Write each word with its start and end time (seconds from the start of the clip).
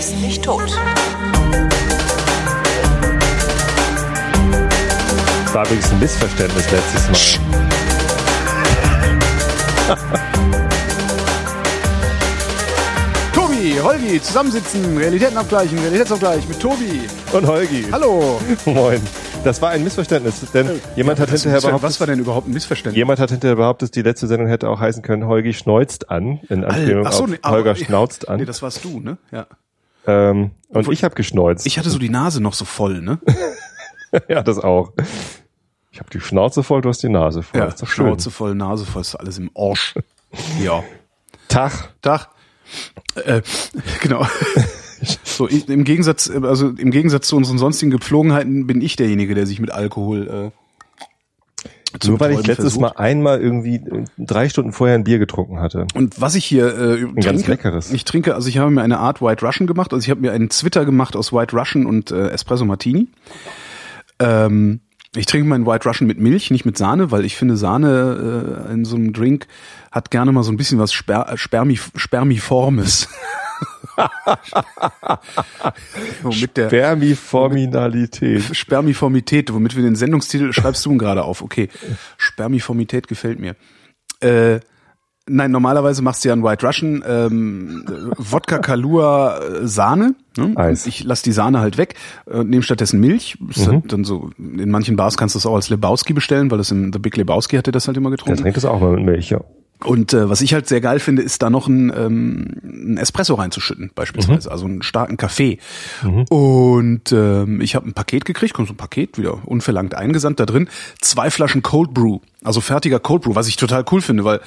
ist 0.00 0.16
nicht 0.22 0.42
tot. 0.42 0.62
Das 5.44 5.54
war 5.54 5.64
übrigens 5.66 5.90
ein 5.90 5.98
Missverständnis 6.00 6.70
letztes 6.70 7.38
Mal. 7.38 7.40
Tobi, 13.34 13.78
Holgi, 13.82 14.20
zusammensitzen, 14.22 14.96
Realitäten 14.96 15.36
abgleichen, 15.36 15.78
Realitätsabgleich 15.78 16.48
mit 16.48 16.58
Tobi. 16.60 17.02
Und 17.32 17.46
Holgi. 17.46 17.84
Hallo. 17.92 18.40
Moin. 18.64 19.00
Das 19.44 19.60
war 19.62 19.70
ein 19.70 19.84
Missverständnis, 19.84 20.40
denn 20.52 20.80
jemand 20.96 21.18
hat 21.20 21.32
Was, 21.32 21.42
hinterher 21.42 21.62
was 21.62 21.64
behauptet, 21.80 22.00
war 22.00 22.06
denn 22.06 22.18
überhaupt 22.18 22.48
ein 22.48 22.52
Missverständnis? 22.54 22.96
jemand 22.96 23.20
hat 23.20 23.30
hinterher 23.30 23.56
behauptet, 23.56 23.94
die 23.94 24.02
letzte 24.02 24.26
Sendung 24.26 24.48
hätte 24.48 24.68
auch 24.68 24.80
heißen 24.80 25.02
können, 25.02 25.26
Holgi 25.26 25.52
schneuzt 25.54 26.10
an, 26.10 26.40
in 26.50 26.64
Anspielung 26.64 27.06
Ach 27.06 27.12
so, 27.12 27.24
auf 27.24 27.30
nee, 27.30 27.38
aber- 27.42 27.56
Holger 27.56 27.74
schnauzt 27.74 28.24
Nee, 28.28 28.34
an. 28.34 28.44
das 28.46 28.60
warst 28.62 28.84
du, 28.84 29.00
ne? 29.00 29.16
Ja. 29.30 29.46
Ähm, 30.06 30.50
und 30.68 30.76
Obwohl- 30.76 30.94
ich 30.94 31.04
habe 31.04 31.14
geschneuzt. 31.14 31.66
Ich 31.66 31.78
hatte 31.78 31.90
so 31.90 31.98
die 31.98 32.08
Nase 32.08 32.40
noch 32.40 32.54
so 32.54 32.64
voll, 32.64 33.00
ne? 33.00 33.18
ja, 34.28 34.42
das 34.42 34.58
auch. 34.58 34.92
Ich 35.90 35.98
habe 35.98 36.10
die 36.10 36.20
Schnauze 36.20 36.62
voll, 36.62 36.80
du 36.82 36.88
hast 36.88 37.02
die 37.02 37.08
Nase 37.08 37.42
voll. 37.42 37.60
Ja, 37.60 37.66
ist 37.66 37.82
doch 37.82 37.88
schön. 37.88 38.06
Schnauze 38.06 38.30
voll, 38.30 38.54
Nase 38.54 38.86
voll, 38.86 39.02
ist 39.02 39.16
alles 39.16 39.38
im 39.38 39.50
Arsch. 39.54 39.94
ja. 40.62 40.82
Tag. 41.48 41.94
Tag. 42.02 42.28
Äh, 43.14 43.42
genau. 44.00 44.26
So, 45.24 45.48
ich, 45.48 45.66
im 45.70 45.84
Gegensatz, 45.84 46.28
also 46.28 46.68
im 46.68 46.90
Gegensatz 46.90 47.26
zu 47.28 47.34
unseren 47.34 47.56
sonstigen 47.56 47.90
Gepflogenheiten 47.90 48.66
bin 48.66 48.82
ich 48.82 48.96
derjenige, 48.96 49.34
der 49.34 49.46
sich 49.46 49.58
mit 49.58 49.70
Alkohol 49.70 50.28
äh, 50.28 50.50
Nur 52.06 52.20
weil 52.20 52.32
ich 52.32 52.46
letztes 52.46 52.74
versucht. 52.74 52.80
Mal 52.80 52.92
einmal 52.96 53.40
irgendwie 53.40 53.76
äh, 53.76 54.04
drei 54.18 54.48
Stunden 54.48 54.72
vorher 54.72 54.94
ein 54.94 55.04
Bier 55.04 55.18
getrunken 55.18 55.60
hatte. 55.60 55.86
Und 55.94 56.20
was 56.20 56.34
ich 56.34 56.44
hier 56.44 56.66
äh, 56.66 56.96
trinke, 56.98 57.20
ganz 57.20 57.46
leckeres. 57.46 57.92
ich 57.92 58.04
trinke, 58.04 58.34
also 58.34 58.48
ich 58.48 58.58
habe 58.58 58.70
mir 58.70 58.82
eine 58.82 58.98
Art 58.98 59.20
White 59.20 59.44
Russian 59.44 59.66
gemacht, 59.66 59.92
also 59.92 60.04
ich 60.04 60.10
habe 60.10 60.20
mir 60.20 60.32
einen 60.32 60.50
Zwitter 60.50 60.84
gemacht 60.84 61.16
aus 61.16 61.32
White 61.32 61.56
Russian 61.56 61.86
und 61.86 62.10
äh, 62.10 62.28
Espresso 62.28 62.64
Martini. 62.64 63.08
Ähm, 64.18 64.80
ich 65.16 65.26
trinke 65.26 65.48
meinen 65.48 65.66
White 65.66 65.88
Russian 65.88 66.06
mit 66.06 66.20
Milch, 66.20 66.50
nicht 66.50 66.64
mit 66.64 66.78
Sahne, 66.78 67.10
weil 67.10 67.24
ich 67.24 67.36
finde 67.36 67.56
Sahne 67.56 68.66
äh, 68.68 68.72
in 68.72 68.84
so 68.84 68.94
einem 68.96 69.12
Drink 69.12 69.48
hat 69.90 70.10
gerne 70.12 70.30
mal 70.30 70.44
so 70.44 70.52
ein 70.52 70.56
bisschen 70.56 70.78
was 70.78 70.92
Sper 70.92 71.32
Spermi 71.34 71.78
Spermiformes. 71.96 73.08
Womit 76.22 76.56
der 76.56 76.68
Spermiforminalität. 76.68 78.42
Spermiformität, 78.56 79.52
womit 79.52 79.76
wir 79.76 79.82
den 79.82 79.96
Sendungstitel 79.96 80.52
schreibst 80.52 80.84
du 80.86 80.92
ihn 80.92 80.98
gerade 80.98 81.24
auf. 81.24 81.42
Okay. 81.42 81.68
Spermiformität 82.16 83.08
gefällt 83.08 83.38
mir. 83.40 83.56
Äh, 84.20 84.60
nein, 85.26 85.50
normalerweise 85.50 86.02
machst 86.02 86.24
du 86.24 86.28
ja 86.28 86.32
einen 86.34 86.42
White 86.44 86.66
Russian, 86.66 87.02
ähm, 87.06 87.84
Wodka 88.18 88.58
Kalua 88.58 89.38
äh, 89.38 89.66
Sahne. 89.66 90.14
Ne? 90.36 90.52
Eis. 90.56 90.86
Ich 90.86 91.04
lass 91.04 91.22
die 91.22 91.32
Sahne 91.32 91.60
halt 91.60 91.76
weg 91.78 91.94
und 92.26 92.50
nehme 92.50 92.62
stattdessen 92.62 93.00
Milch. 93.00 93.36
Ist 93.48 93.66
Mhm. 93.66 93.72
halt 93.72 93.92
dann 93.92 94.04
so, 94.04 94.30
in 94.38 94.70
manchen 94.70 94.96
Bars 94.96 95.16
kannst 95.16 95.34
du 95.34 95.38
es 95.38 95.46
auch 95.46 95.54
als 95.56 95.68
Lebowski 95.70 96.12
bestellen, 96.12 96.50
weil 96.50 96.58
das 96.58 96.70
im 96.70 96.92
The 96.92 96.98
Big 96.98 97.16
Lebowski 97.16 97.56
hatte 97.56 97.72
das 97.72 97.86
halt 97.86 97.96
immer 97.96 98.10
Der 98.10 98.16
getrunken. 98.18 98.40
trinkt 98.42 98.56
das 98.56 98.64
auch 98.64 98.80
mal 98.80 98.92
mit 98.92 99.04
Milch, 99.04 99.30
ja. 99.30 99.40
Und 99.84 100.12
äh, 100.12 100.28
was 100.28 100.40
ich 100.40 100.52
halt 100.54 100.68
sehr 100.68 100.80
geil 100.80 100.98
finde, 100.98 101.22
ist 101.22 101.42
da 101.42 101.50
noch 101.50 101.66
ein, 101.68 101.92
ähm, 101.96 102.46
ein 102.62 102.96
Espresso 102.98 103.34
reinzuschütten, 103.34 103.90
beispielsweise, 103.94 104.48
Mhm. 104.48 104.52
also 104.52 104.64
einen 104.66 104.82
starken 104.82 105.16
Kaffee. 105.16 105.58
Und 106.28 107.12
ähm, 107.12 107.60
ich 107.60 107.74
habe 107.74 107.88
ein 107.88 107.92
Paket 107.94 108.24
gekriegt, 108.24 108.54
kommt 108.54 108.68
so 108.68 108.74
ein 108.74 108.76
Paket 108.76 109.18
wieder 109.18 109.46
unverlangt 109.46 109.94
eingesandt 109.94 110.40
da 110.40 110.46
drin, 110.46 110.68
zwei 111.00 111.30
Flaschen 111.30 111.62
Cold 111.62 111.94
Brew, 111.94 112.18
also 112.44 112.60
fertiger 112.60 113.00
Cold 113.00 113.22
Brew, 113.22 113.34
was 113.34 113.48
ich 113.48 113.56
total 113.56 113.84
cool 113.90 114.00
finde, 114.00 114.24
weil 114.24 114.40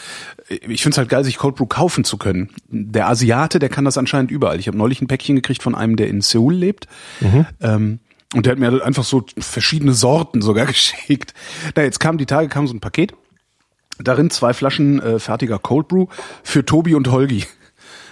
ich 0.50 0.82
finde 0.84 0.94
es 0.96 0.98
halt 0.98 1.10
geil, 1.10 1.24
sich 1.24 1.38
Cold 1.38 1.56
Brew 1.56 1.66
kaufen 1.66 2.04
zu 2.04 2.18
können. 2.18 2.50
Der 2.70 3.08
Asiate, 3.10 3.60
der 3.60 3.70
kann 3.70 3.86
das 3.86 3.98
anscheinend 3.98 4.32
überall. 4.32 4.60
Ich 4.60 4.68
habe 4.68 4.78
neulich 4.78 5.02
ein 5.02 5.08
Päckchen 5.08 5.36
gekriegt 5.36 5.64
von 5.64 5.76
einem, 5.76 5.96
der 5.96 6.08
in 6.10 6.22
Seoul 6.22 6.54
lebt. 6.54 6.88
Ähm, 7.62 8.00
und 8.36 8.46
der 8.46 8.52
hat 8.54 8.60
mir 8.60 8.72
halt 8.72 8.82
einfach 8.82 9.04
so 9.04 9.24
verschiedene 9.38 9.94
Sorten 9.94 10.42
sogar 10.42 10.66
geschickt. 10.68 11.34
Na, 11.76 11.84
jetzt 11.84 12.00
kam 12.00 12.18
die 12.18 12.26
Tage, 12.26 12.48
kam 12.50 12.68
so 12.68 12.74
ein 12.74 12.80
Paket. 12.80 13.14
Darin 14.00 14.30
zwei 14.30 14.54
Flaschen 14.54 15.02
äh, 15.02 15.20
fertiger 15.20 15.60
Cold 15.60 15.88
Brew 15.88 16.08
für 16.44 16.66
Tobi 16.66 16.96
und 16.96 17.12
Holgi. 17.12 17.46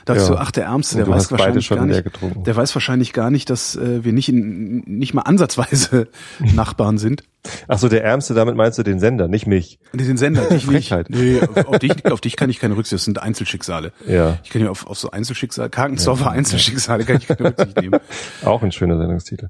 Da 0.05 0.15
dachte 0.15 0.25
Ja. 0.25 0.25
so, 0.25 0.37
ach, 0.37 0.49
der 0.49 0.65
Ärmste, 0.65 0.97
der 0.97 1.07
weiß 1.07 1.31
wahrscheinlich 1.31 1.69
gar 1.69 1.85
nicht, 1.85 2.03
der 2.47 2.55
weiß 2.55 2.73
wahrscheinlich 2.75 3.13
gar 3.13 3.29
nicht, 3.29 3.51
dass 3.51 3.75
äh, 3.75 4.03
wir 4.03 4.13
nicht 4.13 4.29
in, 4.29 4.79
nicht 4.87 5.13
mal 5.13 5.21
ansatzweise 5.21 6.07
Nachbarn 6.39 6.97
sind. 6.97 7.23
Ach 7.67 7.77
so, 7.77 7.87
der 7.87 8.03
Ärmste, 8.03 8.33
damit 8.33 8.55
meinst 8.55 8.79
du 8.79 8.83
den 8.83 8.99
Sender, 8.99 9.27
nicht 9.27 9.45
mich. 9.45 9.77
Den 9.93 10.17
Sender, 10.17 10.49
nicht. 10.51 10.65
Frechheit. 10.71 11.11
Nee, 11.11 11.39
auf, 11.41 11.67
auf, 11.67 11.77
dich, 11.79 12.05
auf 12.07 12.19
dich 12.19 12.35
kann 12.35 12.49
ich 12.49 12.59
keine 12.59 12.75
Rücksicht, 12.77 12.93
das 12.93 13.03
sind 13.05 13.21
Einzelschicksale. 13.21 13.91
Ja. 14.07 14.39
Ich 14.43 14.49
kann 14.49 14.63
ja 14.63 14.71
auf, 14.71 14.87
auf 14.87 14.97
so 14.97 15.11
Einzelschicksale, 15.11 15.69
Karkensdorfer 15.69 16.31
Einzelschicksale 16.31 17.05
kann 17.05 17.17
ich 17.17 17.27
keine 17.27 17.49
Rücksicht 17.49 17.79
nehmen. 17.79 17.99
Auch 18.43 18.63
ein 18.63 18.71
schöner 18.71 18.97
Sendungstitel. 18.97 19.49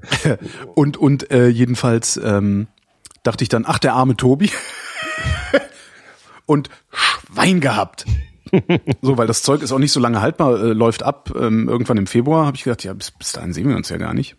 Und, 0.76 0.98
und 0.98 1.32
äh, 1.32 1.48
jedenfalls 1.48 2.20
ähm, 2.22 2.68
dachte 3.24 3.44
ich 3.46 3.50
dann, 3.50 3.64
ach, 3.66 3.80
der 3.80 3.94
arme 3.94 4.18
Tobi. 4.18 4.50
Und 6.46 6.70
Schwein 6.92 7.62
gehabt. 7.62 8.06
so, 9.02 9.18
weil 9.18 9.28
das 9.28 9.44
Zeug 9.44 9.62
ist 9.62 9.72
auch 9.72 9.80
nicht 9.80 9.94
so 9.94 10.00
lange 10.00 10.22
haltbar, 10.22 10.62
äh, 10.62 10.74
läuft 10.74 11.04
ab. 11.04 11.32
Ähm, 11.40 11.70
irgendwann 11.70 11.98
im 11.98 12.08
Februar 12.08 12.46
habe 12.46 12.58
ich 12.58 12.64
gedacht, 12.64 12.84
ja, 12.84 12.94
bis, 12.94 13.12
bis 13.12 13.32
dahin 13.32 13.54
sehen 13.54 13.70
wir 13.70 13.78
uns 13.78 13.90
ja 13.90 13.98
gar 13.98 14.14
nicht. 14.14 14.36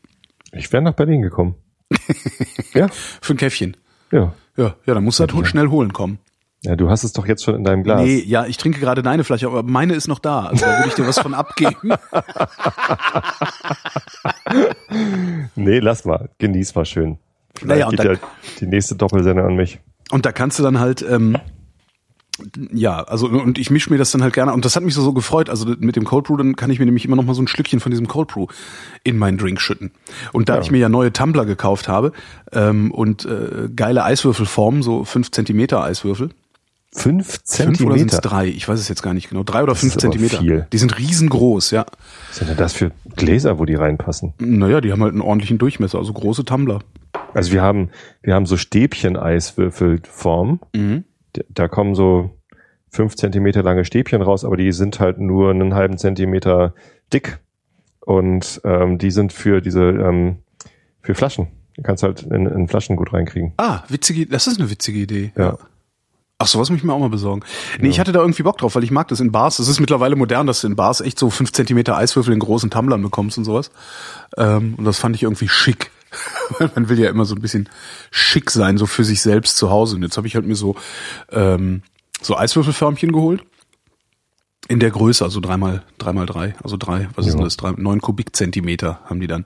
Ich 0.52 0.70
wäre 0.72 0.82
nach 0.82 0.92
Berlin 0.94 1.22
gekommen. 1.22 1.54
ja, 2.74 2.88
Für 2.88 3.34
ein 3.34 3.38
Käffchen. 3.38 3.76
ja. 4.10 4.34
Ja, 4.54 4.74
ja, 4.84 4.92
dann 4.92 5.02
musst 5.02 5.18
du 5.18 5.22
halt 5.22 5.32
hol- 5.32 5.46
schnell 5.46 5.68
holen 5.68 5.94
kommen. 5.94 6.18
Ja, 6.60 6.76
du 6.76 6.90
hast 6.90 7.04
es 7.04 7.14
doch 7.14 7.26
jetzt 7.26 7.42
schon 7.42 7.54
in 7.54 7.64
deinem 7.64 7.82
Glas. 7.84 8.02
Nee, 8.02 8.18
ja, 8.24 8.44
ich 8.44 8.58
trinke 8.58 8.80
gerade 8.80 9.02
deine 9.02 9.24
Flasche, 9.24 9.46
aber 9.46 9.62
meine 9.62 9.94
ist 9.94 10.08
noch 10.08 10.18
da. 10.18 10.40
Also 10.44 10.66
da 10.66 10.76
würde 10.76 10.88
ich 10.90 10.94
dir 10.94 11.06
was 11.06 11.18
von 11.18 11.32
abgeben. 11.32 11.92
Nee, 15.54 15.78
lass 15.78 16.04
mal. 16.04 16.30
Genieß 16.38 16.74
mal 16.74 16.84
schön. 16.84 17.18
Vielleicht 17.54 17.68
Naja, 17.68 17.86
und 17.88 17.96
geht 17.96 18.04
ja 18.04 18.14
die 18.60 18.66
nächste 18.66 18.94
Doppelsendung 18.94 19.46
an 19.46 19.56
mich. 19.56 19.80
Und 20.10 20.26
da 20.26 20.32
kannst 20.32 20.58
du 20.58 20.62
dann 20.62 20.80
halt, 20.80 21.02
ähm, 21.02 21.36
ja, 22.72 23.02
also 23.02 23.28
und 23.28 23.58
ich 23.58 23.70
mische 23.70 23.90
mir 23.90 23.98
das 23.98 24.10
dann 24.10 24.22
halt 24.22 24.34
gerne 24.34 24.52
und 24.52 24.64
das 24.64 24.76
hat 24.76 24.82
mich 24.82 24.94
so, 24.94 25.02
so 25.02 25.12
gefreut. 25.12 25.50
Also 25.50 25.66
mit 25.78 25.96
dem 25.96 26.04
Cold 26.04 26.24
Brew, 26.24 26.36
dann 26.36 26.56
kann 26.56 26.70
ich 26.70 26.78
mir 26.78 26.84
nämlich 26.84 27.04
immer 27.04 27.16
noch 27.16 27.24
mal 27.24 27.34
so 27.34 27.42
ein 27.42 27.48
Schlückchen 27.48 27.80
von 27.80 27.90
diesem 27.90 28.08
Cold 28.08 28.28
Brew 28.28 28.46
in 29.04 29.18
meinen 29.18 29.38
Drink 29.38 29.60
schütten. 29.60 29.92
Und 30.32 30.48
da 30.48 30.60
ich 30.60 30.70
mir 30.70 30.78
ja 30.78 30.88
neue 30.88 31.12
Tumbler 31.12 31.44
gekauft 31.44 31.88
habe 31.88 32.12
ähm, 32.52 32.90
und 32.90 33.24
äh, 33.24 33.68
geile 33.74 34.04
Eiswürfelformen, 34.04 34.82
so 34.82 35.04
fünf 35.04 35.30
Zentimeter 35.30 35.82
Eiswürfel, 35.82 36.30
Fünf 36.94 37.40
fünf 37.46 37.80
oder 37.80 37.96
sind 37.96 38.12
es 38.12 38.16
Zentimeter. 38.16 38.20
drei? 38.20 38.48
Ich 38.48 38.68
weiß 38.68 38.78
es 38.78 38.86
jetzt 38.86 39.02
gar 39.02 39.14
nicht 39.14 39.30
genau. 39.30 39.44
Drei 39.44 39.62
oder 39.62 39.74
fünf 39.74 39.96
ist 39.96 40.04
aber 40.04 40.12
Zentimeter. 40.12 40.40
viel. 40.40 40.66
Die 40.74 40.78
sind 40.78 40.98
riesengroß, 40.98 41.70
ja. 41.70 41.86
Was 42.28 42.36
sind 42.36 42.50
denn 42.50 42.58
das 42.58 42.74
für 42.74 42.92
Gläser, 43.16 43.58
wo 43.58 43.64
die 43.64 43.76
reinpassen? 43.76 44.34
Naja, 44.38 44.82
die 44.82 44.92
haben 44.92 45.02
halt 45.02 45.12
einen 45.12 45.22
ordentlichen 45.22 45.56
Durchmesser, 45.56 45.96
also 45.96 46.12
große 46.12 46.44
Tumbler. 46.44 46.80
Also 47.32 47.50
wir 47.52 47.62
haben, 47.62 47.88
wir 48.22 48.34
haben 48.34 48.44
so 48.44 48.58
Stäbchen-Eiswürfelform. 48.58 50.60
Mhm. 50.74 51.04
Da- 51.50 51.68
kommen 51.68 51.94
so 51.94 52.30
fünf 52.90 53.16
Zentimeter 53.16 53.62
lange 53.62 53.84
Stäbchen 53.84 54.20
raus, 54.22 54.44
aber 54.44 54.56
die 54.56 54.72
sind 54.72 55.00
halt 55.00 55.18
nur 55.18 55.50
einen 55.50 55.74
halben 55.74 55.96
Zentimeter 55.98 56.74
dick. 57.12 57.38
Und 58.00 58.60
ähm, 58.64 58.98
die 58.98 59.10
sind 59.10 59.32
für 59.32 59.60
diese, 59.60 59.82
ähm, 59.82 60.38
für 61.02 61.14
Flaschen. 61.14 61.48
Du 61.76 61.82
kannst 61.82 62.02
halt 62.02 62.22
in, 62.22 62.46
in 62.46 62.68
Flaschen 62.68 62.96
gut 62.96 63.12
reinkriegen. 63.12 63.54
Ah, 63.56 63.82
witzige, 63.88 64.26
das 64.26 64.46
ist 64.46 64.60
eine 64.60 64.68
witzige 64.70 64.98
Idee. 64.98 65.32
Ja. 65.36 65.56
Ach, 66.38 66.46
sowas 66.48 66.68
muss 66.70 66.78
ich 66.80 66.84
mir 66.84 66.92
auch 66.92 66.98
mal 66.98 67.08
besorgen. 67.08 67.42
Nee, 67.80 67.88
ich 67.88 68.00
hatte 68.00 68.10
da 68.10 68.18
irgendwie 68.18 68.42
Bock 68.42 68.58
drauf, 68.58 68.74
weil 68.74 68.82
ich 68.82 68.90
mag 68.90 69.06
das 69.08 69.20
in 69.20 69.30
Bars. 69.30 69.60
Es 69.60 69.68
ist 69.68 69.78
mittlerweile 69.78 70.16
modern, 70.16 70.48
dass 70.48 70.60
du 70.60 70.66
in 70.66 70.74
Bars 70.74 71.00
echt 71.00 71.16
so 71.16 71.30
fünf 71.30 71.52
Zentimeter 71.52 71.96
Eiswürfel 71.96 72.34
in 72.34 72.40
großen 72.40 72.68
Tumblern 72.68 73.00
bekommst 73.00 73.38
und 73.38 73.44
sowas. 73.44 73.70
Ähm, 74.36 74.74
und 74.76 74.84
das 74.84 74.98
fand 74.98 75.14
ich 75.14 75.22
irgendwie 75.22 75.46
schick. 75.48 75.92
Man 76.74 76.88
will 76.88 76.98
ja 76.98 77.10
immer 77.10 77.24
so 77.24 77.34
ein 77.34 77.40
bisschen 77.40 77.68
schick 78.10 78.50
sein, 78.50 78.78
so 78.78 78.86
für 78.86 79.04
sich 79.04 79.22
selbst 79.22 79.56
zu 79.56 79.70
Hause. 79.70 79.96
Und 79.96 80.02
jetzt 80.02 80.16
habe 80.16 80.26
ich 80.26 80.34
halt 80.34 80.46
mir 80.46 80.56
so, 80.56 80.76
ähm, 81.30 81.82
so 82.20 82.36
Eiswürfelförmchen 82.36 83.12
geholt. 83.12 83.42
In 84.68 84.78
der 84.78 84.92
Größe, 84.92 85.24
also 85.24 85.40
dreimal, 85.40 85.82
dreimal 85.98 86.24
drei, 86.24 86.54
also 86.62 86.76
drei, 86.76 87.08
was 87.16 87.26
ist 87.26 87.34
denn 87.34 87.42
das? 87.42 87.56
Drei, 87.56 87.72
neun 87.72 88.00
Kubikzentimeter 88.00 89.00
haben 89.06 89.18
die 89.18 89.26
dann. 89.26 89.44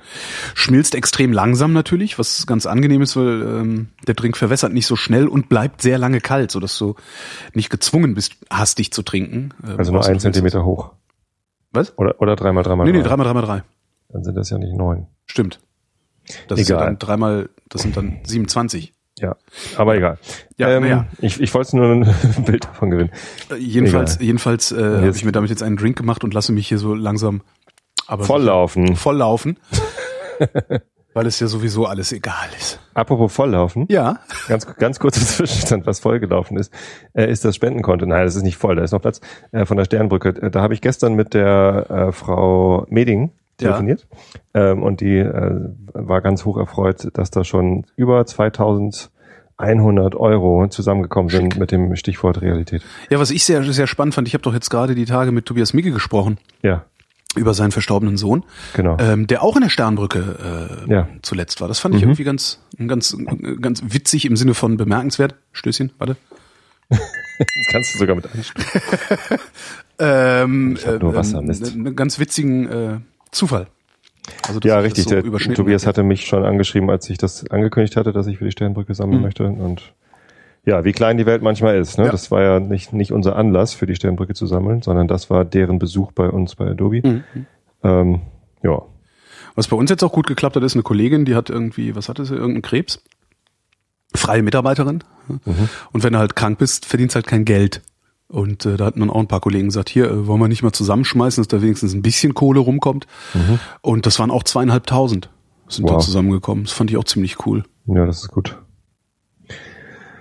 Schmilzt 0.55 0.95
extrem 0.95 1.33
langsam 1.33 1.73
natürlich, 1.73 2.19
was 2.19 2.47
ganz 2.47 2.67
angenehm 2.67 3.01
ist, 3.01 3.17
weil 3.17 3.41
ähm, 3.43 3.89
der 4.07 4.15
Drink 4.15 4.37
verwässert 4.37 4.75
nicht 4.75 4.87
so 4.87 4.95
schnell 4.95 5.27
und 5.27 5.49
bleibt 5.49 5.81
sehr 5.81 5.97
lange 5.97 6.21
kalt, 6.21 6.51
sodass 6.51 6.77
du 6.77 6.97
nicht 7.55 7.71
gezwungen 7.71 8.15
bist, 8.15 8.35
hastig 8.51 8.93
zu 8.93 9.03
trinken. 9.03 9.55
äh, 9.67 9.77
Also 9.79 9.91
nur 9.91 10.05
ein 10.07 10.21
Zentimeter 10.21 10.67
hoch. 10.67 10.93
Was? 11.73 11.97
Oder, 11.99 12.21
oder 12.21 12.37
dreimal, 12.37 12.63
dreimal, 12.63 12.85
Nee, 12.87 12.93
nee, 12.93 13.01
drei. 13.01 13.09
dreimal, 13.09 13.25
dreimal 13.27 13.43
drei. 13.43 13.63
Dann 14.11 14.23
sind 14.23 14.35
das 14.37 14.51
ja 14.51 14.59
nicht 14.59 14.75
neun. 14.75 15.07
Stimmt. 15.25 15.61
Das 16.49 16.59
ist 16.61 16.69
ja 16.69 16.77
Egal. 16.77 16.87
dann 16.89 16.99
dreimal, 16.99 17.49
das 17.69 17.83
sind 17.83 17.97
dann 17.97 18.19
27. 18.25 18.93
Ja, 19.19 19.35
aber 19.79 19.97
egal. 19.97 20.19
Ja, 20.59 20.69
ähm, 20.71 20.85
ja. 20.85 21.07
Ich, 21.21 21.41
ich 21.41 21.55
wollte 21.55 21.77
nur 21.77 21.87
ein 21.91 22.15
Bild 22.45 22.65
davon 22.65 22.91
gewinnen. 22.91 23.11
Äh, 23.51 23.55
jedenfalls, 23.57 24.17
Egal. 24.17 24.27
jedenfalls 24.27 24.73
äh, 24.73 24.77
habe 24.83 25.09
ich 25.15 25.25
mir 25.25 25.33
damit 25.33 25.49
jetzt 25.51 25.63
einen 25.63 25.77
Drink 25.77 25.97
gemacht 25.97 26.23
und 26.23 26.35
lasse 26.35 26.53
mich 26.53 26.69
hier 26.69 26.79
so 26.79 26.95
langsam 26.95 27.41
aber 28.07 28.25
Volllaufen. 28.25 28.95
volllaufen. 28.95 29.59
weil 31.15 31.27
es 31.27 31.41
ja 31.41 31.47
sowieso 31.47 31.87
alles 31.87 32.13
egal 32.13 32.35
ist. 32.59 32.79
Apropos 32.93 33.33
volllaufen. 33.33 33.87
Ja. 33.89 34.19
Ganz, 34.49 34.67
ganz 34.77 34.99
kurzer 35.01 35.21
Zwischenstand, 35.27 35.87
was 35.87 35.99
vollgelaufen 36.01 36.59
ist, 36.59 36.71
äh, 37.15 37.31
ist 37.31 37.43
das 37.43 37.57
Spendenkonto. 37.57 38.05
Nein, 38.05 38.25
das 38.27 38.37
ist 38.37 38.43
nicht 38.43 38.59
voll, 38.59 38.77
da 38.77 38.83
ist 38.83 38.93
noch 38.93 39.01
Platz 39.01 39.23
äh, 39.53 39.65
von 39.65 39.79
der 39.79 39.87
Sternbrücke. 39.87 40.29
Äh, 40.43 40.51
Da 40.51 40.61
habe 40.61 40.75
ich 40.75 40.83
gestern 40.83 41.15
mit 41.15 41.33
der 41.33 41.87
äh, 41.89 42.13
Frau 42.13 42.85
Meding 42.91 43.31
telefoniert. 43.57 44.07
Ähm, 44.55 44.83
und 44.83 45.01
die 45.01 45.19
äh, 45.19 45.61
war 45.93 46.21
ganz 46.21 46.45
hoch 46.45 46.57
erfreut, 46.57 47.09
dass 47.15 47.31
da 47.31 47.45
schon 47.45 47.87
über 47.97 48.25
2100 48.25 50.15
Euro 50.15 50.69
zusammengekommen 50.69 51.31
sind 51.31 51.59
mit 51.59 51.73
dem 51.73 51.97
Stichwort 51.97 52.41
Realität. 52.41 52.83
Ja, 53.11 53.19
was 53.19 53.31
ich 53.31 53.45
sehr, 53.45 53.63
sehr 53.73 53.87
spannend 53.87 54.15
fand, 54.15 54.29
ich 54.29 54.35
habe 54.35 54.43
doch 54.43 54.55
jetzt 54.55 54.71
gerade 54.71 54.95
die 54.95 55.07
Tage 55.07 55.33
mit 55.33 55.47
Tobias 55.47 55.75
Micke 55.75 55.91
gesprochen. 55.91 56.39
Ja. 56.63 56.85
Über 57.35 57.53
seinen 57.53 57.71
verstorbenen 57.71 58.17
Sohn, 58.17 58.45
genau. 58.73 58.97
ähm, 58.99 59.27
der 59.27 59.43
auch 59.43 59.57
in 59.57 59.63
der 59.63 59.69
Sternbrücke 59.69 60.87
äh, 60.89 60.91
ja. 60.91 61.09
zuletzt 61.21 61.61
war. 61.61 61.69
Das 61.69 61.79
fand 61.79 61.95
ich 61.95 62.01
mhm. 62.01 62.09
irgendwie 62.09 62.25
ganz, 62.25 62.63
ganz, 62.87 63.15
ganz 63.61 63.83
witzig 63.87 64.25
im 64.25 64.37
Sinne 64.37 64.55
von 64.55 64.79
bemerkenswert. 64.79 65.35
Stößchen, 65.53 65.93
warte. 65.99 66.17
das 66.89 66.99
kannst 67.73 67.95
du 67.95 67.99
sogar 67.99 68.17
mit 68.17 68.25
ansprechen. 68.25 69.39
ähm, 69.99 70.77
ich 70.79 70.87
hab 70.87 71.03
nur 71.03 71.15
Wasser, 71.15 71.43
Mist. 71.43 71.63
Äh, 71.69 71.73
einen 71.75 71.95
ganz 71.95 72.19
witzigen 72.19 72.69
äh, 72.71 73.01
Zufall. 73.31 73.67
Also 74.47 74.61
ja, 74.65 74.79
richtig. 74.79 75.05
So 75.05 75.11
der, 75.11 75.55
Tobias 75.55 75.87
hatte 75.87 76.03
mich 76.03 76.27
schon 76.27 76.45
angeschrieben, 76.45 76.91
als 76.91 77.09
ich 77.11 77.19
das 77.19 77.49
angekündigt 77.51 77.97
hatte, 77.97 78.13
dass 78.13 78.27
ich 78.27 78.39
für 78.39 78.45
die 78.45 78.51
Sternbrücke 78.51 78.95
sammeln 78.95 79.19
mhm. 79.19 79.25
möchte. 79.25 79.45
Und 79.47 79.93
ja, 80.65 80.85
wie 80.85 80.93
klein 80.93 81.17
die 81.17 81.27
Welt 81.27 81.43
manchmal 81.43 81.77
ist. 81.77 81.99
Ne? 81.99 82.07
Ja. 82.07 82.11
Das 82.11 82.31
war 82.31 82.43
ja 82.43 82.61
nicht, 82.61 82.93
nicht 82.93 83.13
unser 83.13 83.37
Anlass, 83.37 83.75
für 83.75 83.87
die 83.87 83.95
Sternbrücke 83.95 84.35
zu 84.35 84.47
sammeln, 84.47 84.83
sondern 84.83 85.07
das 85.07 85.31
war 85.31 85.45
deren 85.45 85.79
Besuch 85.79 86.13
bei 86.13 86.29
uns 86.29 86.57
bei 86.57 86.67
Adobe. 86.67 87.03
Mhm. 87.05 87.25
Ähm, 87.85 88.21
ja. 88.63 88.83
Was 89.55 89.69
bei 89.69 89.77
uns 89.77 89.91
jetzt 89.91 90.03
auch 90.03 90.13
gut 90.13 90.27
geklappt 90.27 90.57
hat, 90.57 90.63
ist 90.65 90.75
eine 90.75 90.83
Kollegin, 90.83 91.25
die 91.25 91.35
hat 91.35 91.51
irgendwie, 91.51 91.95
was 91.95 92.09
hatte 92.09 92.25
sie, 92.25 92.35
irgendeinen 92.35 92.63
Krebs? 92.63 93.03
Freie 94.15 94.43
Mitarbeiterin. 94.43 95.05
Mhm. 95.29 95.69
Und 95.93 96.03
wenn 96.03 96.13
du 96.13 96.19
halt 96.19 96.37
krank 96.37 96.59
bist, 96.59 96.85
verdienst 96.85 97.15
halt 97.15 97.27
kein 97.27 97.45
Geld. 97.45 97.81
Und 98.29 98.67
äh, 98.67 98.77
da 98.77 98.87
hatten 98.87 99.01
dann 99.01 99.11
auch 99.11 99.21
ein 99.21 99.29
paar 99.29 99.41
Kollegen 99.41 99.69
gesagt, 99.69 99.89
hier, 99.89 100.11
äh, 100.11 100.27
wollen 100.27 100.41
wir 100.41 100.49
nicht 100.49 100.63
mal 100.63 100.73
zusammenschmeißen, 100.73 101.43
dass 101.43 101.49
da 101.49 101.63
wenigstens 101.63 101.95
ein 101.95 102.03
bisschen 102.03 102.35
Kohle 102.35 102.61
rumkommt. 102.61 103.07
Mhm. 103.35 103.61
Und 103.83 104.07
das 104.07 104.19
waren 104.19 104.31
auch 104.31 104.43
zweieinhalbtausend 104.43 105.31
sind 105.69 105.85
wow. 105.85 105.93
da 105.93 105.99
zusammengekommen. 105.99 106.65
Das 106.65 106.73
fand 106.73 106.91
ich 106.91 106.97
auch 106.97 107.05
ziemlich 107.05 107.47
cool. 107.47 107.65
Ja, 107.87 108.07
das 108.07 108.23
ist 108.23 108.29
gut. 108.29 108.59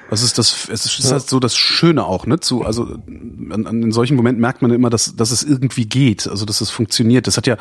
Das 0.10 0.22
ist 0.22 0.38
das, 0.38 0.70
es 0.70 0.86
ist 0.86 1.06
ja. 1.06 1.12
halt 1.14 1.28
so 1.28 1.40
das 1.40 1.56
Schöne 1.56 2.06
auch, 2.06 2.28
ne? 2.28 2.40
Zu, 2.40 2.64
also 2.64 2.84
an, 2.84 3.66
an 3.66 3.82
in 3.82 3.92
solchen 3.92 4.16
Momenten 4.16 4.40
merkt 4.40 4.62
man 4.62 4.72
immer, 4.72 4.92
dass, 4.92 5.16
dass 5.16 5.32
es 5.32 5.42
irgendwie 5.44 5.88
geht, 5.88 6.28
also 6.28 6.46
dass 6.46 6.62
es 6.62 6.70
funktioniert. 6.70 7.26
Das 7.26 7.38
hat 7.38 7.48
ja, 7.48 7.58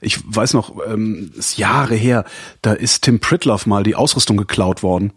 ich 0.00 0.20
weiß 0.24 0.54
noch, 0.54 0.76
ähm, 0.86 1.32
ist 1.36 1.58
Jahre 1.58 1.96
her, 1.96 2.24
da 2.62 2.72
ist 2.72 3.02
Tim 3.02 3.18
Pritloff 3.18 3.66
mal 3.66 3.82
die 3.82 3.96
Ausrüstung 3.96 4.36
geklaut 4.36 4.84
worden. 4.84 5.12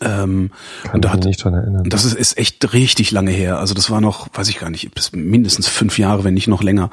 Ähm, 0.00 0.50
Kann 0.82 0.94
und 0.94 1.04
da 1.04 1.12
hat, 1.12 1.24
nicht 1.24 1.42
dran 1.42 1.54
erinnern. 1.54 1.84
Das 1.84 2.04
ist, 2.04 2.14
ist 2.14 2.38
echt 2.38 2.72
richtig 2.72 3.10
lange 3.10 3.30
her. 3.30 3.58
Also 3.58 3.74
das 3.74 3.90
war 3.90 4.00
noch, 4.00 4.28
weiß 4.32 4.48
ich 4.48 4.58
gar 4.58 4.70
nicht, 4.70 4.94
bis 4.94 5.12
mindestens 5.12 5.68
fünf 5.68 5.98
Jahre, 5.98 6.24
wenn 6.24 6.34
nicht 6.34 6.48
noch 6.48 6.62
länger. 6.62 6.90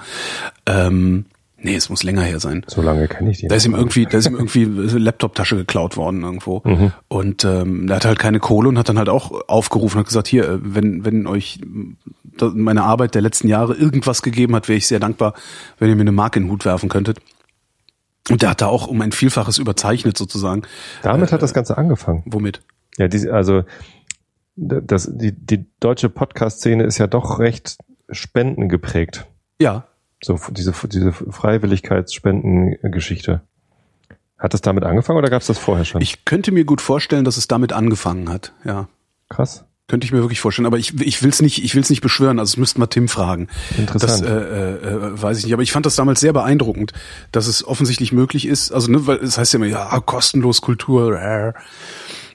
Ähm, 0.65 1.25
nee, 1.57 1.75
es 1.75 1.89
muss 1.89 2.03
länger 2.03 2.21
her 2.21 2.39
sein. 2.39 2.63
So 2.67 2.81
lange 2.81 3.07
kenne 3.07 3.31
ich 3.31 3.39
die. 3.39 3.47
Da 3.47 3.55
ist 3.55 3.65
ihm 3.65 3.75
irgendwie, 3.75 4.05
da 4.05 4.17
ist 4.17 4.27
ihm 4.27 4.35
irgendwie 4.35 4.65
Laptop-Tasche 4.65 5.55
geklaut 5.55 5.97
worden 5.97 6.23
irgendwo. 6.23 6.61
Mhm. 6.63 6.91
Und 7.07 7.45
ähm, 7.45 7.87
der 7.87 7.97
hatte 7.97 8.07
halt 8.07 8.19
keine 8.19 8.39
Kohle 8.39 8.69
und 8.69 8.77
hat 8.77 8.89
dann 8.89 8.97
halt 8.97 9.09
auch 9.09 9.47
aufgerufen 9.47 9.97
und 9.97 10.01
hat 10.01 10.07
gesagt, 10.07 10.27
hier, 10.27 10.47
äh, 10.47 10.59
wenn, 10.61 11.05
wenn 11.05 11.27
euch 11.27 11.59
meine 12.39 12.83
Arbeit 12.83 13.13
der 13.13 13.21
letzten 13.21 13.47
Jahre 13.47 13.73
irgendwas 13.73 14.21
gegeben 14.21 14.55
hat, 14.55 14.67
wäre 14.67 14.77
ich 14.77 14.87
sehr 14.87 14.99
dankbar, 14.99 15.33
wenn 15.77 15.89
ihr 15.89 15.95
mir 15.95 16.01
eine 16.01 16.11
Marke 16.11 16.39
in 16.39 16.45
den 16.45 16.51
Hut 16.51 16.65
werfen 16.65 16.89
könntet. 16.89 17.19
Und 18.29 18.41
der 18.41 18.51
hat 18.51 18.61
da 18.61 18.67
auch 18.67 18.87
um 18.87 19.01
ein 19.01 19.11
Vielfaches 19.11 19.57
überzeichnet 19.57 20.17
sozusagen. 20.17 20.63
Damit 21.01 21.29
äh, 21.29 21.33
hat 21.33 21.41
das 21.41 21.53
Ganze 21.53 21.77
angefangen. 21.77 22.23
Womit? 22.25 22.61
Ja, 22.97 23.07
die, 23.07 23.29
also 23.29 23.63
das, 24.55 25.09
die, 25.11 25.31
die 25.31 25.65
deutsche 25.79 26.09
Podcast-Szene 26.09 26.83
ist 26.83 26.97
ja 26.97 27.05
doch 27.07 27.39
recht 27.39 27.77
spendengeprägt. 28.09 29.27
Ja. 29.59 29.85
So 30.23 30.39
diese, 30.51 30.73
diese 30.87 31.13
Freiwilligkeitsspendengeschichte. 31.13 33.41
Hat 34.37 34.53
das 34.53 34.61
damit 34.61 34.83
angefangen 34.83 35.17
oder 35.19 35.29
gab 35.29 35.41
es 35.41 35.47
das 35.47 35.57
vorher 35.57 35.85
schon? 35.85 36.01
Ich 36.01 36.25
könnte 36.25 36.51
mir 36.51 36.65
gut 36.65 36.81
vorstellen, 36.81 37.23
dass 37.25 37.37
es 37.37 37.47
damit 37.47 37.73
angefangen 37.73 38.29
hat, 38.29 38.53
ja. 38.65 38.87
Krass. 39.29 39.65
Könnte 39.87 40.05
ich 40.05 40.11
mir 40.11 40.21
wirklich 40.21 40.39
vorstellen, 40.39 40.65
aber 40.65 40.77
ich, 40.77 40.99
ich 41.01 41.21
will 41.21 41.29
es 41.29 41.41
nicht, 41.41 41.63
ich 41.63 41.75
will's 41.75 41.89
nicht 41.89 42.01
beschwören, 42.01 42.39
also 42.39 42.51
es 42.51 42.57
müsste 42.57 42.79
mal 42.79 42.87
Tim 42.87 43.07
fragen. 43.07 43.49
Interessant. 43.77 44.23
Das 44.23 44.31
äh, 44.31 44.35
äh, 44.35 45.21
weiß 45.21 45.37
ich 45.37 45.45
nicht, 45.45 45.53
aber 45.53 45.63
ich 45.63 45.71
fand 45.71 45.85
das 45.85 45.95
damals 45.95 46.21
sehr 46.21 46.33
beeindruckend, 46.33 46.93
dass 47.31 47.47
es 47.47 47.67
offensichtlich 47.67 48.11
möglich 48.11 48.47
ist, 48.47 48.71
also 48.71 48.91
ne, 48.91 49.05
weil 49.05 49.17
es 49.17 49.37
heißt 49.37 49.53
ja 49.53 49.57
immer, 49.57 49.67
ja, 49.67 49.99
kostenlos 49.99 50.61
Kultur, 50.61 51.19
äh, 51.19 51.53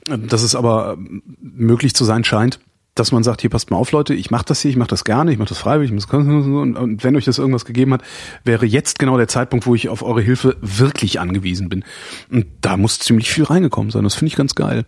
dass 0.09 0.43
es 0.43 0.55
aber 0.55 0.97
möglich 1.41 1.95
zu 1.95 2.05
sein 2.05 2.25
scheint, 2.25 2.61
dass 2.95 3.13
man 3.13 3.23
sagt, 3.23 3.43
hier 3.43 3.51
passt 3.51 3.71
mal 3.71 3.77
auf, 3.77 3.93
Leute, 3.93 4.15
ich 4.15 4.31
mache 4.31 4.47
das 4.47 4.63
hier, 4.63 4.71
ich 4.71 4.77
mache 4.77 4.89
das 4.89 5.05
gerne, 5.05 5.31
ich 5.31 5.39
mache 5.39 5.51
das 5.51 5.59
freiwillig, 5.59 5.91
ich 5.91 5.97
mach 5.97 6.07
das 6.07 6.27
und, 6.27 6.77
und 6.77 7.05
wenn 7.05 7.15
euch 7.15 7.27
das 7.27 7.39
irgendwas 7.39 7.65
gegeben 7.65 7.93
hat, 7.93 8.03
wäre 8.45 8.65
jetzt 8.65 8.99
genau 8.99 9.19
der 9.19 9.29
Zeitpunkt, 9.29 9.67
wo 9.67 9.75
ich 9.75 9.89
auf 9.89 10.03
eure 10.03 10.23
Hilfe 10.23 10.57
wirklich 10.61 11.21
angewiesen 11.21 11.69
bin. 11.69 11.85
Und 12.31 12.47
da 12.63 12.77
muss 12.77 12.99
ziemlich 12.99 13.31
viel 13.31 13.45
reingekommen 13.45 13.91
sein. 13.91 14.05
Das 14.05 14.15
finde 14.15 14.29
ich 14.29 14.37
ganz 14.37 14.55
geil. 14.55 14.87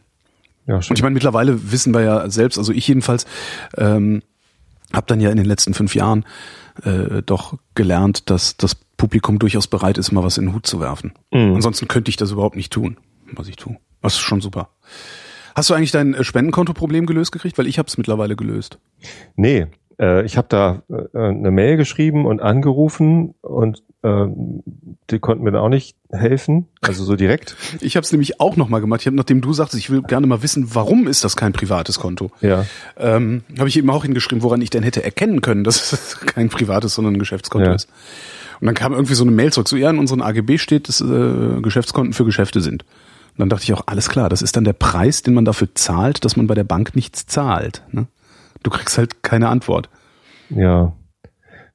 Ja, 0.66 0.80
schön. 0.80 0.90
Und 0.90 0.98
ich 0.98 1.02
meine, 1.02 1.14
mittlerweile 1.14 1.70
wissen 1.70 1.92
wir 1.92 2.02
ja 2.02 2.30
selbst, 2.30 2.58
also 2.58 2.72
ich 2.72 2.88
jedenfalls, 2.88 3.26
ähm, 3.76 4.22
habe 4.92 5.06
dann 5.06 5.20
ja 5.20 5.30
in 5.30 5.36
den 5.36 5.46
letzten 5.46 5.74
fünf 5.74 5.94
Jahren 5.94 6.24
äh, 6.82 7.22
doch 7.22 7.58
gelernt, 7.74 8.30
dass 8.30 8.56
das 8.56 8.74
Publikum 8.74 9.38
durchaus 9.38 9.66
bereit 9.66 9.98
ist, 9.98 10.12
mal 10.12 10.24
was 10.24 10.38
in 10.38 10.46
den 10.46 10.54
Hut 10.54 10.66
zu 10.66 10.80
werfen. 10.80 11.12
Mhm. 11.30 11.56
Ansonsten 11.56 11.88
könnte 11.88 12.08
ich 12.08 12.16
das 12.16 12.30
überhaupt 12.30 12.56
nicht 12.56 12.72
tun, 12.72 12.96
was 13.32 13.48
ich 13.48 13.56
tue. 13.56 13.76
Das 14.02 14.14
ist 14.14 14.20
schon 14.20 14.40
super. 14.40 14.70
Hast 15.54 15.70
du 15.70 15.75
eigentlich 15.75 15.90
dein 15.90 16.14
äh, 16.14 16.25
Spendenkonto-Problem 16.25 17.06
gelöst 17.06 17.32
gekriegt? 17.32 17.58
Weil 17.58 17.66
ich 17.66 17.78
habe 17.78 17.88
es 17.88 17.98
mittlerweile 17.98 18.36
gelöst. 18.36 18.78
Nee, 19.36 19.66
äh, 20.00 20.25
ich 20.25 20.36
habe 20.36 20.46
da 20.48 20.82
äh, 20.88 21.19
eine 21.19 21.50
Mail 21.50 21.76
geschrieben 21.76 22.26
und 22.26 22.40
angerufen 22.40 23.34
und 23.40 23.82
äh, 24.02 24.26
die 25.10 25.19
konnten 25.19 25.42
mir 25.42 25.50
dann 25.50 25.62
auch 25.62 25.69
nicht 25.69 25.96
helfen, 26.10 26.69
also 26.80 27.04
so 27.04 27.16
direkt. 27.16 27.56
Ich 27.80 27.96
habe 27.96 28.04
es 28.04 28.12
nämlich 28.12 28.40
auch 28.40 28.56
nochmal 28.56 28.80
gemacht. 28.80 29.00
Ich 29.00 29.06
habe, 29.06 29.16
nachdem 29.16 29.40
du 29.40 29.52
sagtest, 29.52 29.82
ich 29.82 29.90
will 29.90 30.02
gerne 30.02 30.26
mal 30.26 30.42
wissen, 30.42 30.75
warum 30.75 31.06
ist 31.06 31.25
das 31.25 31.36
kein 31.36 31.52
privates 31.52 31.98
Konto? 31.98 32.30
Ja. 32.40 32.64
Ähm, 32.96 33.42
habe 33.58 33.69
ich 33.69 33.76
eben 33.76 33.90
auch 33.90 34.04
hingeschrieben, 34.04 34.42
woran 34.42 34.62
ich 34.62 34.70
denn 34.70 34.82
hätte 34.82 35.02
erkennen 35.02 35.40
können, 35.40 35.64
dass 35.64 35.92
es 35.92 36.20
kein 36.26 36.48
privates, 36.48 36.94
sondern 36.94 37.14
ein 37.14 37.19
Geschäftskonto 37.19 37.69
ja. 37.69 37.75
ist. 37.75 37.88
Und 38.60 38.66
dann 38.66 38.75
kam 38.75 38.92
irgendwie 38.92 39.14
so 39.14 39.25
eine 39.25 39.32
Mail 39.32 39.52
zurück. 39.52 39.69
So, 39.69 39.76
ja, 39.76 39.90
in 39.90 39.98
unseren 39.98 40.20
AGB 40.20 40.58
steht, 40.58 40.88
dass 40.88 41.00
äh, 41.00 41.60
Geschäftskonten 41.60 42.12
für 42.12 42.25
Geschäfte 42.25 42.60
sind. 42.60 42.84
Und 43.38 43.43
dann 43.43 43.50
dachte 43.50 43.62
ich 43.62 43.73
auch, 43.73 43.85
alles 43.87 44.08
klar, 44.08 44.29
das 44.29 44.43
ist 44.43 44.56
dann 44.56 44.64
der 44.64 44.73
Preis, 44.73 45.23
den 45.23 45.32
man 45.32 45.44
dafür 45.44 45.73
zahlt, 45.73 46.25
dass 46.25 46.37
man 46.37 46.49
bei 46.49 46.57
der 46.57 46.64
Bank 46.64 46.97
nichts 46.97 47.25
zahlt. 47.26 47.85
Ne? 47.92 48.09
Du 48.64 48.71
kriegst 48.71 48.99
halt 48.99 49.23
keine 49.23 49.49
Antwort. 49.49 49.88
Ja, 50.50 50.92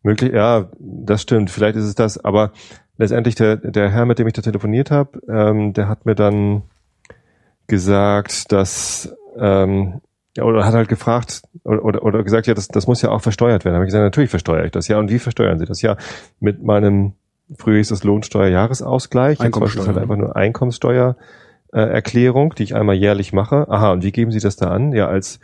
möglich, 0.01 0.33
ja, 0.33 0.69
das 0.77 1.21
stimmt. 1.21 1.49
Vielleicht 1.51 1.77
ist 1.77 1.85
es 1.85 1.95
das, 1.95 2.17
aber 2.17 2.51
letztendlich 2.97 3.35
der, 3.35 3.55
der 3.55 3.89
Herr, 3.89 4.05
mit 4.05 4.19
dem 4.19 4.27
ich 4.27 4.33
da 4.33 4.41
telefoniert 4.41 4.91
habe, 4.91 5.21
ähm, 5.29 5.71
der 5.71 5.87
hat 5.87 6.05
mir 6.05 6.15
dann 6.15 6.63
gesagt, 7.67 8.51
dass 8.51 9.15
ähm, 9.39 10.01
ja, 10.35 10.43
oder 10.43 10.65
hat 10.65 10.73
halt 10.73 10.89
gefragt 10.89 11.43
oder, 11.63 11.85
oder, 11.85 12.03
oder 12.03 12.23
gesagt, 12.23 12.47
ja, 12.47 12.55
das, 12.55 12.67
das 12.67 12.87
muss 12.87 13.01
ja 13.01 13.09
auch 13.09 13.21
versteuert 13.21 13.63
werden. 13.63 13.75
Da 13.75 13.77
habe 13.77 13.85
ich 13.85 13.89
gesagt, 13.89 14.03
natürlich 14.03 14.31
versteuere 14.31 14.65
ich 14.65 14.71
das. 14.71 14.89
Ja, 14.89 14.97
und 14.99 15.09
wie 15.09 15.19
versteuern 15.19 15.59
Sie 15.59 15.65
das? 15.65 15.81
Ja, 15.81 15.95
mit 16.41 16.61
meinem, 16.61 17.13
früher 17.57 17.77
hieß 17.77 17.87
das 17.87 18.03
Lohnsteuerjahresausgleich, 18.03 19.39
jetzt 19.39 19.55
ist 19.55 19.87
halt 19.87 19.97
einfach 19.97 20.17
nur 20.17 20.35
Einkommenssteuer 20.35 21.15
äh, 21.73 21.81
Erklärung, 21.81 22.53
die 22.55 22.63
ich 22.63 22.75
einmal 22.75 22.95
jährlich 22.95 23.33
mache. 23.33 23.67
Aha, 23.69 23.91
und 23.91 24.03
wie 24.03 24.11
geben 24.11 24.31
Sie 24.31 24.39
das 24.39 24.55
da 24.55 24.69
an? 24.69 24.93
Ja, 24.93 25.07
als 25.07 25.39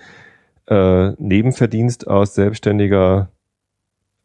äh, 0.68 1.12
Nebenverdienst 1.18 2.08
aus 2.08 2.36
selbstständiger 2.36 3.30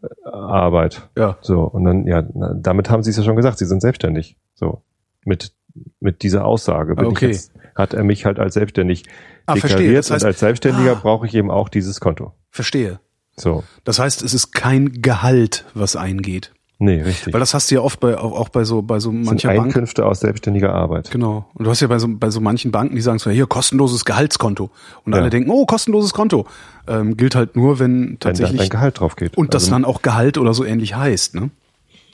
äh, 0.02 0.06
Arbeit. 0.28 1.08
Ja. 1.16 1.38
So, 1.40 1.62
und 1.62 1.84
dann, 1.84 2.06
ja, 2.06 2.22
damit 2.22 2.90
haben 2.90 3.02
Sie 3.02 3.10
es 3.10 3.16
ja 3.16 3.22
schon 3.22 3.36
gesagt, 3.36 3.58
Sie 3.58 3.66
sind 3.66 3.80
selbstständig. 3.80 4.36
So, 4.54 4.82
mit, 5.24 5.52
mit 6.00 6.22
dieser 6.22 6.44
Aussage. 6.44 6.94
Bin 6.94 7.06
okay. 7.06 7.28
Jetzt, 7.28 7.52
hat 7.74 7.92
er 7.92 8.04
mich 8.04 8.24
halt 8.24 8.38
als 8.38 8.54
selbstständig 8.54 9.04
ah, 9.46 9.54
deklariert 9.54 9.98
das 9.98 10.10
heißt, 10.10 10.22
und 10.22 10.28
als 10.28 10.38
Selbstständiger 10.40 10.92
ah, 10.92 11.00
brauche 11.00 11.26
ich 11.26 11.34
eben 11.34 11.50
auch 11.50 11.68
dieses 11.68 12.00
Konto. 12.00 12.32
Verstehe. 12.50 13.00
So. 13.36 13.64
Das 13.82 13.98
heißt, 13.98 14.22
es 14.22 14.32
ist 14.32 14.52
kein 14.52 15.02
Gehalt, 15.02 15.64
was 15.74 15.96
eingeht. 15.96 16.53
Nee, 16.78 17.02
richtig. 17.02 17.32
Weil 17.32 17.40
das 17.40 17.54
hast 17.54 17.70
du 17.70 17.76
ja 17.76 17.80
oft 17.80 18.00
bei, 18.00 18.18
auch, 18.18 18.32
auch 18.32 18.48
bei 18.48 18.64
so, 18.64 18.82
bei 18.82 18.98
so 18.98 19.12
mancher 19.12 19.48
Bank. 19.48 19.66
Einkünfte 19.66 20.04
aus 20.04 20.20
selbstständiger 20.20 20.74
Arbeit. 20.74 21.10
Genau. 21.10 21.46
Und 21.54 21.64
du 21.64 21.70
hast 21.70 21.80
ja 21.80 21.86
bei 21.86 21.98
so, 21.98 22.08
bei 22.08 22.30
so 22.30 22.40
manchen 22.40 22.72
Banken, 22.72 22.96
die 22.96 23.00
sagen 23.00 23.18
so, 23.18 23.30
hier, 23.30 23.46
kostenloses 23.46 24.04
Gehaltskonto. 24.04 24.70
Und 25.04 25.12
ja. 25.12 25.20
alle 25.20 25.30
denken, 25.30 25.50
oh, 25.50 25.66
kostenloses 25.66 26.12
Konto. 26.12 26.46
Ähm, 26.88 27.16
gilt 27.16 27.36
halt 27.36 27.54
nur, 27.54 27.78
wenn 27.78 28.16
tatsächlich. 28.18 28.58
Wenn 28.58 28.58
dein 28.58 28.68
Gehalt 28.70 29.00
drauf 29.00 29.14
geht. 29.14 29.36
Und 29.36 29.54
das 29.54 29.64
also, 29.64 29.72
dann 29.72 29.84
auch 29.84 30.02
Gehalt 30.02 30.36
oder 30.36 30.52
so 30.52 30.64
ähnlich 30.64 30.96
heißt, 30.96 31.36
ne? 31.36 31.50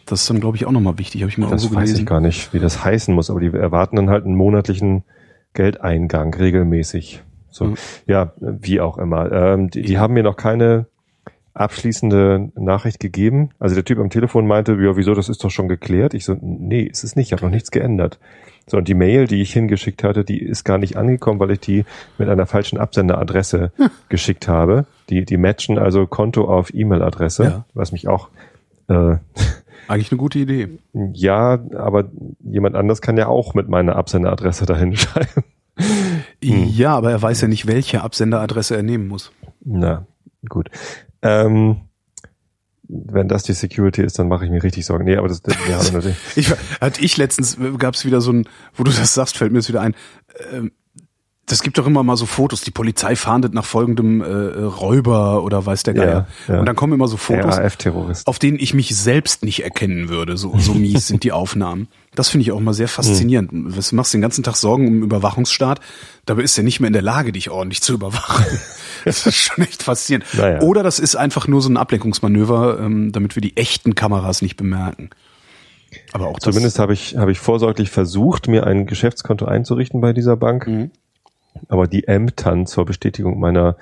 Das 0.07 0.23
ist 0.23 0.31
dann, 0.31 0.40
glaube 0.40 0.57
ich, 0.57 0.67
auch 0.67 0.73
nochmal 0.73 0.99
wichtig. 0.99 1.23
Habe 1.23 1.31
ich 1.31 1.38
mir 1.38 1.47
das 1.47 1.62
so 1.62 1.69
gelesen. 1.69 1.93
weiß 1.93 1.99
ich 2.00 2.07
gar 2.07 2.21
nicht, 2.21 2.52
wie 2.52 2.59
das 2.59 2.85
heißen 2.85 3.14
muss, 3.14 3.31
aber 3.31 3.40
die 3.40 3.47
erwarten 3.47 3.97
dann 3.97 4.11
halt 4.11 4.25
einen 4.25 4.35
monatlichen 4.35 5.05
Geldeingang 5.55 6.35
regelmäßig. 6.35 7.23
So, 7.50 7.67
mhm. 7.67 7.75
ja, 8.07 8.33
wie 8.38 8.81
auch 8.81 8.99
immer. 8.99 9.31
Ähm, 9.33 9.71
die, 9.71 9.83
die 9.83 9.99
haben 9.99 10.14
mir 10.14 10.23
noch 10.23 10.37
keine 10.37 10.87
abschließende 11.61 12.50
Nachricht 12.57 13.00
gegeben. 13.00 13.50
Also 13.59 13.75
der 13.75 13.85
Typ 13.85 13.99
am 13.99 14.11
Telefon 14.11 14.47
meinte, 14.47 14.73
ja, 14.73 14.97
wieso, 14.97 15.14
das 15.14 15.29
ist 15.29 15.45
doch 15.45 15.50
schon 15.50 15.69
geklärt. 15.69 16.14
Ich 16.14 16.25
so, 16.25 16.37
nee, 16.40 16.83
ist 16.83 17.05
es 17.05 17.17
nicht, 17.17 17.29
ich 17.29 17.33
habe 17.33 17.45
noch 17.45 17.50
nichts 17.50 17.71
geändert. 17.71 18.19
So, 18.67 18.76
und 18.79 18.88
die 18.88 18.95
Mail, 18.95 19.26
die 19.26 19.43
ich 19.43 19.52
hingeschickt 19.52 20.05
hatte, 20.05 20.25
die 20.25 20.40
ist 20.40 20.64
gar 20.64 20.79
nicht 20.79 20.97
angekommen, 20.97 21.40
weil 21.40 21.50
ich 21.50 21.61
die 21.61 21.85
mit 22.19 22.29
einer 22.29 22.47
falschen 22.47 22.79
Absenderadresse 22.79 23.73
hm. 23.76 23.90
geschickt 24.09 24.49
habe. 24.49 24.87
Die, 25.09 25.25
die 25.25 25.37
matchen 25.37 25.79
also 25.79 26.07
Konto 26.07 26.45
auf 26.45 26.73
E-Mail-Adresse, 26.73 27.45
ja. 27.45 27.64
was 27.75 27.93
mich 27.93 28.09
auch 28.09 28.29
äh, 28.88 29.17
Eigentlich 29.88 30.12
eine 30.12 30.19
gute 30.19 30.38
Idee. 30.38 30.69
Ja, 30.93 31.59
aber 31.75 32.11
jemand 32.45 32.76
anders 32.76 33.02
kann 33.02 33.17
ja 33.17 33.26
auch 33.26 33.55
mit 33.55 33.69
meiner 33.69 33.97
Absenderadresse 33.97 34.64
dahin 34.64 34.97
schreiben. 34.97 35.45
Ja, 36.40 36.97
aber 36.97 37.11
er 37.11 37.21
weiß 37.21 37.40
ja 37.40 37.49
nicht, 37.49 37.67
welche 37.67 38.02
Absenderadresse 38.02 38.76
er 38.76 38.83
nehmen 38.83 39.09
muss. 39.09 39.33
Na, 39.64 40.07
gut. 40.49 40.71
Ähm, 41.23 41.83
wenn 42.93 43.29
das 43.29 43.45
die 43.45 43.53
Security 43.53 44.03
ist, 44.03 44.19
dann 44.19 44.29
mache 44.29 44.45
ich 44.45 44.50
mir 44.50 44.62
richtig 44.62 44.85
Sorgen. 44.85 45.05
Nee, 45.05 45.17
aber 45.17 45.29
das, 45.29 45.43
das 45.43 45.55
ja, 45.69 45.79
natürlich. 45.93 46.17
Ich, 46.37 46.53
hatte 46.81 47.00
ich 47.00 47.17
letztens, 47.17 47.57
gab 47.79 47.95
es 47.95 48.05
wieder 48.05 48.21
so 48.21 48.33
ein, 48.33 48.49
wo 48.75 48.85
du 48.85 48.91
das 48.91 49.15
sagst, 49.15 49.37
fällt 49.37 49.53
mir 49.53 49.59
jetzt 49.59 49.69
wieder 49.69 49.81
ein, 49.81 49.95
ähm, 50.53 50.73
das 51.50 51.62
gibt 51.62 51.78
doch 51.78 51.87
immer 51.87 52.02
mal 52.02 52.16
so 52.16 52.26
Fotos, 52.26 52.61
die 52.61 52.71
Polizei 52.71 53.16
fahndet 53.16 53.54
nach 53.54 53.64
folgendem 53.64 54.21
äh, 54.21 54.26
Räuber 54.26 55.42
oder 55.42 55.64
weiß 55.66 55.83
der 55.83 55.95
Geier. 55.95 56.26
Ja, 56.47 56.54
ja. 56.54 56.61
Und 56.61 56.66
dann 56.66 56.76
kommen 56.76 56.92
immer 56.92 57.09
so 57.09 57.16
Fotos, 57.16 57.59
auf 58.26 58.38
denen 58.38 58.59
ich 58.61 58.73
mich 58.73 58.95
selbst 58.97 59.42
nicht 59.42 59.64
erkennen 59.64 60.09
würde. 60.09 60.37
So, 60.37 60.57
so 60.59 60.75
mies 60.75 61.07
sind 61.09 61.25
die 61.25 61.33
Aufnahmen. 61.33 61.88
Das 62.14 62.28
finde 62.28 62.42
ich 62.42 62.52
auch 62.52 62.61
mal 62.61 62.73
sehr 62.73 62.88
faszinierend. 62.88 63.50
Hm. 63.50 63.76
Was 63.76 63.92
machst 63.92 64.12
du 64.12 64.19
den 64.19 64.23
ganzen 64.23 64.45
Tag 64.45 64.57
Sorgen 64.57 64.87
um 64.87 64.95
den 64.95 65.02
Überwachungsstaat? 65.02 65.80
Dabei 66.26 66.42
ist 66.42 66.57
er 66.57 66.64
nicht 66.64 66.80
mehr 66.80 66.88
in 66.88 66.92
der 66.92 67.02
Lage, 67.02 67.33
dich 67.33 67.50
ordentlich 67.50 67.83
zu 67.83 67.95
überwachen. 67.95 68.45
Das 69.02 69.26
ist 69.26 69.37
schon 69.37 69.64
echt 69.64 69.83
faszinierend. 69.83 70.26
Naja. 70.35 70.61
Oder 70.61 70.83
das 70.83 70.99
ist 70.99 71.16
einfach 71.16 71.49
nur 71.49 71.62
so 71.62 71.71
ein 71.71 71.78
Ablenkungsmanöver, 71.78 72.80
ähm, 72.80 73.12
damit 73.12 73.35
wir 73.35 73.40
die 73.40 73.57
echten 73.57 73.95
Kameras 73.95 74.42
nicht 74.42 74.59
bemerken. 74.59 75.09
Aber 76.12 76.26
auch 76.26 76.38
Zumindest 76.38 76.78
habe 76.78 76.92
ich, 76.92 77.16
habe 77.16 77.33
ich 77.33 77.38
vorsorglich 77.38 77.88
versucht, 77.88 78.47
mir 78.47 78.66
ein 78.66 78.85
Geschäftskonto 78.85 79.47
einzurichten 79.47 80.02
bei 80.02 80.12
dieser 80.12 80.37
Bank. 80.37 80.66
Mhm. 80.66 80.90
Aber 81.69 81.87
die 81.87 82.07
ämtern 82.07 82.66
zur 82.66 82.85
Bestätigung 82.85 83.38
meiner 83.38 83.76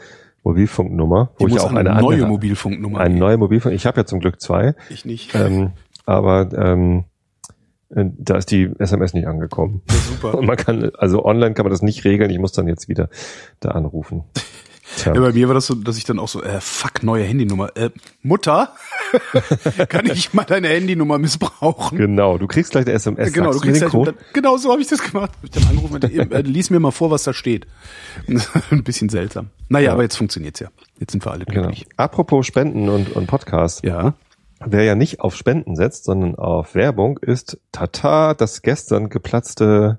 Mobilfunknummer, 0.44 1.30
wo 1.38 1.46
die 1.46 1.54
ich 1.54 1.60
auch 1.60 1.70
eine, 1.70 1.90
eine, 1.90 2.00
neue 2.00 2.14
andere, 2.14 2.28
Mobilfunknummer. 2.28 3.00
eine 3.00 3.08
geben. 3.10 3.18
neue 3.18 3.36
Mobilfunk. 3.36 3.74
Ich 3.74 3.86
habe 3.86 4.00
ja 4.00 4.06
zum 4.06 4.20
Glück 4.20 4.40
zwei, 4.40 4.74
Ich 4.88 5.04
nicht. 5.04 5.34
ähm, 5.34 5.72
aber 6.06 6.48
ähm, 6.56 7.04
äh, 7.90 8.04
da 8.16 8.36
ist 8.36 8.50
die 8.50 8.70
SMS 8.78 9.14
nicht 9.14 9.26
angekommen. 9.26 9.82
Super. 9.88 10.38
Und 10.38 10.46
man 10.46 10.56
kann, 10.56 10.90
also 10.96 11.24
online 11.24 11.54
kann 11.54 11.64
man 11.64 11.70
das 11.70 11.82
nicht 11.82 12.04
regeln. 12.04 12.30
Ich 12.30 12.38
muss 12.38 12.52
dann 12.52 12.68
jetzt 12.68 12.88
wieder 12.88 13.08
da 13.60 13.70
anrufen. 13.70 14.24
Tja. 14.96 15.14
Ja, 15.14 15.20
bei 15.20 15.32
mir 15.32 15.48
war 15.48 15.54
das 15.54 15.66
so, 15.66 15.74
dass 15.74 15.96
ich 15.98 16.04
dann 16.04 16.18
auch 16.18 16.28
so, 16.28 16.42
äh, 16.42 16.60
fuck, 16.60 17.02
neue 17.02 17.24
Handynummer. 17.24 17.76
Äh, 17.76 17.90
Mutter, 18.22 18.74
kann 19.88 20.06
ich 20.06 20.32
mal 20.32 20.44
deine 20.44 20.68
Handynummer 20.68 21.18
missbrauchen? 21.18 21.98
Genau, 21.98 22.38
du 22.38 22.46
kriegst 22.46 22.72
gleich 22.72 22.86
eine 22.86 22.94
SMS. 22.94 23.32
Genau, 23.32 23.52
du 23.52 23.60
kriegst 23.60 23.82
den 23.82 23.92
halt, 23.92 24.06
dann, 24.08 24.14
genau 24.32 24.56
so 24.56 24.70
habe 24.72 24.80
ich 24.80 24.88
das 24.88 25.02
gemacht. 25.02 25.30
Hab 25.36 25.44
ich 25.44 25.50
dann 25.50 25.64
angerufen, 25.66 25.94
und, 25.96 26.04
äh, 26.32 26.40
lies 26.42 26.70
mir 26.70 26.80
mal 26.80 26.90
vor, 26.90 27.10
was 27.10 27.22
da 27.24 27.32
steht. 27.32 27.66
Ein 28.70 28.82
bisschen 28.84 29.08
seltsam. 29.08 29.50
Naja, 29.68 29.86
Ja. 29.88 29.92
aber 29.92 30.02
jetzt 30.02 30.16
funktioniert's 30.16 30.60
ja. 30.60 30.68
Jetzt 30.98 31.12
sind 31.12 31.24
wir 31.24 31.32
alle 31.32 31.44
Genau. 31.44 31.62
glücklich. 31.68 31.86
Apropos 31.96 32.46
Spenden 32.46 32.88
und, 32.88 33.14
und 33.14 33.26
Podcast. 33.26 33.84
Ja. 33.84 34.14
Wer 34.64 34.82
ja 34.84 34.94
nicht 34.96 35.20
auf 35.20 35.36
Spenden 35.36 35.76
setzt, 35.76 36.04
sondern 36.04 36.34
auf 36.34 36.74
Werbung, 36.74 37.18
ist 37.18 37.58
Tata, 37.70 38.34
das 38.34 38.62
gestern 38.62 39.08
geplatzte 39.08 39.98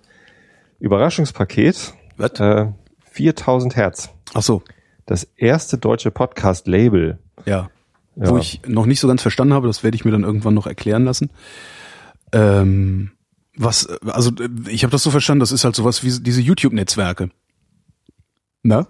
Überraschungspaket. 0.80 1.94
Was? 2.18 2.32
Äh, 2.40 2.68
4000 3.12 3.76
Hertz. 3.76 4.10
Ach 4.34 4.42
so. 4.42 4.62
Das 5.10 5.24
erste 5.38 5.80
deutsche 5.80 6.12
Podcast-Label. 6.12 7.18
Ja. 7.48 7.72
Ja. 8.16 8.30
Wo 8.30 8.38
ich 8.38 8.62
noch 8.68 8.86
nicht 8.86 9.00
so 9.00 9.08
ganz 9.08 9.24
verstanden 9.24 9.56
habe, 9.56 9.66
das 9.66 9.84
werde 9.84 9.96
ich 9.96 10.06
mir 10.06 10.12
dann 10.12 10.22
irgendwann 10.22 10.54
noch 10.54 10.68
erklären 10.68 11.04
lassen. 11.04 11.32
Ähm, 12.32 13.10
was, 13.58 13.88
also 14.04 14.30
ich 14.68 14.84
habe 14.84 14.92
das 14.92 15.02
so 15.02 15.10
verstanden, 15.10 15.40
das 15.40 15.52
ist 15.52 15.64
halt 15.64 15.76
sowas 15.76 16.04
wie 16.04 16.22
diese 16.22 16.42
YouTube-Netzwerke. 16.42 17.32
Ne? 18.62 18.86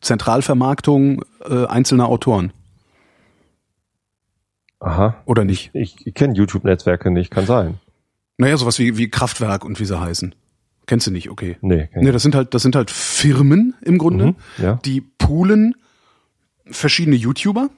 Zentralvermarktung 0.00 1.24
äh, 1.44 1.66
einzelner 1.66 2.06
Autoren. 2.06 2.52
Aha. 4.78 5.20
Oder 5.24 5.44
nicht? 5.44 5.70
Ich, 5.72 6.06
ich 6.06 6.14
kenne 6.14 6.34
YouTube-Netzwerke 6.34 7.10
nicht, 7.10 7.32
kann 7.32 7.46
sein. 7.46 7.80
Naja, 8.36 8.56
sowas 8.58 8.78
wie, 8.78 8.96
wie 8.96 9.10
Kraftwerk 9.10 9.64
und 9.64 9.80
wie 9.80 9.86
sie 9.86 9.98
heißen. 9.98 10.36
Kennst 10.88 11.06
du 11.06 11.10
nicht, 11.12 11.30
okay. 11.30 11.56
Nee, 11.60 11.88
Nee, 11.94 12.10
das 12.10 12.22
sind 12.22 12.34
halt, 12.34 12.54
das 12.54 12.62
sind 12.62 12.74
halt 12.74 12.90
Firmen 12.90 13.74
im 13.82 13.98
Grunde, 13.98 14.26
Mhm, 14.26 14.36
ja. 14.60 14.80
die 14.84 15.00
poolen 15.02 15.74
verschiedene 16.70 17.14
YouTuber 17.14 17.68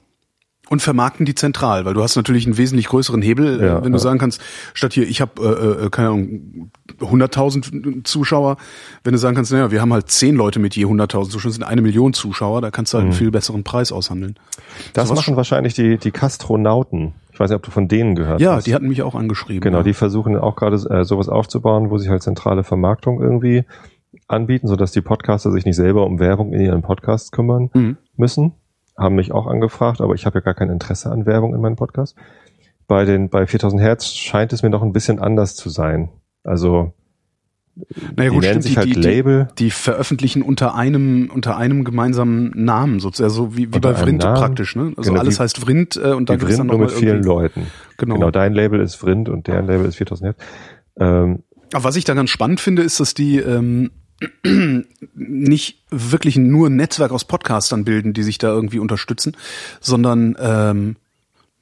und 0.69 0.81
vermarkten 0.81 1.27
die 1.27 1.35
zentral, 1.35 1.85
weil 1.85 1.95
du 1.95 2.03
hast 2.05 2.15
natürlich 2.15 2.47
einen 2.47 2.57
wesentlich 2.57 2.87
größeren 2.87 3.21
Hebel, 3.21 3.61
Ja, 3.61 3.79
äh, 3.79 3.85
wenn 3.85 3.91
du 3.93 3.99
ja. 3.99 4.03
sagen 4.03 4.21
kannst, 4.21 4.41
statt 4.75 4.93
hier, 4.93 5.09
ich 5.09 5.21
habe, 5.21 5.43
äh, 5.83 5.87
äh, 5.87 5.91
keine 5.91 6.09
Ahnung, 6.09 6.71
100.000 7.01 8.05
Zuschauer, 8.05 8.57
wenn 9.03 9.13
du 9.13 9.19
sagen 9.19 9.35
kannst, 9.35 9.51
naja, 9.51 9.73
wir 9.73 9.81
haben 9.81 9.93
halt 9.93 10.09
10 10.09 10.37
Leute 10.37 10.61
mit 10.61 10.77
je 10.77 10.85
100.000 10.87 11.31
Zuschauern, 11.31 11.51
das 11.51 11.55
sind 11.55 11.65
eine 11.65 11.83
Million 11.83 12.13
Zuschauer, 12.13 12.61
da 12.61 12.71
kannst 12.71 12.93
du 12.93 12.99
halt 12.99 13.07
einen 13.07 13.13
viel 13.15 13.33
besseren 13.33 13.65
Preis 13.65 13.91
aushandeln. 13.91 14.33
Mhm. 14.39 14.81
Das 14.93 15.09
sowas 15.09 15.19
machen 15.19 15.35
wahrscheinlich 15.37 15.75
die, 15.75 15.99
die 15.99 16.13
Kastronauten. 16.13 17.15
Ich 17.41 17.43
weiß 17.43 17.49
nicht, 17.53 17.57
ob 17.57 17.63
du 17.63 17.71
von 17.71 17.89
denen 17.89 18.15
gehört 18.17 18.39
Ja, 18.43 18.57
hast. 18.57 18.67
die 18.67 18.75
hatten 18.75 18.87
mich 18.87 19.01
auch 19.01 19.15
angeschrieben. 19.15 19.63
Genau, 19.63 19.79
ja. 19.79 19.83
die 19.83 19.95
versuchen 19.95 20.37
auch 20.37 20.57
gerade 20.57 20.77
äh, 20.77 21.05
sowas 21.05 21.31
aufzubauen, 21.31 21.89
wo 21.89 21.97
sie 21.97 22.11
halt 22.11 22.23
zentrale 22.23 22.65
Vermarktung 22.65 23.19
irgendwie 23.23 23.65
anbieten, 24.29 24.67
sodass 24.69 24.93
die 24.93 25.01
Podcaster 25.01 25.51
sich 25.51 25.65
nicht 25.65 25.77
selber 25.77 26.05
um 26.05 26.21
Werbung 26.21 26.53
in 26.53 26.61
ihren 26.61 26.83
Podcasts 26.83 27.31
kümmern 27.33 27.71
Mhm. 27.73 27.97
müssen. 28.15 28.53
Haben 28.95 29.15
mich 29.15 29.33
auch 29.33 29.47
angefragt, 29.47 30.03
aber 30.03 30.13
ich 30.13 30.27
habe 30.27 30.41
ja 30.41 30.43
gar 30.43 30.53
kein 30.53 30.69
Interesse 30.69 31.11
an 31.11 31.25
Werbung 31.25 31.55
in 31.55 31.63
meinem 31.63 31.77
Podcast. 31.77 32.15
Bei 32.87 33.07
den 33.07 33.31
bei 33.31 33.47
4000 33.47 33.81
Hertz 33.81 34.09
scheint 34.09 34.53
es 34.53 34.63
mir 34.63 34.69
noch 34.69 34.83
ein 34.83 34.93
bisschen 34.93 35.19
anders 35.19 35.57
zu 35.57 35.71
sein. 35.71 36.11
Also 36.45 36.93
naja, 38.17 38.31
die 38.31 38.39
nennen 38.39 38.63
sich 38.63 38.77
halt 38.77 38.95
Label. 38.97 39.49
Die, 39.59 39.65
die 39.65 39.71
veröffentlichen 39.71 40.43
unter 40.43 40.75
einem 40.75 41.31
unter 41.33 41.57
einem 41.57 41.85
gemeinsamen 41.85 42.53
Namen, 42.55 43.01
sozusagen, 43.01 43.33
so 43.33 43.53
wie, 43.57 43.71
wie 43.73 43.77
Unter 43.77 43.81
bei 43.81 43.95
Vrind 43.95 44.21
praktisch, 44.23 44.77
ne? 44.77 44.93
Also 44.97 45.11
Genau, 45.11 45.21
alles 45.21 45.37
die- 45.37 45.43
heißt 45.43 45.59
Vrind 45.59 45.97
äh, 45.97 46.13
und 46.13 46.29
da 46.29 46.35
die 46.35 46.41
gibt's 46.41 46.57
dann 46.57 46.67
noch 46.67 46.79
mit 46.79 46.91
vielen 46.91 47.23
Leuten. 47.23 47.67
Genau. 47.97 48.15
Genau, 48.15 48.31
dein 48.31 48.53
Label 48.55 48.81
ist 48.81 48.97
Vrind 48.97 49.29
und 49.29 49.47
deren 49.47 49.67
Label 49.67 49.87
ist 49.87 49.97
4000 49.97 50.27
Hertz. 50.27 50.39
Ähm, 50.99 51.43
Aber 51.73 51.85
was 51.85 51.97
ich 51.97 52.05
da 52.05 52.15
ganz 52.15 52.31
spannend 52.31 52.61
finde, 52.61 52.83
ist, 52.83 52.99
dass 53.01 53.15
die 53.15 53.39
ähm, 53.39 53.91
nicht 55.15 55.85
wirklich 55.91 56.37
nur 56.37 56.69
ein 56.69 56.77
Netzwerk 56.77 57.13
aus 57.13 57.25
Podcastern 57.25 57.85
bilden, 57.85 58.13
die 58.13 58.23
sich 58.23 58.39
da 58.39 58.49
irgendwie 58.49 58.79
unterstützen, 58.79 59.37
sondern 59.81 60.37
ähm, 60.41 60.97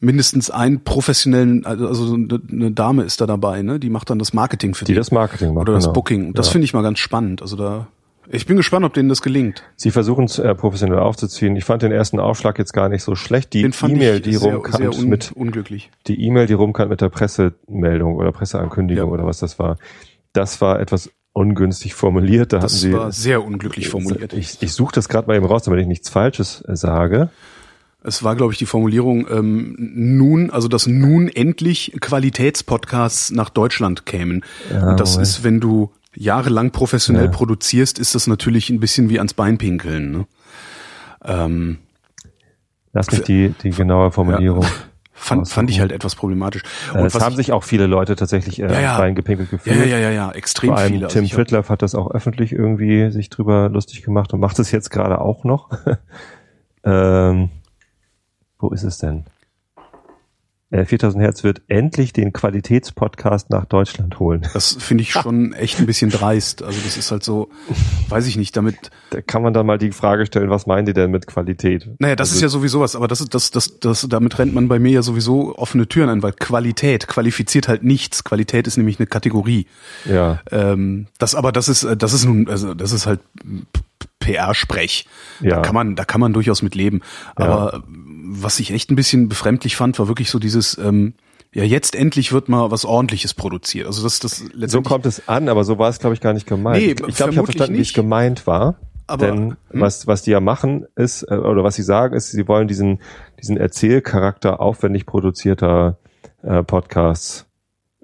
mindestens 0.01 0.51
einen 0.51 0.85
professionellen, 0.85 1.65
also 1.67 1.89
also 1.89 2.15
eine 2.15 2.71
Dame 2.71 3.03
ist 3.03 3.21
da 3.21 3.27
dabei, 3.27 3.63
ne? 3.63 3.81
Die 3.81 3.91
macht 3.91 4.11
dann 4.11 4.19
das 4.19 4.33
Marketing 4.33 4.75
für 4.75 4.85
die 4.85 4.95
das 4.95 5.11
Marketing 5.11 5.49
machen. 5.55 5.63
oder 5.63 5.73
das 5.75 5.85
genau. 5.85 5.93
Booking. 5.95 6.35
Das 6.35 6.47
Ja. 6.47 6.53
finde 6.53 6.65
ich 6.67 6.75
mal 6.75 6.83
ganz 6.83 6.99
spannend. 7.01 7.43
Also 7.43 7.57
da, 7.57 7.89
ich 8.31 8.47
bin 8.47 8.57
gespannt, 8.57 8.85
ob 8.85 8.95
denen 8.95 9.09
das 9.09 9.23
gelingt. 9.23 9.65
Sie 9.77 9.91
versuchen 9.91 10.27
es 10.27 10.39
äh, 10.39 10.55
professionell 10.55 10.99
aufzuziehen. 11.01 11.57
Ich 11.57 11.65
fand 11.65 11.83
den 11.83 11.93
ersten 11.93 12.21
Aufschlag 12.21 12.59
jetzt 12.59 12.73
gar 12.73 12.89
nicht 12.89 13.03
so 13.03 13.15
schlecht. 13.17 13.53
Die 13.55 13.63
E-Mail, 13.63 14.21
die 14.21 14.33
sehr, 14.33 14.41
sehr 14.41 14.55
rumkam 14.55 14.83
un 15.01 15.09
mit 15.09 15.33
unglücklich. 15.33 15.91
die 16.07 16.23
E-Mail, 16.27 16.47
die 16.47 16.53
rumkam 16.55 16.91
mit 16.91 17.01
der 17.01 17.09
Pressemeldung 17.09 18.15
oder 18.17 18.31
Presseankündigung 18.33 19.07
Ja. 19.09 19.13
oder 19.13 19.27
was 19.27 19.39
das 19.39 19.59
war, 19.59 19.79
das 20.33 20.61
war 20.61 20.79
etwas 20.79 21.11
ungünstig 21.33 21.95
formuliert. 21.95 22.53
Da 22.53 22.59
hatten 22.59 22.65
Das 22.67 22.81
sie 22.81 22.93
war 22.93 23.11
sehr 23.13 23.45
unglücklich 23.45 23.89
formuliert. 23.89 24.33
Ich, 24.33 24.63
ich 24.63 24.73
suche 24.73 24.93
das 24.95 25.09
gerade 25.09 25.27
mal 25.29 25.37
eben 25.37 25.47
raus, 25.47 25.63
damit 25.65 25.81
ich 25.81 25.87
nichts 25.87 26.09
Falsches 26.09 26.63
äh, 26.69 26.77
sage. 26.77 27.31
Es 28.05 28.23
war, 28.23 28.37
glaube 28.37 28.53
ich, 28.53 28.59
die 28.59 28.67
Formulierung, 28.67 29.27
ähm, 29.29 29.75
nun, 29.79 30.51
also 30.51 30.69
dass 30.69 30.87
nun 30.87 31.29
endlich 31.29 31.93
Qualitätspodcasts 32.01 33.33
nach 33.33 33.51
Deutschland 33.51 34.07
kämen. 34.07 34.45
Ja, 34.73 34.91
Und 34.91 35.01
das 35.01 35.13
Moment. 35.13 35.29
ist, 35.29 35.45
wenn 35.45 35.61
du 35.61 35.91
jahrelang 36.15 36.71
professionell 36.71 37.25
Ja. 37.27 37.31
produzierst, 37.31 37.99
ist 37.99 38.15
das 38.15 38.27
natürlich 38.29 38.71
ein 38.71 38.81
bisschen 38.81 39.09
wie 39.11 39.19
ans 39.19 39.35
Bein 39.35 39.59
pinkeln. 39.59 40.13
Ne? 40.13 40.27
Ähm, 41.25 41.79
Lass 42.93 43.11
mich 43.11 43.23
die, 43.23 43.55
die 43.63 43.71
genaue 43.71 44.11
Formulierung. 44.13 44.65
fand, 45.13 45.43
Aussuchen. 45.43 45.55
fand 45.55 45.71
ich 45.71 45.81
halt 45.81 45.91
etwas 45.93 46.15
problematisch. 46.15 46.63
Äh, 46.95 47.05
es 47.05 47.15
was 47.15 47.23
haben 47.23 47.33
ich- 47.33 47.37
sich 47.39 47.53
auch 47.53 47.65
viele 47.65 47.87
Leute 47.87 48.15
tatsächlich 48.17 48.61
äh, 48.61 48.73
Ja, 48.73 48.81
ja. 48.81 48.97
reingepinkelt 48.97 49.51
ja, 49.51 49.57
gefühlt. 49.59 49.77
ja, 49.77 49.85
ja, 49.85 49.99
ja, 49.99 50.11
ja, 50.11 50.31
extrem 50.31 50.69
Vor 50.71 50.79
allem 50.79 50.93
viele. 50.93 51.07
Also 51.07 51.19
Tim 51.21 51.29
Pritloff 51.29 51.69
hat 51.69 51.83
das 51.83 51.95
auch 51.97 52.11
öffentlich 52.13 52.53
irgendwie 52.53 53.11
sich 53.11 53.29
drüber 53.29 53.69
lustig 53.69 54.03
gemacht 54.03 54.33
und 54.33 54.39
macht 54.41 54.59
es 54.61 54.71
jetzt 54.71 54.91
gerade 54.91 55.21
auch 55.21 55.43
noch. 55.45 55.71
ähm, 56.85 57.51
wo 58.59 58.71
ist 58.71 58.85
es 58.85 58.99
denn? 58.99 59.25
Äh, 60.71 60.85
4000 60.85 61.25
Hertz 61.25 61.45
wird 61.45 61.63
endlich 61.69 62.13
den 62.13 62.35
Qualitätspodcast 62.35 63.49
nach 63.49 63.65
Deutschland 63.65 64.19
holen. 64.19 64.47
Das 64.53 64.77
finde 64.79 65.01
ich 65.01 65.13
schon 65.13 65.55
echt 65.55 65.79
ein 65.79 65.87
bisschen 65.87 66.11
dreist. 66.11 66.63
Also 66.63 66.79
das 66.85 66.99
ist 66.99 67.11
halt 67.11 67.25
so, 67.25 67.49
weiß 68.11 68.27
ich 68.27 68.37
nicht, 68.37 68.55
damit. 68.55 68.91
Da 69.09 69.23
kann 69.23 69.41
man 69.41 69.55
dann 69.55 69.65
mal 69.65 69.79
die 69.79 69.93
Frage 69.93 70.27
stellen, 70.27 70.51
was 70.51 70.67
meinen 70.67 70.85
die 70.85 70.93
denn 70.93 71.11
mit 71.11 71.27
Qualität? 71.27 71.89
Naja, 72.01 72.17
das 72.17 72.33
ist 72.33 72.43
ja 72.43 72.49
sowieso 72.51 72.81
was, 72.81 72.97
aber 72.97 73.09
das 73.09 73.23
ist 73.23 73.33
das, 73.33 73.51
das, 73.51 73.81
das, 73.81 74.07
damit 74.11 74.39
rennt 74.39 74.53
man 74.53 74.69
bei 74.69 74.79
mir 74.79 74.93
ja 74.93 75.03
sowieso 75.03 75.57
offene 75.57 75.89
Türen 75.89 76.11
ein, 76.11 76.23
weil 76.23 76.33
Qualität 76.33 77.09
qualifiziert 77.09 77.67
halt 77.67 77.83
nichts. 77.83 78.23
Qualität 78.23 78.67
ist 78.67 78.77
nämlich 78.77 78.99
eine 78.99 79.07
Kategorie. 79.07 79.67
Ja, 80.05 80.41
Ähm, 80.53 81.07
das 81.17 81.35
aber 81.35 81.51
das 81.51 81.71
ist 81.71 81.85
äh, 81.85 81.97
das 81.97 82.13
ist 82.13 82.27
nun 82.27 82.47
also 82.47 82.75
das 82.75 82.93
ist 82.93 83.07
halt 83.07 83.21
PR-Sprech. 84.19 85.07
Ja. 85.41 85.57
Da 85.57 85.63
kann 85.63 85.75
man 85.75 85.97
da 85.97 86.05
kann 86.05 86.21
man 86.21 86.35
durchaus 86.35 86.61
mit 86.61 86.75
leben. 86.75 87.01
Aber 87.37 87.75
äh, 87.75 87.81
was 88.43 88.61
ich 88.61 88.73
echt 88.73 88.91
ein 88.91 88.97
bisschen 88.97 89.29
befremdlich 89.29 89.77
fand, 89.77 89.99
war 89.99 90.09
wirklich 90.09 90.31
so 90.31 90.39
dieses 90.39 90.77
ähm, 90.79 91.15
ja 91.55 91.65
jetzt 91.65 91.95
endlich 91.95 92.33
wird 92.33 92.49
mal 92.49 92.71
was 92.71 92.85
Ordentliches 92.85 93.35
produziert. 93.35 93.87
Also 93.87 94.03
das 94.03 94.19
das 94.21 94.39
so 94.39 94.45
letztendlich 94.53 94.89
kommt 94.91 95.07
es 95.07 95.29
an, 95.29 95.49
aber 95.49 95.65
so 95.65 95.79
war 95.79 95.89
es, 95.89 95.99
glaube 95.99 96.15
ich, 96.15 96.21
gar 96.21 96.33
nicht 96.35 96.47
gemeint. 96.47 96.79
Nee, 96.85 96.91
ich 96.91 96.97
glaube, 96.97 97.11
ich 97.13 97.21
habe 97.21 97.35
verstanden, 97.47 97.75
wie 97.75 97.81
es 97.81 97.89
nicht. 97.89 97.95
gemeint 97.95 98.47
war. 98.47 98.77
Aber- 99.07 99.27
Denn 99.27 99.51
hm? 99.71 99.81
was, 99.81 100.07
was 100.07 100.21
die 100.23 100.33
ja 100.33 100.41
machen 100.41 100.85
ist, 100.95 101.23
äh, 101.23 101.35
oder 101.37 101.65
was 101.65 101.77
sie 101.77 101.83
sagen, 101.83 102.15
ist, 102.15 102.31
sie 102.31 102.47
wollen 102.47 102.69
diesen, 102.69 103.01
diesen 103.41 103.57
Erzählcharakter 103.57 104.61
aufwendig 104.61 105.07
produzierter 105.07 105.97
äh, 106.43 106.63
Podcasts 106.63 107.47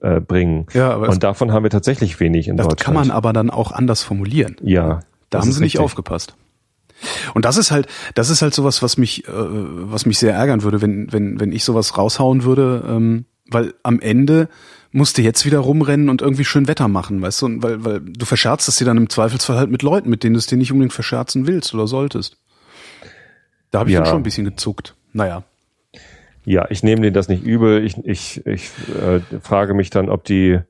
äh, 0.01 0.21
bringen. 0.21 0.67
Ja, 0.73 0.93
aber 0.95 1.11
Und 1.11 1.23
davon 1.23 1.53
haben 1.53 1.63
wir 1.63 1.71
tatsächlich 1.71 2.21
wenig 2.21 2.49
in 2.49 2.57
das 2.57 2.67
Deutschland. 2.69 2.81
kann 2.85 2.95
man 2.95 3.11
aber 3.11 3.35
dann 3.35 3.51
auch 3.51 3.73
anders 3.73 4.03
formulieren. 4.03 4.57
ja. 4.63 5.01
Da 5.31 5.39
das 5.39 5.47
haben 5.47 5.53
sie 5.53 5.61
nicht 5.63 5.75
richtig. 5.75 5.85
aufgepasst. 5.85 6.37
Und 7.35 7.45
das 7.45 7.57
ist 7.57 7.71
halt, 7.71 7.87
das 8.15 8.31
ist 8.31 8.43
halt 8.43 8.55
sowas, 8.55 8.83
was 8.83 8.97
mich, 8.97 9.27
äh, 9.29 9.33
was 9.33 10.07
mich 10.07 10.19
sehr 10.19 10.35
ärgern 10.35 10.63
würde, 10.63 10.81
wenn, 10.83 11.13
wenn, 11.13 11.41
wenn 11.41 11.53
ich 11.53 11.65
sowas 11.65 11.97
raushauen 11.99 12.45
würde, 12.45 12.85
ähm, 12.89 13.25
weil 13.51 13.75
am 13.83 14.01
Ende 14.01 14.49
musst 14.93 15.19
du 15.19 15.23
jetzt 15.23 15.45
wieder 15.45 15.59
rumrennen 15.59 16.09
und 16.09 16.23
irgendwie 16.23 16.45
schön 16.45 16.69
Wetter 16.69 16.89
machen, 16.89 17.21
weißt 17.21 17.43
du, 17.43 17.47
und 17.47 17.63
weil, 17.63 17.85
weil 17.85 18.01
du 18.01 18.25
verscherzt 18.25 18.69
es 18.69 18.77
dir 18.77 18.85
dann 18.85 18.97
im 18.97 19.11
Zweifelsfall 19.11 19.57
halt 19.59 19.71
mit 19.71 19.83
Leuten, 19.83 20.09
mit 20.09 20.23
denen 20.23 20.35
du 20.35 20.39
es 20.39 20.47
dir 20.47 20.57
nicht 20.57 20.71
unbedingt 20.73 20.93
verscherzen 20.93 21.47
willst 21.47 21.75
oder 21.75 21.87
solltest. 21.87 22.37
Da 23.71 23.81
habe 23.81 23.91
ich 23.91 23.95
Ja. 23.95 24.01
dann 24.01 24.09
schon 24.09 24.21
ein 24.21 24.23
bisschen 24.23 24.45
gezuckt. 24.45 24.95
Naja. 25.13 25.43
Ja, 26.45 26.67
ich 26.71 26.83
nehme 26.83 27.01
denen 27.03 27.15
das 27.15 27.29
nicht 27.29 27.43
übel. 27.43 27.85
Ich, 27.85 27.97
ich, 28.05 28.47
ich 28.47 28.71
äh, 28.95 29.21
frage 29.41 29.75
mich 29.75 29.91
dann, 29.91 30.09
ob 30.11 30.25
die, 30.25 30.61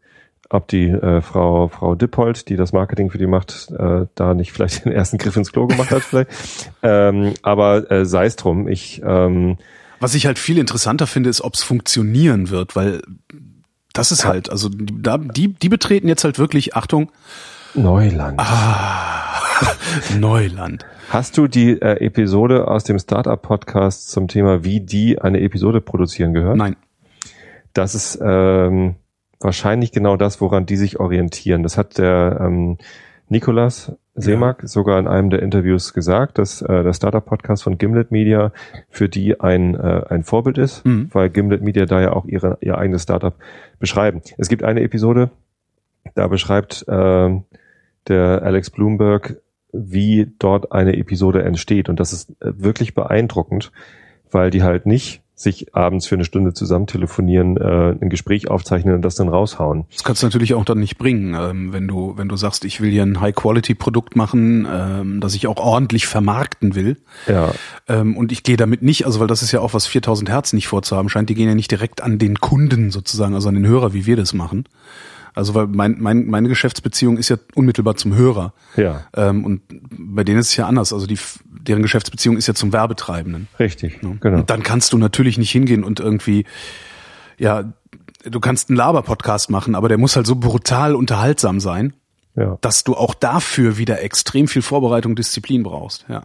ob 0.50 0.68
die 0.68 0.88
äh, 0.88 1.20
Frau 1.20 1.68
Frau 1.68 1.94
Dippold, 1.94 2.48
die 2.48 2.56
das 2.56 2.72
Marketing 2.72 3.10
für 3.10 3.18
die 3.18 3.26
macht, 3.26 3.70
äh, 3.78 4.06
da 4.14 4.34
nicht 4.34 4.52
vielleicht 4.52 4.84
den 4.84 4.92
ersten 4.92 5.18
Griff 5.18 5.36
ins 5.36 5.52
Klo 5.52 5.66
gemacht 5.66 5.90
hat, 5.90 6.02
vielleicht. 6.02 6.30
Ähm, 6.82 7.32
aber 7.40 7.90
äh, 7.90 8.04
sei 8.04 8.26
es 8.26 8.36
drum. 8.36 8.68
Ich 8.68 9.00
ähm, 9.02 9.56
Was 10.00 10.14
ich 10.14 10.26
halt 10.26 10.38
viel 10.38 10.58
interessanter 10.58 11.06
finde, 11.06 11.30
ist, 11.30 11.40
ob 11.40 11.54
es 11.54 11.62
funktionieren 11.62 12.50
wird, 12.50 12.76
weil 12.76 13.00
das 13.94 14.12
ist 14.12 14.26
halt, 14.26 14.50
also 14.50 14.68
die, 14.68 15.02
da, 15.02 15.16
die, 15.16 15.54
die 15.54 15.68
betreten 15.70 16.08
jetzt 16.08 16.24
halt 16.24 16.38
wirklich, 16.38 16.76
Achtung, 16.76 17.10
Neuland. 17.74 18.40
Neuland. 20.18 20.84
Hast 21.08 21.38
du 21.38 21.48
die 21.48 21.80
äh, 21.80 22.04
Episode 22.04 22.68
aus 22.68 22.84
dem 22.84 22.98
Startup 22.98 23.40
Podcast 23.40 24.10
zum 24.10 24.28
Thema, 24.28 24.62
wie 24.62 24.80
die 24.80 25.20
eine 25.20 25.40
Episode 25.40 25.80
produzieren 25.80 26.34
gehört? 26.34 26.56
Nein. 26.56 26.76
Das 27.72 27.94
ist 27.94 28.18
ähm, 28.22 28.96
wahrscheinlich 29.44 29.92
genau 29.92 30.16
das, 30.16 30.40
woran 30.40 30.66
die 30.66 30.76
sich 30.76 30.98
orientieren. 30.98 31.62
Das 31.62 31.76
hat 31.78 31.98
der 31.98 32.38
ähm, 32.40 32.78
Nikolas 33.28 33.92
Seemack 34.16 34.62
sogar 34.64 35.00
in 35.00 35.08
einem 35.08 35.28
der 35.30 35.42
Interviews 35.42 35.92
gesagt, 35.92 36.38
dass 36.38 36.62
äh, 36.62 36.82
der 36.84 36.92
Startup-Podcast 36.92 37.64
von 37.64 37.78
Gimlet 37.78 38.12
Media 38.12 38.52
für 38.88 39.08
die 39.08 39.40
ein, 39.40 39.74
äh, 39.74 40.02
ein 40.08 40.22
Vorbild 40.22 40.56
ist, 40.58 40.84
Mhm. 40.86 41.08
weil 41.12 41.30
Gimlet 41.30 41.62
Media 41.62 41.84
da 41.84 42.00
ja 42.00 42.12
auch 42.12 42.24
ihre, 42.24 42.58
ihr 42.60 42.78
eigenes 42.78 43.02
Startup 43.02 43.34
beschreiben. 43.80 44.22
Es 44.38 44.48
gibt 44.48 44.62
eine 44.62 44.82
Episode, 44.82 45.30
da 46.14 46.28
beschreibt 46.28 46.84
ähm, 46.88 47.42
der 48.06 48.42
Alex 48.42 48.70
Bloomberg, 48.70 49.40
wie 49.72 50.32
dort 50.38 50.70
eine 50.70 50.96
Episode 50.96 51.42
entsteht. 51.42 51.88
Und 51.88 51.98
das 51.98 52.12
ist 52.12 52.30
äh, 52.40 52.52
wirklich 52.56 52.94
beeindruckend, 52.94 53.72
weil 54.30 54.50
die 54.50 54.62
halt 54.62 54.86
nicht 54.86 55.23
sich 55.36 55.74
abends 55.74 56.06
für 56.06 56.14
eine 56.14 56.24
Stunde 56.24 56.54
zusammen 56.54 56.86
telefonieren, 56.86 57.56
äh, 57.56 57.96
ein 58.00 58.08
Gespräch 58.08 58.48
aufzeichnen 58.48 58.94
und 58.94 59.02
das 59.02 59.16
dann 59.16 59.28
raushauen. 59.28 59.84
Das 59.92 60.04
kannst 60.04 60.22
du 60.22 60.26
natürlich 60.26 60.54
auch 60.54 60.64
dann 60.64 60.78
nicht 60.78 60.96
bringen, 60.96 61.34
ähm, 61.34 61.72
wenn 61.72 61.88
du, 61.88 62.16
wenn 62.16 62.28
du 62.28 62.36
sagst, 62.36 62.64
ich 62.64 62.80
will 62.80 62.90
hier 62.90 63.02
ein 63.02 63.20
High-Quality-Produkt 63.20 64.14
machen, 64.14 64.66
ähm, 64.70 65.20
das 65.20 65.34
ich 65.34 65.48
auch 65.48 65.56
ordentlich 65.56 66.06
vermarkten 66.06 66.74
will. 66.74 66.96
Ja, 67.26 67.52
Ähm, 67.88 68.16
und 68.16 68.32
ich 68.32 68.44
gehe 68.44 68.56
damit 68.56 68.82
nicht, 68.82 69.06
also 69.06 69.20
weil 69.20 69.26
das 69.26 69.42
ist 69.42 69.52
ja 69.52 69.60
auch 69.60 69.74
was 69.74 69.86
4000 69.86 70.30
Hertz 70.30 70.52
nicht 70.52 70.68
vorzuhaben 70.68 71.08
scheint, 71.08 71.28
die 71.28 71.34
gehen 71.34 71.48
ja 71.48 71.54
nicht 71.54 71.70
direkt 71.70 72.00
an 72.02 72.18
den 72.18 72.40
Kunden 72.40 72.90
sozusagen, 72.90 73.34
also 73.34 73.48
an 73.48 73.54
den 73.54 73.66
Hörer, 73.66 73.92
wie 73.92 74.06
wir 74.06 74.16
das 74.16 74.32
machen. 74.34 74.64
Also 75.34 75.54
weil 75.54 75.66
mein, 75.66 75.96
mein, 76.00 76.26
meine 76.26 76.48
Geschäftsbeziehung 76.48 77.16
ist 77.18 77.28
ja 77.28 77.36
unmittelbar 77.54 77.96
zum 77.96 78.14
Hörer. 78.14 78.52
ja, 78.76 79.02
Ähm, 79.14 79.44
und 79.44 79.62
bei 79.90 80.22
denen 80.24 80.38
ist 80.38 80.48
es 80.50 80.56
ja 80.56 80.66
anders. 80.66 80.92
Also 80.92 81.06
die, 81.06 81.18
deren 81.44 81.82
Geschäftsbeziehung 81.82 82.36
ist 82.36 82.46
ja 82.46 82.54
zum 82.54 82.72
Werbetreibenden. 82.72 83.48
richtig, 83.58 84.00
Ne? 84.02 84.16
genau. 84.20 84.38
Und 84.38 84.50
dann 84.50 84.62
kannst 84.62 84.92
du 84.92 84.98
natürlich 84.98 85.36
nicht 85.36 85.50
hingehen 85.50 85.82
und 85.84 85.98
irgendwie, 86.00 86.46
ja, 87.36 87.64
du 88.24 88.40
kannst 88.40 88.70
einen 88.70 88.76
Laber-Podcast 88.76 89.50
machen, 89.50 89.74
aber 89.74 89.88
der 89.88 89.98
muss 89.98 90.14
halt 90.16 90.26
so 90.26 90.36
brutal 90.36 90.94
unterhaltsam 90.94 91.58
sein, 91.60 91.94
Ja. 92.36 92.56
dass 92.60 92.84
du 92.84 92.94
auch 92.94 93.14
dafür 93.14 93.76
wieder 93.76 94.02
extrem 94.02 94.46
viel 94.48 94.62
Vorbereitung 94.62 95.12
und 95.12 95.18
Disziplin 95.18 95.62
brauchst. 95.64 96.06
Ja. 96.08 96.22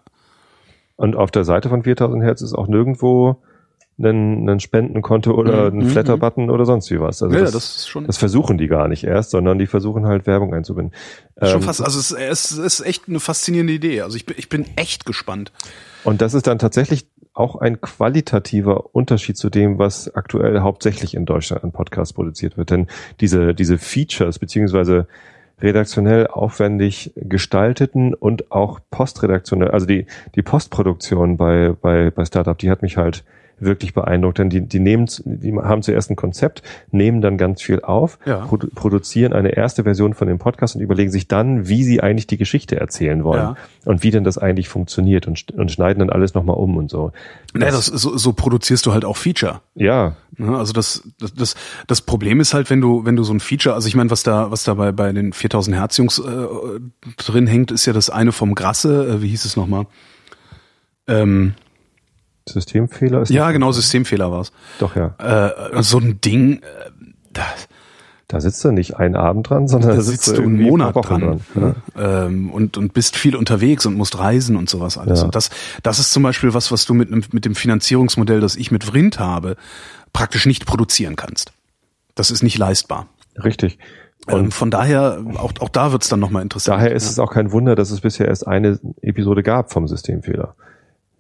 Und 0.97 1.15
auf 1.15 1.31
der 1.31 1.45
Seite 1.45 1.69
von 1.69 1.83
4000 1.83 2.23
Hertz 2.23 2.41
ist 2.41 2.53
auch 2.53 2.67
nirgendwo 2.67 3.41
ein, 3.99 4.49
ein 4.49 4.59
Spendenkonto 4.59 5.31
oder 5.31 5.71
Mhm, 5.71 5.79
ein 5.79 5.85
mhm, 5.85 5.89
Flatter-Button 5.89 6.49
oder 6.49 6.65
sonst 6.65 6.89
wie 6.91 6.99
was. 6.99 7.21
Also 7.21 7.35
ja, 7.35 7.43
das, 7.43 7.53
das 7.53 7.75
ist 7.77 7.87
schon, 7.87 8.05
das 8.05 8.17
versuchen 8.17 8.57
die 8.57 8.67
gar 8.67 8.87
nicht 8.87 9.03
erst, 9.03 9.31
sondern 9.31 9.59
die 9.59 9.67
versuchen 9.67 10.05
halt 10.05 10.25
Werbung 10.25 10.53
einzubinden. 10.53 10.93
schon 11.41 11.57
Ähm, 11.57 11.61
fast, 11.61 11.81
also 11.81 11.99
es, 11.99 12.11
es 12.11 12.51
ist 12.51 12.81
echt 12.81 13.07
eine 13.07 13.19
faszinierende 13.19 13.73
Idee. 13.73 14.01
Also 14.01 14.15
ich 14.15 14.25
bin, 14.25 14.35
ich 14.37 14.49
bin 14.49 14.65
echt 14.75 15.05
gespannt. 15.05 15.51
Und 16.03 16.21
das 16.21 16.33
ist 16.33 16.47
dann 16.47 16.59
tatsächlich 16.59 17.07
auch 17.33 17.55
ein 17.55 17.79
qualitativer 17.79 18.93
Unterschied 18.93 19.37
zu 19.37 19.49
dem, 19.49 19.79
was 19.79 20.13
aktuell 20.13 20.59
hauptsächlich 20.61 21.13
in 21.13 21.25
Deutschland 21.25 21.63
an 21.63 21.71
Podcasts 21.71 22.13
produziert 22.13 22.57
wird. 22.57 22.69
Denn 22.69 22.87
diese, 23.21 23.53
diese 23.53 23.77
Features 23.77 24.39
beziehungsweise 24.39 25.07
redaktionell 25.61 26.27
aufwendig 26.27 27.11
gestalteten 27.15 28.13
und 28.13 28.51
auch 28.51 28.79
postredaktionell, 28.91 29.71
also 29.71 29.85
die, 29.85 30.05
die 30.35 30.41
Postproduktion 30.41 31.37
bei, 31.37 31.73
bei, 31.81 32.11
bei 32.11 32.25
Startup, 32.25 32.57
die 32.57 32.69
hat 32.69 32.81
mich 32.81 32.97
halt 32.97 33.23
wirklich 33.61 33.93
beeindruckt, 33.93 34.37
denn 34.39 34.49
die, 34.49 34.61
die 34.61 34.79
nehmen, 34.79 35.07
die 35.25 35.53
haben 35.53 35.81
zuerst 35.81 36.09
ein 36.09 36.15
Konzept, 36.15 36.61
nehmen 36.91 37.21
dann 37.21 37.37
ganz 37.37 37.61
viel 37.61 37.81
auf, 37.81 38.17
Ja. 38.25 38.45
produ 38.45 38.67
produzieren 38.73 39.33
eine 39.33 39.49
erste 39.49 39.83
Version 39.83 40.13
von 40.13 40.27
dem 40.27 40.37
Podcast 40.39 40.75
und 40.75 40.81
überlegen 40.81 41.11
sich 41.11 41.27
dann, 41.27 41.67
wie 41.67 41.83
sie 41.83 42.01
eigentlich 42.01 42.27
die 42.27 42.37
Geschichte 42.37 42.79
erzählen 42.79 43.23
wollen 43.23 43.41
Ja. 43.41 43.55
und 43.85 44.03
wie 44.03 44.11
denn 44.11 44.23
das 44.23 44.37
eigentlich 44.37 44.69
funktioniert 44.69 45.27
und, 45.27 45.51
und 45.51 45.71
schneiden 45.71 45.99
dann 45.99 46.09
alles 46.09 46.33
nochmal 46.33 46.57
um 46.57 46.77
und 46.77 46.89
so. 46.89 47.11
Nee, 47.53 47.65
das, 47.71 47.85
so, 47.87 48.17
so 48.17 48.33
produzierst 48.33 48.85
du 48.85 48.93
halt 48.93 49.05
auch 49.05 49.17
Feature. 49.17 49.61
Ja, 49.75 50.15
Ne, 50.37 50.57
Also 50.57 50.71
das, 50.71 51.03
das, 51.19 51.33
das, 51.33 51.55
das 51.87 52.01
Problem 52.01 52.39
ist 52.39 52.53
halt, 52.53 52.69
wenn 52.69 52.79
du, 52.79 53.03
wenn 53.03 53.17
du 53.17 53.23
so 53.23 53.33
ein 53.33 53.41
Feature, 53.41 53.75
also 53.75 53.87
ich 53.89 53.95
meine, 53.95 54.09
was 54.09 54.23
da, 54.23 54.51
was 54.51 54.63
da 54.63 54.75
bei, 54.75 54.91
bei 54.93 55.11
den 55.11 55.33
4000 55.33 55.75
Hertz 55.75 55.97
Jungs 55.97 56.17
äh, 56.19 56.21
drin 57.17 57.45
hängt, 57.47 57.71
ist 57.71 57.85
ja 57.87 57.91
das 57.93 58.09
eine 58.09 58.31
vom 58.31 58.55
Grasse, 58.55 59.05
äh, 59.07 59.21
wie 59.21 59.27
hieß 59.27 59.43
es 59.43 59.57
nochmal? 59.57 59.85
Ähm, 61.07 61.55
Systemfehler 62.53 63.21
ist 63.21 63.29
ja, 63.29 63.45
das- 63.45 63.53
genau, 63.53 63.71
Systemfehler 63.71 64.31
war's. 64.31 64.51
Doch, 64.79 64.95
ja. 64.95 65.15
Äh, 65.17 65.81
so 65.83 65.99
ein 65.99 66.19
Ding, 66.21 66.57
äh, 66.57 66.61
da, 67.33 67.43
Da 68.27 68.39
sitzt 68.41 68.63
du 68.63 68.71
nicht 68.71 68.97
einen 68.97 69.15
Abend 69.15 69.49
dran, 69.49 69.67
sondern 69.67 69.95
da 69.95 70.01
sitzt 70.01 70.25
sitzt 70.25 70.37
du 70.37 70.43
einen 70.43 70.61
Monat 70.61 70.95
dran, 70.95 71.21
dran. 71.21 71.41
ne? 71.55 71.75
ähm, 71.97 72.51
und, 72.51 72.77
und 72.77 72.93
bist 72.93 73.15
viel 73.17 73.35
unterwegs 73.35 73.85
und 73.87 73.95
musst 73.95 74.19
reisen 74.19 74.55
und 74.55 74.69
sowas 74.69 74.97
alles. 74.99 75.19
Ja. 75.19 75.25
Und 75.25 75.35
das, 75.35 75.49
das 75.81 75.97
ist 75.99 76.11
zum 76.11 76.21
Beispiel 76.23 76.53
was, 76.53 76.71
was 76.71 76.85
du 76.85 76.93
mit, 76.93 77.33
mit 77.33 77.45
dem 77.45 77.55
Finanzierungsmodell, 77.55 78.39
das 78.39 78.55
ich 78.55 78.69
mit 78.71 78.83
Vrind 78.83 79.19
habe, 79.19 79.55
praktisch 80.13 80.45
nicht 80.45 80.65
produzieren 80.67 81.15
kannst. 81.15 81.53
Das 82.15 82.29
ist 82.31 82.43
nicht 82.43 82.57
leistbar. 82.57 83.07
Ja. 83.35 83.43
Richtig. 83.43 83.79
Und 84.27 84.33
Und 84.33 84.53
von 84.53 84.69
daher, 84.69 85.23
auch, 85.37 85.53
auch 85.59 85.69
da 85.69 85.91
wird's 85.91 86.09
dann 86.09 86.19
nochmal 86.19 86.43
interessant. 86.43 86.77
daher 86.77 86.91
ist 86.91 87.05
ja. 87.05 87.09
es 87.11 87.19
auch 87.19 87.31
kein 87.31 87.51
Wunder, 87.51 87.75
dass 87.75 87.89
es 87.89 88.01
bisher 88.01 88.27
erst 88.27 88.45
eine 88.45 88.79
Episode 89.01 89.41
gab 89.43 89.71
vom 89.71 89.87
Systemfehler. 89.87 90.55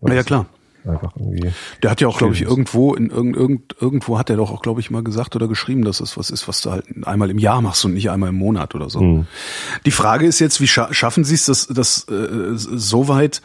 Ja, 0.05 0.13
ja, 0.13 0.23
klar. 0.23 0.45
Einfach 0.89 1.13
irgendwie. 1.15 1.51
Der 1.83 1.91
hat 1.91 2.01
ja 2.01 2.07
auch, 2.07 2.17
glaube 2.17 2.33
ich, 2.33 2.41
irgendwo, 2.41 2.93
in 2.95 3.09
irgend, 3.09 3.35
irgend, 3.35 3.75
irgendwo 3.79 4.17
hat 4.17 4.29
er 4.29 4.35
doch 4.37 4.51
auch, 4.51 4.61
glaube 4.61 4.79
ich, 4.81 4.89
mal 4.91 5.03
gesagt 5.03 5.35
oder 5.35 5.47
geschrieben, 5.47 5.83
dass 5.85 5.99
es 6.01 6.17
was 6.17 6.29
ist, 6.29 6.47
was 6.47 6.61
du 6.61 6.71
halt 6.71 6.85
einmal 7.05 7.29
im 7.29 7.37
Jahr 7.39 7.61
machst 7.61 7.83
und 7.85 7.93
nicht 7.93 8.09
einmal 8.09 8.29
im 8.29 8.35
Monat 8.35 8.75
oder 8.75 8.89
so. 8.89 9.01
Mhm. 9.01 9.27
Die 9.85 9.91
Frage 9.91 10.25
ist 10.25 10.39
jetzt, 10.39 10.59
wie 10.61 10.67
scha 10.67 10.93
schaffen 10.93 11.23
Sie 11.23 11.35
es, 11.35 11.45
das, 11.45 11.67
das 11.67 12.07
äh, 12.09 12.53
so 12.55 13.07
weit 13.07 13.41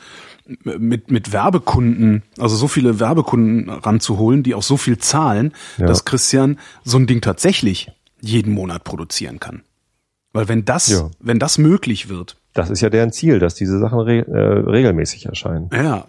mit, 0.65 1.11
mit 1.11 1.33
Werbekunden, 1.33 2.23
also 2.39 2.55
so 2.57 2.69
viele 2.69 3.01
Werbekunden 3.01 3.71
ranzuholen, 3.71 4.43
die 4.43 4.55
auch 4.55 4.63
so 4.63 4.77
viel 4.77 4.99
zahlen, 4.99 5.53
Ja. 5.79 5.87
dass 5.87 6.05
Christian 6.05 6.59
so 6.85 6.99
ein 6.99 7.07
Ding 7.07 7.21
tatsächlich 7.23 7.91
jeden 8.21 8.53
Monat 8.53 8.85
produzieren 8.85 9.41
kann. 9.41 9.63
Weil 10.33 10.49
wenn 10.49 10.65
das, 10.65 10.89
Ja. 10.89 11.11
wenn 11.21 11.39
das 11.39 11.59
möglich 11.59 12.09
wird, 12.09 12.37
Das 12.55 12.69
ist 12.71 12.81
ja 12.83 12.91
deren 12.91 13.11
Ziel, 13.13 13.39
dass 13.39 13.55
diese 13.55 13.79
Sachen 13.79 13.99
re 14.01 14.19
äh, 14.27 14.71
regelmäßig 14.71 15.27
erscheinen. 15.27 15.71
Ja, 15.73 16.05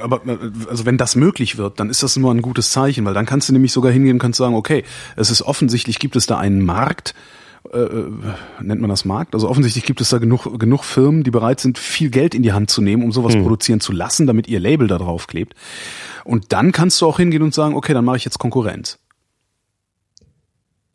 aber 0.00 0.26
äh, 0.26 0.38
also 0.68 0.86
wenn 0.86 0.98
das 0.98 1.16
möglich 1.16 1.58
wird, 1.58 1.80
dann 1.80 1.90
ist 1.90 2.02
das 2.02 2.16
immer 2.16 2.32
ein 2.32 2.42
gutes 2.42 2.70
Zeichen, 2.70 3.04
weil 3.04 3.14
dann 3.14 3.26
kannst 3.26 3.48
du 3.48 3.52
nämlich 3.52 3.72
sogar 3.72 3.92
hingehen 3.92 4.14
und 4.14 4.18
kannst 4.18 4.38
sagen, 4.38 4.54
okay, 4.54 4.84
es 5.16 5.30
ist 5.30 5.42
offensichtlich, 5.42 5.98
gibt 5.98 6.16
es 6.16 6.26
da 6.26 6.38
einen 6.38 6.64
Markt, 6.64 7.14
äh, 7.72 7.78
äh, 7.78 8.10
nennt 8.60 8.80
man 8.80 8.90
das 8.90 9.04
Markt? 9.04 9.34
Also 9.34 9.48
offensichtlich 9.48 9.84
gibt 9.84 10.00
es 10.00 10.08
da 10.10 10.18
genug, 10.18 10.58
genug 10.58 10.84
Firmen, 10.84 11.22
die 11.24 11.30
bereit 11.30 11.60
sind, 11.60 11.78
viel 11.78 12.10
Geld 12.10 12.34
in 12.34 12.42
die 12.42 12.52
Hand 12.52 12.70
zu 12.70 12.82
nehmen, 12.82 13.02
um 13.02 13.12
sowas 13.12 13.34
produzieren 13.36 13.80
zu 13.80 13.92
lassen, 13.92 14.26
damit 14.26 14.48
ihr 14.48 14.60
Label 14.60 14.86
da 14.86 14.98
drauf 14.98 15.26
klebt. 15.26 15.54
Und 16.24 16.52
dann 16.52 16.72
kannst 16.72 17.00
du 17.00 17.06
auch 17.06 17.18
hingehen 17.18 17.42
und 17.42 17.54
sagen, 17.54 17.74
okay, 17.74 17.94
dann 17.94 18.04
mache 18.04 18.16
ich 18.16 18.24
jetzt 18.24 18.38
Konkurrenz. 18.38 18.98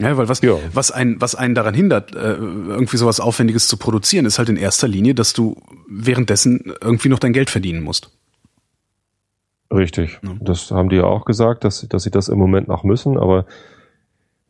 Ja, 0.01 0.17
weil 0.17 0.27
was, 0.27 0.41
Ja. 0.41 0.58
was, 0.73 0.91
ein, 0.91 1.17
was 1.19 1.36
einen 1.36 1.54
daran 1.54 1.75
hindert, 1.75 2.15
äh, 2.15 2.34
irgendwie 2.34 2.97
sowas 2.97 3.19
Aufwendiges 3.19 3.67
zu 3.67 3.77
produzieren, 3.77 4.25
ist 4.25 4.39
halt 4.39 4.49
in 4.49 4.58
erster 4.58 4.88
Linie, 4.88 5.13
dass 5.13 5.34
du 5.34 5.62
währenddessen 5.88 6.73
irgendwie 6.82 7.10
noch 7.10 7.19
dein 7.19 7.34
Geld 7.34 7.49
verdienen 7.51 7.84
musst. 7.84 8.10
Richtig. 9.72 10.20
Ja. 10.22 10.36
Das 10.42 10.72
haben 10.72 10.90
die 10.90 10.98
ja 10.98 11.06
auch 11.06 11.26
gesagt, 11.26 11.64
dass, 11.64 11.88
dass 11.88 12.04
sie 12.04 12.12
das 12.12 12.28
im 12.28 12.38
Moment 12.38 12.68
noch 12.68 12.84
müssen, 12.84 13.18
aber 13.18 13.46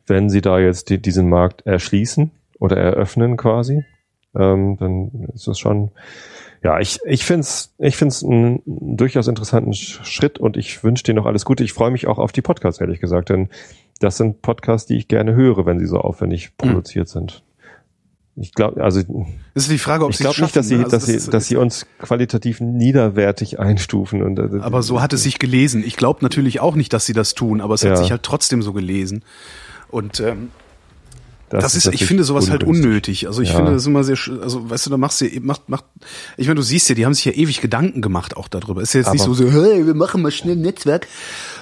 wenn 0.06 0.28
sie 0.28 0.40
da 0.40 0.58
jetzt 0.58 0.90
die, 0.90 1.00
diesen 1.00 1.28
Markt 1.28 1.64
erschließen 1.64 2.32
oder 2.58 2.76
eröffnen 2.76 3.36
quasi, 3.36 3.84
ähm, 4.34 4.76
dann 4.78 5.28
ist 5.32 5.46
das 5.46 5.58
schon, 5.58 5.92
ja, 6.62 6.80
ich, 6.80 6.98
ich 7.06 7.24
finde 7.24 7.42
es 7.42 7.74
ich 7.78 7.96
find's 7.96 8.24
einen 8.24 8.62
durchaus 8.66 9.28
interessanten 9.28 9.72
Sch- 9.72 10.04
Schritt 10.04 10.38
und 10.38 10.56
ich 10.56 10.82
wünsche 10.82 11.04
dir 11.04 11.14
noch 11.14 11.26
alles 11.26 11.44
Gute. 11.44 11.62
Ich 11.62 11.72
freue 11.72 11.90
mich 11.90 12.06
auch 12.06 12.18
auf 12.18 12.32
die 12.32 12.42
Podcasts, 12.42 12.80
ehrlich 12.80 13.00
gesagt, 13.00 13.28
denn 13.28 13.48
das 14.00 14.16
sind 14.16 14.42
Podcasts, 14.42 14.86
die 14.86 14.96
ich 14.96 15.06
gerne 15.06 15.34
höre, 15.34 15.66
wenn 15.66 15.78
sie 15.78 15.86
so 15.86 15.98
aufwendig 15.98 16.56
produziert 16.56 17.06
mhm. 17.08 17.12
sind. 17.12 17.42
Ich 18.34 18.54
glaube, 18.54 18.82
also 18.82 19.02
das 19.54 19.64
ist 19.64 19.70
die 19.70 19.78
Frage, 19.78 20.04
ob 20.04 20.12
ich 20.12 20.18
glaube 20.18 20.40
nicht, 20.40 20.56
dass 20.56 20.66
sie, 20.66 20.76
also 20.76 20.88
dass 20.88 21.04
das 21.04 21.24
sie, 21.24 21.30
dass 21.30 21.46
sie 21.46 21.56
uns 21.56 21.86
qualitativ 21.98 22.60
niederwertig 22.60 23.60
einstufen. 23.60 24.22
Und 24.22 24.38
äh, 24.38 24.60
aber 24.60 24.82
so 24.82 25.02
hat 25.02 25.12
es 25.12 25.22
sich 25.22 25.38
gelesen. 25.38 25.84
Ich 25.84 25.96
glaube 25.96 26.20
natürlich 26.22 26.60
auch 26.60 26.74
nicht, 26.74 26.94
dass 26.94 27.04
sie 27.04 27.12
das 27.12 27.34
tun, 27.34 27.60
aber 27.60 27.74
es 27.74 27.82
ja. 27.82 27.90
hat 27.90 27.98
sich 27.98 28.10
halt 28.10 28.22
trotzdem 28.22 28.62
so 28.62 28.72
gelesen. 28.72 29.22
Und 29.90 30.20
ähm, 30.20 30.48
das, 31.52 31.64
das 31.64 31.74
ist, 31.74 31.86
ist 31.86 31.94
ich 31.94 32.06
finde 32.06 32.24
sowas 32.24 32.50
halt 32.50 32.62
halt 32.62 32.70
unnötig. 32.70 33.26
Also 33.26 33.42
ich 33.42 33.50
ja. 33.50 33.56
finde 33.56 33.72
das 33.72 33.86
immer 33.86 34.04
sehr, 34.04 34.16
also 34.40 34.70
weißt 34.70 34.86
du, 34.86 34.90
da 34.90 34.96
machst 34.96 35.20
du, 35.20 35.26
macht, 35.42 35.68
macht, 35.68 35.84
ich 36.38 36.46
meine, 36.46 36.56
du 36.56 36.62
siehst 36.62 36.88
ja, 36.88 36.94
die 36.94 37.04
haben 37.04 37.12
sich 37.12 37.26
ja 37.26 37.32
ewig 37.32 37.60
Gedanken 37.60 38.00
gemacht 38.00 38.36
auch 38.36 38.48
darüber. 38.48 38.80
Ist 38.80 38.94
ja 38.94 39.00
jetzt 39.00 39.08
Aber 39.08 39.14
nicht 39.14 39.24
so, 39.24 39.34
so, 39.34 39.50
hey, 39.50 39.86
wir 39.86 39.94
machen 39.94 40.22
mal 40.22 40.30
schnell 40.30 40.56
ein 40.56 40.62
Netzwerk, 40.62 41.06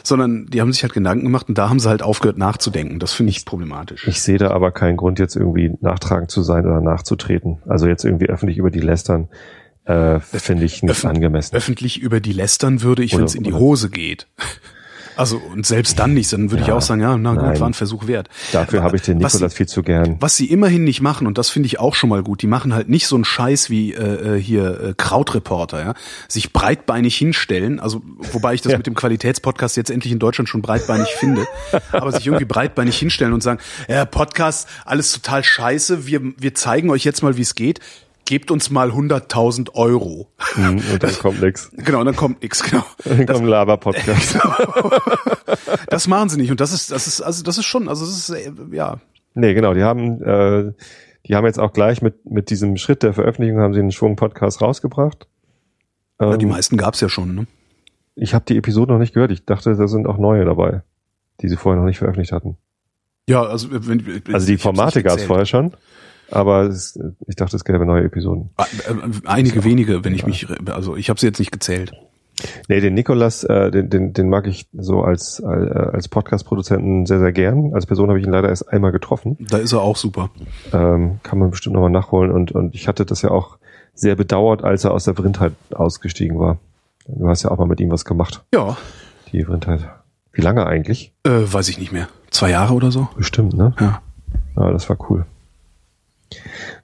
sondern 0.04 0.46
die 0.46 0.60
haben 0.60 0.72
sich 0.72 0.82
halt 0.82 0.92
Gedanken 0.92 1.24
gemacht 1.24 1.48
und 1.48 1.58
da 1.58 1.68
haben 1.68 1.80
sie 1.80 1.88
halt 1.88 2.02
aufgehört 2.02 2.38
nachzudenken. 2.38 3.00
Das 3.00 3.12
finde 3.12 3.30
ich 3.30 3.44
problematisch. 3.44 4.06
Ich 4.06 4.22
sehe 4.22 4.38
da 4.38 4.52
aber 4.52 4.70
keinen 4.70 4.96
Grund, 4.96 5.18
jetzt 5.18 5.34
irgendwie 5.34 5.72
nachtragend 5.80 6.30
zu 6.30 6.42
sein 6.42 6.66
oder 6.66 6.80
nachzutreten. 6.80 7.58
Also 7.66 7.88
jetzt 7.88 8.04
irgendwie 8.04 8.26
öffentlich 8.26 8.58
über 8.58 8.70
die 8.70 8.80
lästern, 8.80 9.28
äh, 9.84 10.20
finde 10.20 10.64
ich 10.64 10.82
nicht 10.82 10.92
Öff 10.92 11.04
angemessen. 11.04 11.56
Öffentlich 11.56 12.00
über 12.00 12.20
die 12.20 12.32
lästern 12.32 12.82
würde 12.82 13.02
ich, 13.02 13.16
wenn 13.16 13.24
es 13.24 13.34
in 13.34 13.42
die 13.42 13.54
Hose 13.54 13.90
geht. 13.90 14.28
Also 15.20 15.36
und 15.36 15.66
selbst 15.66 15.98
dann 15.98 16.14
nicht, 16.14 16.32
dann 16.32 16.50
würde 16.50 16.62
ja, 16.62 16.68
ich 16.68 16.72
auch 16.72 16.80
sagen, 16.80 17.02
ja, 17.02 17.14
na 17.18 17.34
gut, 17.34 17.42
nein. 17.42 17.60
war 17.60 17.68
ein 17.68 17.74
Versuch 17.74 18.06
wert. 18.06 18.30
Dafür 18.52 18.82
habe 18.82 18.96
ich 18.96 19.02
den 19.02 19.18
Nikolas 19.18 19.52
viel 19.52 19.68
zu 19.68 19.82
gern. 19.82 20.16
Was 20.18 20.38
sie 20.38 20.46
immerhin 20.46 20.82
nicht 20.82 21.02
machen, 21.02 21.26
und 21.26 21.36
das 21.36 21.50
finde 21.50 21.66
ich 21.66 21.78
auch 21.78 21.94
schon 21.94 22.08
mal 22.08 22.22
gut, 22.22 22.40
die 22.40 22.46
machen 22.46 22.72
halt 22.72 22.88
nicht 22.88 23.06
so 23.06 23.16
einen 23.16 23.26
Scheiß 23.26 23.68
wie 23.68 23.92
äh, 23.92 24.36
äh 24.36 24.40
hier 24.40 24.80
äh, 24.80 24.94
Krautreporter, 24.96 25.84
ja, 25.84 25.94
sich 26.26 26.54
breitbeinig 26.54 27.18
hinstellen, 27.18 27.80
also 27.80 28.00
wobei 28.32 28.54
ich 28.54 28.62
das 28.62 28.72
ja. 28.72 28.78
mit 28.78 28.86
dem 28.86 28.94
Qualitätspodcast 28.94 29.76
jetzt 29.76 29.90
endlich 29.90 30.10
in 30.10 30.18
Deutschland 30.18 30.48
schon 30.48 30.62
breitbeinig 30.62 31.08
finde, 31.08 31.46
aber 31.92 32.12
sich 32.12 32.26
irgendwie 32.26 32.46
breitbeinig 32.46 32.98
hinstellen 32.98 33.34
und 33.34 33.42
sagen, 33.42 33.60
ja, 33.88 34.06
Podcast, 34.06 34.68
alles 34.86 35.12
total 35.12 35.44
scheiße, 35.44 36.06
wir, 36.06 36.22
wir 36.38 36.54
zeigen 36.54 36.88
euch 36.88 37.04
jetzt 37.04 37.22
mal, 37.22 37.36
wie 37.36 37.42
es 37.42 37.54
geht 37.54 37.80
gebt 38.30 38.52
uns 38.52 38.70
mal 38.70 38.92
100.000 38.92 39.74
Euro. 39.74 40.28
Mhm, 40.54 40.80
und 40.92 41.02
dann 41.02 41.14
kommt 41.18 41.42
nix. 41.42 41.68
Genau, 41.76 41.98
und 41.98 42.06
dann 42.06 42.14
kommt 42.14 42.42
nix, 42.44 42.62
genau. 42.62 42.84
Dann 43.04 43.26
kommt 43.26 43.40
ein 43.40 43.46
Laber-Podcast. 43.46 44.38
Das 45.88 46.06
machen 46.06 46.28
sie 46.28 46.36
nicht 46.36 46.52
und 46.52 46.60
das 46.60 46.72
ist, 46.72 46.92
das 46.92 47.08
ist, 47.08 47.20
also 47.20 47.42
das 47.42 47.58
ist 47.58 47.64
schon, 47.64 47.88
also 47.88 48.04
das 48.04 48.16
ist, 48.16 48.30
äh, 48.30 48.52
ja. 48.70 49.00
Nee, 49.34 49.54
genau, 49.54 49.74
die 49.74 49.82
haben, 49.82 50.22
äh, 50.22 50.72
die 51.26 51.34
haben 51.34 51.44
jetzt 51.44 51.58
auch 51.58 51.72
gleich 51.72 52.00
mit, 52.02 52.30
mit 52.30 52.50
diesem 52.50 52.76
Schritt 52.76 53.02
der 53.02 53.12
Veröffentlichung 53.12 53.60
haben 53.60 53.74
sie 53.74 53.80
einen 53.80 53.90
Schwung 53.90 54.14
Podcast 54.14 54.62
rausgebracht. 54.62 55.26
Ja, 56.20 56.36
die 56.36 56.44
ähm, 56.44 56.52
meisten 56.52 56.76
gab's 56.76 57.00
ja 57.00 57.08
schon, 57.08 57.34
ne? 57.34 57.46
Ich 58.14 58.32
habe 58.32 58.44
die 58.46 58.56
Episode 58.56 58.92
noch 58.92 59.00
nicht 59.00 59.14
gehört. 59.14 59.32
Ich 59.32 59.44
dachte, 59.44 59.74
da 59.74 59.88
sind 59.88 60.06
auch 60.06 60.18
neue 60.18 60.44
dabei, 60.44 60.82
die 61.40 61.48
sie 61.48 61.56
vorher 61.56 61.80
noch 61.80 61.88
nicht 61.88 61.98
veröffentlicht 61.98 62.30
hatten. 62.30 62.56
Ja, 63.28 63.42
also 63.42 63.68
wenn, 63.72 64.22
also 64.32 64.46
die 64.46 64.56
Formate 64.56 65.02
gab's 65.02 65.24
vorher 65.24 65.46
schon. 65.46 65.72
Aber 66.30 66.62
es, 66.62 66.98
ich 67.26 67.36
dachte, 67.36 67.56
es 67.56 67.64
gäbe 67.64 67.84
neue 67.84 68.04
Episoden. 68.04 68.50
Ah, 68.56 68.64
äh, 68.88 68.94
einige 69.26 69.64
wenige, 69.64 70.04
wenn 70.04 70.14
ich 70.14 70.26
mich, 70.26 70.46
also 70.70 70.96
ich 70.96 71.08
habe 71.10 71.18
sie 71.18 71.26
jetzt 71.26 71.38
nicht 71.38 71.52
gezählt. 71.52 71.92
Nee, 72.68 72.80
den 72.80 72.94
Nikolas, 72.94 73.44
äh, 73.44 73.70
den, 73.70 73.90
den, 73.90 74.12
den 74.12 74.28
mag 74.28 74.46
ich 74.46 74.66
so 74.72 75.02
als, 75.02 75.40
äh, 75.40 75.46
als 75.46 76.08
Podcast-Produzenten 76.08 77.06
sehr, 77.06 77.18
sehr 77.18 77.32
gern. 77.32 77.74
Als 77.74 77.86
Person 77.86 78.08
habe 78.08 78.18
ich 78.18 78.26
ihn 78.26 78.32
leider 78.32 78.48
erst 78.48 78.68
einmal 78.72 78.92
getroffen. 78.92 79.36
Da 79.40 79.58
ist 79.58 79.72
er 79.72 79.82
auch 79.82 79.96
super. 79.96 80.30
Ähm, 80.72 81.20
kann 81.22 81.38
man 81.38 81.50
bestimmt 81.50 81.74
nochmal 81.74 81.90
nachholen. 81.90 82.30
Und, 82.30 82.52
und 82.52 82.74
ich 82.74 82.88
hatte 82.88 83.04
das 83.04 83.22
ja 83.22 83.30
auch 83.30 83.58
sehr 83.94 84.16
bedauert, 84.16 84.64
als 84.64 84.84
er 84.84 84.92
aus 84.92 85.04
der 85.04 85.14
Vrindheit 85.14 85.52
ausgestiegen 85.74 86.38
war. 86.38 86.58
Du 87.06 87.28
hast 87.28 87.42
ja 87.42 87.50
auch 87.50 87.58
mal 87.58 87.66
mit 87.66 87.80
ihm 87.80 87.90
was 87.90 88.04
gemacht. 88.04 88.42
Ja. 88.54 88.76
Die 89.32 89.44
Vrindheit. 89.44 89.80
Wie 90.32 90.40
lange 90.40 90.66
eigentlich? 90.66 91.12
Äh, 91.24 91.30
weiß 91.30 91.68
ich 91.68 91.78
nicht 91.78 91.92
mehr. 91.92 92.08
Zwei 92.30 92.50
Jahre 92.50 92.72
oder 92.74 92.90
so? 92.90 93.08
Bestimmt, 93.16 93.54
ne? 93.54 93.74
Ja. 93.80 94.00
Ja, 94.56 94.70
das 94.70 94.88
war 94.88 94.96
cool. 95.10 95.26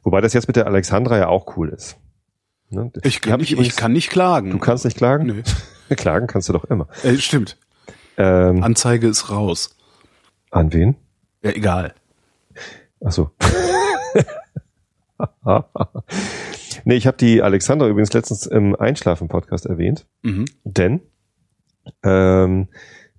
Wobei 0.03 0.21
das 0.21 0.33
jetzt 0.33 0.47
mit 0.47 0.57
der 0.57 0.67
Alexandra 0.67 1.19
ja 1.19 1.29
auch 1.29 1.57
cool 1.57 1.69
ist. 1.69 1.97
Ne? 2.71 2.91
Ich, 3.03 3.21
kann 3.21 3.41
nicht, 3.41 3.53
übrigens, 3.53 3.75
ich 3.75 3.77
kann 3.77 3.93
nicht 3.93 4.11
klagen. 4.11 4.51
Du 4.51 4.59
kannst 4.59 4.85
nicht 4.85 4.97
klagen? 4.97 5.27
Nö. 5.27 5.43
klagen 5.97 6.27
kannst 6.27 6.49
du 6.49 6.53
doch 6.53 6.65
immer. 6.65 6.89
Äh, 7.03 7.17
stimmt. 7.17 7.59
Ähm, 8.17 8.63
Anzeige 8.63 9.07
ist 9.07 9.31
raus. 9.31 9.77
An 10.51 10.73
wen? 10.73 10.97
Ja, 11.43 11.51
egal. 11.51 11.95
Ach 13.05 13.13
so. 13.13 13.31
nee, 16.85 16.95
ich 16.95 17.07
habe 17.07 17.17
die 17.17 17.43
Alexandra 17.43 17.89
übrigens 17.89 18.13
letztens 18.13 18.47
im 18.47 18.75
Einschlafen-Podcast 18.75 19.67
erwähnt. 19.67 20.07
Mhm. 20.23 20.47
Denn 20.65 21.03
ähm, 22.03 22.69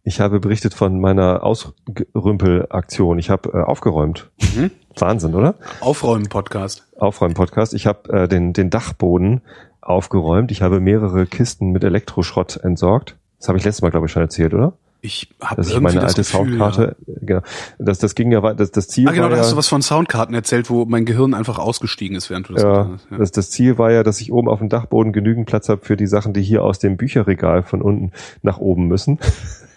ich 0.04 0.20
habe 0.20 0.40
berichtet 0.40 0.74
von 0.74 1.00
meiner 1.00 1.44
Ausrümpelaktion. 1.44 3.20
Ich 3.20 3.30
habe 3.30 3.50
äh, 3.50 3.62
aufgeräumt. 3.62 4.32
Mhm. 4.56 4.72
Wahnsinn, 5.02 5.36
oder? 5.36 5.56
Aufräumen-Podcast. 5.80 6.86
Aufräumen-Podcast. 6.98 7.74
Ich 7.74 7.88
habe 7.88 8.10
äh, 8.12 8.28
den, 8.28 8.54
den 8.54 8.70
Dachboden 8.70 9.42
aufgeräumt. 9.82 10.52
Ich 10.52 10.62
habe 10.62 10.80
mehrere 10.80 11.26
Kisten 11.26 11.72
mit 11.72 11.84
Elektroschrott 11.84 12.58
entsorgt. 12.58 13.16
Das 13.40 13.48
habe 13.48 13.58
ich 13.58 13.64
letztes 13.64 13.82
Mal, 13.82 13.92
glaube 13.92 14.08
ich, 14.08 14.12
schon 14.12 14.22
erzählt, 14.22 14.54
oder? 14.54 14.74
Ich 15.02 15.30
habe 15.40 15.62
irgendwie 15.62 15.80
meine 15.80 16.02
alte 16.02 16.16
das 16.16 16.32
Gefühl, 16.32 16.58
Soundkarte, 16.58 16.96
ja. 17.06 17.14
genau. 17.22 17.42
Das, 17.78 18.00
das 18.00 18.16
ging 18.16 18.32
ja 18.32 18.42
das, 18.54 18.72
das 18.72 18.88
Ziel. 18.88 19.08
Ah, 19.08 19.12
genau, 19.12 19.24
war 19.24 19.30
da 19.30 19.36
ja, 19.36 19.42
hast 19.44 19.52
du 19.52 19.56
was 19.56 19.68
von 19.68 19.84
Soundkarten 19.84 20.34
erzählt, 20.34 20.72
wo 20.72 20.86
mein 20.86 21.06
Gehirn 21.06 21.36
einfach 21.36 21.60
ausgestiegen 21.60 22.18
ist, 22.18 22.32
während 22.32 22.50
du 22.50 22.54
das 22.54 22.64
ja, 22.64 22.90
hast. 22.92 23.08
Ja. 23.12 23.18
Das, 23.18 23.32
das 23.32 23.52
Ziel 23.52 23.78
war 23.78 23.92
ja, 23.92 24.02
dass 24.02 24.20
ich 24.20 24.32
oben 24.32 24.50
auf 24.50 24.58
dem 24.58 24.70
Dachboden 24.70 25.14
genügend 25.14 25.46
Platz 25.46 25.70
habe 25.70 25.86
für 25.86 25.98
die 25.98 26.08
Sachen, 26.08 26.34
die 26.34 26.42
hier 26.42 26.64
aus 26.64 26.80
dem 26.80 26.98
Bücherregal 26.98 27.62
von 27.62 27.82
unten 27.84 28.12
nach 28.42 28.58
oben 28.58 28.88
müssen. 28.88 29.20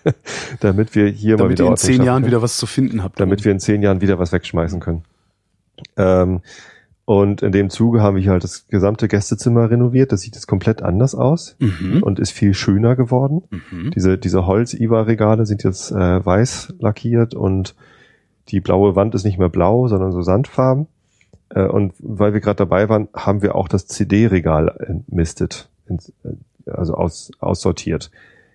damit 0.61 0.95
wir 0.95 1.07
hier 1.07 1.37
damit 1.37 1.51
mal 1.51 1.53
wieder 1.53 1.65
ihr 1.65 1.71
in 1.71 1.77
zehn 1.77 2.03
Jahren 2.03 2.25
wieder 2.25 2.41
was 2.41 2.57
zu 2.57 2.67
finden 2.67 3.05
habt. 3.05 3.21
Damit 3.21 3.45
wir 3.45 3.53
in 3.53 3.61
zehn 3.61 3.83
Jahren 3.83 4.01
wieder 4.01 4.19
was 4.19 4.33
wegschmeißen 4.33 4.81
können. 4.81 5.05
Ähm, 5.97 6.41
und 7.05 7.43
in 7.43 7.51
dem 7.51 7.71
Zuge 7.71 8.03
haben 8.03 8.15
wir 8.15 8.23
hier 8.23 8.31
halt 8.33 8.45
das 8.45 8.69
gesamte 8.69 9.09
Gästezimmer 9.09 9.69
renoviert. 9.69 10.13
Das 10.13 10.21
sieht 10.21 10.37
jetzt 10.37 10.47
komplett 10.47 10.81
anders 10.81 11.17
aus 11.17 11.57
mhm. 11.59 12.05
und 12.05 12.21
ist 12.21 12.31
viel 12.31 12.55
schöner 12.55 12.95
geworden. 12.95 13.43
Mhm. 13.51 13.91
Diese, 13.91 14.17
diese 14.17 14.47
Holz-Iwa-Regale 14.47 15.45
sind 15.45 15.65
jetzt 15.65 15.91
äh, 15.91 16.25
weiß 16.25 16.75
lackiert 16.79 17.35
und 17.35 17.75
die 18.49 18.61
blaue 18.61 18.95
Wand 18.95 19.17
ist 19.17 19.25
nicht 19.25 19.39
mehr 19.39 19.49
blau, 19.49 19.89
sondern 19.89 20.13
so 20.13 20.23
Sandfarben. 20.23 20.87
Äh, 21.49 21.65
und 21.65 21.95
weil 21.99 22.33
wir 22.33 22.41
gerade 22.41 22.59
dabei 22.59 22.89
waren, 22.89 23.09
haben 23.13 23.43
wir 23.43 23.57
auch 23.57 23.67
das 23.67 23.87
CD-Regal 23.87 24.77
entmistet, 24.79 25.69
äh, 25.89 26.31
also 26.71 26.95
aus, 26.95 27.33
aussortiert. 27.41 28.13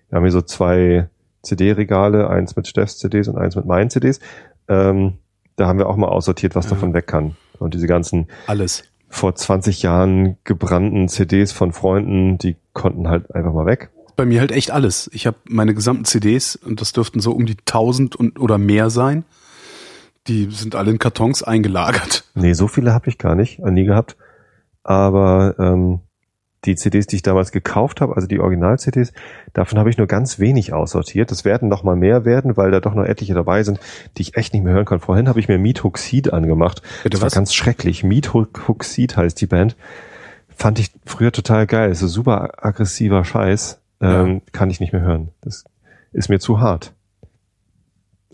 Wir 0.08 0.16
haben 0.16 0.24
hier 0.24 0.32
so 0.32 0.42
zwei 0.42 1.08
CD-Regale, 1.42 2.28
eins 2.30 2.56
mit 2.56 2.66
Steffs 2.66 2.98
CDs 2.98 3.28
und 3.28 3.36
eins 3.36 3.54
mit 3.54 3.66
meinen 3.66 3.90
CDs. 3.90 4.20
Ähm, 4.68 5.18
da 5.56 5.66
haben 5.66 5.78
wir 5.78 5.88
auch 5.88 5.96
mal 5.96 6.08
aussortiert, 6.08 6.54
was 6.54 6.66
ja. 6.66 6.70
davon 6.70 6.94
weg 6.94 7.06
kann. 7.06 7.36
Und 7.58 7.74
diese 7.74 7.86
ganzen 7.86 8.28
alles 8.46 8.84
vor 9.08 9.34
20 9.34 9.82
Jahren 9.82 10.36
gebrannten 10.44 11.08
CDs 11.08 11.52
von 11.52 11.72
Freunden, 11.72 12.38
die 12.38 12.56
konnten 12.72 13.08
halt 13.08 13.34
einfach 13.34 13.52
mal 13.52 13.66
weg. 13.66 13.90
Bei 14.16 14.24
mir 14.24 14.40
halt 14.40 14.52
echt 14.52 14.70
alles. 14.70 15.10
Ich 15.12 15.26
habe 15.26 15.36
meine 15.48 15.74
gesamten 15.74 16.04
CDs 16.04 16.56
und 16.56 16.80
das 16.80 16.92
dürften 16.92 17.20
so 17.20 17.32
um 17.32 17.46
die 17.46 17.56
1000 17.58 18.16
und 18.16 18.38
oder 18.40 18.58
mehr 18.58 18.90
sein. 18.90 19.24
Die 20.26 20.48
sind 20.50 20.74
alle 20.74 20.90
in 20.90 20.98
Kartons 20.98 21.42
eingelagert. 21.42 22.24
Nee, 22.34 22.54
so 22.54 22.66
viele 22.66 22.92
habe 22.92 23.08
ich 23.08 23.18
gar 23.18 23.34
nicht, 23.34 23.58
nie 23.60 23.84
gehabt. 23.84 24.16
Aber 24.82 25.54
ähm, 25.58 26.00
die 26.66 26.76
CDs, 26.76 27.06
die 27.06 27.16
ich 27.16 27.22
damals 27.22 27.52
gekauft 27.52 28.00
habe, 28.00 28.16
also 28.16 28.26
die 28.28 28.40
Original-CDs, 28.40 29.12
davon 29.52 29.78
habe 29.78 29.90
ich 29.90 29.98
nur 29.98 30.06
ganz 30.06 30.38
wenig 30.38 30.72
aussortiert. 30.72 31.30
Das 31.30 31.44
werden 31.44 31.68
noch 31.68 31.82
mal 31.82 31.96
mehr 31.96 32.24
werden, 32.24 32.56
weil 32.56 32.70
da 32.70 32.80
doch 32.80 32.94
noch 32.94 33.04
etliche 33.04 33.34
dabei 33.34 33.62
sind, 33.62 33.80
die 34.16 34.22
ich 34.22 34.36
echt 34.36 34.52
nicht 34.52 34.62
mehr 34.62 34.74
hören 34.74 34.84
kann. 34.84 35.00
Vorhin 35.00 35.28
habe 35.28 35.40
ich 35.40 35.48
mir 35.48 35.58
Meat 35.58 35.82
angemacht. 36.32 36.82
Bitte 37.02 37.16
das 37.16 37.22
was? 37.22 37.32
war 37.32 37.40
ganz 37.40 37.54
schrecklich. 37.54 38.04
Meat 38.04 38.32
heißt 38.34 39.40
die 39.40 39.46
Band. 39.46 39.76
Fand 40.48 40.78
ich 40.78 40.90
früher 41.04 41.32
total 41.32 41.66
geil. 41.66 41.94
So 41.94 42.06
super 42.06 42.64
aggressiver 42.64 43.24
Scheiß. 43.24 43.80
Ähm, 44.00 44.34
ja. 44.34 44.40
Kann 44.52 44.70
ich 44.70 44.80
nicht 44.80 44.92
mehr 44.92 45.02
hören. 45.02 45.28
Das 45.42 45.64
ist 46.12 46.28
mir 46.28 46.38
zu 46.38 46.60
hart. 46.60 46.92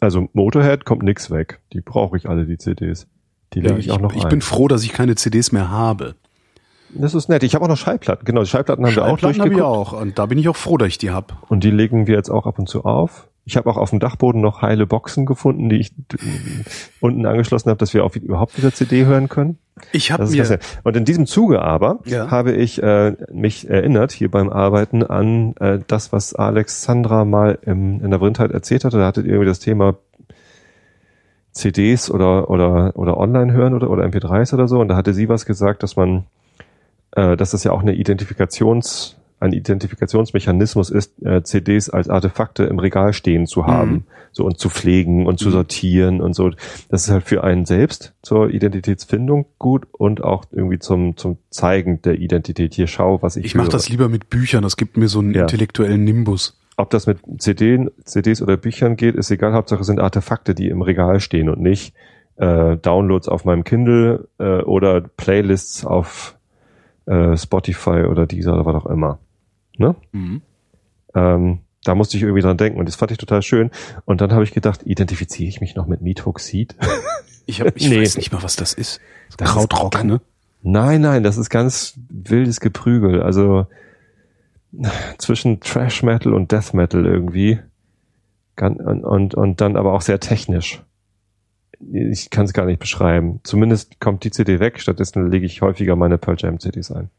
Also 0.01 0.29
Motorhead 0.33 0.85
kommt 0.85 1.03
nix 1.03 1.31
weg. 1.31 1.61
Die 1.73 1.81
brauche 1.81 2.17
ich 2.17 2.29
alle, 2.29 2.47
die 2.47 2.59
CDs. 2.59 3.07
Die 3.53 3.61
lege 3.61 3.79
ich, 3.79 3.87
ich, 3.87 3.93
auch 3.93 4.01
noch 4.01 4.15
Ich 4.15 4.25
ein. 4.25 4.31
bin 4.31 4.41
froh, 4.41 4.69
dass 4.69 4.83
ich 4.83 4.93
keine 4.93 5.15
CDs 5.15 5.53
mehr 5.53 5.71
habe. 5.71 6.17
Das 6.95 7.15
ist 7.15 7.29
nett. 7.29 7.43
Ich 7.43 7.55
habe 7.55 7.65
auch 7.65 7.69
noch 7.69 7.77
Schallplatten. 7.77 8.25
Genau, 8.25 8.43
die 8.43 8.49
Schallplatten 8.49 8.85
haben 8.85 8.95
wir 8.95 9.05
auch 9.05 9.19
durchgeguckt. 9.19 9.53
Habe 9.53 9.55
ich 9.55 9.63
auch. 9.63 9.93
Und 9.93 10.19
da 10.19 10.27
bin 10.27 10.39
ich 10.39 10.49
auch 10.49 10.57
froh, 10.57 10.77
dass 10.77 10.89
ich 10.89 10.99
die 10.99 11.11
hab. 11.11 11.37
Und 11.49 11.65
die 11.65 11.71
legen 11.71 12.07
wir 12.07 12.17
jetzt 12.17 12.31
auch 12.31 12.47
ab 12.47 12.59
und 12.59 12.69
zu 12.69 12.85
auf. 12.85 13.29
Ich 13.45 13.57
habe 13.57 13.69
auch 13.69 13.77
auf 13.77 13.91
dem 13.91 13.99
Dachboden 13.99 14.41
noch 14.41 14.63
heile 14.63 14.87
Boxen 14.87 15.27
gefunden, 15.27 15.69
die 15.69 15.77
ich 15.77 15.93
unten 17.01 17.27
angeschlossen 17.27 17.71
habe, 17.71 17.79
dass 17.79 17.93
wir 17.93 18.05
auch 18.05 18.15
überhaupt 18.15 18.57
wieder 18.57 18.73
CD 18.73 19.05
hören 19.05 19.29
können. 19.29 19.59
Ich 19.91 20.13
habe 20.13 20.27
mir 20.27 20.59
und 20.85 20.97
in 20.97 21.05
diesem 21.05 21.27
Zuge 21.27 21.61
aber 21.61 21.99
ja. 22.05 22.31
habe 22.31 22.53
ich 22.53 22.81
äh, 22.81 23.17
mich 23.33 23.69
erinnert 23.69 24.13
hier 24.13 24.31
beim 24.31 24.49
Arbeiten 24.51 25.03
an 25.03 25.57
äh, 25.57 25.81
das, 25.87 26.13
was 26.13 26.35
Alexandra 26.35 27.25
mal 27.25 27.59
im, 27.63 28.01
in 28.05 28.11
der 28.11 28.19
Brindheit 28.19 28.53
erzählt 28.53 28.85
hatte. 28.85 28.99
Da 28.99 29.07
hattet 29.07 29.27
ihr 29.27 29.33
irgendwie 29.33 29.49
das 29.49 29.59
Thema 29.59 29.97
CDs 31.51 32.11
oder 32.11 32.49
oder 32.49 32.97
oder 32.97 33.17
online 33.17 33.53
hören 33.53 33.75
oder 33.75 33.91
oder 33.91 34.05
MP3s 34.05 34.55
oder 34.55 34.69
so. 34.69 34.79
Und 34.79 34.89
da 34.89 34.97
hatte 34.97 35.15
sie 35.15 35.29
was 35.29 35.47
gesagt, 35.47 35.83
dass 35.83 35.97
man 35.97 36.27
äh, 37.13 37.37
dass 37.37 37.53
das 37.53 37.65
ja 37.65 37.73
auch 37.73 37.83
eine 37.83 37.95
Identifikationsart 37.95 39.17
ein 39.43 39.53
Identifikationsmechanismus 39.53 40.89
ist, 40.89 41.21
äh, 41.25 41.43
CDs 41.43 41.91
als 41.91 42.09
Artefakte 42.09 42.63
im 42.63 42.79
Regal 42.79 43.13
stehen 43.13 43.49
zu 43.49 43.67
haben, 43.67 43.91
mhm. 43.91 44.05
so 44.31 44.45
und 44.45 44.59
zu 44.59 44.71
pflegen 44.71 45.27
und 45.27 45.41
zu 45.41 45.49
mhm. 45.49 45.53
sortieren 45.53 46.21
und 46.21 46.35
so. 46.35 46.51
Das 46.89 47.05
ist 47.05 47.11
halt 47.11 47.25
für 47.25 47.43
einen 47.43 47.67
selbst 47.67 48.15
zur 48.23 48.51
Identitätsfindung 48.51 49.47
gut 49.59 49.89
und 49.91 50.23
auch 50.23 50.45
irgendwie 50.53 50.79
zum 50.79 51.17
zum 51.17 51.39
Zeigen 51.51 52.01
der 52.03 52.21
Identität. 52.21 52.75
Hier 52.75 52.87
schau, 52.87 53.21
was 53.21 53.35
ich. 53.35 53.45
Ich 53.45 53.55
mache 53.57 53.69
das 53.69 53.89
lieber 53.89 54.09
mit 54.09 54.31
Büchern. 54.31 54.63
Das 54.63 54.77
gibt 54.77 54.97
mir 54.97 55.09
so 55.09 55.19
einen 55.19 55.35
ja. 55.35 55.43
intellektuellen 55.43 56.05
Nimbus. 56.05 56.57
Ob 56.77 56.91
das 56.91 57.09
mit 57.09 57.19
CD, 57.39 57.91
CDs 58.05 58.43
oder 58.43 58.57
Büchern 58.57 58.95
geht, 58.95 59.17
ist 59.17 59.31
egal. 59.33 59.55
Hauptsache 59.55 59.83
sind 59.83 59.99
Artefakte, 59.99 60.55
die 60.55 60.69
im 60.69 60.83
Regal 60.83 61.19
stehen 61.19 61.49
und 61.49 61.61
nicht 61.61 61.95
äh, 62.37 62.77
Downloads 62.77 63.29
auf 63.29 63.45
meinem 63.45 63.65
Kindle 63.65 64.29
äh, 64.39 64.63
oder 64.63 65.01
Playlists 65.01 65.85
auf 65.85 66.37
äh, 67.07 67.37
Spotify 67.37 68.05
oder 68.09 68.27
dieser 68.27 68.55
oder 68.55 68.67
was 68.67 68.75
auch 68.77 68.87
immer. 68.87 69.19
Ne? 69.77 69.95
Mhm. 70.13 70.43
Ähm, 71.15 71.61
da 71.85 71.95
musste 71.95 72.17
ich 72.17 72.23
irgendwie 72.23 72.43
dran 72.43 72.57
denken 72.57 72.79
und 72.79 72.87
das 72.87 72.95
fand 72.95 73.11
ich 73.11 73.19
total 73.19 73.43
schön. 73.43 73.71
Und 74.05 74.21
dann 74.21 74.33
habe 74.33 74.45
ich 74.45 74.53
gedacht, 74.53 74.83
identifiziere 74.85 75.49
ich 75.49 75.61
mich 75.61 75.75
noch 75.75 75.87
mit 75.87 76.01
Meathook-Seed? 76.01 76.77
Ich, 77.45 77.61
hab, 77.61 77.77
ich 77.77 77.89
nee. 77.89 78.01
weiß 78.01 78.19
nicht 78.19 78.33
mal, 78.33 78.45
was 78.45 78.55
das 78.55 78.73
ist. 78.73 79.01
Das 79.37 79.51
Krautrock, 79.51 79.97
ist, 79.97 80.05
ne? 80.05 80.21
Nein, 80.63 81.01
nein, 81.01 81.25
das 81.25 81.37
ist 81.39 81.51
ganz 81.51 81.99
wildes 82.09 82.61
Geprügel. 82.61 83.21
Also 83.21 83.67
zwischen 85.19 85.61
Trash 85.61 86.05
Metal 86.05 86.35
und 86.35 86.53
Death 86.53 86.73
Metal 86.73 87.05
irgendwie. 87.05 87.59
Und, 88.61 89.05
und, 89.05 89.35
und 89.35 89.61
dann 89.61 89.77
aber 89.77 89.93
auch 89.93 90.03
sehr 90.03 90.21
technisch. 90.21 90.83
Ich 91.91 92.31
kann 92.31 92.45
es 92.45 92.53
gar 92.53 92.67
nicht 92.67 92.79
beschreiben. 92.79 93.41
Zumindest 93.43 93.99
kommt 94.01 94.25
die 94.25 94.31
CD 94.31 94.61
weg, 94.61 94.81
stattdessen 94.81 95.31
lege 95.31 95.47
ich 95.47 95.63
häufiger 95.63 95.97
meine 95.97 96.19
Pearl 96.19 96.37
Jam 96.39 96.61
CDs 96.61 96.93
ein. 96.93 97.11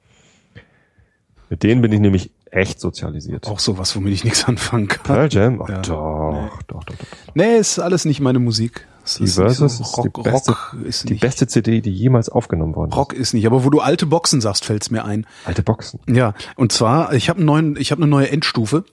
Mit 1.49 1.63
denen 1.63 1.81
bin 1.81 1.91
ich 1.91 1.99
nämlich 1.99 2.31
echt 2.49 2.79
sozialisiert. 2.79 3.47
Auch 3.47 3.59
sowas, 3.59 3.95
womit 3.95 4.13
ich 4.13 4.23
nichts 4.23 4.45
anfangen 4.45 4.87
kann. 4.87 5.03
Pearl 5.03 5.29
Jam? 5.31 5.61
Ach, 5.61 5.69
ja. 5.69 5.81
doch, 5.81 6.31
nee. 6.31 6.49
doch, 6.67 6.83
doch, 6.83 6.95
doch. 6.95 7.07
Nee, 7.35 7.57
ist 7.57 7.79
alles 7.79 8.05
nicht 8.05 8.21
meine 8.21 8.39
Musik. 8.39 8.87
Die 9.19 9.27
Versus 9.27 9.77
so 9.77 9.83
Rock, 9.83 10.05
ist, 10.05 10.15
die 10.15 10.21
beste, 10.31 10.51
Rock 10.51 10.85
ist 10.85 11.09
die 11.09 11.13
beste 11.15 11.47
CD, 11.47 11.81
die 11.81 11.91
jemals 11.91 12.29
aufgenommen 12.29 12.73
worden 12.75 12.91
ist. 12.91 12.95
Rock 12.95 13.13
ist 13.13 13.33
nicht, 13.33 13.45
aber 13.45 13.65
wo 13.65 13.69
du 13.69 13.81
alte 13.81 14.05
Boxen 14.05 14.39
sagst, 14.39 14.63
fällt's 14.63 14.91
mir 14.91 15.03
ein. 15.03 15.27
Alte 15.43 15.61
Boxen. 15.61 15.99
Ja, 16.07 16.33
und 16.55 16.71
zwar, 16.71 17.13
ich 17.13 17.29
habe 17.29 17.39
einen 17.39 17.45
neuen, 17.45 17.75
ich 17.75 17.91
habe 17.91 18.01
eine 18.01 18.09
neue 18.09 18.29
Endstufe. 18.29 18.85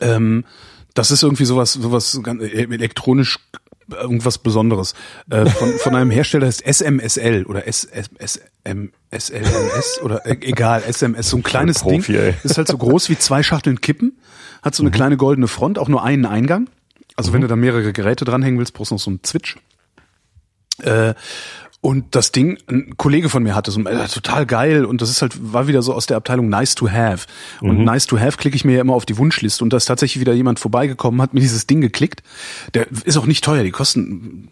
Ähm, 0.00 0.44
das 0.92 1.10
ist 1.10 1.22
irgendwie 1.22 1.46
sowas, 1.46 1.72
sowas 1.72 2.20
ganz 2.22 2.42
elektronisch 2.42 3.40
irgendwas 3.90 4.38
Besonderes. 4.38 4.94
Äh, 5.30 5.46
von, 5.46 5.72
von 5.74 5.94
einem 5.94 6.10
Hersteller 6.10 6.46
ist 6.46 6.62
SMSL 6.66 7.44
oder 7.44 7.64
SMSLMS 7.70 9.32
oder 10.02 10.26
äh, 10.26 10.36
egal, 10.40 10.82
SMS, 10.86 11.30
so 11.30 11.36
ein 11.38 11.42
kleines 11.42 11.80
Profi, 11.80 12.12
Ding. 12.12 12.20
Ey. 12.20 12.34
Ist 12.42 12.58
halt 12.58 12.68
so 12.68 12.78
groß 12.78 13.08
wie 13.08 13.18
zwei 13.18 13.42
Schachteln 13.42 13.80
Kippen, 13.80 14.18
hat 14.62 14.74
so 14.74 14.82
eine 14.82 14.90
mhm. 14.90 14.94
kleine 14.94 15.16
goldene 15.16 15.48
Front, 15.48 15.78
auch 15.78 15.88
nur 15.88 16.04
einen 16.04 16.26
Eingang. 16.26 16.68
Also 17.16 17.30
mhm. 17.30 17.34
wenn 17.34 17.40
du 17.42 17.48
da 17.48 17.56
mehrere 17.56 17.92
Geräte 17.92 18.24
dranhängen 18.24 18.58
willst, 18.58 18.74
brauchst 18.74 18.90
du 18.90 18.96
noch 18.96 19.00
so 19.00 19.10
einen 19.10 19.20
Switch. 19.24 19.56
Äh, 20.82 21.14
und 21.84 22.14
das 22.14 22.32
Ding, 22.32 22.56
ein 22.66 22.96
Kollege 22.96 23.28
von 23.28 23.42
mir 23.42 23.54
hatte 23.54 23.70
so 23.70 23.78
äh, 23.82 24.08
total 24.08 24.46
geil 24.46 24.86
und 24.86 25.02
das 25.02 25.10
ist 25.10 25.20
halt 25.20 25.52
war 25.52 25.66
wieder 25.66 25.82
so 25.82 25.92
aus 25.92 26.06
der 26.06 26.16
Abteilung 26.16 26.48
Nice 26.48 26.74
to 26.74 26.90
Have 26.90 27.26
und 27.60 27.80
mhm. 27.80 27.84
Nice 27.84 28.06
to 28.06 28.18
Have 28.18 28.38
klicke 28.38 28.56
ich 28.56 28.64
mir 28.64 28.76
ja 28.76 28.80
immer 28.80 28.94
auf 28.94 29.04
die 29.04 29.18
Wunschliste 29.18 29.62
und 29.62 29.70
da 29.70 29.76
ist 29.76 29.84
tatsächlich 29.84 30.18
wieder 30.18 30.32
jemand 30.32 30.58
vorbeigekommen, 30.58 31.20
hat 31.20 31.34
mir 31.34 31.40
dieses 31.40 31.66
Ding 31.66 31.82
geklickt. 31.82 32.22
Der 32.72 32.86
ist 33.04 33.18
auch 33.18 33.26
nicht 33.26 33.44
teuer, 33.44 33.64
die 33.64 33.70
kosten 33.70 34.48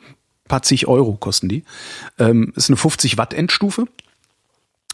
paar 0.47 0.62
zig 0.62 0.87
Euro 0.87 1.14
kosten 1.14 1.49
die. 1.49 1.64
Ähm, 2.18 2.53
ist 2.55 2.68
eine 2.68 2.77
50 2.77 3.16
Watt 3.16 3.33
Endstufe. 3.33 3.87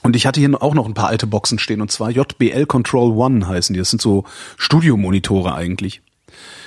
Und 0.05 0.15
ich 0.15 0.25
hatte 0.25 0.39
hier 0.39 0.63
auch 0.63 0.75
noch 0.75 0.87
ein 0.87 0.95
paar 0.95 1.09
alte 1.09 1.27
Boxen 1.27 1.59
stehen 1.59 1.81
und 1.81 1.91
zwar 1.91 2.11
JBL 2.11 2.67
Control 2.67 3.17
One 3.17 3.49
heißen 3.49 3.75
die. 3.75 3.81
Das 3.81 3.91
sind 3.91 4.01
so 4.01 4.23
Studiomonitore 4.59 5.57
eigentlich. 5.57 6.03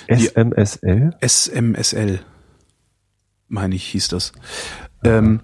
SMSL? 0.10 1.16
SMSL, 1.26 2.20
meine 3.48 3.76
ich, 3.76 3.86
hieß 3.86 4.10
das. 4.10 4.34
Ähm, 5.06 5.40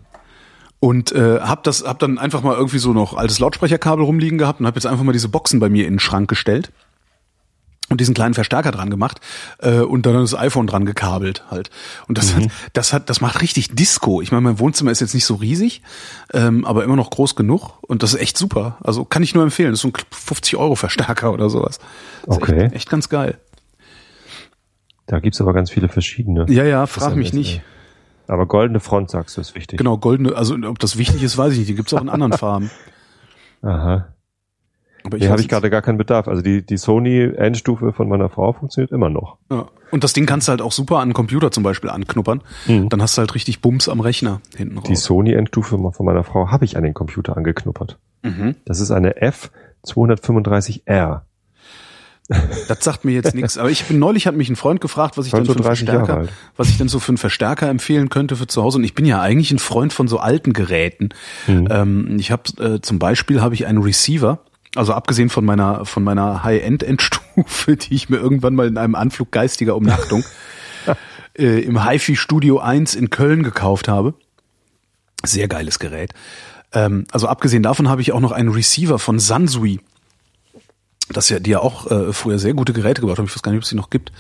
und 0.79 1.11
äh, 1.11 1.39
hab 1.39 1.63
das 1.63 1.83
hab 1.83 1.99
dann 1.99 2.17
einfach 2.17 2.43
mal 2.43 2.55
irgendwie 2.55 2.79
so 2.79 2.93
noch 2.93 3.15
altes 3.15 3.39
Lautsprecherkabel 3.39 4.03
rumliegen 4.03 4.37
gehabt 4.37 4.59
und 4.59 4.67
habe 4.67 4.77
jetzt 4.77 4.85
einfach 4.85 5.03
mal 5.03 5.13
diese 5.13 5.29
Boxen 5.29 5.59
bei 5.59 5.69
mir 5.69 5.87
in 5.87 5.93
den 5.93 5.99
Schrank 5.99 6.29
gestellt 6.29 6.71
und 7.89 8.01
diesen 8.01 8.13
kleinen 8.13 8.33
Verstärker 8.33 8.71
dran 8.71 8.89
gemacht 8.89 9.21
äh, 9.59 9.79
und 9.79 10.05
dann 10.05 10.13
das 10.15 10.35
iPhone 10.35 10.67
dran 10.67 10.85
gekabelt 10.85 11.45
halt. 11.49 11.69
Und 12.07 12.17
das 12.17 12.35
mhm. 12.35 12.43
hat 12.43 12.51
das 12.73 12.93
hat 12.93 13.09
das 13.09 13.21
macht 13.21 13.41
richtig 13.41 13.69
Disco. 13.75 14.21
Ich 14.21 14.31
meine 14.31 14.41
mein 14.41 14.59
Wohnzimmer 14.59 14.91
ist 14.91 14.99
jetzt 14.99 15.13
nicht 15.13 15.25
so 15.25 15.35
riesig 15.35 15.81
ähm, 16.33 16.65
aber 16.65 16.83
immer 16.83 16.95
noch 16.95 17.09
groß 17.09 17.35
genug 17.35 17.79
und 17.81 18.03
das 18.03 18.13
ist 18.13 18.21
echt 18.21 18.37
super. 18.37 18.77
Also 18.83 19.03
kann 19.05 19.23
ich 19.23 19.33
nur 19.33 19.43
empfehlen. 19.43 19.71
Das 19.71 19.79
ist 19.79 19.83
so 19.83 19.89
ein 19.89 19.93
50 20.11 20.57
Euro 20.57 20.75
Verstärker 20.75 21.33
oder 21.33 21.49
sowas. 21.49 21.79
Okay 22.27 22.65
echt, 22.65 22.75
echt 22.75 22.89
ganz 22.89 23.09
geil. 23.09 23.39
Da 25.07 25.19
gibt's 25.19 25.39
aber 25.39 25.53
ganz 25.53 25.71
viele 25.71 25.87
verschiedene. 25.87 26.45
Ja, 26.49 26.65
ja, 26.65 26.85
frag 26.85 27.15
mich 27.15 27.33
nicht. 27.33 27.61
Aber 28.27 28.45
goldene 28.45 28.79
Front, 28.79 29.09
sagst 29.09 29.37
du, 29.37 29.41
ist 29.41 29.55
wichtig. 29.55 29.77
Genau, 29.77 29.97
goldene, 29.97 30.35
also 30.35 30.55
ob 30.55 30.79
das 30.79 30.97
wichtig 30.97 31.23
ist, 31.23 31.37
weiß 31.37 31.53
ich 31.53 31.59
nicht. 31.59 31.69
Die 31.69 31.75
gibt's 31.75 31.93
auch 31.93 32.01
in 32.01 32.09
anderen 32.09 32.33
Farben. 32.37 32.69
Aha. 33.61 34.07
Aber 35.03 35.17
ich 35.17 35.29
habe 35.29 35.39
ich 35.39 35.47
gerade 35.47 35.69
gar 35.69 35.81
keinen 35.81 35.97
Bedarf. 35.97 36.27
Also 36.27 36.41
die, 36.41 36.65
die 36.65 36.75
Sony-Endstufe 36.75 37.93
von 37.93 38.09
meiner 38.09 38.29
Frau 38.29 38.51
funktioniert 38.51 38.91
immer 38.91 39.09
noch. 39.09 39.37
Ja. 39.49 39.67
Und 39.89 40.03
das 40.03 40.11
Ding 40.11 40.25
kannst 40.25 40.47
du 40.47 40.51
halt 40.51 40.61
auch 40.61 40.73
super 40.73 40.97
an 40.97 41.03
einen 41.03 41.13
Computer 41.13 41.49
zum 41.49 41.63
Beispiel 41.63 41.89
anknuppern. 41.89 42.43
Mhm. 42.67 42.89
Dann 42.89 43.01
hast 43.01 43.17
du 43.17 43.21
halt 43.21 43.33
richtig 43.33 43.61
Bums 43.61 43.87
am 43.87 44.01
Rechner 44.01 44.41
hinten 44.55 44.77
raus. 44.77 44.87
Die 44.87 44.97
Sony-Endstufe 44.97 45.77
von 45.77 46.05
meiner 46.05 46.25
Frau 46.25 46.51
habe 46.51 46.65
ich 46.65 46.75
an 46.75 46.83
den 46.83 46.93
Computer 46.93 47.37
angeknuppert. 47.37 47.97
Mhm. 48.23 48.55
Das 48.65 48.81
ist 48.81 48.91
eine 48.91 49.15
F235R. 49.21 51.21
Das 52.29 52.83
sagt 52.83 53.05
mir 53.05 53.13
jetzt 53.13 53.33
nichts. 53.35 53.57
Aber 53.57 53.69
ich 53.69 53.85
bin 53.85 53.99
neulich 53.99 54.27
hat 54.27 54.35
mich 54.35 54.49
ein 54.49 54.57
Freund 54.57 54.81
gefragt, 54.81 55.17
was 55.17 55.27
ich 55.27 55.31
denn 55.31 55.45
für 55.45 55.53
einen 55.53 55.63
Verstärker, 55.63 56.27
was 56.57 56.69
ich 56.69 56.77
denn 56.77 56.89
so 56.89 56.99
für 56.99 57.09
einen 57.09 57.17
Verstärker 57.17 57.69
empfehlen 57.69 58.09
könnte 58.09 58.35
für 58.35 58.47
zu 58.47 58.61
Hause. 58.63 58.79
Und 58.79 58.83
ich 58.83 58.93
bin 58.93 59.05
ja 59.05 59.21
eigentlich 59.21 59.51
ein 59.51 59.59
Freund 59.59 59.93
von 59.93 60.07
so 60.07 60.19
alten 60.19 60.51
Geräten. 60.51 61.09
Mhm. 61.47 61.67
Ähm, 61.71 62.17
ich 62.19 62.31
habe 62.31 62.43
äh, 62.61 62.81
zum 62.81 62.99
Beispiel 62.99 63.41
habe 63.41 63.55
ich 63.55 63.65
einen 63.65 63.81
Receiver. 63.81 64.39
Also 64.75 64.93
abgesehen 64.93 65.29
von 65.29 65.45
meiner 65.45 65.85
von 65.85 66.03
meiner 66.03 66.43
High-End-Endstufe, 66.43 67.77
die 67.77 67.95
ich 67.95 68.09
mir 68.09 68.17
irgendwann 68.17 68.55
mal 68.55 68.67
in 68.67 68.77
einem 68.77 68.95
Anflug 68.95 69.31
geistiger 69.31 69.75
Umnachtung 69.75 70.25
äh, 71.37 71.61
im 71.61 71.87
HiFi 71.87 72.17
Studio 72.17 72.59
1 72.59 72.95
in 72.95 73.09
Köln 73.09 73.43
gekauft 73.43 73.87
habe. 73.87 74.13
Sehr 75.23 75.47
geiles 75.47 75.79
Gerät. 75.79 76.13
Ähm, 76.73 77.05
also 77.11 77.27
abgesehen 77.27 77.63
davon 77.63 77.87
habe 77.87 78.01
ich 78.01 78.11
auch 78.11 78.19
noch 78.19 78.33
einen 78.33 78.49
Receiver 78.49 78.99
von 78.99 79.17
Sansui 79.19 79.79
das 81.09 81.29
ja, 81.29 81.39
die 81.39 81.51
ja 81.51 81.59
auch 81.59 81.89
äh, 81.89 82.13
früher 82.13 82.39
sehr 82.39 82.53
gute 82.53 82.73
Geräte 82.73 83.01
gebaut 83.01 83.17
haben, 83.17 83.25
ich 83.25 83.35
weiß 83.35 83.41
gar 83.41 83.51
nicht, 83.51 83.59
ob 83.59 83.63
es 83.63 83.69
die 83.69 83.75
noch 83.75 83.89
gibt. 83.89 84.11